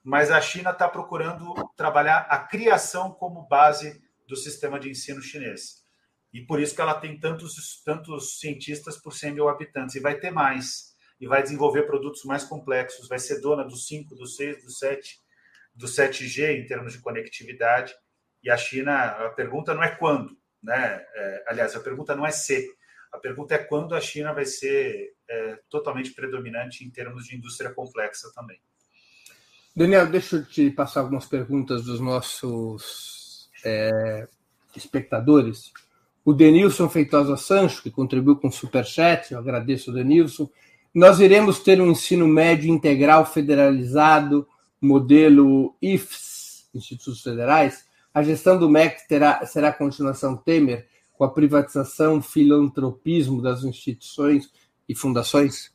mas 0.03 0.31
a 0.31 0.41
China 0.41 0.71
está 0.71 0.89
procurando 0.89 1.53
trabalhar 1.77 2.21
a 2.31 2.39
criação 2.39 3.13
como 3.13 3.47
base 3.47 4.03
do 4.27 4.35
sistema 4.35 4.81
de 4.81 4.89
ensino 4.89 5.21
chinês. 5.21 5.85
E 6.33 6.41
por 6.41 6.59
isso 6.59 6.75
que 6.75 6.81
ela 6.81 6.95
tem 6.95 7.21
tantos, 7.21 7.83
tantos 7.85 8.39
cientistas 8.41 8.97
por 8.97 9.13
100 9.13 9.35
mil 9.35 9.49
habitantes. 9.51 9.97
E 9.97 10.01
vai 10.01 10.19
ter 10.19 10.31
mais. 10.31 10.95
E 11.21 11.27
vai 11.27 11.43
desenvolver 11.43 11.83
produtos 11.83 12.25
mais 12.25 12.43
complexos. 12.43 13.07
Vai 13.07 13.19
ser 13.19 13.41
dona 13.41 13.65
dos 13.65 13.87
5, 13.87 14.15
dos 14.15 14.37
6, 14.37 14.65
dos 14.65 14.79
7 14.79 15.21
do 15.75 15.87
7G 15.87 16.59
em 16.59 16.67
termos 16.67 16.95
de 16.95 17.01
conectividade. 17.01 17.95
E 18.43 18.51
a 18.51 18.57
China, 18.57 19.09
a 19.09 19.31
pergunta 19.31 19.75
não 19.75 19.83
é 19.83 19.95
quando, 19.95 20.39
né? 20.63 21.05
É, 21.15 21.45
aliás, 21.49 21.77
a 21.77 21.81
pergunta 21.81 22.17
não 22.17 22.25
é 22.27 22.31
se, 22.31 22.67
a 23.13 23.19
pergunta 23.19 23.55
é 23.55 23.59
quando 23.59 23.95
a 23.95 24.01
China 24.01 24.33
vai 24.33 24.47
ser 24.47 25.16
é, 25.29 25.59
totalmente 25.69 26.13
predominante 26.13 26.85
em 26.85 26.91
termos 26.91 27.27
de 27.27 27.37
indústria 27.37 27.73
complexa 27.73 28.31
também. 28.35 28.59
Daniel, 29.75 30.07
deixa 30.07 30.37
eu 30.37 30.45
te 30.45 30.71
passar 30.71 31.01
algumas 31.01 31.27
perguntas 31.27 31.85
dos 31.85 32.01
nossos 32.01 33.51
é, 33.65 34.27
espectadores. 34.75 35.73
O 36.25 36.33
Denilson 36.33 36.89
Feitosa 36.89 37.37
Sancho, 37.37 37.83
que 37.83 37.91
contribuiu 37.91 38.37
com 38.37 38.49
o 38.49 38.53
Superchat, 38.53 39.33
eu 39.33 39.39
agradeço, 39.39 39.93
Denilson. 39.93 40.49
Nós 40.95 41.21
iremos 41.21 41.61
ter 41.61 41.81
um 41.81 41.91
ensino 41.91 42.27
médio 42.27 42.73
integral 42.73 43.27
federalizado, 43.27 44.49
modelo 44.81 45.77
IFES, 45.81 46.69
Institutos 46.75 47.23
Federais. 47.23 47.85
A 48.15 48.23
gestão 48.23 48.59
do 48.59 48.71
MEC 48.71 49.07
terá, 49.07 49.45
será 49.45 49.69
a 49.69 49.75
continuação 49.75 50.37
Temer, 50.37 50.89
com 51.13 51.25
a 51.25 51.31
privatização, 51.31 52.23
filantropismo 52.23 53.43
das 53.43 53.63
instituições 53.63 54.51
e 54.89 54.95
fundações? 54.95 55.73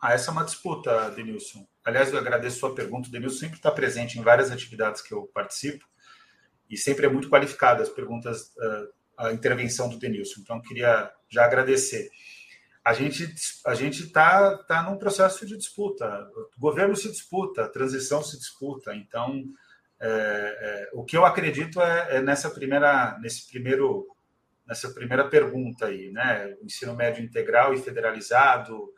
Ah, 0.00 0.12
essa 0.12 0.30
é 0.30 0.32
uma 0.32 0.44
disputa, 0.44 1.10
Denilson. 1.10 1.66
Aliás, 1.84 2.12
eu 2.12 2.18
agradeço 2.18 2.58
sua 2.58 2.74
pergunta. 2.74 3.08
O 3.08 3.12
Denilson 3.12 3.38
sempre 3.38 3.56
está 3.56 3.70
presente 3.70 4.18
em 4.18 4.22
várias 4.22 4.50
atividades 4.50 5.02
que 5.02 5.12
eu 5.12 5.26
participo 5.34 5.84
e 6.70 6.76
sempre 6.76 7.06
é 7.06 7.08
muito 7.08 7.28
qualificado 7.28 7.82
as 7.82 7.88
perguntas, 7.88 8.52
ah, 8.58 9.28
a 9.28 9.32
intervenção 9.32 9.88
do 9.88 9.98
Denilson. 9.98 10.40
Então, 10.40 10.60
queria 10.60 11.10
já 11.28 11.44
agradecer. 11.44 12.10
A 12.84 12.92
gente 12.92 13.34
a 13.66 13.74
gente 13.74 14.04
está 14.04 14.56
tá 14.64 14.82
num 14.82 14.96
processo 14.96 15.44
de 15.44 15.56
disputa. 15.56 16.26
O 16.56 16.60
governo 16.60 16.96
se 16.96 17.10
disputa, 17.10 17.68
transição 17.68 18.22
se 18.22 18.38
disputa. 18.38 18.94
Então, 18.94 19.44
é, 20.00 20.08
é, 20.08 20.90
o 20.92 21.04
que 21.04 21.16
eu 21.16 21.24
acredito 21.24 21.80
é, 21.80 22.16
é, 22.16 22.22
nessa 22.22 22.48
primeira 22.50 23.18
nesse 23.20 23.48
primeiro 23.48 24.06
nessa 24.68 24.90
primeira 24.90 25.26
pergunta 25.26 25.86
aí, 25.86 26.10
né? 26.10 26.54
O 26.60 26.66
ensino 26.66 26.94
médio 26.94 27.24
integral 27.24 27.72
e 27.72 27.78
federalizado, 27.78 28.92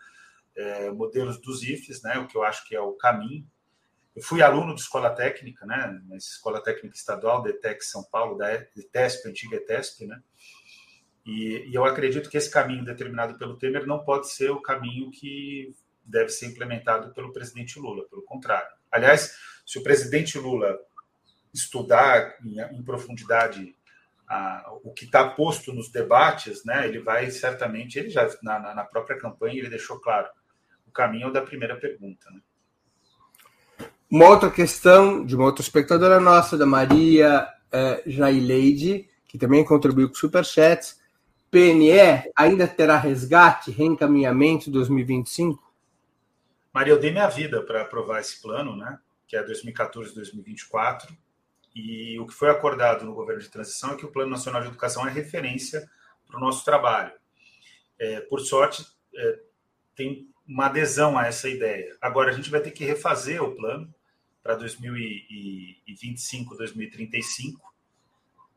é, 0.57 0.91
modelos 0.91 1.41
dos 1.41 1.62
IFES, 1.62 2.03
né, 2.03 2.18
o 2.18 2.27
que 2.27 2.37
eu 2.37 2.43
acho 2.43 2.66
que 2.66 2.75
é 2.75 2.81
o 2.81 2.93
caminho. 2.93 3.47
Eu 4.14 4.23
fui 4.23 4.43
aluno 4.43 4.75
de 4.75 4.81
escola 4.81 5.11
técnica, 5.11 5.64
né, 5.64 6.01
na 6.09 6.16
escola 6.16 6.62
técnica 6.62 6.97
estadual, 6.97 7.43
DETEC 7.43 7.85
São 7.85 8.03
Paulo, 8.03 8.37
da 8.37 8.53
ETESP, 8.53 9.29
antiga 9.29 9.57
ETESP, 9.57 10.07
né, 10.07 10.21
e, 11.25 11.68
e 11.71 11.75
eu 11.75 11.85
acredito 11.85 12.29
que 12.29 12.37
esse 12.37 12.51
caminho 12.51 12.85
determinado 12.85 13.39
pelo 13.39 13.57
Temer 13.57 13.87
não 13.87 14.05
pode 14.05 14.29
ser 14.29 14.51
o 14.51 14.61
caminho 14.61 15.11
que 15.11 15.75
deve 16.05 16.31
ser 16.31 16.47
implementado 16.47 17.14
pelo 17.14 17.33
presidente 17.33 17.79
Lula, 17.79 18.05
pelo 18.09 18.23
contrário. 18.23 18.71
Aliás, 18.91 19.37
se 19.64 19.79
o 19.79 19.83
presidente 19.83 20.37
Lula 20.39 20.77
estudar 21.55 22.37
em, 22.45 22.61
em 22.61 22.83
profundidade 22.83 23.77
a, 24.31 24.72
o 24.85 24.93
que 24.93 25.07
está 25.07 25.28
posto 25.28 25.72
nos 25.72 25.91
debates, 25.91 26.64
né, 26.64 26.87
ele 26.87 27.01
vai 27.01 27.28
certamente, 27.33 27.99
ele 27.99 28.11
já 28.11 28.28
na, 28.45 28.72
na 28.72 28.85
própria 28.85 29.18
campanha 29.18 29.59
ele 29.59 29.68
deixou 29.68 29.99
claro, 29.99 30.28
o 30.87 30.93
caminho 30.93 31.33
da 31.33 31.43
primeira 31.43 31.74
pergunta. 31.74 32.31
Né? 32.31 32.41
Uma 34.09 34.28
outra 34.28 34.49
questão 34.49 35.24
de 35.26 35.35
uma 35.35 35.47
outra 35.47 35.62
espectadora 35.62 36.20
nossa, 36.20 36.57
da 36.57 36.64
Maria 36.64 37.45
uh, 37.45 38.09
Jaileide, 38.09 39.09
que 39.26 39.37
também 39.37 39.64
contribuiu 39.64 40.09
com 40.09 40.14
o 40.14 40.18
Superchat. 40.18 40.95
PNE 41.51 42.31
ainda 42.37 42.68
terá 42.68 42.97
resgate, 42.97 43.72
reencaminhamento 43.72 44.70
2025? 44.70 45.61
Maria, 46.72 46.93
eu 46.93 47.01
dei 47.01 47.11
minha 47.11 47.28
vida 47.28 47.62
para 47.62 47.83
aprovar 47.83 48.20
esse 48.20 48.41
plano, 48.41 48.76
né? 48.76 48.99
que 49.26 49.37
é 49.37 49.45
2014-2024. 49.45 51.09
E 51.75 52.18
o 52.18 52.27
que 52.27 52.35
foi 52.35 52.51
acordado 52.51 53.05
no 53.05 53.14
governo 53.14 53.41
de 53.41 53.49
transição 53.49 53.93
é 53.93 53.97
que 53.97 54.05
o 54.05 54.11
Plano 54.11 54.31
Nacional 54.31 54.61
de 54.62 54.68
Educação 54.68 55.07
é 55.07 55.11
referência 55.11 55.89
para 56.27 56.37
o 56.37 56.41
nosso 56.41 56.64
trabalho. 56.64 57.12
É, 57.99 58.21
por 58.23 58.41
sorte, 58.41 58.85
é, 59.14 59.41
tem 59.95 60.29
uma 60.47 60.66
adesão 60.66 61.18
a 61.18 61.27
essa 61.27 61.49
ideia. 61.49 61.97
Agora, 62.01 62.31
a 62.31 62.33
gente 62.33 62.51
vai 62.51 62.61
ter 62.61 62.73
que 62.73 62.85
refazer 62.85 63.43
o 63.43 63.55
plano 63.55 63.95
para 64.43 64.57
2025, 64.57 66.57
2035. 66.57 67.73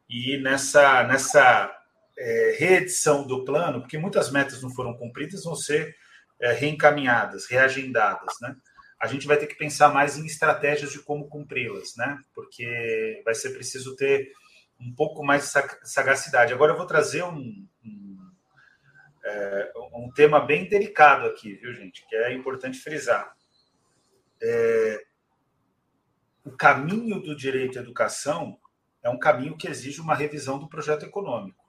E 0.10 0.38
nessa, 0.38 1.04
nessa 1.04 1.72
é, 2.18 2.56
reedição 2.58 3.28
do 3.28 3.46
plano, 3.46 3.82
porque 3.82 3.98
muitas 3.98 4.32
metas 4.32 4.62
não 4.62 4.70
foram 4.70 4.96
cumpridas, 4.96 5.44
vão 5.44 5.56
ser 5.56 5.96
é, 6.40 6.54
reencaminhadas, 6.54 7.46
reagendadas. 7.46 8.34
Né? 8.42 8.56
A 9.04 9.08
gente 9.08 9.28
vai 9.28 9.36
ter 9.36 9.48
que 9.48 9.56
pensar 9.56 9.94
mais 9.94 10.18
em 10.18 10.26
estratégias 10.26 10.90
de 10.90 11.00
como 11.00 11.28
cumpri-las, 11.28 11.94
né? 11.98 12.18
porque 12.34 13.22
vai 13.26 13.36
ser 13.36 13.50
preciso 13.50 13.98
ter 13.98 14.32
um 14.80 14.96
pouco 14.96 15.22
mais 15.22 15.44
de 15.44 15.50
sagacidade. 15.84 16.54
Agora 16.54 16.72
eu 16.72 16.78
vou 16.78 16.88
trazer 16.88 17.22
um, 17.22 17.68
um 17.84 18.32
é, 19.26 19.74
um 19.94 20.10
tema 20.10 20.40
bem 20.40 20.70
delicado 20.70 21.26
aqui, 21.26 21.56
viu, 21.56 21.74
gente? 21.74 22.08
Que 22.08 22.16
é 22.16 22.34
importante 22.34 22.80
frisar. 22.80 23.36
É, 24.42 25.06
o 26.46 26.52
caminho 26.52 27.22
do 27.22 27.36
direito 27.36 27.78
à 27.78 27.82
educação 27.82 28.58
é 29.04 29.10
um 29.10 29.20
caminho 29.20 29.58
que 29.58 29.68
exige 29.68 30.00
uma 30.00 30.16
revisão 30.16 30.58
do 30.58 30.70
projeto 30.70 31.04
econômico. 31.04 31.62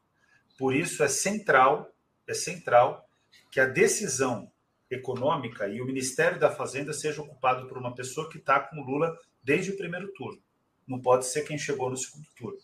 Por 0.57 0.73
isso 0.73 1.03
é 1.03 1.09
central, 1.09 1.93
é 2.29 2.33
central 2.33 3.09
que 3.51 3.59
a 3.59 3.67
decisão 3.67 4.53
econômica 4.95 5.69
e 5.69 5.81
o 5.81 5.87
Ministério 5.87 6.39
da 6.39 6.51
Fazenda 6.51 6.93
seja 6.93 7.23
ocupado 7.23 7.67
por 7.69 7.79
uma 7.79 7.95
pessoa 7.95 8.29
que 8.29 8.39
está 8.39 8.61
com 8.61 8.81
Lula 8.81 9.17
desde 9.43 9.71
o 9.71 9.77
primeiro 9.77 10.13
turno. 10.13 10.41
Não 10.87 11.01
pode 11.01 11.27
ser 11.27 11.43
quem 11.43 11.59
chegou 11.59 11.91
no 11.91 11.97
segundo 11.97 12.27
turno. 12.37 12.59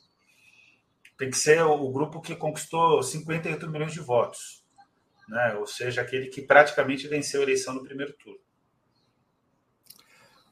Tem 1.18 1.30
que 1.30 1.36
ser 1.36 1.62
o 1.62 1.90
grupo 1.90 2.20
que 2.20 2.34
conquistou 2.34 3.02
58 3.02 3.68
milhões 3.68 3.92
de 3.92 4.00
votos 4.00 4.60
né? 5.30 5.54
ou 5.54 5.66
seja, 5.66 6.02
aquele 6.02 6.26
que 6.26 6.42
praticamente 6.42 7.08
venceu 7.08 7.40
a 7.40 7.44
eleição 7.44 7.72
no 7.72 7.82
primeiro 7.82 8.12
turno. 8.14 8.38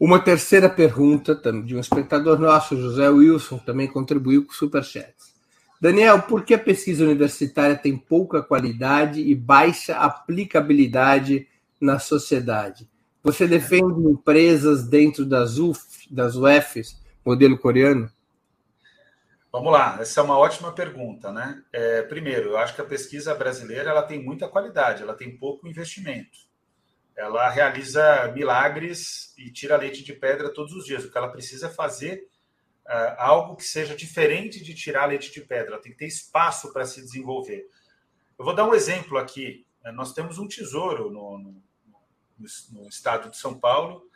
Uma 0.00 0.20
terceira 0.20 0.70
pergunta 0.70 1.34
de 1.64 1.74
um 1.74 1.80
espectador 1.80 2.38
nosso, 2.38 2.80
José 2.80 3.08
Wilson, 3.08 3.58
também 3.58 3.88
contribuiu 3.88 4.46
com 4.46 4.52
o 4.52 4.54
Superchat. 4.54 5.12
Daniel, 5.80 6.22
por 6.22 6.44
que 6.44 6.54
a 6.54 6.58
pesquisa 6.58 7.04
universitária 7.04 7.76
tem 7.76 7.96
pouca 7.96 8.40
qualidade 8.40 9.20
e 9.20 9.34
baixa 9.34 9.96
aplicabilidade 9.96 11.48
na 11.80 11.98
sociedade? 11.98 12.88
Você 13.22 13.46
defende 13.46 14.00
empresas 14.00 14.86
dentro 14.86 15.26
das 15.26 15.58
UF, 15.58 16.12
das 16.12 16.36
UFs, 16.36 17.00
modelo 17.24 17.58
coreano? 17.58 18.10
Vamos 19.50 19.72
lá, 19.72 19.98
essa 20.00 20.20
é 20.20 20.22
uma 20.22 20.38
ótima 20.38 20.72
pergunta, 20.72 21.32
né? 21.32 21.62
É, 21.72 22.02
primeiro, 22.02 22.50
eu 22.50 22.58
acho 22.58 22.74
que 22.74 22.80
a 22.80 22.86
pesquisa 22.86 23.34
brasileira 23.34 23.90
ela 23.90 24.02
tem 24.02 24.22
muita 24.22 24.46
qualidade, 24.46 25.02
ela 25.02 25.14
tem 25.14 25.36
pouco 25.36 25.66
investimento. 25.66 26.38
Ela 27.16 27.48
realiza 27.48 28.30
milagres 28.32 29.34
e 29.36 29.50
tira 29.50 29.76
leite 29.76 30.04
de 30.04 30.12
pedra 30.12 30.52
todos 30.52 30.72
os 30.72 30.84
dias. 30.84 31.04
O 31.04 31.10
que 31.10 31.18
ela 31.18 31.32
precisa 31.32 31.66
é 31.66 31.70
fazer 31.70 32.28
uh, 32.86 33.14
algo 33.16 33.56
que 33.56 33.64
seja 33.64 33.96
diferente 33.96 34.62
de 34.62 34.74
tirar 34.74 35.06
leite 35.06 35.32
de 35.32 35.40
pedra. 35.40 35.72
Ela 35.72 35.82
tem 35.82 35.92
que 35.92 35.98
ter 35.98 36.06
espaço 36.06 36.72
para 36.72 36.84
se 36.84 37.00
desenvolver. 37.00 37.68
Eu 38.38 38.44
vou 38.44 38.54
dar 38.54 38.68
um 38.68 38.74
exemplo 38.74 39.18
aqui. 39.18 39.66
Nós 39.94 40.12
temos 40.12 40.38
um 40.38 40.46
tesouro 40.46 41.10
no, 41.10 41.38
no, 41.38 41.62
no, 42.38 42.88
estado 42.88 43.30
de 43.30 43.36
São 43.36 43.58
Paulo, 43.58 44.08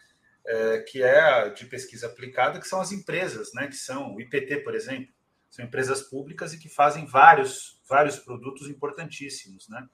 é, 0.45 0.79
que 0.81 1.03
é 1.03 1.51
de 1.51 1.67
pesquisa 1.67 2.07
aplicada, 2.07 2.61
que 2.61 2.69
são 2.69 2.81
as 2.81 2.93
empresas, 2.93 3.53
né? 3.55 3.67
Que 3.67 3.77
são 3.77 4.15
o 4.15 4.21
IPT, 4.21 4.59
por 4.59 4.75
exemplo 4.75 5.13
são 5.53 5.67
empresas 5.67 6.01
públicas 6.01 6.55
e 6.55 6.59
que 6.59 6.69
fazem 6.69 7.05
vários, 7.05 7.79
vários 7.87 8.19
produtos 8.19 8.69
importantíssimos, 8.69 9.69
né? 9.69 9.87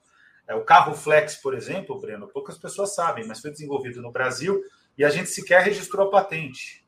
É, 0.47 0.55
o 0.55 0.63
carro 0.63 0.95
Flex, 0.95 1.35
por 1.35 1.53
exemplo, 1.53 1.99
Breno, 1.99 2.29
poucas 2.29 2.57
pessoas 2.57 2.95
sabem, 2.95 3.27
mas 3.27 3.41
foi 3.41 3.51
desenvolvido 3.51 4.01
no 4.01 4.09
Brasil 4.09 4.63
e 4.97 5.03
a 5.03 5.09
gente 5.09 5.29
sequer 5.29 5.61
registrou 5.61 6.07
a 6.07 6.09
patente, 6.09 6.87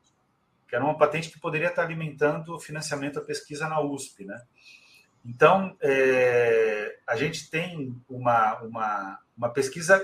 que 0.66 0.74
era 0.74 0.82
uma 0.82 0.96
patente 0.96 1.30
que 1.30 1.38
poderia 1.38 1.68
estar 1.68 1.82
alimentando 1.82 2.54
o 2.54 2.58
financiamento 2.58 3.16
da 3.16 3.20
pesquisa 3.20 3.68
na 3.68 3.78
USP, 3.78 4.24
né? 4.24 4.42
Então, 5.22 5.76
é, 5.80 6.98
a 7.06 7.14
gente 7.14 7.50
tem 7.50 7.94
uma, 8.08 8.58
uma, 8.62 9.20
uma 9.36 9.50
pesquisa 9.50 10.02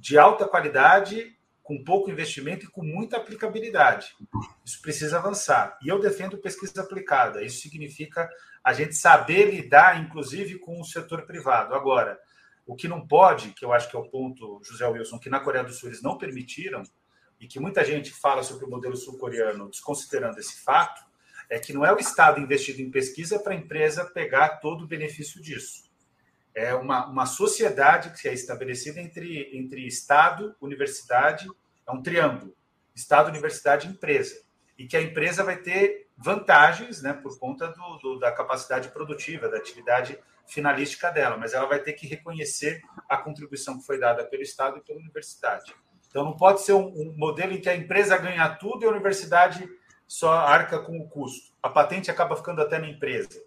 de 0.00 0.18
alta 0.18 0.48
qualidade 0.48 1.36
com 1.62 1.84
pouco 1.84 2.10
investimento 2.10 2.64
e 2.64 2.68
com 2.68 2.82
muita 2.82 3.18
aplicabilidade. 3.18 4.16
Isso 4.64 4.80
precisa 4.80 5.18
avançar. 5.18 5.78
E 5.82 5.88
eu 5.88 6.00
defendo 6.00 6.38
pesquisa 6.38 6.80
aplicada. 6.80 7.44
Isso 7.44 7.60
significa 7.60 8.28
a 8.64 8.72
gente 8.72 8.96
saber 8.96 9.50
lidar, 9.50 10.02
inclusive, 10.02 10.58
com 10.58 10.80
o 10.80 10.84
setor 10.84 11.26
privado. 11.26 11.74
Agora, 11.74 12.18
o 12.66 12.74
que 12.74 12.88
não 12.88 13.06
pode, 13.06 13.50
que 13.50 13.64
eu 13.64 13.72
acho 13.72 13.90
que 13.90 13.94
é 13.94 13.98
o 13.98 14.08
ponto, 14.08 14.60
José 14.64 14.86
Wilson, 14.86 15.18
que 15.18 15.28
na 15.28 15.38
Coreia 15.38 15.62
do 15.62 15.72
Sul 15.72 15.90
eles 15.90 16.02
não 16.02 16.16
permitiram, 16.16 16.82
e 17.38 17.46
que 17.46 17.60
muita 17.60 17.84
gente 17.84 18.10
fala 18.10 18.42
sobre 18.42 18.64
o 18.64 18.70
modelo 18.70 18.96
sul-coreano 18.96 19.70
desconsiderando 19.70 20.40
esse 20.40 20.60
fato, 20.62 21.02
é 21.48 21.58
que 21.58 21.72
não 21.72 21.84
é 21.84 21.92
o 21.92 21.98
Estado 21.98 22.40
investido 22.40 22.80
em 22.80 22.90
pesquisa 22.90 23.38
para 23.38 23.52
a 23.52 23.56
empresa 23.56 24.04
pegar 24.04 24.60
todo 24.60 24.84
o 24.84 24.86
benefício 24.86 25.40
disso 25.40 25.89
é 26.54 26.74
uma, 26.74 27.06
uma 27.06 27.26
sociedade 27.26 28.10
que 28.20 28.28
é 28.28 28.32
estabelecida 28.32 29.00
entre, 29.00 29.56
entre 29.56 29.86
Estado, 29.86 30.54
universidade, 30.60 31.46
é 31.86 31.92
um 31.92 32.02
triângulo: 32.02 32.54
Estado, 32.94 33.28
universidade 33.28 33.88
empresa. 33.88 34.40
e 34.78 34.86
que 34.86 34.96
a 34.96 35.02
empresa 35.02 35.44
vai 35.44 35.58
ter 35.58 36.08
vantagens 36.16 37.02
né, 37.02 37.12
por 37.12 37.38
conta 37.38 37.68
do, 37.68 37.96
do, 37.98 38.18
da 38.18 38.30
capacidade 38.32 38.88
produtiva, 38.88 39.48
da 39.48 39.56
atividade 39.56 40.18
finalística 40.46 41.10
dela, 41.10 41.36
mas 41.36 41.54
ela 41.54 41.66
vai 41.66 41.78
ter 41.78 41.92
que 41.92 42.06
reconhecer 42.06 42.82
a 43.08 43.16
contribuição 43.16 43.78
que 43.78 43.86
foi 43.86 43.98
dada 43.98 44.24
pelo 44.24 44.42
Estado 44.42 44.78
e 44.78 44.80
pela 44.82 44.98
universidade. 44.98 45.74
Então 46.08 46.24
não 46.24 46.36
pode 46.36 46.62
ser 46.62 46.72
um, 46.72 46.88
um 46.88 47.14
modelo 47.16 47.52
em 47.52 47.60
que 47.60 47.68
a 47.68 47.76
empresa 47.76 48.18
ganha 48.18 48.48
tudo 48.56 48.82
e 48.82 48.86
a 48.86 48.90
universidade 48.90 49.68
só 50.06 50.32
arca 50.32 50.80
com 50.80 50.98
o 50.98 51.08
custo. 51.08 51.52
A 51.62 51.68
patente 51.68 52.10
acaba 52.10 52.36
ficando 52.36 52.60
até 52.60 52.78
na 52.78 52.88
empresa. 52.88 53.40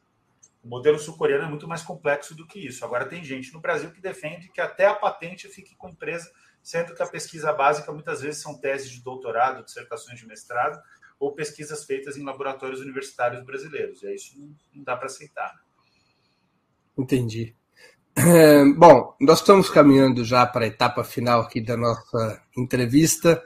O 0.63 0.67
modelo 0.69 0.97
sul-coreano 0.97 1.43
é 1.43 1.49
muito 1.49 1.67
mais 1.67 1.81
complexo 1.81 2.33
do 2.33 2.47
que 2.47 2.65
isso. 2.65 2.85
Agora, 2.85 3.05
tem 3.05 3.23
gente 3.23 3.51
no 3.51 3.59
Brasil 3.59 3.91
que 3.91 3.99
defende 3.99 4.49
que 4.49 4.61
até 4.61 4.85
a 4.85 4.95
patente 4.95 5.49
fique 5.49 5.75
com 5.75 5.89
empresa, 5.89 6.31
sendo 6.61 6.95
que 6.95 7.03
a 7.03 7.07
pesquisa 7.07 7.51
básica 7.51 7.91
muitas 7.91 8.21
vezes 8.21 8.41
são 8.41 8.57
teses 8.57 8.89
de 8.89 9.03
doutorado, 9.03 9.65
dissertações 9.65 10.17
de 10.17 10.25
mestrado 10.25 10.81
ou 11.19 11.33
pesquisas 11.33 11.83
feitas 11.83 12.15
em 12.15 12.23
laboratórios 12.23 12.79
universitários 12.79 13.43
brasileiros. 13.43 14.01
E 14.03 14.15
isso 14.15 14.39
não 14.73 14.83
dá 14.83 14.95
para 14.95 15.07
aceitar. 15.07 15.53
Entendi. 16.97 17.53
Bom, 18.77 19.15
nós 19.19 19.39
estamos 19.39 19.69
caminhando 19.69 20.23
já 20.23 20.45
para 20.45 20.63
a 20.63 20.67
etapa 20.67 21.03
final 21.03 21.41
aqui 21.41 21.59
da 21.59 21.75
nossa 21.75 22.41
entrevista. 22.55 23.43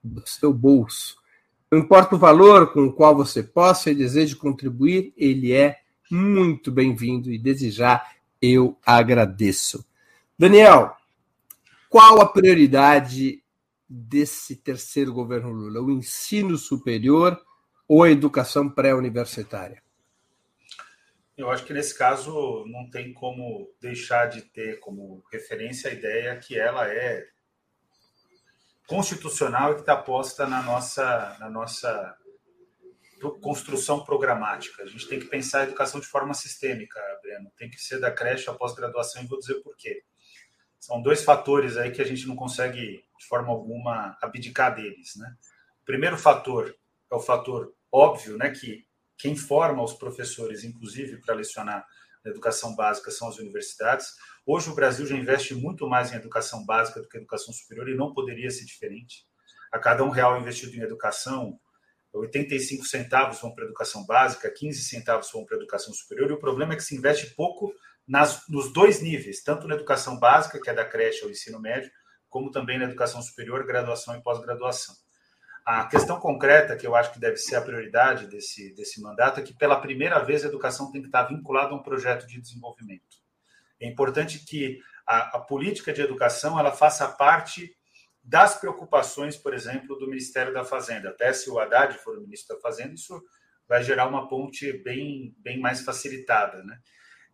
do 0.03 0.23
seu 0.27 0.53
bolso. 0.53 1.17
Não 1.71 1.79
importa 1.79 2.15
o 2.15 2.19
valor 2.19 2.73
com 2.73 2.85
o 2.85 2.93
qual 2.93 3.15
você 3.15 3.41
possa 3.41 3.89
e 3.91 3.95
deseje 3.95 4.35
contribuir, 4.35 5.13
ele 5.15 5.53
é 5.53 5.79
muito 6.09 6.71
bem-vindo 6.71 7.31
e 7.31 7.37
desejar 7.37 8.15
eu 8.41 8.77
agradeço. 8.85 9.85
Daniel, 10.37 10.95
qual 11.89 12.19
a 12.19 12.27
prioridade 12.27 13.43
desse 13.87 14.55
terceiro 14.55 15.13
governo 15.13 15.51
Lula? 15.51 15.81
O 15.81 15.91
ensino 15.91 16.57
superior 16.57 17.39
ou 17.87 18.03
a 18.03 18.09
educação 18.09 18.69
pré-universitária? 18.69 19.81
Eu 21.37 21.49
acho 21.49 21.65
que 21.65 21.73
nesse 21.73 21.97
caso 21.97 22.65
não 22.67 22.89
tem 22.89 23.13
como 23.13 23.69
deixar 23.79 24.27
de 24.27 24.41
ter 24.41 24.79
como 24.79 25.23
referência 25.31 25.89
a 25.89 25.93
ideia 25.93 26.35
que 26.37 26.57
ela 26.57 26.87
é 26.87 27.25
constitucional 28.91 29.71
e 29.71 29.75
que 29.75 29.79
está 29.79 29.95
posta 29.95 30.45
na 30.45 30.61
nossa, 30.61 31.37
na 31.39 31.49
nossa 31.49 32.13
construção 33.41 34.03
programática. 34.03 34.83
A 34.83 34.85
gente 34.85 35.07
tem 35.07 35.17
que 35.17 35.27
pensar 35.27 35.61
a 35.61 35.63
educação 35.63 36.01
de 36.01 36.07
forma 36.07 36.33
sistêmica, 36.33 36.99
Breno. 37.21 37.49
Tem 37.55 37.69
que 37.69 37.81
ser 37.81 38.01
da 38.01 38.11
creche 38.11 38.49
à 38.49 38.53
pós-graduação 38.53 39.23
e 39.23 39.27
vou 39.27 39.39
dizer 39.39 39.61
por 39.61 39.77
quê. 39.77 40.03
São 40.77 41.01
dois 41.01 41.23
fatores 41.23 41.77
aí 41.77 41.91
que 41.91 42.01
a 42.01 42.05
gente 42.05 42.27
não 42.27 42.35
consegue, 42.35 43.05
de 43.17 43.25
forma 43.29 43.49
alguma, 43.49 44.17
abdicar 44.21 44.75
deles. 44.75 45.15
Né? 45.15 45.37
O 45.81 45.85
primeiro 45.85 46.17
fator 46.17 46.75
é 47.09 47.15
o 47.15 47.19
fator 47.19 47.73
óbvio, 47.89 48.37
né, 48.37 48.49
que 48.49 48.85
quem 49.17 49.37
forma 49.37 49.83
os 49.83 49.93
professores, 49.93 50.65
inclusive 50.65 51.17
para 51.21 51.35
lecionar 51.35 51.85
na 52.23 52.31
educação 52.31 52.75
básica, 52.75 53.11
são 53.11 53.27
as 53.27 53.37
universidades. 53.37 54.07
Hoje 54.45 54.69
o 54.69 54.75
Brasil 54.75 55.05
já 55.05 55.15
investe 55.15 55.53
muito 55.55 55.87
mais 55.87 56.11
em 56.11 56.15
educação 56.15 56.65
básica 56.65 57.01
do 57.01 57.07
que 57.07 57.17
em 57.17 57.21
educação 57.21 57.53
superior 57.53 57.89
e 57.89 57.95
não 57.95 58.13
poderia 58.13 58.49
ser 58.49 58.65
diferente. 58.65 59.25
A 59.71 59.79
cada 59.79 60.03
um 60.03 60.09
real 60.09 60.39
investido 60.39 60.75
em 60.75 60.81
educação, 60.81 61.59
85 62.13 62.85
centavos 62.85 63.39
vão 63.39 63.53
para 63.53 63.63
a 63.63 63.67
educação 63.67 64.05
básica, 64.05 64.51
15 64.51 64.83
centavos 64.83 65.31
vão 65.31 65.45
para 65.45 65.55
a 65.55 65.59
educação 65.59 65.93
superior, 65.93 66.29
e 66.29 66.33
o 66.33 66.39
problema 66.39 66.73
é 66.73 66.75
que 66.75 66.83
se 66.83 66.95
investe 66.95 67.33
pouco 67.35 67.73
nas, 68.07 68.47
nos 68.49 68.73
dois 68.73 69.01
níveis, 69.01 69.41
tanto 69.43 69.67
na 69.67 69.75
educação 69.75 70.19
básica, 70.19 70.59
que 70.59 70.69
é 70.69 70.73
da 70.73 70.85
creche 70.85 71.23
ao 71.23 71.29
ensino 71.29 71.59
médio, 71.59 71.89
como 72.29 72.51
também 72.51 72.77
na 72.77 72.85
educação 72.85 73.21
superior, 73.21 73.65
graduação 73.65 74.15
e 74.15 74.21
pós-graduação. 74.21 74.95
A 75.65 75.85
questão 75.85 76.19
concreta, 76.19 76.75
que 76.75 76.87
eu 76.87 76.95
acho 76.95 77.13
que 77.13 77.19
deve 77.19 77.37
ser 77.37 77.55
a 77.55 77.61
prioridade 77.61 78.27
desse, 78.27 78.73
desse 78.73 78.99
mandato, 78.99 79.39
é 79.39 79.43
que 79.43 79.53
pela 79.53 79.79
primeira 79.79 80.19
vez 80.19 80.43
a 80.43 80.47
educação 80.47 80.91
tem 80.91 81.01
que 81.01 81.07
estar 81.07 81.23
vinculada 81.23 81.71
a 81.71 81.75
um 81.75 81.83
projeto 81.83 82.25
de 82.25 82.41
desenvolvimento. 82.41 83.21
É 83.79 83.87
importante 83.87 84.39
que 84.39 84.79
a, 85.05 85.37
a 85.37 85.39
política 85.39 85.93
de 85.93 86.01
educação 86.01 86.59
ela 86.59 86.71
faça 86.71 87.07
parte 87.07 87.75
das 88.23 88.55
preocupações, 88.55 89.35
por 89.35 89.53
exemplo, 89.53 89.97
do 89.97 90.07
Ministério 90.07 90.53
da 90.53 90.63
Fazenda. 90.63 91.09
Até 91.09 91.33
se 91.33 91.49
o 91.49 91.59
Haddad 91.59 91.97
for 91.99 92.17
o 92.17 92.21
ministro 92.21 92.55
da 92.55 92.61
Fazenda, 92.61 92.93
isso 92.93 93.21
vai 93.67 93.83
gerar 93.83 94.07
uma 94.07 94.27
ponte 94.27 94.73
bem, 94.83 95.35
bem 95.39 95.59
mais 95.59 95.81
facilitada. 95.81 96.63
Né? 96.63 96.79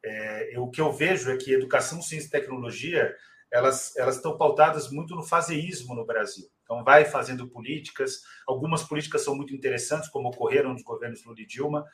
É, 0.03 0.53
o 0.57 0.69
que 0.69 0.79
eu 0.79 0.91
vejo 0.91 1.31
é 1.31 1.37
que 1.37 1.53
educação, 1.53 2.01
ciência 2.01 2.27
e 2.27 2.31
tecnologia 2.31 3.15
elas, 3.51 3.95
elas 3.95 4.17
estão 4.17 4.37
pautadas 4.37 4.91
muito 4.91 5.15
no 5.15 5.23
fazeísmo 5.23 5.95
no 5.95 6.05
Brasil. 6.05 6.45
Então, 6.67 6.83
vai 6.83 7.05
fazendo 7.05 7.47
políticas. 7.47 8.23
Algumas 8.45 8.83
políticas 8.83 9.23
são 9.23 9.33
muito 9.33 9.55
interessantes, 9.55 10.09
como 10.09 10.27
ocorreram 10.27 10.73
nos 10.73 10.83
governos 10.83 11.23
Lula 11.23 11.39
e 11.39 11.45
Dilma, 11.45 11.85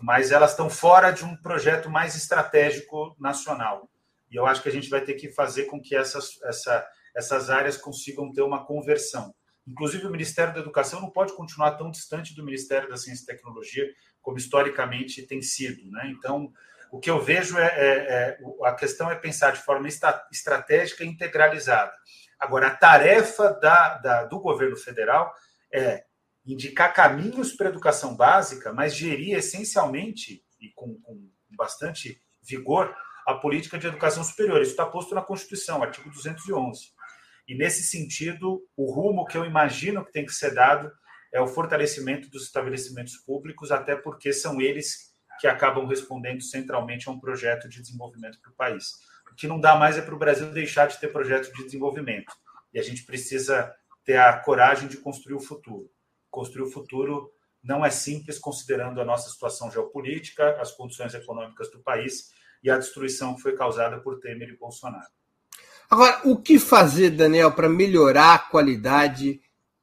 mas 0.00 0.30
elas 0.30 0.52
estão 0.52 0.70
fora 0.70 1.10
de 1.10 1.24
um 1.24 1.36
projeto 1.36 1.90
mais 1.90 2.14
estratégico 2.14 3.16
nacional. 3.18 3.90
E 4.30 4.36
eu 4.36 4.46
acho 4.46 4.62
que 4.62 4.68
a 4.68 4.72
gente 4.72 4.88
vai 4.88 5.00
ter 5.00 5.14
que 5.14 5.30
fazer 5.30 5.64
com 5.64 5.82
que 5.82 5.96
essas, 5.96 6.40
essa, 6.44 6.86
essas 7.14 7.50
áreas 7.50 7.76
consigam 7.76 8.32
ter 8.32 8.42
uma 8.42 8.64
conversão. 8.64 9.34
Inclusive, 9.66 10.06
o 10.06 10.10
Ministério 10.10 10.54
da 10.54 10.60
Educação 10.60 11.00
não 11.00 11.10
pode 11.10 11.34
continuar 11.34 11.72
tão 11.72 11.90
distante 11.90 12.32
do 12.32 12.44
Ministério 12.44 12.88
da 12.88 12.96
Ciência 12.96 13.24
e 13.24 13.26
Tecnologia 13.26 13.84
como 14.22 14.38
historicamente 14.38 15.26
tem 15.26 15.42
sido. 15.42 15.90
Né? 15.90 16.14
Então, 16.16 16.52
o 16.92 17.00
que 17.00 17.10
eu 17.10 17.20
vejo 17.20 17.58
é, 17.58 17.66
é, 17.66 17.96
é 17.98 18.38
a 18.64 18.74
questão 18.74 19.10
é 19.10 19.16
pensar 19.16 19.50
de 19.50 19.62
forma 19.62 19.88
estratégica 20.30 21.02
e 21.02 21.08
integralizada. 21.08 21.92
Agora, 22.40 22.68
a 22.68 22.74
tarefa 22.74 23.52
da, 23.52 23.98
da, 23.98 24.24
do 24.24 24.40
governo 24.40 24.76
federal 24.76 25.32
é 25.72 26.04
indicar 26.44 26.92
caminhos 26.94 27.52
para 27.52 27.68
a 27.68 27.70
educação 27.70 28.16
básica, 28.16 28.72
mas 28.72 28.94
gerir 28.94 29.36
essencialmente 29.36 30.42
e 30.60 30.70
com, 30.70 30.98
com 31.00 31.28
bastante 31.50 32.20
vigor 32.42 32.94
a 33.26 33.34
política 33.34 33.78
de 33.78 33.86
educação 33.86 34.24
superior. 34.24 34.60
Isso 34.60 34.72
está 34.72 34.86
posto 34.86 35.14
na 35.14 35.22
Constituição, 35.22 35.82
artigo 35.82 36.10
211. 36.10 36.92
E, 37.46 37.54
nesse 37.54 37.82
sentido, 37.82 38.62
o 38.76 38.90
rumo 38.92 39.26
que 39.26 39.36
eu 39.36 39.44
imagino 39.44 40.04
que 40.04 40.12
tem 40.12 40.24
que 40.24 40.32
ser 40.32 40.54
dado 40.54 40.90
é 41.32 41.40
o 41.40 41.46
fortalecimento 41.46 42.28
dos 42.30 42.44
estabelecimentos 42.44 43.16
públicos, 43.18 43.70
até 43.70 43.94
porque 43.94 44.32
são 44.32 44.60
eles 44.60 45.10
que 45.40 45.46
acabam 45.46 45.86
respondendo 45.86 46.42
centralmente 46.42 47.08
a 47.08 47.12
um 47.12 47.20
projeto 47.20 47.68
de 47.68 47.80
desenvolvimento 47.80 48.40
para 48.40 48.50
o 48.50 48.54
país. 48.54 48.92
O 49.32 49.34
que 49.34 49.46
não 49.46 49.60
dá 49.60 49.76
mais 49.76 49.96
é 49.96 50.02
para 50.02 50.14
o 50.14 50.18
Brasil 50.18 50.50
deixar 50.52 50.86
de 50.86 50.98
ter 50.98 51.08
projeto 51.08 51.52
de 51.52 51.64
desenvolvimento. 51.64 52.32
E 52.72 52.78
a 52.78 52.82
gente 52.82 53.04
precisa 53.04 53.74
ter 54.04 54.16
a 54.16 54.38
coragem 54.38 54.88
de 54.88 54.96
construir 54.96 55.34
o 55.34 55.40
futuro. 55.40 55.90
Construir 56.30 56.62
o 56.62 56.70
futuro 56.70 57.30
não 57.62 57.84
é 57.84 57.90
simples, 57.90 58.38
considerando 58.38 59.00
a 59.00 59.04
nossa 59.04 59.28
situação 59.30 59.70
geopolítica, 59.70 60.60
as 60.60 60.72
condições 60.72 61.14
econômicas 61.14 61.70
do 61.70 61.80
país 61.80 62.30
e 62.62 62.70
a 62.70 62.78
destruição 62.78 63.34
que 63.34 63.42
foi 63.42 63.54
causada 63.54 64.00
por 64.00 64.18
Temer 64.18 64.48
e 64.48 64.56
Bolsonaro. 64.56 65.08
Agora, 65.90 66.20
o 66.24 66.40
que 66.40 66.58
fazer, 66.58 67.10
Daniel, 67.10 67.52
para 67.52 67.68
melhorar 67.68 68.34
a 68.34 68.38
qualidade 68.38 69.40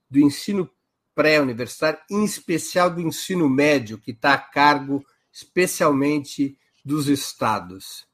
do 0.09 0.19
ensino 0.19 0.69
pré-universitário, 1.13 1.99
em 2.09 2.23
especial 2.23 2.89
do 2.89 3.01
ensino 3.01 3.49
médio, 3.49 3.97
que 3.97 4.11
está 4.11 4.33
a 4.33 4.37
cargo 4.37 5.03
especialmente 5.31 6.57
dos 6.83 7.07
estados. 7.07 8.07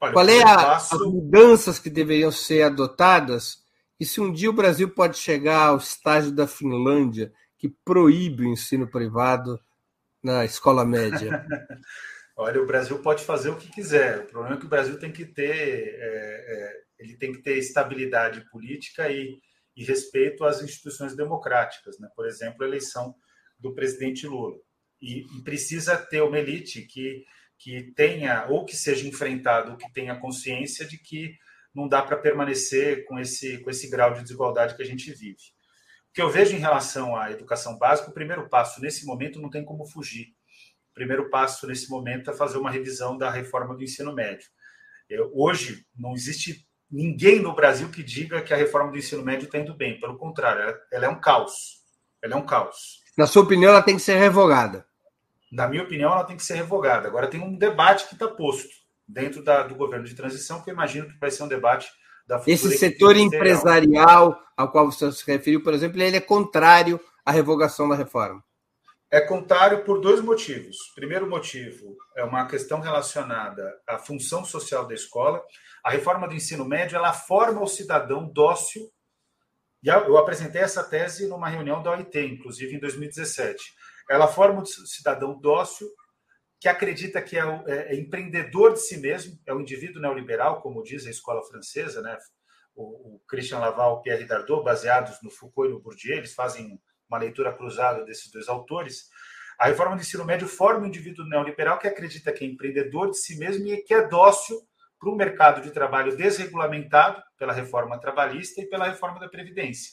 Olha, 0.00 0.12
Qual 0.12 0.28
é 0.28 0.42
a, 0.42 0.56
passo... 0.56 0.94
as 0.94 1.00
mudanças 1.02 1.78
que 1.78 1.90
deveriam 1.90 2.32
ser 2.32 2.62
adotadas? 2.62 3.62
E 3.98 4.06
se 4.06 4.20
um 4.20 4.32
dia 4.32 4.48
o 4.48 4.54
Brasil 4.54 4.88
pode 4.88 5.18
chegar 5.18 5.66
ao 5.66 5.76
estágio 5.76 6.32
da 6.32 6.46
Finlândia, 6.46 7.32
que 7.58 7.68
proíbe 7.68 8.44
o 8.44 8.48
ensino 8.48 8.90
privado 8.90 9.60
na 10.22 10.44
escola 10.44 10.84
média? 10.84 11.46
Olha, 12.34 12.62
o 12.62 12.66
Brasil 12.66 12.98
pode 13.00 13.22
fazer 13.22 13.50
o 13.50 13.58
que 13.58 13.70
quiser. 13.70 14.20
O 14.20 14.26
problema 14.26 14.56
é 14.56 14.58
que 14.58 14.64
o 14.64 14.70
Brasil 14.70 14.98
tem 14.98 15.12
que 15.12 15.26
ter, 15.26 15.50
é, 15.50 15.98
é, 15.98 16.82
ele 16.98 17.18
tem 17.18 17.32
que 17.32 17.42
ter 17.42 17.58
estabilidade 17.58 18.48
política 18.50 19.10
e, 19.12 19.38
e 19.76 19.84
respeito 19.84 20.44
às 20.46 20.62
instituições 20.62 21.14
democráticas, 21.14 21.98
né? 21.98 22.08
Por 22.16 22.26
exemplo, 22.26 22.64
a 22.64 22.66
eleição 22.66 23.14
do 23.58 23.74
presidente 23.74 24.26
Lula. 24.26 24.56
E, 25.02 25.26
e 25.36 25.42
precisa 25.42 25.98
ter 25.98 26.22
uma 26.22 26.38
elite 26.38 26.80
que 26.86 27.26
que 27.60 27.92
tenha 27.94 28.46
ou 28.48 28.64
que 28.64 28.74
seja 28.74 29.06
enfrentado, 29.06 29.72
ou 29.72 29.76
que 29.76 29.92
tenha 29.92 30.18
consciência 30.18 30.84
de 30.86 30.98
que 30.98 31.36
não 31.72 31.86
dá 31.86 32.02
para 32.02 32.16
permanecer 32.16 33.04
com 33.04 33.18
esse 33.18 33.58
com 33.58 33.70
esse 33.70 33.88
grau 33.88 34.12
de 34.12 34.22
desigualdade 34.22 34.74
que 34.74 34.82
a 34.82 34.86
gente 34.86 35.12
vive. 35.12 35.36
O 36.08 36.12
que 36.12 36.22
eu 36.22 36.28
vejo 36.28 36.56
em 36.56 36.58
relação 36.58 37.14
à 37.14 37.30
educação 37.30 37.78
básica, 37.78 38.10
o 38.10 38.14
primeiro 38.14 38.48
passo 38.48 38.80
nesse 38.80 39.06
momento 39.06 39.40
não 39.40 39.48
tem 39.48 39.64
como 39.64 39.86
fugir 39.86 40.34
o 40.90 40.94
primeiro 40.94 41.30
passo 41.30 41.66
nesse 41.66 41.88
momento 41.88 42.30
é 42.30 42.34
fazer 42.34 42.58
uma 42.58 42.70
revisão 42.70 43.16
da 43.16 43.30
reforma 43.30 43.74
do 43.74 43.82
ensino 43.82 44.12
médio. 44.12 44.48
Eu, 45.08 45.30
hoje, 45.34 45.86
não 45.96 46.12
existe 46.12 46.66
ninguém 46.90 47.40
no 47.40 47.54
Brasil 47.54 47.88
que 47.90 48.02
diga 48.02 48.42
que 48.42 48.52
a 48.52 48.56
reforma 48.56 48.90
do 48.90 48.98
ensino 48.98 49.22
médio 49.22 49.46
está 49.46 49.58
indo 49.58 49.74
bem. 49.74 49.98
Pelo 50.00 50.18
contrário, 50.18 50.62
ela, 50.62 50.78
ela, 50.92 51.06
é 51.06 51.08
um 51.08 51.20
caos. 51.20 51.80
Ela 52.22 52.34
é 52.34 52.36
um 52.36 52.44
caos. 52.44 53.00
Na 53.16 53.26
sua 53.26 53.42
opinião, 53.42 53.70
ela 53.70 53.82
tem 53.82 53.96
que 53.96 54.02
ser 54.02 54.16
revogada? 54.18 54.84
Na 55.50 55.66
minha 55.66 55.82
opinião, 55.82 56.12
ela 56.12 56.24
tem 56.24 56.36
que 56.36 56.44
ser 56.44 56.54
revogada. 56.54 57.08
Agora, 57.08 57.26
tem 57.26 57.40
um 57.40 57.56
debate 57.56 58.06
que 58.06 58.14
está 58.14 58.28
posto 58.28 58.68
dentro 59.06 59.42
da, 59.42 59.64
do 59.64 59.74
governo 59.74 60.04
de 60.04 60.14
transição, 60.14 60.62
que 60.62 60.70
eu 60.70 60.74
imagino 60.74 61.08
que 61.08 61.18
vai 61.18 61.30
ser 61.30 61.42
um 61.42 61.48
debate 61.48 61.90
da 62.26 62.40
Esse 62.46 62.78
setor 62.78 63.16
empresarial 63.16 64.40
ao 64.56 64.70
qual 64.70 64.90
você 64.90 65.10
se 65.10 65.26
referiu, 65.26 65.62
por 65.62 65.74
exemplo, 65.74 66.00
ele 66.00 66.16
é 66.16 66.20
contrário 66.20 67.00
à 67.24 67.32
revogação 67.32 67.88
da 67.88 67.96
reforma. 67.96 68.42
É 69.10 69.20
contrário 69.20 69.82
por 69.82 70.00
dois 70.00 70.20
motivos. 70.20 70.76
Primeiro 70.94 71.28
motivo 71.28 71.96
é 72.16 72.22
uma 72.22 72.46
questão 72.46 72.78
relacionada 72.78 73.68
à 73.84 73.98
função 73.98 74.44
social 74.44 74.86
da 74.86 74.94
escola. 74.94 75.42
A 75.82 75.90
reforma 75.90 76.28
do 76.28 76.34
ensino 76.34 76.64
médio 76.64 76.94
ela 76.94 77.12
forma 77.12 77.60
o 77.60 77.66
cidadão 77.66 78.30
dócil. 78.32 78.88
E 79.82 79.88
eu 79.88 80.16
apresentei 80.16 80.60
essa 80.60 80.84
tese 80.84 81.26
numa 81.26 81.48
reunião 81.48 81.82
da 81.82 81.90
OIT, 81.90 82.20
inclusive 82.20 82.76
em 82.76 82.78
2017. 82.78 83.60
Ela 84.10 84.26
forma 84.26 84.62
o 84.62 84.66
cidadão 84.66 85.40
dócil 85.40 85.88
que 86.60 86.68
acredita 86.68 87.22
que 87.22 87.38
é, 87.38 87.44
o, 87.44 87.66
é, 87.68 87.94
é 87.94 87.96
empreendedor 87.96 88.74
de 88.74 88.80
si 88.80 88.98
mesmo, 88.98 89.38
é 89.46 89.54
o 89.54 89.60
indivíduo 89.60 90.02
neoliberal, 90.02 90.60
como 90.60 90.82
diz 90.82 91.06
a 91.06 91.10
escola 91.10 91.42
francesa, 91.44 92.02
né? 92.02 92.18
O, 92.74 93.14
o 93.14 93.22
Christian 93.28 93.58
Laval, 93.58 94.02
Pierre 94.02 94.24
Dardot, 94.24 94.62
baseados 94.62 95.22
no 95.22 95.30
Foucault 95.30 95.70
e 95.70 95.72
no 95.72 95.80
Bourdieu, 95.80 96.18
eles 96.18 96.34
fazem 96.34 96.78
uma 97.08 97.18
leitura 97.18 97.52
cruzada 97.52 98.04
desses 98.04 98.30
dois 98.30 98.48
autores, 98.48 99.08
a 99.60 99.66
reforma 99.66 99.94
do 99.94 100.00
ensino 100.00 100.24
médio 100.24 100.48
forma 100.48 100.86
um 100.86 100.86
indivíduo 100.86 101.26
neoliberal 101.26 101.78
que 101.78 101.86
acredita 101.86 102.32
que 102.32 102.42
é 102.42 102.48
empreendedor 102.48 103.10
de 103.10 103.18
si 103.18 103.36
mesmo 103.36 103.66
e 103.66 103.82
que 103.82 103.92
é 103.92 104.08
dócil 104.08 104.58
para 104.98 105.10
um 105.10 105.14
mercado 105.14 105.60
de 105.60 105.70
trabalho 105.70 106.16
desregulamentado 106.16 107.22
pela 107.36 107.52
reforma 107.52 108.00
trabalhista 108.00 108.62
e 108.62 108.66
pela 108.66 108.86
reforma 108.86 109.20
da 109.20 109.28
Previdência. 109.28 109.92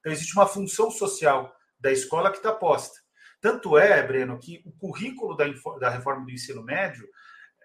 Então, 0.00 0.12
existe 0.12 0.34
uma 0.34 0.48
função 0.48 0.90
social 0.90 1.54
da 1.78 1.92
escola 1.92 2.28
que 2.32 2.38
está 2.38 2.52
posta. 2.52 3.03
Tanto 3.44 3.76
é, 3.76 4.02
Breno, 4.02 4.40
que 4.40 4.62
o 4.64 4.72
currículo 4.72 5.36
da, 5.36 5.44
da 5.78 5.90
reforma 5.90 6.24
do 6.24 6.30
ensino 6.30 6.62
médio 6.62 7.06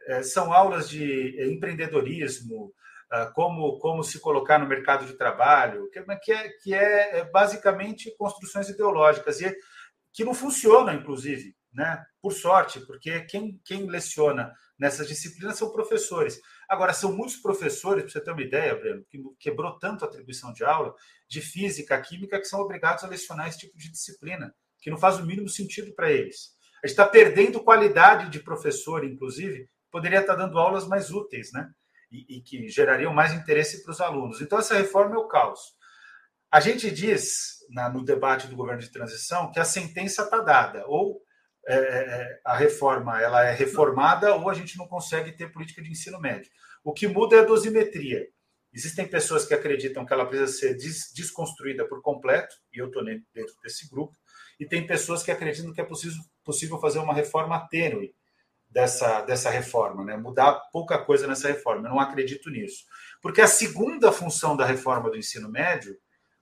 é, 0.08 0.22
são 0.22 0.52
aulas 0.52 0.90
de 0.90 1.40
é, 1.40 1.50
empreendedorismo, 1.50 2.74
ah, 3.10 3.28
como, 3.28 3.80
como 3.80 4.04
se 4.04 4.20
colocar 4.20 4.60
no 4.60 4.68
mercado 4.68 5.06
de 5.06 5.14
trabalho, 5.14 5.90
que, 5.90 6.04
que, 6.18 6.32
é, 6.34 6.50
que 6.50 6.74
é, 6.74 7.20
é 7.20 7.24
basicamente 7.32 8.14
construções 8.18 8.68
ideológicas 8.68 9.40
e 9.40 9.56
que 10.12 10.26
não 10.26 10.34
funcionam, 10.34 10.94
inclusive, 10.94 11.56
né? 11.72 12.04
por 12.22 12.34
sorte, 12.34 12.82
porque 12.82 13.22
quem, 13.22 13.58
quem 13.64 13.90
leciona 13.90 14.52
nessas 14.78 15.08
disciplinas 15.08 15.58
são 15.58 15.72
professores. 15.72 16.42
Agora, 16.68 16.92
são 16.92 17.16
muitos 17.16 17.38
professores, 17.38 18.04
para 18.04 18.12
você 18.12 18.20
ter 18.20 18.32
uma 18.32 18.42
ideia, 18.42 18.76
Breno, 18.76 19.06
que 19.10 19.18
quebrou 19.40 19.80
tanto 19.80 20.04
a 20.04 20.10
atribuição 20.10 20.52
de 20.52 20.66
aula 20.66 20.94
de 21.30 21.40
física, 21.40 22.02
química, 22.02 22.38
que 22.38 22.44
são 22.50 22.60
obrigados 22.60 23.06
a 23.06 23.08
lecionar 23.08 23.48
esse 23.48 23.60
tipo 23.60 23.78
de 23.78 23.90
disciplina, 23.90 24.54
que 24.82 24.90
não 24.90 24.98
faz 24.98 25.18
o 25.18 25.26
mínimo 25.26 25.50
sentido 25.50 25.94
para 25.94 26.12
eles. 26.12 26.58
A 26.84 26.88
gente 26.88 26.94
está 26.94 27.08
perdendo 27.08 27.64
qualidade 27.64 28.30
de 28.30 28.40
professor, 28.40 29.04
inclusive, 29.04 29.70
poderia 29.92 30.22
estar 30.22 30.36
tá 30.36 30.46
dando 30.46 30.58
aulas 30.58 30.88
mais 30.88 31.12
úteis, 31.12 31.52
né? 31.52 31.70
e, 32.12 32.38
e 32.38 32.42
que 32.42 32.68
gerariam 32.70 33.14
mais 33.14 33.34
interesse 33.34 33.84
para 33.84 33.92
os 33.92 34.02
alunos. 34.02 34.42
Então, 34.42 34.60
essa 34.60 34.76
reforma 34.76 35.16
é 35.16 35.18
o 35.18 35.28
caos. 35.28 35.60
A 36.52 36.60
gente 36.60 36.90
diz 36.90 37.60
na, 37.70 37.90
no 37.90 38.04
debate 38.04 38.48
do 38.48 38.56
governo 38.56 38.82
de 38.82 38.92
transição 38.92 39.52
que 39.52 39.60
a 39.60 39.66
sentença 39.66 40.24
está 40.24 40.40
dada, 40.40 40.84
ou 40.88 41.22
é, 41.68 41.76
é, 41.76 42.42
a 42.44 42.58
reforma 42.58 43.22
ela 43.22 43.46
é 43.46 43.54
reformada, 43.54 44.34
ou 44.36 44.50
a 44.50 44.54
gente 44.54 44.78
não 44.78 44.88
consegue 44.88 45.32
ter 45.32 45.52
política 45.52 45.82
de 45.82 45.92
ensino 45.92 46.20
médio. 46.20 46.52
O 46.84 46.94
que 46.94 47.08
muda 47.08 47.36
é 47.36 47.40
a 47.40 47.46
dosimetria. 47.46 48.28
Existem 48.74 49.08
pessoas 49.08 49.46
que 49.46 49.54
acreditam 49.54 50.06
que 50.06 50.14
ela 50.14 50.26
precisa 50.26 50.52
ser 50.52 50.76
des, 50.76 51.12
desconstruída 51.14 51.88
por 51.88 52.02
completo, 52.02 52.56
e 52.74 52.80
eu 52.80 52.88
estou 52.88 53.04
dentro 53.04 53.56
desse 53.64 53.88
grupo, 53.90 54.18
e 54.60 54.66
tem 54.66 54.86
pessoas 54.86 55.24
que 55.24 55.32
acreditam 55.32 55.74
que 55.74 55.82
é 55.82 55.86
possível, 55.86 56.22
possível 56.44 56.80
fazer 56.80 57.00
uma 57.00 57.14
reforma 57.14 57.68
tênue, 57.70 58.14
dessa, 58.70 59.22
dessa 59.22 59.50
reforma, 59.50 60.04
né? 60.06 60.16
mudar 60.16 60.54
pouca 60.72 60.98
coisa 60.98 61.28
nessa 61.28 61.48
reforma. 61.48 61.88
Eu 61.88 61.92
não 61.92 62.00
acredito 62.00 62.50
nisso. 62.50 62.84
Porque 63.22 63.42
a 63.42 63.48
segunda 63.48 64.12
função 64.12 64.56
da 64.56 64.66
reforma 64.66 65.10
do 65.10 65.18
ensino 65.18 65.50
médio, 65.50 65.98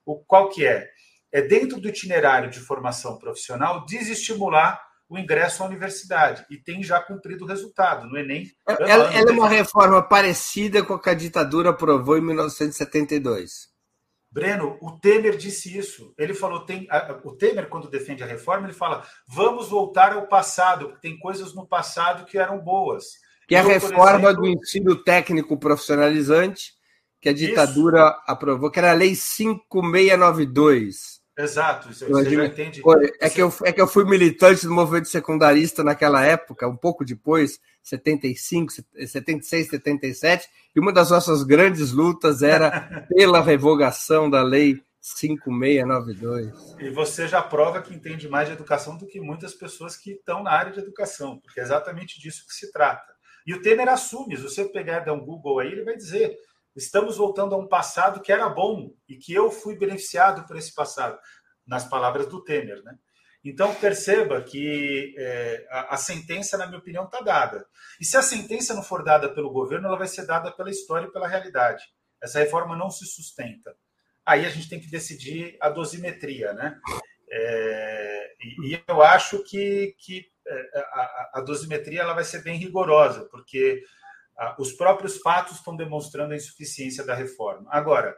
o, 0.05 0.19
qual 0.25 0.49
que 0.49 0.65
é? 0.65 0.87
É 1.31 1.41
dentro 1.41 1.79
do 1.79 1.87
itinerário 1.87 2.49
de 2.49 2.59
formação 2.59 3.17
profissional 3.17 3.85
desestimular 3.85 4.81
o 5.09 5.17
ingresso 5.17 5.63
à 5.63 5.65
universidade. 5.65 6.45
E 6.49 6.57
tem 6.57 6.83
já 6.83 7.01
cumprido 7.01 7.45
o 7.45 7.47
resultado. 7.47 8.07
No 8.07 8.17
Enem. 8.17 8.45
Ela, 8.67 9.13
ela 9.13 9.31
é 9.31 9.31
uma 9.31 9.47
reforma 9.47 10.01
parecida 10.01 10.83
com 10.83 10.93
a 10.93 11.01
que 11.01 11.09
a 11.09 11.13
ditadura 11.13 11.69
aprovou 11.69 12.17
em 12.17 12.21
1972. 12.21 13.69
Breno, 14.37 14.77
o 14.81 14.91
Temer 14.91 15.35
disse 15.35 15.75
isso. 15.75 16.13
Ele 16.15 16.35
falou, 16.35 16.59
tem 16.59 16.87
o 17.23 17.33
Temer 17.33 17.67
quando 17.67 17.89
defende 17.89 18.23
a 18.23 18.27
reforma, 18.27 18.67
ele 18.67 18.73
fala: 18.73 19.03
"Vamos 19.27 19.69
voltar 19.69 20.13
ao 20.13 20.27
passado, 20.27 20.89
porque 20.89 21.07
tem 21.07 21.17
coisas 21.17 21.55
no 21.55 21.65
passado 21.65 22.23
que 22.25 22.37
eram 22.37 22.59
boas". 22.59 23.13
Que 23.47 23.55
é 23.55 23.59
a 23.59 23.63
reforma 23.63 24.29
exemplo, 24.29 24.43
do 24.43 24.47
ensino 24.47 24.95
técnico 25.03 25.57
profissionalizante 25.57 26.73
que 27.19 27.29
a 27.29 27.33
ditadura 27.33 27.99
isso. 27.99 28.15
aprovou, 28.27 28.69
que 28.69 28.77
era 28.77 28.91
a 28.91 28.93
lei 28.93 29.15
5692. 29.15 31.16
Exato, 31.37 31.93
você 31.93 32.07
já 32.09 32.45
entende. 32.45 32.81
É 33.21 33.29
que, 33.29 33.39
eu, 33.39 33.53
é 33.63 33.71
que 33.71 33.79
eu 33.79 33.87
fui 33.87 34.03
militante 34.05 34.65
do 34.65 34.73
movimento 34.73 35.07
secundarista 35.07 35.83
naquela 35.83 36.25
época, 36.25 36.67
um 36.67 36.75
pouco 36.75 37.05
depois, 37.05 37.59
75, 37.83 38.73
76, 39.05 39.67
77, 39.67 40.49
e 40.75 40.79
uma 40.79 40.91
das 40.91 41.11
nossas 41.11 41.43
grandes 41.43 41.91
lutas 41.91 42.41
era 42.41 43.05
pela 43.07 43.39
revogação 43.39 44.27
da 44.27 44.41
lei 44.41 44.81
5692. 44.99 46.75
E 46.79 46.89
você 46.89 47.27
já 47.27 47.41
prova 47.41 47.83
que 47.83 47.93
entende 47.93 48.27
mais 48.27 48.47
de 48.47 48.55
educação 48.55 48.97
do 48.97 49.05
que 49.05 49.19
muitas 49.19 49.53
pessoas 49.53 49.95
que 49.95 50.13
estão 50.13 50.41
na 50.41 50.51
área 50.51 50.71
de 50.71 50.79
educação, 50.79 51.37
porque 51.39 51.59
é 51.59 51.63
exatamente 51.63 52.19
disso 52.19 52.47
que 52.47 52.53
se 52.53 52.71
trata. 52.71 53.15
E 53.45 53.53
o 53.53 53.61
Temer 53.61 53.87
assume, 53.87 54.35
se 54.35 54.43
você 54.43 54.65
pegar 54.65 54.99
dar 55.01 55.13
um 55.13 55.23
Google 55.23 55.59
aí, 55.59 55.71
ele 55.71 55.85
vai 55.85 55.95
dizer: 55.95 56.37
Estamos 56.77 57.17
voltando 57.17 57.55
a 57.55 57.57
um 57.57 57.67
passado 57.67 58.21
que 58.21 58.31
era 58.31 58.47
bom 58.47 58.93
e 59.09 59.15
que 59.15 59.33
eu 59.33 59.49
fui 59.49 59.75
beneficiado 59.75 60.45
por 60.45 60.55
esse 60.55 60.73
passado, 60.75 61.17
nas 61.65 61.83
palavras 61.89 62.27
do 62.27 62.43
Temer, 62.43 62.83
né? 62.83 62.95
Então 63.43 63.73
perceba 63.75 64.41
que 64.43 65.15
é, 65.17 65.67
a, 65.71 65.95
a, 65.95 65.97
sentença, 65.97 66.57
na 66.57 66.67
minha 66.67 66.77
opinião, 66.79 67.05
está 67.05 67.19
dada. 67.21 67.65
E 67.99 68.05
se 68.05 68.15
a 68.15 68.21
sentença 68.21 68.75
não 68.75 68.83
for 68.83 69.03
dada 69.03 69.27
pelo 69.33 69.49
governo, 69.49 69.87
ela 69.87 69.97
vai 69.97 70.07
ser 70.07 70.25
dada 70.25 70.51
pela 70.51 70.69
história 70.69 71.07
e 71.07 71.11
pela 71.11 71.27
realidade. 71.27 71.83
Essa 72.21 72.39
reforma 72.39 72.75
não 72.75 72.91
se 72.91 73.05
sustenta. 73.05 73.75
Aí 74.25 74.45
a 74.45 74.49
gente 74.49 74.69
tem 74.69 74.79
que 74.79 74.89
decidir 74.89 75.57
a 75.59 75.69
dosimetria, 75.69 76.53
né? 76.53 76.79
É, 77.31 78.35
e, 78.39 78.73
e, 78.73 78.83
eu 78.87 79.01
acho 79.01 79.43
que, 79.43 79.95
que 79.97 80.25
é, 80.45 80.79
a, 80.79 81.31
a, 81.35 81.41
dosimetria 81.41 82.01
ela 82.01 82.13
vai 82.13 82.23
ser 82.23 82.43
bem 82.43 82.57
rigorosa, 82.57 83.25
porque 83.31 83.83
os 84.57 84.71
próprios 84.73 85.17
fatos 85.17 85.57
estão 85.57 85.75
demonstrando 85.75 86.33
a 86.33 86.37
insuficiência 86.37 87.03
da 87.03 87.15
reforma. 87.15 87.67
Agora, 87.71 88.15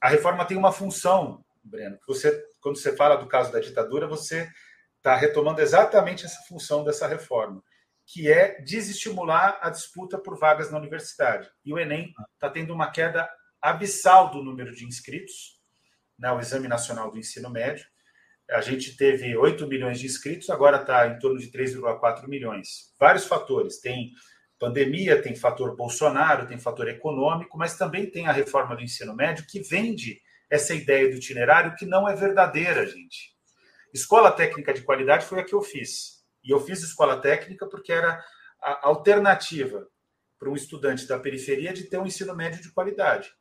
a 0.00 0.08
reforma 0.08 0.44
tem 0.44 0.56
uma 0.56 0.72
função, 0.72 1.44
Breno. 1.62 1.98
Você, 2.06 2.42
quando 2.60 2.78
você 2.78 2.96
fala 2.96 3.16
do 3.16 3.26
caso 3.26 3.52
da 3.52 3.60
ditadura, 3.60 4.06
você 4.06 4.48
está 4.96 5.14
retomando 5.16 5.60
exatamente 5.60 6.24
essa 6.24 6.42
função 6.42 6.84
dessa 6.84 7.06
reforma, 7.06 7.62
que 8.06 8.30
é 8.30 8.60
desestimular 8.62 9.58
a 9.62 9.70
disputa 9.70 10.18
por 10.18 10.38
vagas 10.38 10.70
na 10.70 10.78
universidade. 10.78 11.50
E 11.64 11.72
o 11.72 11.78
Enem 11.78 12.12
está 12.34 12.48
tendo 12.48 12.72
uma 12.72 12.90
queda 12.90 13.28
abissal 13.60 14.30
do 14.30 14.42
número 14.42 14.74
de 14.74 14.84
inscritos, 14.84 15.58
né, 16.18 16.30
o 16.30 16.40
Exame 16.40 16.68
Nacional 16.68 17.10
do 17.10 17.18
Ensino 17.18 17.50
Médio. 17.50 17.86
a 18.50 18.60
gente 18.60 18.96
teve 18.96 19.36
8 19.36 19.66
milhões 19.66 20.00
de 20.00 20.06
inscritos, 20.06 20.50
agora 20.50 20.80
está 20.80 21.06
em 21.06 21.18
torno 21.18 21.38
de 21.38 21.50
3,4 21.50 22.26
milhões. 22.26 22.92
Vários 22.98 23.24
fatores. 23.24 23.80
Tem 23.80 24.10
pandemia, 24.60 25.20
tem 25.20 25.34
fator 25.34 25.74
Bolsonaro, 25.74 26.46
tem 26.46 26.58
fator 26.58 26.86
econômico, 26.86 27.56
mas 27.56 27.78
também 27.78 28.08
tem 28.08 28.26
a 28.26 28.32
reforma 28.32 28.76
do 28.76 28.82
ensino 28.82 29.16
médio 29.16 29.46
que 29.48 29.60
vende 29.60 30.20
essa 30.50 30.74
ideia 30.74 31.08
do 31.08 31.16
itinerário 31.16 31.74
que 31.76 31.86
não 31.86 32.06
é 32.06 32.14
verdadeira, 32.14 32.86
gente. 32.86 33.34
Escola 33.92 34.30
técnica 34.30 34.74
de 34.74 34.82
qualidade 34.82 35.24
foi 35.24 35.40
a 35.40 35.44
que 35.44 35.54
eu 35.54 35.62
fiz. 35.62 36.22
E 36.44 36.50
eu 36.50 36.60
fiz 36.60 36.82
escola 36.82 37.20
técnica 37.20 37.66
porque 37.66 37.90
era 37.90 38.22
a 38.60 38.86
alternativa 38.86 39.88
para 40.38 40.50
um 40.50 40.54
estudante 40.54 41.06
da 41.06 41.18
periferia 41.18 41.72
de 41.72 41.84
ter 41.84 41.98
um 41.98 42.06
ensino 42.06 42.36
médio 42.36 42.62
de 42.62 42.70
qualidade, 42.70 43.32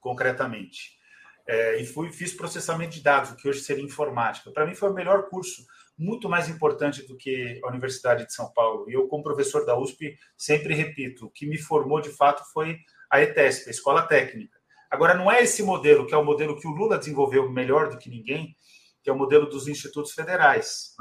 concretamente. 0.00 0.98
É, 1.46 1.80
e 1.80 1.86
fui, 1.86 2.10
fiz 2.12 2.34
processamento 2.34 2.92
de 2.92 3.02
dados, 3.02 3.30
o 3.30 3.36
que 3.36 3.48
hoje 3.48 3.60
seria 3.60 3.84
informática. 3.84 4.50
Para 4.50 4.66
mim 4.66 4.74
foi 4.74 4.90
o 4.90 4.94
melhor 4.94 5.28
curso, 5.28 5.64
muito 6.02 6.28
mais 6.28 6.48
importante 6.48 7.06
do 7.06 7.16
que 7.16 7.60
a 7.64 7.68
Universidade 7.68 8.26
de 8.26 8.34
São 8.34 8.52
Paulo. 8.52 8.90
E 8.90 8.94
eu, 8.94 9.06
como 9.06 9.22
professor 9.22 9.64
da 9.64 9.78
USP, 9.78 10.16
sempre 10.36 10.74
repito, 10.74 11.26
o 11.26 11.30
que 11.30 11.46
me 11.46 11.56
formou 11.56 12.00
de 12.00 12.10
fato 12.10 12.42
foi 12.52 12.78
a 13.10 13.20
ETESP, 13.20 13.68
a 13.68 13.70
Escola 13.70 14.02
Técnica. 14.02 14.58
Agora, 14.90 15.14
não 15.14 15.30
é 15.30 15.42
esse 15.42 15.62
modelo, 15.62 16.06
que 16.06 16.14
é 16.14 16.18
o 16.18 16.24
modelo 16.24 16.58
que 16.58 16.66
o 16.66 16.70
Lula 16.70 16.98
desenvolveu 16.98 17.50
melhor 17.50 17.88
do 17.88 17.98
que 17.98 18.10
ninguém, 18.10 18.56
que 19.02 19.08
é 19.08 19.12
o 19.12 19.16
modelo 19.16 19.48
dos 19.48 19.66
institutos 19.66 20.12
federais, 20.12 20.94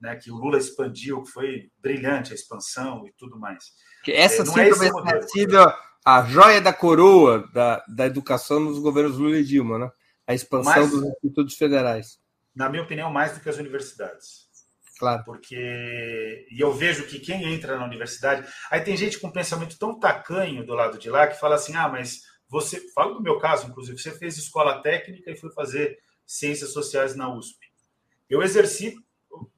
né, 0.00 0.16
que 0.16 0.30
o 0.30 0.36
Lula 0.36 0.58
expandiu, 0.58 1.22
que 1.22 1.30
foi 1.30 1.70
brilhante 1.78 2.32
a 2.32 2.34
expansão 2.34 3.06
e 3.06 3.12
tudo 3.16 3.38
mais. 3.38 3.64
Que 4.02 4.12
essa 4.12 4.42
é, 4.42 4.46
sim 4.46 4.60
é 4.60 4.74
vai 4.74 4.90
ter 4.90 5.28
sido 5.28 5.56
a 6.04 6.24
joia 6.24 6.60
da 6.60 6.72
coroa 6.72 7.48
da, 7.52 7.84
da 7.88 8.06
educação 8.06 8.60
nos 8.60 8.78
governos 8.78 9.16
Lula 9.16 9.38
e 9.38 9.44
Dilma, 9.44 9.78
né? 9.78 9.90
A 10.26 10.34
expansão 10.34 10.72
mais, 10.72 10.90
dos 10.90 11.02
institutos 11.04 11.56
federais. 11.56 12.18
Na 12.54 12.68
minha 12.68 12.82
opinião, 12.82 13.10
mais 13.10 13.32
do 13.32 13.40
que 13.40 13.48
as 13.48 13.58
universidades. 13.58 14.45
Claro. 14.98 15.22
Porque. 15.24 16.46
E 16.50 16.60
eu 16.60 16.72
vejo 16.72 17.06
que 17.06 17.18
quem 17.18 17.52
entra 17.52 17.78
na 17.78 17.84
universidade. 17.84 18.48
Aí 18.70 18.80
tem 18.80 18.96
gente 18.96 19.18
com 19.18 19.28
um 19.28 19.32
pensamento 19.32 19.78
tão 19.78 19.98
tacanho 19.98 20.64
do 20.64 20.74
lado 20.74 20.98
de 20.98 21.10
lá 21.10 21.26
que 21.26 21.38
fala 21.38 21.56
assim: 21.56 21.74
ah, 21.74 21.88
mas 21.88 22.22
você. 22.48 22.80
Fala 22.92 23.14
do 23.14 23.22
meu 23.22 23.38
caso, 23.38 23.66
inclusive, 23.66 23.98
você 23.98 24.12
fez 24.12 24.36
escola 24.36 24.80
técnica 24.80 25.30
e 25.30 25.36
foi 25.36 25.52
fazer 25.52 25.98
ciências 26.26 26.72
sociais 26.72 27.14
na 27.14 27.32
USP. 27.32 27.58
Eu 28.28 28.42
exerci. 28.42 28.96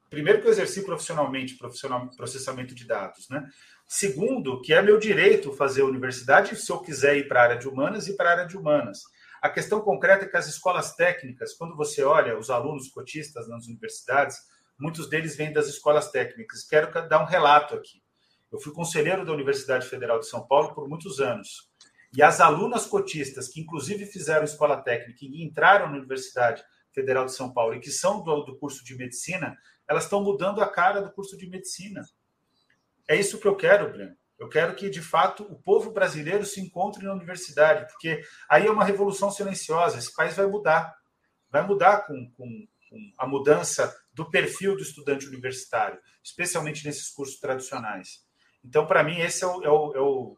Primeiro 0.09 0.41
que 0.41 0.47
eu 0.47 0.51
exerci 0.51 0.81
profissionalmente 0.81 1.55
profissional, 1.55 2.09
processamento 2.17 2.73
de 2.73 2.85
dados, 2.85 3.29
né? 3.29 3.47
Segundo, 3.87 4.59
que 4.61 4.73
é 4.73 4.81
meu 4.81 4.97
direito 4.97 5.53
fazer 5.53 5.83
universidade 5.83 6.55
se 6.55 6.71
eu 6.71 6.79
quiser 6.79 7.17
ir 7.17 7.27
para 7.27 7.41
a 7.41 7.43
área 7.43 7.57
de 7.57 7.67
humanas 7.67 8.07
e 8.07 8.15
para 8.15 8.29
a 8.29 8.31
área 8.33 8.47
de 8.47 8.57
humanas. 8.57 9.01
A 9.41 9.49
questão 9.49 9.79
concreta 9.81 10.25
é 10.25 10.27
que 10.27 10.35
as 10.35 10.47
escolas 10.47 10.95
técnicas, 10.95 11.53
quando 11.53 11.75
você 11.75 12.03
olha 12.03 12.37
os 12.37 12.49
alunos 12.49 12.89
cotistas 12.89 13.47
nas 13.47 13.67
universidades, 13.67 14.37
muitos 14.79 15.09
deles 15.09 15.35
vêm 15.35 15.51
das 15.51 15.67
escolas 15.67 16.09
técnicas. 16.09 16.63
Quero 16.63 16.91
dar 17.07 17.21
um 17.21 17.25
relato 17.25 17.75
aqui. 17.75 18.01
Eu 18.51 18.59
fui 18.59 18.73
conselheiro 18.73 19.25
da 19.25 19.31
Universidade 19.31 19.87
Federal 19.87 20.19
de 20.19 20.27
São 20.27 20.47
Paulo 20.47 20.73
por 20.73 20.87
muitos 20.87 21.19
anos. 21.19 21.69
E 22.15 22.23
as 22.23 22.39
alunas 22.39 22.87
cotistas, 22.87 23.47
que 23.47 23.61
inclusive 23.61 24.05
fizeram 24.05 24.43
escola 24.43 24.81
técnica 24.81 25.19
e 25.21 25.43
entraram 25.43 25.89
na 25.89 25.97
Universidade 25.97 26.63
Federal 26.91 27.25
de 27.25 27.33
São 27.33 27.53
Paulo 27.53 27.75
e 27.75 27.79
que 27.79 27.91
são 27.91 28.23
do, 28.23 28.43
do 28.43 28.57
curso 28.57 28.83
de 28.83 28.95
medicina, 28.95 29.55
elas 29.87 30.05
estão 30.05 30.23
mudando 30.23 30.61
a 30.61 30.67
cara 30.67 31.01
do 31.01 31.11
curso 31.11 31.37
de 31.37 31.47
medicina. 31.47 32.03
É 33.07 33.15
isso 33.15 33.39
que 33.39 33.47
eu 33.47 33.55
quero, 33.55 33.91
Breno. 33.91 34.15
Eu 34.39 34.47
quero 34.47 34.73
que, 34.73 34.89
de 34.89 35.01
fato, 35.01 35.43
o 35.43 35.55
povo 35.55 35.91
brasileiro 35.91 36.45
se 36.45 36.61
encontre 36.61 37.03
na 37.03 37.13
universidade, 37.13 37.91
porque 37.91 38.21
aí 38.49 38.65
é 38.65 38.71
uma 38.71 38.85
revolução 38.85 39.29
silenciosa. 39.29 39.99
Esse 39.99 40.15
país 40.15 40.35
vai 40.35 40.47
mudar. 40.47 40.95
Vai 41.51 41.65
mudar 41.65 42.07
com, 42.07 42.31
com, 42.37 42.67
com 42.89 43.11
a 43.17 43.27
mudança 43.27 43.93
do 44.19 44.29
perfil 44.29 44.75
do 44.75 44.81
estudante 44.81 45.25
universitário, 45.25 45.97
especialmente 46.21 46.85
nesses 46.85 47.09
cursos 47.09 47.39
tradicionais. 47.39 48.25
Então, 48.61 48.85
para 48.85 49.01
mim, 49.01 49.17
esse 49.21 49.45
é 49.45 49.47
o, 49.47 49.63
é, 49.63 49.69
o, 49.69 49.95
é, 49.95 50.01
o, 50.01 50.37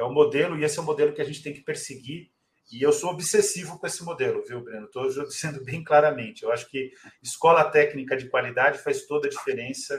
é 0.00 0.04
o 0.04 0.12
modelo, 0.12 0.58
e 0.58 0.64
esse 0.64 0.78
é 0.78 0.82
o 0.82 0.84
modelo 0.84 1.14
que 1.14 1.22
a 1.22 1.24
gente 1.24 1.42
tem 1.42 1.54
que 1.54 1.62
perseguir. 1.62 2.30
E 2.70 2.82
eu 2.82 2.92
sou 2.92 3.10
obsessivo 3.10 3.78
com 3.78 3.86
esse 3.86 4.04
modelo, 4.04 4.44
viu, 4.46 4.62
Breno? 4.62 4.84
Estou 4.84 5.08
dizendo 5.24 5.64
bem 5.64 5.82
claramente. 5.82 6.42
Eu 6.42 6.52
acho 6.52 6.68
que 6.68 6.92
escola 7.22 7.64
técnica 7.70 8.18
de 8.18 8.28
qualidade 8.28 8.80
faz 8.80 9.06
toda 9.06 9.28
a 9.28 9.30
diferença 9.30 9.98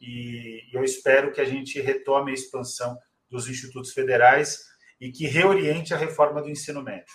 e 0.00 0.60
eu 0.72 0.84
espero 0.84 1.32
que 1.32 1.40
a 1.40 1.44
gente 1.44 1.80
retome 1.80 2.30
a 2.30 2.34
expansão 2.34 2.96
dos 3.28 3.48
institutos 3.48 3.92
federais 3.92 4.60
e 5.00 5.10
que 5.10 5.26
reoriente 5.26 5.92
a 5.92 5.96
reforma 5.96 6.40
do 6.40 6.48
ensino 6.48 6.80
médio. 6.80 7.12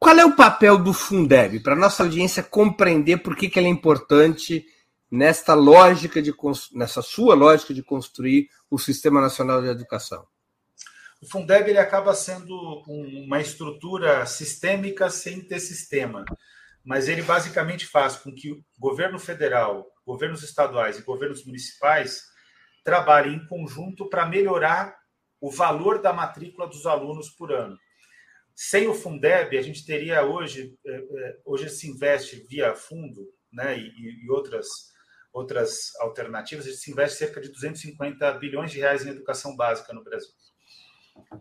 Qual 0.00 0.16
é 0.16 0.24
o 0.24 0.34
papel 0.34 0.78
do 0.78 0.94
Fundeb 0.94 1.60
para 1.60 1.76
nossa 1.76 2.02
audiência 2.02 2.42
compreender 2.42 3.18
por 3.18 3.36
que, 3.36 3.50
que 3.50 3.58
ele 3.58 3.66
é 3.66 3.70
importante 3.70 4.64
nesta 5.10 5.52
lógica 5.52 6.22
de 6.22 6.32
nessa 6.72 7.02
sua 7.02 7.34
lógica 7.34 7.74
de 7.74 7.82
construir 7.82 8.48
o 8.70 8.78
Sistema 8.78 9.20
Nacional 9.20 9.60
de 9.60 9.68
Educação? 9.68 10.26
O 11.20 11.26
Fundeb 11.28 11.68
ele 11.68 11.78
acaba 11.78 12.14
sendo 12.14 12.82
uma 12.86 13.42
estrutura 13.42 14.24
sistêmica 14.24 15.10
sem 15.10 15.42
ter 15.42 15.60
sistema, 15.60 16.24
mas 16.82 17.06
ele 17.06 17.20
basicamente 17.20 17.86
faz 17.86 18.16
com 18.16 18.34
que 18.34 18.52
o 18.52 18.64
governo 18.78 19.18
federal 19.18 19.86
governos 20.06 20.42
estaduais 20.42 20.98
e 20.98 21.02
governos 21.02 21.44
municipais 21.44 22.22
trabalhem 22.82 23.34
em 23.34 23.46
conjunto 23.46 24.08
para 24.08 24.24
melhorar 24.24 24.96
o 25.38 25.50
valor 25.50 26.00
da 26.00 26.10
matrícula 26.10 26.66
dos 26.66 26.86
alunos 26.86 27.28
por 27.28 27.52
ano. 27.52 27.76
Sem 28.62 28.86
o 28.88 28.92
Fundeb, 28.92 29.56
a 29.56 29.62
gente 29.62 29.86
teria 29.86 30.22
hoje, 30.22 30.76
é, 30.86 30.90
é, 30.92 31.38
hoje 31.46 31.70
se 31.70 31.88
investe 31.88 32.46
via 32.46 32.74
fundo 32.74 33.26
né, 33.50 33.78
e, 33.78 34.22
e 34.22 34.30
outras, 34.30 34.68
outras 35.32 35.96
alternativas, 35.96 36.66
a 36.66 36.68
gente 36.68 36.82
se 36.82 36.90
investe 36.90 37.16
cerca 37.16 37.40
de 37.40 37.48
250 37.48 38.30
bilhões 38.32 38.70
de 38.70 38.78
reais 38.78 39.02
em 39.02 39.08
educação 39.08 39.56
básica 39.56 39.94
no 39.94 40.04
Brasil. 40.04 40.28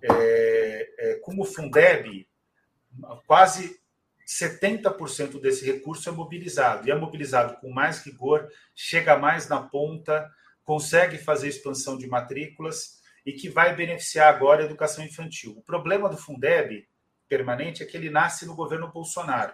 É, 0.01 0.89
é, 0.97 1.15
como 1.15 1.41
o 1.41 1.45
Fundeb, 1.45 2.25
quase 3.27 3.77
70% 4.25 5.41
desse 5.41 5.65
recurso 5.65 6.07
é 6.07 6.13
mobilizado, 6.13 6.87
e 6.87 6.91
é 6.91 6.95
mobilizado 6.95 7.59
com 7.59 7.69
mais 7.69 8.01
rigor, 8.01 8.49
chega 8.73 9.17
mais 9.17 9.49
na 9.49 9.61
ponta, 9.61 10.25
consegue 10.63 11.17
fazer 11.17 11.49
expansão 11.49 11.97
de 11.97 12.07
matrículas 12.07 13.01
e 13.25 13.33
que 13.33 13.49
vai 13.49 13.75
beneficiar 13.75 14.33
agora 14.33 14.61
a 14.61 14.65
educação 14.65 15.03
infantil. 15.03 15.51
O 15.57 15.61
problema 15.61 16.07
do 16.07 16.15
Fundeb 16.15 16.87
permanente 17.29 17.83
é 17.83 17.85
que 17.85 17.95
ele 17.95 18.09
nasce 18.09 18.45
no 18.45 18.55
governo 18.55 18.91
Bolsonaro. 18.91 19.53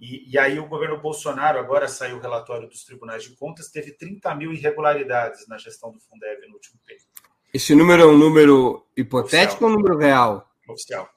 E, 0.00 0.32
e, 0.32 0.38
aí 0.38 0.58
o 0.58 0.68
governo 0.68 1.00
Bolsonaro, 1.00 1.58
agora 1.58 1.88
saiu 1.88 2.18
o 2.18 2.20
relatório 2.20 2.68
dos 2.68 2.84
tribunais 2.84 3.24
de 3.24 3.34
contas, 3.34 3.70
teve 3.70 3.92
30 3.92 4.34
mil 4.34 4.52
irregularidades 4.52 5.48
na 5.48 5.56
gestão 5.56 5.90
do 5.90 5.98
Fundeb 5.98 6.46
no 6.46 6.54
último 6.54 6.78
tempo. 6.86 7.02
Esse 7.52 7.74
número 7.74 8.02
é 8.02 8.06
um 8.06 8.16
número 8.16 8.86
hipotético 8.96 9.64
Oficial. 9.64 9.70
ou 9.70 9.70
um 9.70 9.76
número 9.76 9.98
real? 9.98 10.50
Oficial. 10.68 11.08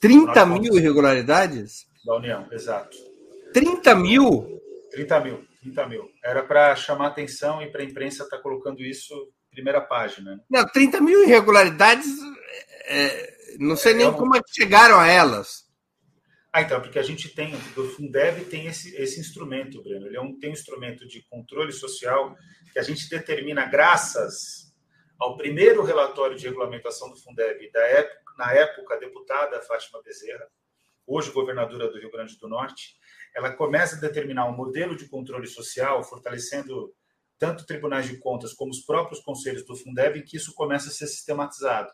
30 0.00 0.46
mil 0.46 0.76
irregularidades? 0.76 1.86
Da 2.04 2.16
União, 2.16 2.48
exato. 2.50 2.96
30 3.52 3.94
mil? 3.94 4.60
30 4.90 5.20
mil, 5.20 5.46
30 5.62 5.86
mil. 5.86 6.10
Era 6.24 6.42
para 6.42 6.74
chamar 6.74 7.08
atenção 7.08 7.62
e 7.62 7.70
para 7.70 7.82
a 7.82 7.84
imprensa 7.84 8.24
estar 8.24 8.36
tá 8.36 8.42
colocando 8.42 8.82
isso 8.82 9.14
primeira 9.56 9.80
página. 9.80 10.36
Né? 10.36 10.40
Não, 10.50 10.66
30 10.66 11.00
mil 11.00 11.22
irregularidades, 11.24 12.06
é, 12.84 13.35
não 13.58 13.76
sei 13.76 13.92
é, 13.92 13.94
nem 13.96 14.06
é 14.06 14.10
um... 14.10 14.14
como 14.14 14.36
é 14.36 14.40
que 14.40 14.54
chegaram 14.54 14.98
a 14.98 15.06
elas. 15.06 15.66
Ah, 16.52 16.62
então, 16.62 16.80
porque 16.80 16.98
a 16.98 17.02
gente 17.02 17.28
tem, 17.28 17.54
o 17.54 17.84
Fundeb 17.90 18.46
tem 18.46 18.66
esse, 18.66 18.96
esse 18.96 19.20
instrumento, 19.20 19.82
Breno. 19.82 20.06
Ele 20.06 20.16
é 20.16 20.20
um, 20.20 20.38
tem 20.38 20.50
um 20.50 20.54
instrumento 20.54 21.06
de 21.06 21.22
controle 21.28 21.70
social 21.70 22.34
que 22.72 22.78
a 22.78 22.82
gente 22.82 23.08
determina, 23.10 23.66
graças 23.66 24.72
ao 25.18 25.36
primeiro 25.36 25.82
relatório 25.82 26.36
de 26.36 26.46
regulamentação 26.46 27.10
do 27.10 27.16
Fundeb 27.16 27.70
da 27.70 27.80
época, 27.80 28.32
na 28.38 28.52
época, 28.52 28.94
a 28.94 28.98
deputada 28.98 29.60
Fátima 29.62 30.02
Bezerra, 30.02 30.46
hoje 31.06 31.30
governadora 31.30 31.88
do 31.88 31.98
Rio 31.98 32.10
Grande 32.10 32.38
do 32.38 32.48
Norte, 32.48 32.96
ela 33.34 33.52
começa 33.52 33.96
a 33.96 34.00
determinar 34.00 34.46
um 34.46 34.56
modelo 34.56 34.96
de 34.96 35.08
controle 35.08 35.46
social, 35.46 36.02
fortalecendo 36.04 36.94
tanto 37.38 37.66
tribunais 37.66 38.06
de 38.06 38.18
contas 38.18 38.52
como 38.52 38.70
os 38.70 38.80
próprios 38.80 39.20
conselhos 39.20 39.64
do 39.64 39.76
Fundeb, 39.76 40.18
em 40.18 40.24
que 40.24 40.36
isso 40.36 40.54
começa 40.54 40.88
a 40.88 40.92
ser 40.92 41.06
sistematizado. 41.06 41.90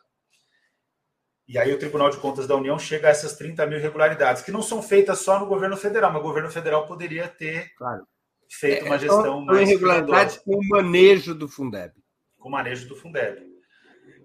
E 1.48 1.58
aí 1.58 1.72
o 1.72 1.78
Tribunal 1.78 2.10
de 2.10 2.18
Contas 2.18 2.46
da 2.46 2.56
União 2.56 2.78
chega 2.78 3.08
a 3.08 3.10
essas 3.10 3.36
30 3.36 3.66
mil 3.66 3.78
irregularidades, 3.78 4.42
que 4.42 4.52
não 4.52 4.62
são 4.62 4.82
feitas 4.82 5.18
só 5.18 5.38
no 5.38 5.46
governo 5.46 5.76
federal, 5.76 6.12
mas 6.12 6.20
o 6.20 6.24
governo 6.24 6.50
federal 6.50 6.86
poderia 6.86 7.28
ter 7.28 7.74
claro. 7.76 8.06
feito 8.48 8.84
uma 8.84 8.94
é, 8.94 8.98
gestão 8.98 9.42
é, 9.42 9.44
mais... 9.44 9.68
irregularidades 9.68 10.36
com 10.38 10.56
o 10.56 10.68
manejo 10.68 11.34
do 11.34 11.48
Fundeb. 11.48 11.92
Com 12.38 12.48
o 12.48 12.52
manejo 12.52 12.88
do 12.88 12.96
Fundeb. 12.96 13.42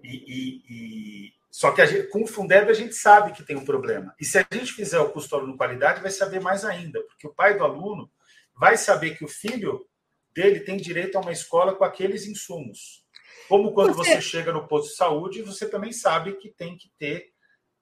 E, 0.02 0.08
e, 0.08 0.62
e, 0.70 1.32
só 1.50 1.72
que 1.72 1.84
gente, 1.86 2.08
com 2.08 2.22
o 2.22 2.26
Fundeb 2.26 2.70
a 2.70 2.74
gente 2.74 2.94
sabe 2.94 3.32
que 3.32 3.42
tem 3.42 3.56
um 3.56 3.64
problema. 3.64 4.14
E 4.20 4.24
se 4.24 4.38
a 4.38 4.46
gente 4.52 4.72
fizer 4.72 5.00
o 5.00 5.10
custo 5.10 5.34
aluno 5.34 5.56
qualidade, 5.56 6.00
vai 6.00 6.10
saber 6.10 6.40
mais 6.40 6.64
ainda, 6.64 7.02
porque 7.02 7.26
o 7.26 7.34
pai 7.34 7.58
do 7.58 7.64
aluno 7.64 8.10
vai 8.54 8.76
saber 8.76 9.16
que 9.16 9.24
o 9.24 9.28
filho 9.28 9.84
dele 10.32 10.60
tem 10.60 10.76
direito 10.76 11.16
a 11.16 11.20
uma 11.20 11.32
escola 11.32 11.74
com 11.74 11.84
aqueles 11.84 12.26
insumos. 12.26 13.04
Como 13.48 13.72
quando 13.72 13.94
você, 13.94 14.14
você 14.16 14.20
chega 14.20 14.52
no 14.52 14.68
posto 14.68 14.90
de 14.90 14.96
saúde, 14.96 15.42
você 15.42 15.68
também 15.68 15.92
sabe 15.92 16.34
que 16.34 16.50
tem 16.50 16.76
que 16.76 16.90
ter 16.98 17.32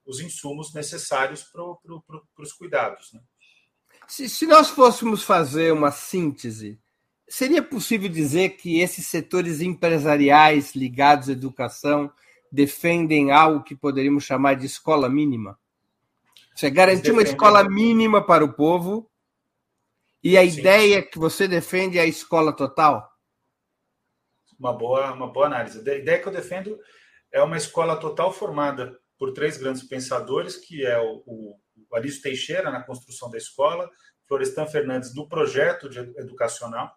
os 0.07 0.21
insumos 0.21 0.73
necessários 0.73 1.43
para 1.43 1.63
pro, 1.83 2.03
pro, 2.03 2.23
os 2.39 2.53
cuidados. 2.53 3.13
Né? 3.13 3.21
Se, 4.07 4.29
se 4.29 4.47
nós 4.47 4.71
fôssemos 4.71 5.25
fazer 5.25 5.73
uma 5.73 5.91
síntese, 5.91 6.79
seria 7.29 7.63
possível 7.63 8.09
dizer 8.09 8.51
que 8.51 8.81
esses 8.81 9.07
setores 9.09 9.61
empresariais 9.61 10.77
ligados 10.77 11.29
à 11.29 11.33
educação 11.33 12.13
defendem 12.53 13.33
algo 13.33 13.65
que 13.65 13.75
poderíamos 13.75 14.23
chamar 14.23 14.55
de 14.55 14.67
escola 14.67 15.09
mínima? 15.09 15.59
Você 16.55 16.71
garantir 16.71 17.11
uma 17.11 17.23
escola 17.23 17.69
mínima 17.69 18.25
para 18.25 18.45
o 18.45 18.53
povo 18.53 19.11
e 20.23 20.39
a 20.39 20.49
Sim. 20.49 20.59
ideia 20.59 21.03
que 21.03 21.19
você 21.19 21.47
defende 21.49 21.99
é 21.99 22.03
a 22.03 22.07
escola 22.07 22.53
total? 22.53 23.16
Uma 24.59 24.73
boa, 24.73 25.13
uma 25.13 25.33
boa 25.33 25.47
análise. 25.47 25.79
A 25.79 25.95
ideia 25.95 26.21
que 26.21 26.27
eu 26.27 26.33
defendo 26.33 26.79
é 27.33 27.43
uma 27.43 27.57
escola 27.57 27.97
total 27.97 28.33
formada 28.33 28.99
por 29.19 29.33
três 29.33 29.57
grandes 29.57 29.83
pensadores, 29.83 30.57
que 30.57 30.85
é 30.85 30.99
o, 30.99 31.23
o, 31.27 31.59
Teixeira 32.23 32.71
na 32.71 32.83
construção 32.83 33.31
da 33.31 33.39
escola, 33.39 33.89
Florestan 34.27 34.67
Fernandes 34.67 35.15
no 35.15 35.29
projeto 35.29 35.89
educacional 36.19 36.93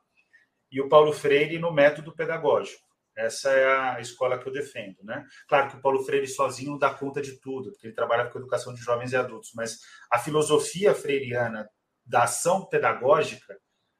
e 0.72 0.82
o 0.82 0.89
Paulo 0.89 1.14
Freire 1.14 1.57
no 1.57 1.72
método 1.72 2.14
pedagógico. 2.14 2.88
Essa 3.16 3.51
é 3.51 3.95
a 3.95 3.99
escola 3.99 4.38
que 4.38 4.47
eu 4.47 4.53
defendo, 4.53 4.97
né? 5.03 5.26
Claro 5.47 5.70
que 5.70 5.78
o 5.78 5.82
Paulo 5.82 6.03
Freire 6.03 6.28
sozinho 6.28 6.72
não 6.72 6.78
dá 6.78 6.93
conta 6.93 7.22
de 7.22 7.39
tudo, 7.39 7.72
porque 7.72 7.88
ele 7.88 7.95
trabalha 7.95 8.30
com 8.30 8.39
educação 8.39 8.74
de 8.74 8.82
jovens 8.82 9.12
e 9.12 9.18
adultos, 9.18 9.51
mas 9.55 9.80
a 10.12 10.20
filosofia 10.20 10.93
freiriana 10.93 11.68
da 12.05 12.24
ação 12.24 12.66
pedagógica 12.66 13.57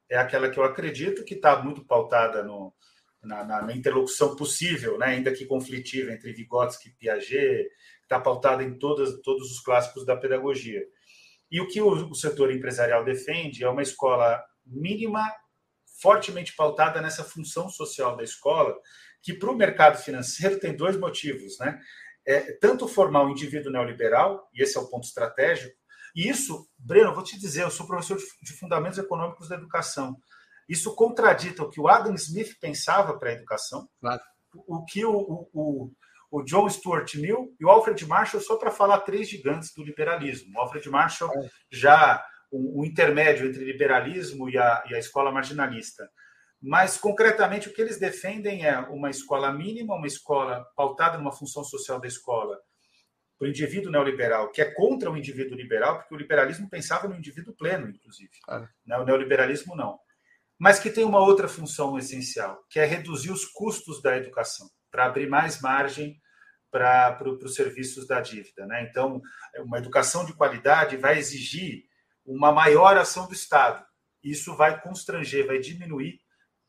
é 0.10 0.18
aquela 0.18 0.50
que 0.50 0.58
eu 0.58 0.64
acredito 0.64 1.26
que 1.26 1.36
está 1.36 1.62
muito 1.62 1.86
pautada 1.86 2.44
no, 2.44 2.74
na, 3.24 3.44
na, 3.44 3.62
na, 3.64 3.76
interlocução 3.76 4.36
possível, 4.36 4.98
né? 4.98 5.08
ainda 5.08 5.34
que 5.34 5.46
conflitiva, 5.46 6.12
entre 6.12 6.34
Vygotsky 6.34 6.90
e 6.90 6.94
Piaget, 6.94 7.70
está 8.04 8.20
pautada 8.20 8.64
em 8.64 8.78
todas, 8.78 9.20
todos 9.22 9.52
os 9.52 9.60
clássicos 9.60 10.06
da 10.06 10.16
pedagogia. 10.16 10.82
E 11.52 11.60
o 11.60 11.68
que 11.68 11.82
o, 11.82 12.10
o 12.10 12.16
setor 12.16 12.52
empresarial 12.52 13.04
defende 13.04 13.64
é 13.64 13.70
uma 13.70 13.82
escola 13.82 14.44
mínima, 14.66 15.32
fortemente 16.02 16.56
pautada 16.56 17.02
nessa 17.02 17.24
função 17.24 17.70
social 17.70 18.16
da 18.16 18.24
escola, 18.24 18.76
que 19.22 19.34
para 19.34 19.52
o 19.52 19.56
mercado 19.56 19.98
financeiro 19.98 20.60
tem 20.60 20.76
dois 20.76 20.98
motivos, 20.98 21.60
né? 21.60 21.80
É, 22.26 22.54
tanto 22.54 22.88
formar 22.88 23.24
um 23.24 23.32
indivíduo 23.32 23.72
neoliberal, 23.72 24.48
e 24.54 24.62
esse 24.62 24.78
é 24.78 24.80
o 24.80 24.88
ponto 24.88 25.06
estratégico, 25.06 25.76
e 26.16 26.30
isso, 26.30 26.68
Breno, 26.78 27.14
vou 27.14 27.24
te 27.24 27.40
dizer, 27.40 27.64
eu 27.64 27.72
sou 27.72 27.88
professor 27.88 28.18
de, 28.18 28.24
de 28.42 28.54
Fundamentos 28.54 28.98
Econômicos 28.98 29.50
da 29.50 29.56
Educação. 29.56 30.16
Isso 30.70 30.94
contradita 30.94 31.64
o 31.64 31.70
que 31.70 31.82
o 31.82 31.88
Adam 31.88 32.14
Smith 32.14 32.56
pensava 32.62 33.18
para 33.18 33.32
a 33.32 33.34
educação, 33.34 33.90
claro. 34.00 34.22
o 34.54 34.86
que 34.86 35.04
o, 35.04 35.50
o, 35.52 35.92
o, 36.30 36.44
John 36.44 36.70
Stuart 36.70 37.16
Mill 37.16 37.56
e 37.60 37.66
o 37.66 37.70
Alfred 37.70 38.06
Marshall, 38.06 38.44
só 38.44 38.56
para 38.56 38.70
falar 38.70 39.00
três 39.00 39.28
gigantes 39.28 39.74
do 39.74 39.84
liberalismo. 39.84 40.56
O 40.56 40.62
Alfred 40.62 40.88
Marshall, 40.88 41.32
é. 41.32 41.50
já 41.72 42.24
o, 42.52 42.82
o, 42.82 42.86
intermédio 42.86 43.48
entre 43.48 43.66
liberalismo 43.66 44.48
e 44.48 44.60
a, 44.60 44.84
e 44.92 44.94
a 44.94 45.00
escola 45.00 45.32
marginalista. 45.32 46.08
Mas, 46.62 46.98
concretamente, 46.98 47.68
o 47.68 47.74
que 47.74 47.82
eles 47.82 47.98
defendem 47.98 48.66
é 48.66 48.78
uma 48.80 49.10
escola 49.10 49.52
mínima, 49.52 49.96
uma 49.96 50.08
escola 50.08 50.64
pautada 50.76 51.18
numa 51.18 51.32
função 51.32 51.64
social 51.64 52.00
da 52.00 52.08
escola, 52.08 52.60
para 53.40 53.48
o 53.48 53.50
indivíduo 53.50 53.92
neoliberal, 53.92 54.52
que 54.52 54.62
é 54.62 54.70
contra 54.72 55.10
o 55.10 55.18
indivíduo 55.18 55.58
liberal, 55.58 55.98
porque 55.98 56.14
o 56.14 56.18
liberalismo 56.18 56.70
pensava 56.70 57.08
no 57.08 57.16
indivíduo 57.16 57.56
pleno, 57.56 57.90
inclusive. 57.90 58.30
Claro. 58.44 58.68
Né? 58.86 58.98
O 58.98 59.06
neoliberalismo 59.06 59.76
não. 59.76 59.98
Mas 60.60 60.78
que 60.78 60.90
tem 60.90 61.06
uma 61.06 61.20
outra 61.20 61.48
função 61.48 61.98
essencial, 61.98 62.64
que 62.70 62.80
é 62.80 62.86
reduzir 62.86 63.32
os 63.32 63.46
custos 63.46 64.02
da 64.02 64.18
educação, 64.18 64.70
para 64.92 65.06
abrir 65.06 65.30
mais 65.30 65.62
margem 65.62 66.22
para 66.70 67.14
pro, 67.14 67.40
os 67.44 67.56
serviços 67.56 68.06
da 68.06 68.20
dívida. 68.20 68.66
Né? 68.66 68.84
Então, 68.84 69.22
uma 69.60 69.78
educação 69.78 70.26
de 70.26 70.34
qualidade 70.34 70.98
vai 70.98 71.18
exigir 71.18 71.86
uma 72.26 72.52
maior 72.52 72.98
ação 72.98 73.26
do 73.28 73.34
Estado. 73.34 73.84
Isso 74.24 74.56
vai 74.56 74.80
constranger, 74.82 75.48
vai 75.48 75.60
diminuir, 75.60 76.20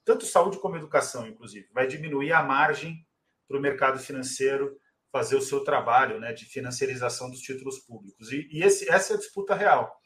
tanto 0.04 0.24
saúde 0.24 0.58
como 0.58 0.76
educação, 0.76 1.26
inclusive, 1.26 1.68
vai 1.72 1.86
diminuir 1.86 2.32
a 2.32 2.42
margem 2.42 3.04
para 3.46 3.58
o 3.58 3.60
mercado 3.60 3.98
financeiro 3.98 4.78
fazer 5.12 5.36
o 5.36 5.42
seu 5.42 5.64
trabalho 5.64 6.20
né, 6.20 6.32
de 6.32 6.44
financiarização 6.46 7.28
dos 7.28 7.40
títulos 7.40 7.80
públicos. 7.80 8.30
E, 8.30 8.48
e 8.50 8.62
esse, 8.62 8.88
essa 8.88 9.12
é 9.12 9.16
a 9.16 9.18
disputa 9.18 9.54
real. 9.54 9.99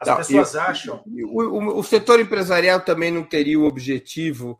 As 0.00 0.08
não, 0.08 0.16
pessoas 0.16 0.54
e, 0.54 0.58
acham. 0.58 1.02
O, 1.06 1.42
o, 1.42 1.78
o 1.78 1.82
setor 1.82 2.20
empresarial 2.20 2.80
também 2.80 3.10
não 3.10 3.24
teria 3.24 3.58
o 3.58 3.64
objetivo 3.64 4.58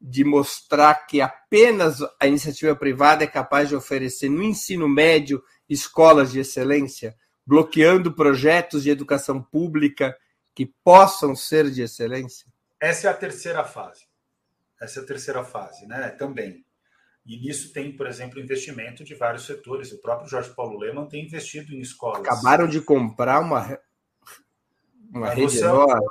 de 0.00 0.24
mostrar 0.24 1.06
que 1.06 1.20
apenas 1.20 1.98
a 2.20 2.26
iniciativa 2.26 2.76
privada 2.76 3.24
é 3.24 3.26
capaz 3.26 3.68
de 3.68 3.76
oferecer 3.76 4.28
no 4.28 4.42
ensino 4.42 4.88
médio 4.88 5.42
escolas 5.68 6.30
de 6.30 6.40
excelência, 6.40 7.16
bloqueando 7.46 8.14
projetos 8.14 8.82
de 8.82 8.90
educação 8.90 9.42
pública 9.42 10.16
que 10.54 10.66
possam 10.84 11.34
ser 11.34 11.70
de 11.70 11.82
excelência? 11.82 12.46
Essa 12.80 13.08
é 13.08 13.10
a 13.10 13.14
terceira 13.14 13.64
fase. 13.64 14.04
Essa 14.80 15.00
é 15.00 15.02
a 15.02 15.06
terceira 15.06 15.44
fase, 15.44 15.86
né? 15.86 16.10
Também. 16.10 16.64
E 17.24 17.38
nisso 17.38 17.72
tem, 17.72 17.96
por 17.96 18.06
exemplo, 18.06 18.38
investimento 18.38 19.02
de 19.02 19.14
vários 19.14 19.46
setores. 19.46 19.90
O 19.90 20.00
próprio 20.00 20.28
Jorge 20.28 20.50
Paulo 20.54 20.78
Leman 20.78 21.06
tem 21.06 21.24
investido 21.24 21.74
em 21.74 21.80
escolas. 21.80 22.20
Acabaram 22.20 22.68
de 22.68 22.80
comprar 22.80 23.40
uma, 23.40 23.78
uma 25.16 25.30
rede 25.30 25.58
é 25.58 25.60
enorme. 25.60 26.06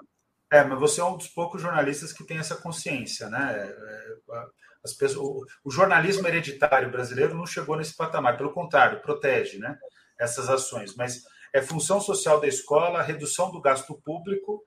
É, 0.51 0.63
mas 0.63 0.79
você 0.79 1.01
é 1.01 1.03
um 1.03 1.17
dos 1.17 1.27
poucos 1.27 1.61
jornalistas 1.61 2.13
que 2.13 2.23
tem 2.23 2.37
essa 2.37 2.55
consciência, 2.55 3.29
né? 3.29 3.67
É, 3.67 4.45
as 4.83 4.93
pessoas, 4.93 5.47
o 5.63 5.71
jornalismo 5.71 6.27
hereditário 6.27 6.91
brasileiro 6.91 7.33
não 7.33 7.45
chegou 7.45 7.75
nesse 7.75 7.95
patamar, 7.95 8.37
pelo 8.37 8.53
contrário, 8.53 9.01
protege, 9.01 9.57
né? 9.57 9.77
Essas 10.19 10.49
ações, 10.49 10.95
mas 10.95 11.23
é 11.53 11.61
função 11.61 11.99
social 11.99 12.39
da 12.39 12.47
escola, 12.47 13.01
redução 13.01 13.51
do 13.51 13.61
gasto 13.61 13.99
público 14.01 14.63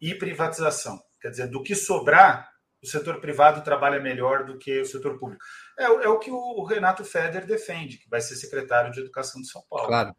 e 0.00 0.14
privatização. 0.14 1.02
Quer 1.20 1.30
dizer, 1.30 1.46
do 1.48 1.62
que 1.62 1.74
sobrar, 1.74 2.50
o 2.82 2.86
setor 2.86 3.20
privado 3.20 3.62
trabalha 3.62 4.00
melhor 4.00 4.44
do 4.44 4.58
que 4.58 4.80
o 4.80 4.86
setor 4.86 5.18
público. 5.18 5.42
É, 5.82 6.04
é 6.04 6.08
o 6.08 6.18
que 6.18 6.30
o 6.30 6.62
Renato 6.64 7.04
Feder 7.04 7.46
defende, 7.46 7.98
que 7.98 8.08
vai 8.08 8.20
ser 8.20 8.36
secretário 8.36 8.92
de 8.92 9.00
Educação 9.00 9.40
de 9.40 9.48
São 9.48 9.62
Paulo. 9.68 9.88
Claro. 9.88 10.14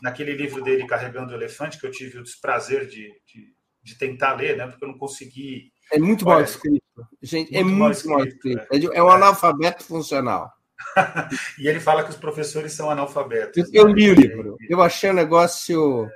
Naquele 0.00 0.32
livro 0.32 0.62
dele, 0.62 0.86
Carregando 0.86 1.32
o 1.32 1.36
Elefante, 1.36 1.78
que 1.78 1.86
eu 1.86 1.90
tive 1.90 2.18
o 2.18 2.22
desprazer 2.22 2.86
de, 2.86 3.12
de, 3.26 3.54
de 3.82 3.98
tentar 3.98 4.34
ler, 4.34 4.56
né, 4.56 4.66
porque 4.66 4.84
eu 4.84 4.88
não 4.88 4.98
consegui. 4.98 5.72
É 5.92 5.98
muito 5.98 6.26
Olha, 6.26 6.36
mal 6.36 6.44
escrito. 6.44 6.82
Gente, 7.20 7.54
é 7.54 7.62
muito 7.62 7.74
é 7.74 7.78
muito 7.78 7.78
mal 7.78 7.90
escrito. 7.90 8.56
Mal 8.56 8.64
escrito. 8.64 8.92
É, 8.92 8.96
é 8.96 9.02
um 9.02 9.10
analfabeto 9.10 9.84
funcional. 9.84 10.52
e 11.58 11.68
ele 11.68 11.80
fala 11.80 12.04
que 12.04 12.10
os 12.10 12.16
professores 12.16 12.72
são 12.72 12.90
analfabetos. 12.90 13.68
Eu, 13.72 13.88
né? 13.88 13.92
li 13.92 14.10
o 14.10 14.14
livro. 14.14 14.56
Eu 14.68 14.80
achei 14.80 15.10
o 15.10 15.12
um 15.12 15.16
negócio. 15.16 16.08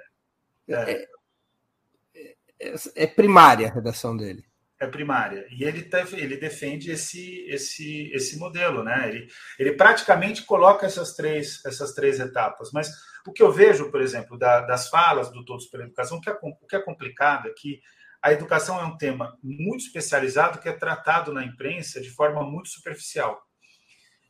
É. 0.68 0.92
É, 0.92 1.08
é, 2.61 2.74
é 2.95 3.07
primária 3.07 3.68
a 3.68 3.72
redação 3.72 4.16
dele 4.16 4.45
é 4.45 4.51
primária. 4.87 5.46
E 5.50 5.64
ele, 5.64 5.88
ele 6.13 6.37
defende 6.37 6.91
esse, 6.91 7.45
esse, 7.49 8.11
esse 8.13 8.38
modelo, 8.38 8.83
né? 8.83 9.09
Ele, 9.09 9.26
ele 9.59 9.72
praticamente 9.72 10.42
coloca 10.45 10.87
essas 10.87 11.14
três, 11.14 11.64
essas 11.64 11.92
três 11.92 12.21
etapas. 12.21 12.71
Mas 12.72 12.91
o 13.26 13.33
que 13.33 13.42
eu 13.42 13.53
vejo, 13.53 13.91
por 13.91 14.00
exemplo, 14.00 14.38
da, 14.38 14.61
das 14.61 14.88
falas 14.88 15.30
do 15.30 15.45
Todos 15.45 15.67
pela 15.67 15.84
Educação, 15.84 16.18
o 16.18 16.21
que, 16.21 16.30
é, 16.30 16.38
o 16.42 16.67
que 16.67 16.76
é 16.76 16.80
complicado 16.80 17.49
é 17.49 17.53
que 17.57 17.80
a 18.22 18.33
educação 18.33 18.79
é 18.80 18.84
um 18.84 18.96
tema 18.96 19.37
muito 19.42 19.84
especializado 19.84 20.59
que 20.59 20.68
é 20.68 20.72
tratado 20.72 21.33
na 21.33 21.45
imprensa 21.45 22.00
de 22.00 22.11
forma 22.11 22.42
muito 22.42 22.68
superficial. 22.68 23.42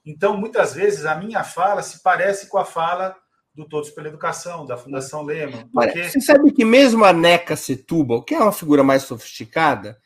Então, 0.05 0.37
muitas 0.37 0.75
vezes, 0.75 1.05
a 1.05 1.15
minha 1.15 1.45
fala 1.45 1.83
se 1.83 2.03
parece 2.03 2.49
com 2.49 2.59
a 2.59 2.65
fala 2.65 3.15
do 3.55 3.69
Todos 3.69 3.91
pela 3.91 4.09
Educação, 4.09 4.67
da 4.67 4.77
Fundação 4.77 5.23
Lehman. 5.23 5.69
Porque... 5.69 6.09
Você 6.09 6.21
sabe 6.21 6.53
que 6.53 6.65
mesmo 6.65 7.05
a 7.05 7.13
NECA 7.13 7.55
Setúbal, 7.55 8.25
que 8.25 8.35
é 8.35 8.39
uma 8.39 8.53
figura 8.53 8.83
mais 8.83 9.03
sofisticada, 9.03 10.01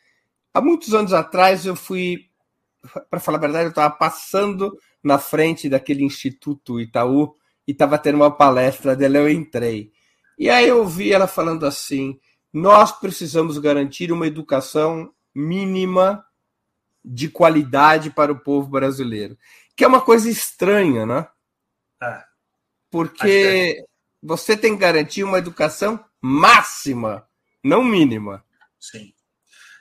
Há 0.57 0.61
muitos 0.61 0.91
anos 0.95 1.13
atrás 1.13 1.67
eu 1.67 1.75
fui, 1.75 2.31
para 3.11 3.19
falar 3.19 3.37
a 3.37 3.41
verdade, 3.41 3.65
eu 3.65 3.69
estava 3.69 3.93
passando 3.93 4.75
na 5.03 5.19
frente 5.19 5.69
daquele 5.69 6.03
Instituto 6.03 6.81
Itaú 6.81 7.35
e 7.67 7.73
estava 7.73 7.95
tendo 7.99 8.15
uma 8.15 8.35
palestra 8.35 8.95
dela, 8.95 9.17
eu 9.17 9.29
entrei. 9.29 9.91
E 10.35 10.49
aí 10.49 10.67
eu 10.67 10.83
vi 10.87 11.13
ela 11.13 11.27
falando 11.27 11.63
assim: 11.63 12.19
nós 12.51 12.91
precisamos 12.91 13.59
garantir 13.59 14.11
uma 14.11 14.25
educação 14.25 15.13
mínima 15.33 16.25
de 17.05 17.29
qualidade 17.29 18.09
para 18.09 18.31
o 18.31 18.39
povo 18.39 18.67
brasileiro. 18.67 19.37
Que 19.75 19.83
é 19.83 19.87
uma 19.87 20.01
coisa 20.01 20.27
estranha, 20.27 21.05
né? 21.05 21.27
É. 22.01 22.23
Porque 22.89 23.85
você 24.23 24.57
tem 24.57 24.73
que 24.73 24.81
garantir 24.81 25.23
uma 25.23 25.37
educação 25.37 26.03
máxima, 26.19 27.27
não 27.63 27.83
mínima. 27.83 28.43
Sim. 28.79 29.13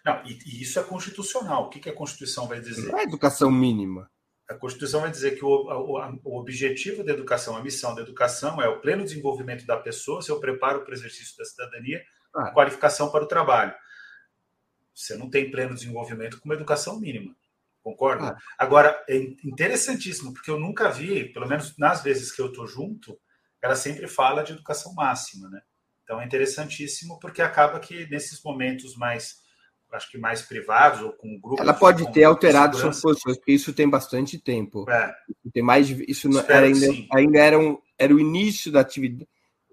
Não, 0.07 0.25
e, 0.25 0.39
e, 0.47 0.63
isso 0.63 0.79
é 0.79 0.85
constitucional. 0.85 1.65
O 1.65 1.69
que, 1.69 1.81
que 1.81 1.91
a 1.91 1.95
Constituição 1.95 2.47
vai 2.47 2.61
dizer? 2.61 2.89
Não 2.89 2.99
é 2.99 3.03
educação 3.03 3.51
mínima. 3.51 4.09
A 4.49 4.55
Constituição 4.55 5.01
vai 5.01 5.11
dizer 5.11 5.37
que 5.37 5.45
o, 5.45 5.49
o, 5.49 6.21
o, 6.23 6.39
objetivo 6.39 7.03
da 7.03 7.13
educação, 7.13 7.57
a 7.57 7.63
missão 7.63 7.93
da 7.93 8.03
educação 8.03 8.63
é 8.63 8.69
o 8.69 8.81
pleno 8.81 9.03
desenvolvimento 9.03 9.67
da 9.67 9.77
pessoa, 9.77 10.23
seu 10.23 10.39
preparo 10.39 10.85
para 10.85 10.93
o 10.93 10.95
exercício 10.95 11.37
da 11.37 11.45
cidadania, 11.45 12.01
ah. 12.33 12.53
qualificação 12.53 13.11
para 13.11 13.25
o 13.25 13.27
trabalho. 13.27 13.75
Você 14.95 15.17
não 15.17 15.29
tem 15.29 15.51
pleno 15.51 15.75
desenvolvimento 15.75 16.39
com 16.39 16.49
uma 16.49 16.55
educação 16.55 17.01
mínima. 17.01 17.35
Concorda? 17.83 18.29
Ah. 18.29 18.39
Agora, 18.57 19.05
é 19.09 19.17
interessantíssimo, 19.17 20.33
porque 20.33 20.51
eu 20.51 20.61
nunca 20.61 20.89
vi, 20.89 21.33
pelo 21.33 21.49
menos 21.49 21.77
nas 21.77 22.05
vezes 22.05 22.31
que 22.31 22.41
eu 22.41 22.47
estou 22.47 22.69
junto, 22.69 23.19
ela 23.61 23.75
sempre 23.75 24.07
fala 24.07 24.45
de 24.45 24.53
educação 24.53 24.95
máxima, 24.95 25.49
né? 25.49 25.61
Então 26.05 26.21
é 26.21 26.25
interessantíssimo 26.25 27.19
porque 27.19 27.43
acaba 27.43 27.81
que 27.81 28.09
nesses 28.09 28.41
momentos 28.45 28.95
mais 28.97 29.45
acho 29.97 30.11
que 30.11 30.19
mais 30.19 30.43
privados 30.43 31.01
ou 31.01 31.13
com 31.13 31.39
grupos. 31.41 31.61
Ela 31.61 31.75
pode 31.75 32.13
ter 32.13 32.25
alterado 32.25 32.77
suas 32.77 33.01
posições, 33.01 33.37
porque 33.37 33.53
isso 33.53 33.73
tem 33.73 33.89
bastante 33.89 34.39
tempo. 34.39 34.89
É. 34.91 35.15
Tem 35.53 35.63
mais 35.63 35.89
isso 35.89 36.29
era 36.49 36.67
ainda, 36.67 36.87
ainda 37.13 37.39
era, 37.39 37.59
um, 37.59 37.79
era 37.99 38.15
o 38.15 38.21
início 38.21 38.71
da 38.71 38.81
atividade, 38.81 39.29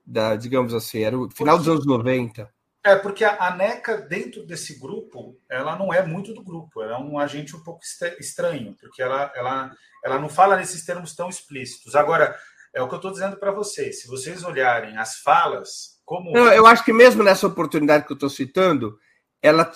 da, 0.05 0.35
digamos 0.35 0.73
assim, 0.73 1.01
era 1.01 1.17
o 1.17 1.29
final 1.29 1.57
porque, 1.57 1.69
dos 1.69 1.75
anos 1.75 1.85
90. 1.85 2.49
É, 2.85 2.95
porque 2.95 3.23
a, 3.23 3.37
a 3.39 3.55
NECA, 3.55 3.97
dentro 3.97 4.45
desse 4.45 4.77
grupo, 4.77 5.37
ela 5.49 5.77
não 5.77 5.93
é 5.93 6.05
muito 6.05 6.33
do 6.33 6.43
grupo, 6.43 6.81
ela 6.81 6.97
é 6.97 6.99
um 6.99 7.17
agente 7.17 7.55
um 7.55 7.63
pouco 7.63 7.81
estranho, 8.19 8.75
porque 8.79 9.01
ela, 9.01 9.31
ela, 9.35 9.71
ela 10.03 10.19
não 10.19 10.27
fala 10.27 10.57
nesses 10.57 10.85
termos 10.85 11.15
tão 11.15 11.29
explícitos. 11.29 11.95
Agora, 11.95 12.35
é 12.73 12.81
o 12.81 12.87
que 12.87 12.93
eu 12.93 12.97
estou 12.97 13.11
dizendo 13.11 13.37
para 13.37 13.51
vocês, 13.51 14.01
se 14.01 14.07
vocês 14.07 14.43
olharem 14.43 14.97
as 14.97 15.17
falas, 15.19 16.01
como. 16.03 16.31
Não, 16.31 16.51
eu 16.51 16.65
acho 16.65 16.83
que 16.83 16.91
mesmo 16.91 17.23
nessa 17.23 17.47
oportunidade 17.47 18.05
que 18.05 18.11
eu 18.11 18.15
estou 18.15 18.29
citando, 18.29 18.99
ela 19.41 19.71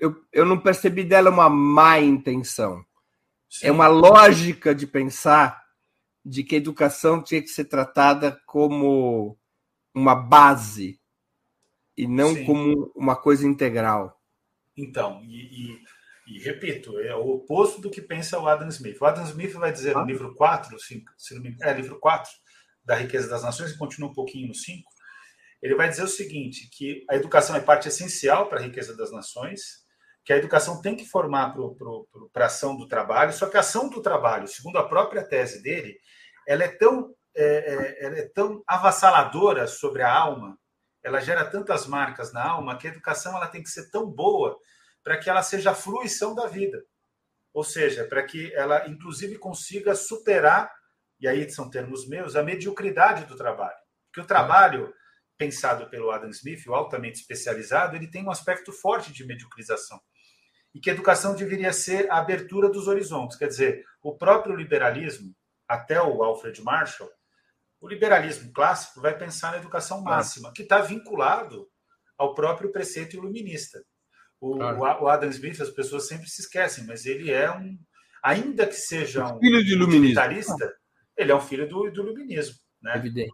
eu, 0.00 0.24
eu 0.32 0.44
não 0.44 0.58
percebi 0.58 1.04
dela 1.04 1.30
uma 1.30 1.48
má 1.48 1.98
intenção. 1.98 2.84
Sim. 3.48 3.66
É 3.66 3.72
uma 3.72 3.88
lógica 3.88 4.74
de 4.74 4.86
pensar 4.86 5.64
de 6.24 6.44
que 6.44 6.54
a 6.54 6.58
educação 6.58 7.22
tinha 7.22 7.40
que 7.40 7.48
ser 7.48 7.64
tratada 7.64 8.40
como 8.46 9.38
uma 9.94 10.14
base 10.14 11.00
e 11.96 12.06
não 12.06 12.34
Sim. 12.34 12.44
como 12.44 12.92
uma 12.94 13.16
coisa 13.16 13.46
integral. 13.46 14.20
Então, 14.76 15.22
e, 15.24 15.36
e, 15.36 15.78
e, 16.26 16.38
repito, 16.38 16.98
é 17.00 17.14
o 17.14 17.28
oposto 17.30 17.80
do 17.80 17.90
que 17.90 18.00
pensa 18.00 18.38
o 18.38 18.46
Adam 18.46 18.68
Smith. 18.68 19.00
O 19.00 19.04
Adam 19.04 19.24
Smith 19.24 19.52
vai 19.52 19.72
dizer 19.72 19.96
ah. 19.96 20.00
no 20.00 20.06
livro 20.06 20.34
4, 20.34 20.78
5, 20.78 21.12
se 21.18 21.34
não 21.34 21.42
me, 21.42 21.56
é, 21.60 21.72
livro 21.72 21.98
4 21.98 22.30
da 22.84 22.94
Riqueza 22.94 23.28
das 23.28 23.42
Nações, 23.42 23.72
e 23.72 23.78
continua 23.78 24.10
um 24.10 24.14
pouquinho 24.14 24.48
no 24.48 24.54
5, 24.54 24.90
ele 25.62 25.74
vai 25.74 25.88
dizer 25.88 26.02
o 26.02 26.08
seguinte, 26.08 26.68
que 26.72 27.04
a 27.08 27.16
educação 27.16 27.54
é 27.54 27.60
parte 27.60 27.88
essencial 27.88 28.48
para 28.48 28.58
a 28.58 28.62
riqueza 28.62 28.96
das 28.96 29.12
nações, 29.12 29.84
que 30.24 30.32
a 30.32 30.36
educação 30.36 30.80
tem 30.80 30.96
que 30.96 31.04
formar 31.04 31.54
para 32.32 32.44
a 32.44 32.46
ação 32.46 32.76
do 32.76 32.86
trabalho, 32.86 33.32
só 33.32 33.46
que 33.46 33.56
a 33.56 33.60
ação 33.60 33.88
do 33.88 34.00
trabalho, 34.00 34.48
segundo 34.48 34.78
a 34.78 34.88
própria 34.88 35.22
tese 35.24 35.62
dele, 35.62 35.98
ela 36.46 36.64
é 36.64 36.68
tão, 36.68 37.14
é, 37.34 37.44
é, 37.44 38.06
ela 38.06 38.18
é 38.18 38.28
tão 38.28 38.62
avassaladora 38.66 39.66
sobre 39.66 40.02
a 40.02 40.12
alma, 40.12 40.58
ela 41.02 41.20
gera 41.20 41.44
tantas 41.44 41.86
marcas 41.86 42.32
na 42.32 42.46
alma, 42.46 42.76
que 42.76 42.86
a 42.86 42.90
educação 42.90 43.36
ela 43.36 43.48
tem 43.48 43.62
que 43.62 43.70
ser 43.70 43.90
tão 43.90 44.06
boa 44.06 44.58
para 45.02 45.18
que 45.18 45.30
ela 45.30 45.42
seja 45.42 45.70
a 45.70 45.74
fruição 45.74 46.34
da 46.34 46.46
vida. 46.46 46.82
Ou 47.52 47.64
seja, 47.64 48.04
para 48.04 48.22
que 48.22 48.52
ela, 48.54 48.86
inclusive, 48.88 49.38
consiga 49.38 49.94
superar, 49.94 50.70
e 51.18 51.26
aí 51.26 51.50
são 51.50 51.68
termos 51.68 52.06
meus, 52.06 52.36
a 52.36 52.42
mediocridade 52.42 53.24
do 53.24 53.36
trabalho. 53.36 53.76
Porque 54.06 54.20
o 54.20 54.26
trabalho 54.26 54.92
pensado 55.40 55.88
pelo 55.88 56.10
Adam 56.10 56.28
Smith, 56.28 56.66
o 56.66 56.74
altamente 56.74 57.20
especializado, 57.20 57.96
ele 57.96 58.06
tem 58.06 58.22
um 58.22 58.30
aspecto 58.30 58.70
forte 58.74 59.10
de 59.10 59.24
mediocrização. 59.24 59.98
E 60.74 60.78
que 60.78 60.90
a 60.90 60.92
educação 60.92 61.34
deveria 61.34 61.72
ser 61.72 62.10
a 62.10 62.18
abertura 62.18 62.68
dos 62.68 62.86
horizontes. 62.86 63.38
Quer 63.38 63.46
dizer, 63.46 63.82
o 64.02 64.14
próprio 64.14 64.54
liberalismo, 64.54 65.34
até 65.66 66.00
o 66.00 66.22
Alfred 66.22 66.62
Marshall, 66.62 67.08
o 67.80 67.88
liberalismo 67.88 68.52
clássico 68.52 69.00
vai 69.00 69.16
pensar 69.16 69.52
na 69.52 69.56
educação 69.56 70.02
máxima, 70.02 70.52
que 70.52 70.62
está 70.62 70.82
vinculado 70.82 71.66
ao 72.18 72.34
próprio 72.34 72.70
preceito 72.70 73.16
iluminista. 73.16 73.82
O, 74.38 74.56
claro. 74.56 75.04
o, 75.04 75.08
Adam 75.08 75.30
Smith, 75.30 75.58
as 75.58 75.70
pessoas 75.70 76.06
sempre 76.06 76.28
se 76.28 76.42
esquecem, 76.42 76.84
mas 76.84 77.06
ele 77.06 77.30
é 77.30 77.50
um, 77.50 77.78
ainda 78.22 78.66
que 78.66 78.74
seja 78.74 79.24
um 79.24 79.38
filho 79.38 79.64
de 79.64 79.72
iluminismo. 79.72 80.14
ele 81.16 81.32
é 81.32 81.34
um 81.34 81.40
filho 81.40 81.66
do, 81.66 81.90
do 81.90 82.02
iluminismo. 82.02 82.56
Né? 82.82 82.94
Evidente. 82.96 83.32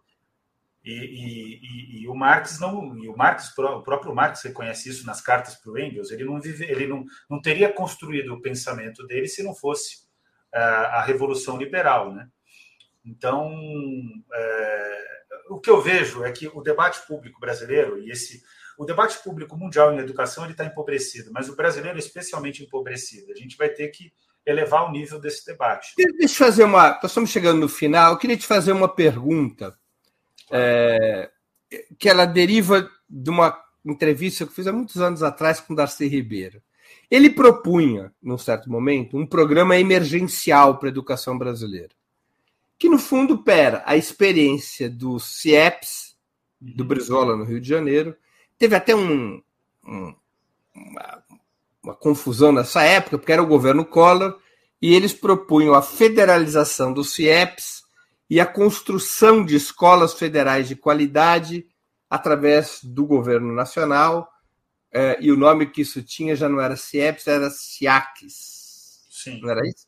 E, 0.87 0.93
e, 0.93 2.01
e, 2.01 2.07
o 2.07 2.15
Marx 2.15 2.61
não, 2.61 2.97
e 2.97 3.09
o 3.09 3.17
Marx, 3.17 3.51
o 3.57 3.81
próprio 3.81 4.15
Marx 4.15 4.41
reconhece 4.43 4.89
isso 4.89 5.05
nas 5.05 5.19
cartas 5.19 5.55
para 5.55 5.69
o 5.73 5.77
Engels. 5.77 6.11
Ele 6.11 6.23
não 6.23 6.39
vive, 6.39 6.63
ele 6.63 6.87
não, 6.87 7.03
não 7.29 7.41
teria 7.41 7.71
construído 7.73 8.33
o 8.33 8.41
pensamento 8.41 9.05
dele 9.05 9.27
se 9.27 9.43
não 9.43 9.53
fosse 9.53 9.97
uh, 10.55 10.87
a 10.93 11.03
revolução 11.03 11.57
liberal, 11.57 12.13
né? 12.13 12.29
Então, 13.05 13.53
é, 14.33 15.07
o 15.49 15.59
que 15.59 15.69
eu 15.69 15.81
vejo 15.81 16.23
é 16.23 16.31
que 16.31 16.47
o 16.47 16.61
debate 16.61 17.05
público 17.05 17.39
brasileiro 17.39 17.99
e 17.99 18.09
esse 18.09 18.41
o 18.77 18.85
debate 18.85 19.21
público 19.23 19.57
mundial 19.57 19.93
em 19.93 19.97
educação 19.97 20.43
ele 20.43 20.53
está 20.53 20.63
empobrecido, 20.63 21.31
mas 21.33 21.49
o 21.49 21.55
brasileiro 21.55 21.97
é 21.97 21.99
especialmente 21.99 22.63
empobrecido. 22.63 23.31
A 23.31 23.35
gente 23.35 23.57
vai 23.57 23.69
ter 23.69 23.87
que 23.87 24.13
elevar 24.45 24.87
o 24.87 24.91
nível 24.91 25.19
desse 25.19 25.45
debate. 25.45 25.93
Deixa 25.97 26.43
eu 26.43 26.47
fazer 26.47 26.63
uma. 26.63 26.91
Nós 26.91 27.05
estamos 27.05 27.29
chegando 27.29 27.59
no 27.59 27.67
final. 27.67 28.13
Eu 28.13 28.17
queria 28.17 28.37
te 28.37 28.45
fazer 28.45 28.71
uma 28.71 28.87
pergunta 28.87 29.75
é, 30.51 31.29
que 31.97 32.09
ela 32.09 32.25
deriva 32.25 32.89
de 33.09 33.29
uma 33.29 33.57
entrevista 33.85 34.45
que 34.45 34.51
eu 34.51 34.55
fiz 34.55 34.67
há 34.67 34.73
muitos 34.73 34.97
anos 34.97 35.23
atrás 35.23 35.59
com 35.59 35.75
Darcy 35.75 36.07
Ribeiro. 36.07 36.61
Ele 37.09 37.29
propunha, 37.29 38.13
num 38.21 38.37
certo 38.37 38.69
momento, 38.69 39.17
um 39.17 39.25
programa 39.25 39.77
emergencial 39.77 40.77
para 40.77 40.89
a 40.89 40.91
educação 40.91 41.37
brasileira, 41.37 41.91
que 42.77 42.89
no 42.89 42.99
fundo 42.99 43.43
pera 43.43 43.81
a 43.85 43.95
experiência 43.95 44.89
do 44.89 45.19
CIEPS, 45.19 46.17
do 46.59 46.83
uhum. 46.83 46.87
Brizola, 46.87 47.35
no 47.35 47.45
Rio 47.45 47.61
de 47.61 47.67
Janeiro. 47.67 48.15
Teve 48.57 48.75
até 48.75 48.95
um, 48.95 49.41
um, 49.85 50.15
uma, 50.75 51.23
uma 51.81 51.95
confusão 51.95 52.51
nessa 52.51 52.83
época, 52.83 53.17
porque 53.17 53.31
era 53.31 53.43
o 53.43 53.47
governo 53.47 53.85
Collor, 53.85 54.37
e 54.81 54.93
eles 54.93 55.13
propunham 55.13 55.73
a 55.73 55.81
federalização 55.81 56.93
do 56.93 57.03
CIEPS 57.03 57.83
e 58.29 58.39
a 58.39 58.45
construção 58.45 59.43
de 59.45 59.55
escolas 59.55 60.13
federais 60.13 60.67
de 60.67 60.75
qualidade 60.75 61.65
através 62.09 62.79
do 62.83 63.05
governo 63.05 63.53
nacional. 63.53 64.29
É, 64.91 65.17
e 65.21 65.31
o 65.31 65.37
nome 65.37 65.67
que 65.67 65.81
isso 65.81 66.01
tinha 66.01 66.35
já 66.35 66.47
não 66.49 66.59
era 66.59 66.75
CIEPS, 66.75 67.27
era 67.27 67.49
CIACs. 67.49 69.07
Sim. 69.09 69.41
Não 69.41 69.49
era 69.49 69.67
isso? 69.67 69.87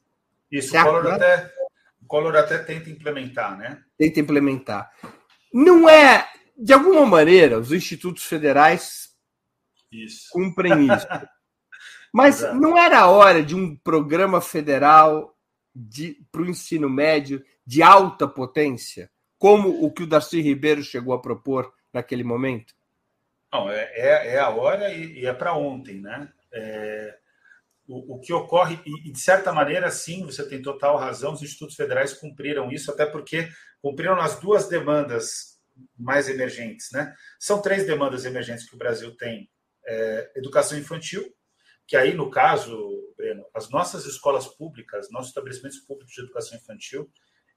Isso, 0.51 0.77
o 0.77 0.83
Collor, 0.83 1.07
até, 1.13 1.53
o 2.01 2.05
Collor 2.07 2.35
até 2.35 2.57
tenta 2.57 2.89
implementar, 2.89 3.57
né? 3.57 3.81
Tenta 3.97 4.19
implementar. 4.19 4.91
Não 5.53 5.87
é, 5.87 6.27
de 6.57 6.73
alguma 6.73 7.05
maneira, 7.05 7.59
os 7.59 7.71
institutos 7.71 8.23
federais 8.23 9.15
isso. 9.91 10.27
cumprem 10.31 10.87
isso. 10.91 11.07
Mas 12.11 12.41
não 12.55 12.77
era 12.77 13.01
a 13.01 13.09
hora 13.09 13.43
de 13.43 13.55
um 13.55 13.75
programa 13.75 14.41
federal 14.41 15.35
para 16.31 16.41
o 16.41 16.49
ensino 16.49 16.89
médio 16.89 17.43
de 17.69 17.83
alta 17.83 18.27
potência, 18.27 19.11
como 19.37 19.85
o 19.85 19.93
que 19.93 20.01
o 20.01 20.07
Darcy 20.07 20.41
Ribeiro 20.41 20.81
chegou 20.81 21.13
a 21.13 21.21
propor 21.21 21.71
naquele 21.93 22.23
momento? 22.23 22.73
Não, 23.53 23.69
é, 23.69 23.83
é, 23.93 24.27
é 24.33 24.39
a 24.39 24.49
hora 24.49 24.91
e, 24.91 25.19
e 25.19 25.25
é 25.27 25.33
para 25.35 25.53
ontem, 25.53 26.01
né? 26.01 26.33
É, 26.51 27.15
o, 27.87 28.15
o, 28.15 28.19
que 28.19 28.33
ocorre, 28.33 28.79
e, 28.83 29.11
de 29.11 29.19
certa 29.19 29.53
maneira, 29.53 29.91
sim, 29.91 30.25
você 30.25 30.49
tem 30.49 30.63
total 30.63 30.97
razão, 30.97 31.33
os 31.33 31.43
institutos 31.43 31.75
federais 31.75 32.11
cumpriram 32.11 32.71
isso, 32.71 32.89
até 32.89 33.05
porque 33.05 33.47
cumpriram 33.83 34.19
as 34.19 34.39
duas 34.39 34.67
demandas 34.67 35.59
mais 35.95 36.27
emergentes, 36.27 36.89
né? 36.91 37.13
São 37.39 37.61
três 37.61 37.85
demandas 37.85 38.25
emergentes 38.25 38.67
que 38.67 38.73
o 38.73 38.79
Brasil 38.79 39.15
tem: 39.15 39.47
é, 39.85 40.31
educação 40.37 40.75
infantil, 40.75 41.23
que 41.85 41.95
aí, 41.95 42.15
no 42.15 42.31
caso, 42.31 43.13
Breno, 43.15 43.45
as 43.53 43.69
nossas 43.69 44.07
escolas 44.07 44.47
públicas, 44.47 45.11
nossos 45.11 45.27
estabelecimentos 45.27 45.77
públicos 45.81 46.15
de 46.15 46.21
educação 46.21 46.57
infantil, 46.57 47.07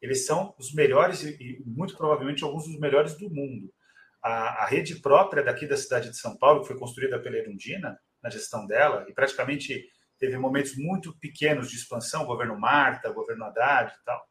eles 0.03 0.27
são 0.27 0.53
os 0.59 0.75
melhores 0.75 1.23
e, 1.23 1.63
muito 1.65 1.97
provavelmente, 1.97 2.43
alguns 2.43 2.67
dos 2.67 2.79
melhores 2.81 3.17
do 3.17 3.31
mundo. 3.31 3.73
A, 4.21 4.65
a, 4.65 4.67
rede 4.67 4.97
própria 5.01 5.45
daqui 5.45 5.65
da 5.67 5.77
cidade 5.77 6.11
de 6.11 6.17
São 6.17 6.37
Paulo, 6.37 6.61
que 6.61 6.67
foi 6.67 6.79
construída 6.79 7.21
pela 7.21 7.37
Erundina, 7.37 7.97
na 8.21 8.29
gestão 8.29 8.67
dela, 8.67 9.07
e 9.09 9.15
praticamente 9.15 9.89
teve 10.19 10.37
momentos 10.37 10.77
muito 10.77 11.17
pequenos 11.19 11.71
de 11.71 11.77
expansão, 11.77 12.27
governo 12.27 12.59
Marta, 12.59 13.13
governo 13.13 13.45
Haddad 13.45 13.93
e 13.93 14.05
tal, 14.05 14.25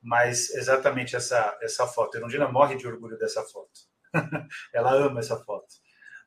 mas 0.00 0.50
exatamente 0.50 1.14
essa, 1.14 1.58
essa 1.60 1.86
foto. 1.86 2.16
Erundina 2.16 2.48
morre 2.48 2.76
de 2.76 2.86
orgulho 2.86 3.18
dessa 3.18 3.42
foto. 3.44 3.70
Ela 4.72 4.92
ama 4.94 5.20
essa 5.20 5.36
foto. 5.44 5.68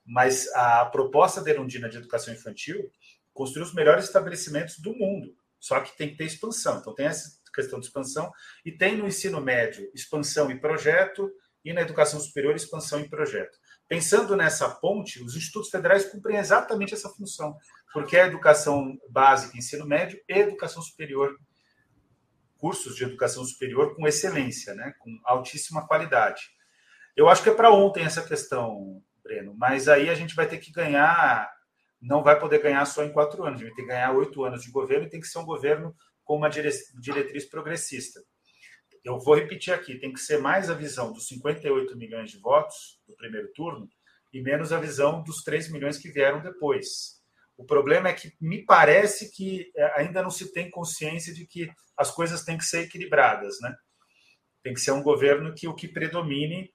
Mas 0.06 0.48
a 0.54 0.86
proposta 0.86 1.42
da 1.42 1.50
Erundina 1.50 1.90
de 1.90 1.98
educação 1.98 2.34
infantil 2.34 2.90
construiu 3.34 3.66
os 3.66 3.74
melhores 3.74 4.06
estabelecimentos 4.06 4.80
do 4.80 4.94
mundo. 4.94 5.36
Só 5.60 5.80
que 5.80 5.98
tem 5.98 6.10
que 6.10 6.18
ter 6.18 6.26
expansão. 6.26 6.80
Então 6.80 6.94
tem 6.94 7.08
essa 7.08 7.42
questão 7.54 7.80
de 7.80 7.86
expansão, 7.86 8.32
e 8.66 8.72
tem 8.72 8.98
no 8.98 9.08
ensino 9.08 9.40
médio 9.40 9.90
expansão 9.94 10.50
e 10.52 10.60
projeto, 10.60 11.30
e 11.64 11.72
na 11.72 11.82
educação 11.82 12.20
superior 12.20 12.56
expansão 12.56 13.00
e 13.00 13.10
projeto. 13.10 13.58
Pensando 13.88 14.36
nessa 14.36 14.70
ponte, 14.70 15.24
os 15.24 15.36
institutos 15.36 15.70
federais 15.70 16.06
cumprem 16.06 16.38
exatamente 16.38 16.94
essa 16.94 17.10
função, 17.10 17.56
porque 17.94 18.18
é 18.18 18.26
educação 18.26 18.98
básica, 19.10 19.58
ensino 19.58 19.86
médio 19.86 20.20
e 20.28 20.34
educação 20.34 20.82
superior, 20.82 21.38
cursos 22.58 22.96
de 22.96 23.04
educação 23.04 23.44
superior 23.44 23.96
com 23.96 24.08
excelência, 24.08 24.74
né, 24.74 24.94
com 25.00 25.20
altíssima 25.26 25.86
qualidade. 25.86 26.42
Eu 27.16 27.30
acho 27.30 27.44
que 27.44 27.50
é 27.50 27.54
para 27.54 27.72
ontem 27.72 28.04
essa 28.04 28.24
questão, 28.24 29.02
Breno, 29.22 29.54
mas 29.58 29.88
aí 29.88 30.10
a 30.10 30.16
gente 30.16 30.36
vai 30.36 30.48
ter 30.48 30.58
que 30.58 30.72
ganhar, 30.72 31.52
não 32.02 32.24
vai 32.24 32.40
poder 32.40 32.62
ganhar 32.62 32.86
só 32.86 33.04
em 33.04 33.12
quatro 33.12 33.44
anos, 33.44 33.62
a 33.62 33.64
gente 33.64 33.70
vai 33.70 33.76
ter 33.76 33.82
que 33.84 33.88
ganhar 33.90 34.12
oito 34.14 34.44
anos 34.44 34.64
de 34.64 34.72
governo 34.72 35.06
e 35.06 35.10
tem 35.10 35.20
que 35.20 35.28
ser 35.28 35.40
um 35.40 35.46
governo 35.46 35.96
com 36.24 36.38
uma 36.38 36.50
diretriz 36.50 37.45
progressista. 37.45 38.22
eu 39.04 39.20
vou 39.20 39.36
repetir 39.36 39.74
aqui, 39.74 40.00
tem 40.00 40.14
que 40.14 40.20
ser 40.20 40.40
mais 40.40 40.70
a 40.70 40.74
visão 40.74 41.12
dos 41.12 41.28
58 41.28 41.98
milhões 41.98 42.32
de 42.32 42.40
votos 42.40 43.02
do 43.08 43.16
primeiro 43.16 43.52
turno 43.54 43.90
e 44.32 44.41
menos 44.41 44.72
a 44.72 44.80
visão 44.80 45.22
dos 45.22 45.44
3 45.44 45.70
milhões 45.72 45.98
que 45.98 46.10
vieram 46.10 46.41
depois. 46.41 47.22
O 47.56 47.66
problema 47.66 48.10
é 48.10 48.14
que 48.14 48.34
me 48.41 48.66
parece 48.66 49.32
que 49.32 49.72
é, 49.76 50.02
ainda 50.02 50.24
não 50.24 50.32
se 50.32 50.52
tem 50.52 50.72
consciência 50.72 51.34
de 51.34 51.45
que 51.45 51.70
as 51.95 52.10
coisas 52.10 52.44
têm 52.44 52.58
que 52.58 52.66
ser 52.66 52.86
equilibradas, 52.86 53.60
né? 53.62 53.76
Tem 54.64 54.74
que 54.74 54.80
ser 54.80 54.91
um 54.91 55.04
governo 55.04 55.54
que 55.54 55.68
o 55.68 55.76
que 55.76 55.88
predomine 55.88 56.74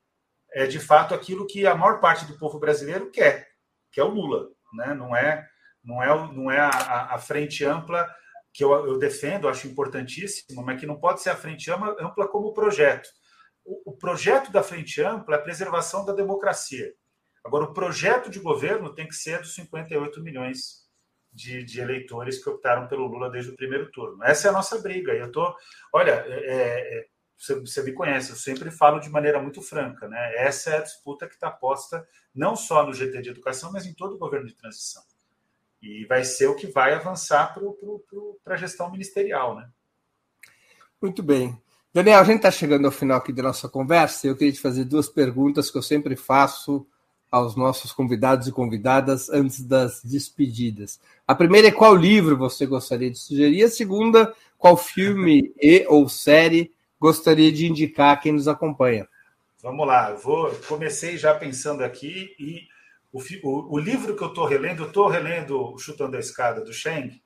é 0.53 0.66
de 0.66 0.79
fato 0.79 1.15
aquilo 1.15 1.47
que 1.47 1.66
a 1.66 1.75
maior 1.75 2.01
parte 2.01 2.25
do 2.27 2.39
povo 2.39 2.61
brasileiro 2.61 3.11
quer, 3.11 3.49
que 3.91 4.01
é 4.01 4.05
o 4.05 4.09
Lula, 4.09 4.49
né? 4.75 4.95
Não 4.95 5.16
é 5.16 5.49
não 5.83 6.03
é 6.03 6.33
não 6.33 6.51
é 6.51 6.59
a, 6.61 7.15
a 7.15 7.19
frente 7.19 7.65
ampla 7.65 8.09
que 8.59 8.65
eu, 8.65 8.73
eu, 8.73 8.99
defendo, 8.99 9.49
acho 9.49 9.69
importantíssimo, 9.69 10.65
mas 10.65 10.81
que 10.81 10.87
não 10.87 10.99
pode 10.99 11.23
ser 11.23 11.31
a 11.31 11.37
frente 11.37 11.71
ampla 11.71 12.27
como 12.27 12.53
projeto. 12.53 13.09
O, 13.65 13.93
o 13.93 13.97
projeto 13.97 14.51
da 14.51 14.65
frente 14.65 15.01
ampla 15.01 15.37
é 15.37 15.39
a 15.39 15.43
preservação 15.43 16.05
da 16.05 16.13
democracia. 16.13 16.93
Agora, 17.45 17.67
o 17.67 17.73
projeto 17.73 18.29
de 18.29 18.41
governo 18.41 18.93
tem 18.93 19.07
que 19.07 19.15
ser 19.15 19.39
dos 19.39 19.55
58 19.55 20.21
milhões 20.25 20.89
de, 21.33 21.63
de, 21.63 21.81
eleitores 21.81 22.43
que 22.43 22.51
optaram 22.51 22.89
pelo 22.89 23.07
Lula 23.07 23.31
desde 23.31 23.53
o 23.53 23.57
primeiro 23.57 23.93
turno. 23.93 24.25
Essa 24.25 24.49
é 24.49 24.51
a 24.51 24.55
nossa 24.55 24.77
briga. 24.81 25.13
Eu 25.13 25.31
tô, 25.31 25.55
olha, 25.93 26.25
é, 26.27 26.99
é, 26.99 27.07
você, 27.37 27.61
você, 27.61 27.81
me 27.85 27.93
conhece, 27.93 28.31
eu 28.31 28.37
sempre 28.37 28.73
falo 28.73 28.99
de 28.99 29.09
maneira 29.09 29.41
muito 29.41 29.63
franca, 29.63 30.09
né? 30.09 30.35
Essa 30.35 30.71
é 30.71 30.79
a 30.79 30.83
disputa 30.83 31.29
que 31.29 31.35
está 31.35 31.49
posta 31.49 32.05
não 32.35 32.57
só 32.57 32.85
no 32.85 32.93
GT 32.93 33.23
de 33.23 33.31
educação, 33.31 33.71
mas 33.71 33.87
em 33.87 33.95
todo 33.95 34.17
o 34.17 34.19
governo 34.19 34.49
de 34.49 34.57
transição. 34.57 35.05
E 35.83 36.05
vai 36.07 36.25
ser 36.25 36.49
o 36.49 36.55
que 36.55 36.67
vai 36.67 36.95
avançar 36.95 37.55
para 38.45 38.55
a 38.55 38.59
gestão 38.59 38.91
ministerial, 38.91 39.57
né? 39.57 39.69
Muito 41.01 41.23
bem. 41.23 41.57
Daniel, 41.95 42.21
a 42.21 42.25
gente 42.25 42.37
está 42.37 42.51
chegando 42.51 42.85
ao 42.85 42.91
final 42.91 43.19
aqui 43.19 43.33
da 43.33 43.43
nossa 43.43 43.69
conversa. 43.69 44.27
Eu 44.27 44.37
queria 44.37 44.53
te 44.53 44.61
fazer 44.61 44.85
duas 44.85 45.09
perguntas 45.09 45.71
que 45.71 45.79
eu 45.79 45.83
sempre 45.83 46.17
faço 46.17 46.87
aos 47.31 47.57
nossos 47.57 47.93
convidados 47.93 48.49
e 48.49 48.53
convidadas 48.53 49.29
antes 49.29 49.63
das 49.63 50.03
despedidas. 50.03 51.01
A 51.27 51.35
primeira 51.35 51.69
é 51.69 51.73
qual 51.73 51.95
livro 51.95 52.37
você 52.37 52.67
gostaria 52.67 53.11
de 53.11 53.19
sugerir, 53.19 53.65
a 53.65 53.71
segunda, 53.71 54.35
qual 54.57 54.77
filme 54.77 55.53
e 55.61 55.85
ou 55.89 56.09
série 56.09 56.73
gostaria 56.99 57.53
de 57.53 57.67
indicar 57.67 58.15
a 58.15 58.17
quem 58.17 58.33
nos 58.33 58.49
acompanha. 58.49 59.07
Vamos 59.63 59.87
lá, 59.87 60.11
eu 60.11 60.19
vou 60.19 60.51
comecei 60.69 61.19
já 61.19 61.35
pensando 61.35 61.83
aqui 61.83 62.35
e 62.39 62.67
o, 63.13 63.75
o, 63.75 63.79
livro 63.79 64.15
que 64.17 64.23
eu 64.23 64.29
estou 64.29 64.47
relendo, 64.47 64.83
eu 64.83 64.89
estou 64.89 65.09
relendo 65.09 65.77
Chutando 65.79 66.17
a 66.17 66.21
Escada 66.21 66.61
do 66.61 66.73
Cheng, 66.73 67.23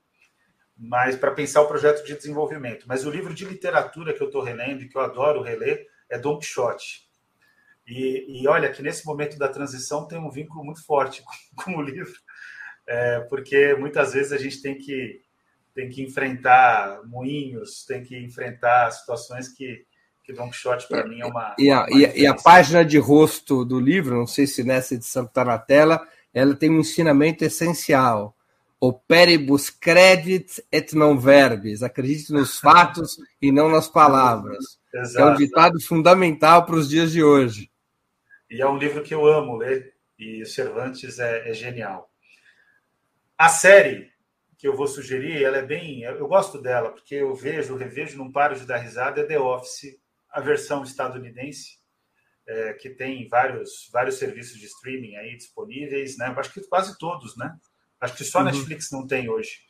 mas 0.76 1.16
para 1.16 1.32
pensar 1.32 1.62
o 1.62 1.68
projeto 1.68 2.04
de 2.04 2.14
desenvolvimento. 2.14 2.86
Mas 2.86 3.04
o 3.04 3.10
livro 3.10 3.34
de 3.34 3.44
literatura 3.44 4.12
que 4.12 4.22
eu 4.22 4.26
estou 4.26 4.42
relendo 4.42 4.82
e 4.82 4.88
que 4.88 4.96
eu 4.96 5.02
adoro 5.02 5.42
reler 5.42 5.86
é 6.08 6.18
Don 6.18 6.38
Quixote. 6.38 7.08
E, 7.86 8.42
e, 8.42 8.46
olha 8.46 8.70
que 8.70 8.82
nesse 8.82 9.04
momento 9.04 9.36
da 9.36 9.48
transição 9.48 10.06
tem 10.06 10.18
um 10.18 10.30
vínculo 10.30 10.64
muito 10.64 10.84
forte 10.84 11.22
com, 11.56 11.64
com 11.64 11.76
o 11.78 11.82
livro, 11.82 12.12
é, 12.86 13.20
porque 13.20 13.74
muitas 13.74 14.12
vezes 14.12 14.32
a 14.32 14.38
gente 14.38 14.62
tem 14.62 14.78
que, 14.78 15.20
tem 15.74 15.88
que 15.88 16.02
enfrentar 16.02 17.02
moinhos, 17.04 17.84
tem 17.84 18.02
que 18.04 18.16
enfrentar 18.16 18.90
situações 18.92 19.48
que, 19.48 19.84
que 20.22 20.32
Don 20.32 20.48
Quixote 20.50 20.88
para 20.88 21.06
mim 21.06 21.20
é 21.20 21.26
uma. 21.26 21.54
E 21.58 21.70
a, 21.70 21.80
uma 21.80 21.90
e, 21.90 22.06
a, 22.06 22.16
e 22.16 22.26
a, 22.26 22.34
página 22.34 22.84
de 22.84 22.98
rosto 22.98 23.64
do 23.64 23.80
livro, 23.80 24.16
não 24.16 24.26
sei 24.26 24.46
se 24.46 24.62
nessa 24.62 24.94
edição 24.94 25.24
está 25.24 25.44
na 25.44 25.58
tela, 25.58 26.06
ela 26.32 26.54
tem 26.54 26.70
um 26.70 26.80
ensinamento 26.80 27.44
essencial. 27.44 28.36
Operibus 28.80 29.70
credit 29.70 30.64
et 30.72 30.92
non 30.94 31.16
verbis. 31.16 31.82
Acredite 31.82 32.32
nos 32.32 32.58
fatos 32.60 33.16
e 33.40 33.52
não 33.52 33.68
nas 33.68 33.88
palavras. 33.88 34.78
É 35.16 35.24
um 35.24 35.34
ditado 35.34 35.80
fundamental 35.80 36.66
para 36.66 36.74
os 36.74 36.88
dias 36.88 37.12
de 37.12 37.22
hoje. 37.22 37.70
E 38.50 38.60
é 38.60 38.68
um 38.68 38.76
livro 38.76 39.02
que 39.02 39.14
eu 39.14 39.24
amo 39.26 39.56
ler, 39.56 39.94
e 40.18 40.44
Cervantes 40.44 41.18
é, 41.18 41.50
é 41.50 41.54
genial. 41.54 42.10
A 43.38 43.48
série 43.48 44.12
que 44.58 44.68
eu 44.68 44.76
vou 44.76 44.86
sugerir, 44.86 45.42
ela 45.42 45.56
é 45.56 45.62
bem. 45.62 46.02
Eu 46.02 46.28
gosto 46.28 46.60
dela, 46.60 46.90
porque 46.90 47.16
eu 47.16 47.34
vejo, 47.34 47.74
revejo, 47.74 48.16
não 48.16 48.30
paro 48.30 48.54
de 48.54 48.64
dar 48.64 48.76
risada, 48.76 49.20
é 49.20 49.24
The 49.24 49.38
Office, 49.38 49.98
a 50.32 50.40
versão 50.40 50.82
estadunidense, 50.82 51.78
é, 52.46 52.72
que 52.74 52.90
tem 52.90 53.28
vários, 53.28 53.88
vários 53.92 54.16
serviços 54.16 54.58
de 54.58 54.66
streaming 54.66 55.16
aí 55.16 55.36
disponíveis, 55.36 56.16
né? 56.18 56.34
Acho 56.36 56.52
que 56.52 56.66
quase 56.66 56.98
todos, 56.98 57.36
né? 57.36 57.54
Acho 58.00 58.16
que 58.16 58.24
só 58.24 58.38
a 58.38 58.40
uhum. 58.42 58.46
Netflix 58.48 58.90
não 58.90 59.06
tem 59.06 59.28
hoje. 59.28 59.60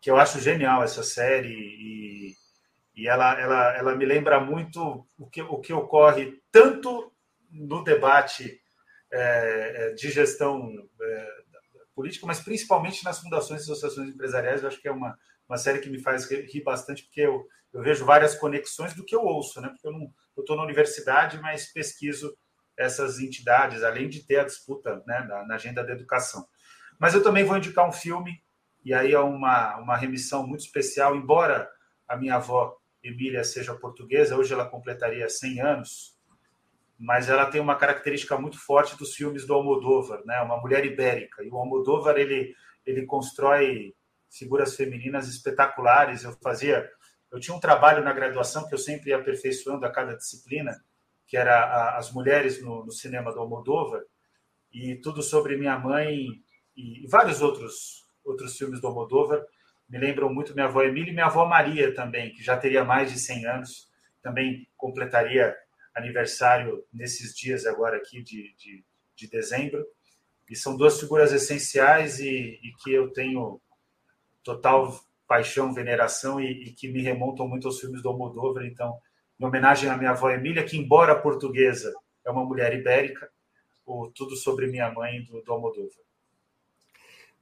Que 0.00 0.10
eu 0.10 0.16
acho 0.16 0.40
genial 0.40 0.82
essa 0.82 1.02
série 1.04 1.52
e, 1.52 2.34
e 2.96 3.06
ela, 3.06 3.38
ela, 3.40 3.76
ela 3.76 3.94
me 3.94 4.04
lembra 4.04 4.40
muito 4.40 5.06
o 5.16 5.28
que, 5.28 5.42
o 5.42 5.60
que 5.60 5.72
ocorre 5.72 6.40
tanto 6.50 7.12
no 7.50 7.84
debate 7.84 8.60
é, 9.12 9.90
é, 9.90 9.94
de 9.94 10.10
gestão 10.10 10.72
é, 11.00 11.28
política, 11.94 12.26
mas 12.26 12.40
principalmente 12.40 13.04
nas 13.04 13.20
fundações 13.20 13.60
e 13.60 13.64
associações 13.64 14.08
empresariais. 14.08 14.62
Eu 14.62 14.68
acho 14.68 14.80
que 14.80 14.88
é 14.88 14.92
uma, 14.92 15.16
uma 15.48 15.58
série 15.58 15.78
que 15.78 15.90
me 15.90 16.00
faz 16.00 16.28
rir 16.28 16.62
bastante, 16.64 17.04
porque 17.04 17.20
eu, 17.20 17.46
eu 17.72 17.82
vejo 17.82 18.04
várias 18.04 18.34
conexões 18.34 18.94
do 18.94 19.04
que 19.04 19.14
eu 19.14 19.22
ouço, 19.22 19.60
né? 19.60 19.68
Porque 19.68 19.88
eu 19.88 20.40
estou 20.40 20.56
na 20.56 20.62
universidade, 20.62 21.40
mas 21.40 21.72
pesquiso 21.72 22.36
essas 22.76 23.18
entidades, 23.18 23.82
além 23.82 24.08
de 24.08 24.24
ter 24.24 24.40
a 24.40 24.44
disputa 24.44 25.02
né, 25.06 25.20
na, 25.28 25.46
na, 25.46 25.54
agenda 25.54 25.84
da 25.84 25.92
educação. 25.92 26.46
Mas 26.98 27.14
eu 27.14 27.22
também 27.22 27.44
vou 27.44 27.56
indicar 27.56 27.88
um 27.88 27.92
filme, 27.92 28.42
e 28.84 28.92
aí 28.92 29.12
é 29.12 29.18
uma, 29.18 29.76
uma 29.76 29.96
remissão 29.96 30.46
muito 30.46 30.60
especial, 30.60 31.14
embora 31.14 31.70
a 32.08 32.16
minha 32.16 32.36
avó 32.36 32.76
Emília 33.02 33.44
seja 33.44 33.74
portuguesa, 33.74 34.36
hoje 34.36 34.52
ela 34.52 34.68
completaria 34.68 35.28
100 35.28 35.60
anos, 35.60 36.16
mas 36.98 37.28
ela 37.28 37.46
tem 37.46 37.60
uma 37.60 37.76
característica 37.76 38.38
muito 38.38 38.58
forte 38.58 38.96
dos 38.96 39.14
filmes 39.14 39.46
do 39.46 39.54
Almodóvar, 39.54 40.22
né? 40.24 40.40
Uma 40.40 40.60
mulher 40.60 40.84
ibérica. 40.84 41.42
E 41.42 41.48
o 41.48 41.56
Almodóvar 41.56 42.16
ele 42.16 42.54
ele 42.86 43.06
constrói 43.06 43.94
figuras 44.30 44.74
femininas 44.74 45.28
espetaculares. 45.28 46.24
Eu 46.24 46.32
fazia, 46.42 46.88
eu 47.32 47.40
tinha 47.40 47.56
um 47.56 47.60
trabalho 47.60 48.04
na 48.04 48.12
graduação 48.12 48.68
que 48.68 48.74
eu 48.74 48.78
sempre 48.78 49.10
ia 49.10 49.16
aperfeiçoando 49.16 49.86
a 49.86 49.90
cada 49.90 50.14
disciplina, 50.14 50.84
que 51.26 51.36
era 51.36 51.58
a, 51.58 51.96
as 51.96 52.12
mulheres 52.12 52.62
no, 52.62 52.84
no, 52.84 52.92
cinema 52.92 53.32
do 53.32 53.40
Almodóvar 53.40 54.02
e 54.70 54.96
tudo 54.96 55.22
sobre 55.22 55.56
minha 55.56 55.78
mãe 55.78 56.26
e, 56.76 57.04
e 57.04 57.06
vários 57.08 57.40
outros 57.40 58.02
outros 58.24 58.56
filmes 58.56 58.80
do 58.80 58.86
Almodóvar 58.86 59.44
me 59.88 59.98
lembram 59.98 60.32
muito 60.32 60.54
minha 60.54 60.66
avó 60.66 60.82
Emília 60.82 61.10
e 61.10 61.14
minha 61.14 61.26
avó 61.26 61.44
Maria 61.46 61.94
também, 61.94 62.32
que 62.32 62.42
já 62.42 62.56
teria 62.56 62.84
mais 62.84 63.12
de 63.12 63.18
100 63.18 63.46
anos, 63.46 63.90
também 64.22 64.66
completaria 64.76 65.54
aniversário 65.94 66.82
nesses 66.90 67.34
dias 67.34 67.66
agora 67.66 67.98
aqui 67.98 68.22
de, 68.22 68.54
de, 68.56 68.82
de 69.14 69.28
dezembro. 69.28 69.86
E 70.48 70.56
são 70.56 70.76
duas 70.76 70.98
figuras 70.98 71.32
essenciais 71.32 72.20
e, 72.20 72.58
e, 72.62 72.72
que 72.82 72.90
eu 72.90 73.12
tenho 73.12 73.60
total 74.42 74.98
paixão, 75.32 75.72
veneração 75.72 76.38
e, 76.38 76.64
e, 76.64 76.72
que 76.72 76.88
me 76.88 77.00
remontam 77.00 77.48
muito 77.48 77.66
aos 77.66 77.80
filmes 77.80 78.02
do 78.02 78.10
Almodóvar. 78.10 78.66
Então, 78.66 78.98
em 79.40 79.44
homenagem 79.46 79.88
à 79.88 79.96
minha 79.96 80.10
avó 80.10 80.28
Emília, 80.28 80.62
que 80.62 80.76
embora 80.76 81.18
portuguesa, 81.18 81.90
é 82.22 82.30
uma 82.30 82.44
mulher 82.44 82.74
ibérica, 82.74 83.30
o 83.86 84.12
Tudo 84.14 84.36
Sobre 84.36 84.66
Minha 84.66 84.92
Mãe, 84.92 85.24
do, 85.24 85.40
do 85.40 85.52
Almodóvar. 85.52 86.04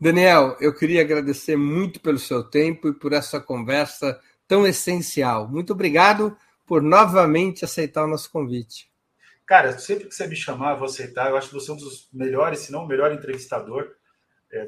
Daniel, 0.01 0.57
eu 0.61 0.73
queria 0.73 1.01
agradecer 1.01 1.57
muito 1.57 2.01
pelo 2.01 2.19
seu 2.19 2.45
tempo 2.45 2.87
e 2.87 2.95
por 2.95 3.13
essa 3.13 3.41
conversa 3.41 4.21
tão 4.47 4.65
essencial. 4.65 5.49
Muito 5.49 5.73
obrigado 5.73 6.37
por 6.65 6.83
novamente 6.83 7.65
aceitar 7.65 8.05
o 8.05 8.09
nosso 8.09 8.31
convite. 8.31 8.89
Cara, 9.45 9.77
sempre 9.81 10.07
que 10.07 10.15
você 10.15 10.29
me 10.29 10.37
chamar, 10.37 10.75
eu 10.75 10.79
vou 10.79 10.87
aceitar. 10.87 11.29
Eu 11.29 11.37
acho 11.37 11.49
que 11.49 11.55
você 11.55 11.73
é 11.73 11.75
um 11.75 11.77
dos 11.77 12.09
melhores, 12.13 12.61
se 12.61 12.71
não 12.71 12.85
o 12.85 12.87
melhor 12.87 13.11
entrevistador 13.11 13.91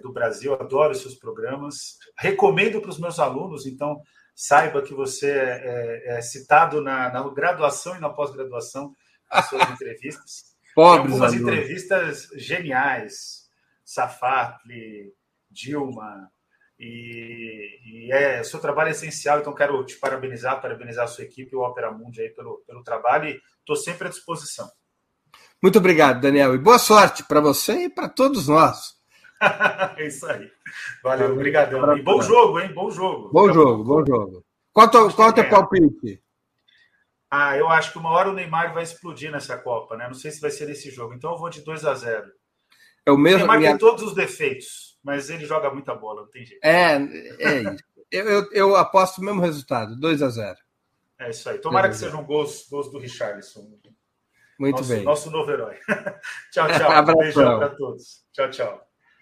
do 0.03 0.13
Brasil. 0.13 0.55
Adoro 0.55 0.95
seus 0.95 1.15
programas. 1.15 1.99
Recomendo 2.19 2.81
para 2.81 2.91
os 2.91 2.99
meus 2.99 3.19
alunos, 3.19 3.67
então 3.67 4.01
saiba 4.35 4.83
que 4.83 4.95
você 4.95 5.31
é, 5.31 6.13
é, 6.15 6.19
é 6.19 6.23
citado 6.23 6.81
na, 6.81 7.11
na, 7.11 7.29
graduação 7.31 7.97
e 7.97 8.01
na 8.01 8.09
pós-graduação 8.09 8.95
nas 9.31 9.49
suas 9.49 9.69
entrevistas. 9.71 10.53
Pobres 10.75 11.13
algumas 11.13 11.33
alunos. 11.33 11.53
entrevistas 11.53 12.29
geniais. 12.37 13.43
Safatli, 13.85 15.13
Dilma, 15.51 16.31
e, 16.85 17.79
e 17.85 18.13
é, 18.13 18.41
o 18.41 18.45
seu 18.45 18.59
trabalho 18.59 18.89
é 18.89 18.91
essencial, 18.91 19.39
então 19.39 19.55
quero 19.55 19.85
te 19.85 19.97
parabenizar, 19.99 20.61
parabenizar 20.61 21.05
a 21.05 21.07
sua 21.07 21.23
equipe 21.23 21.55
o 21.55 21.61
Opera 21.61 21.93
Mundi 21.93 22.21
aí 22.21 22.31
pelo, 22.31 22.61
pelo 22.67 22.83
trabalho 22.83 23.29
e 23.29 23.41
estou 23.61 23.77
sempre 23.77 24.09
à 24.09 24.11
disposição. 24.11 24.69
Muito 25.63 25.79
obrigado, 25.79 26.21
Daniel, 26.21 26.57
e 26.57 26.59
boa 26.59 26.81
sorte 26.81 27.23
para 27.23 27.41
você 27.41 27.85
e 27.85 27.89
para 27.89 28.09
todos 28.09 28.49
nós. 28.49 29.01
é 29.99 30.07
isso 30.07 30.27
aí. 30.27 30.51
Valeu, 31.03 31.33
obrigadão. 31.33 31.97
E 31.97 32.03
bom 32.03 32.23
jogo, 32.23 32.61
hein? 32.61 32.73
Bom 32.73 32.91
jogo. 32.91 33.31
Bom 33.33 33.53
jogo, 33.53 33.85
bom 33.85 34.05
jogo. 34.05 34.45
Qual 34.73 34.87
é 34.87 35.29
o 35.29 35.33
teu 35.33 35.49
palpite? 35.49 36.23
Ah, 37.31 37.57
eu 37.57 37.69
acho 37.69 37.93
que 37.93 37.99
uma 37.99 38.11
hora 38.11 38.31
o 38.31 38.35
Neymar 38.35 38.75
vai 38.75 38.83
explodir 38.83 39.31
nessa 39.31 39.57
Copa, 39.57 39.97
né? 39.97 40.07
Não 40.07 40.15
sei 40.15 40.31
se 40.31 40.41
vai 40.41 40.51
ser 40.51 40.67
nesse 40.67 40.91
jogo. 40.91 41.15
Então 41.15 41.33
eu 41.33 41.39
vou 41.39 41.49
de 41.49 41.63
2 41.63 41.85
a 41.85 41.95
0 41.95 42.31
É 43.07 43.11
o 43.11 43.17
mesmo. 43.17 43.39
O 43.39 43.41
Neymar 43.41 43.59
minha... 43.59 43.71
tem 43.71 43.79
todos 43.79 44.03
os 44.03 44.15
defeitos 44.15 44.93
mas 45.03 45.29
ele 45.31 45.45
joga 45.45 45.71
muita 45.71 45.95
bola, 45.95 46.23
não 46.23 46.29
tem 46.29 46.45
jeito. 46.45 46.65
É, 46.65 46.95
é 46.95 47.63
isso. 47.63 47.85
Eu, 48.11 48.29
eu, 48.29 48.53
eu 48.53 48.77
aposto 48.77 49.19
o 49.19 49.25
mesmo 49.25 49.41
resultado, 49.41 49.99
2 49.99 50.23
a 50.23 50.29
0 50.29 50.59
É 51.19 51.31
isso 51.31 51.49
aí. 51.49 51.59
Tomara 51.59 51.89
que 51.89 51.97
sejam 51.97 52.23
gols, 52.25 52.69
gols 52.71 52.91
do 52.91 52.99
Richarlison. 52.99 53.67
Muito 54.59 54.77
nosso, 54.77 54.89
bem. 54.89 55.03
Nosso 55.03 55.31
novo 55.31 55.51
herói. 55.51 55.77
tchau, 56.53 56.69
tchau. 56.69 57.03
Um 57.03 57.19
beijão 57.19 57.59
para 57.59 57.71
todos. 57.71 58.25
Tchau, 58.33 58.51
tchau. 58.51 58.92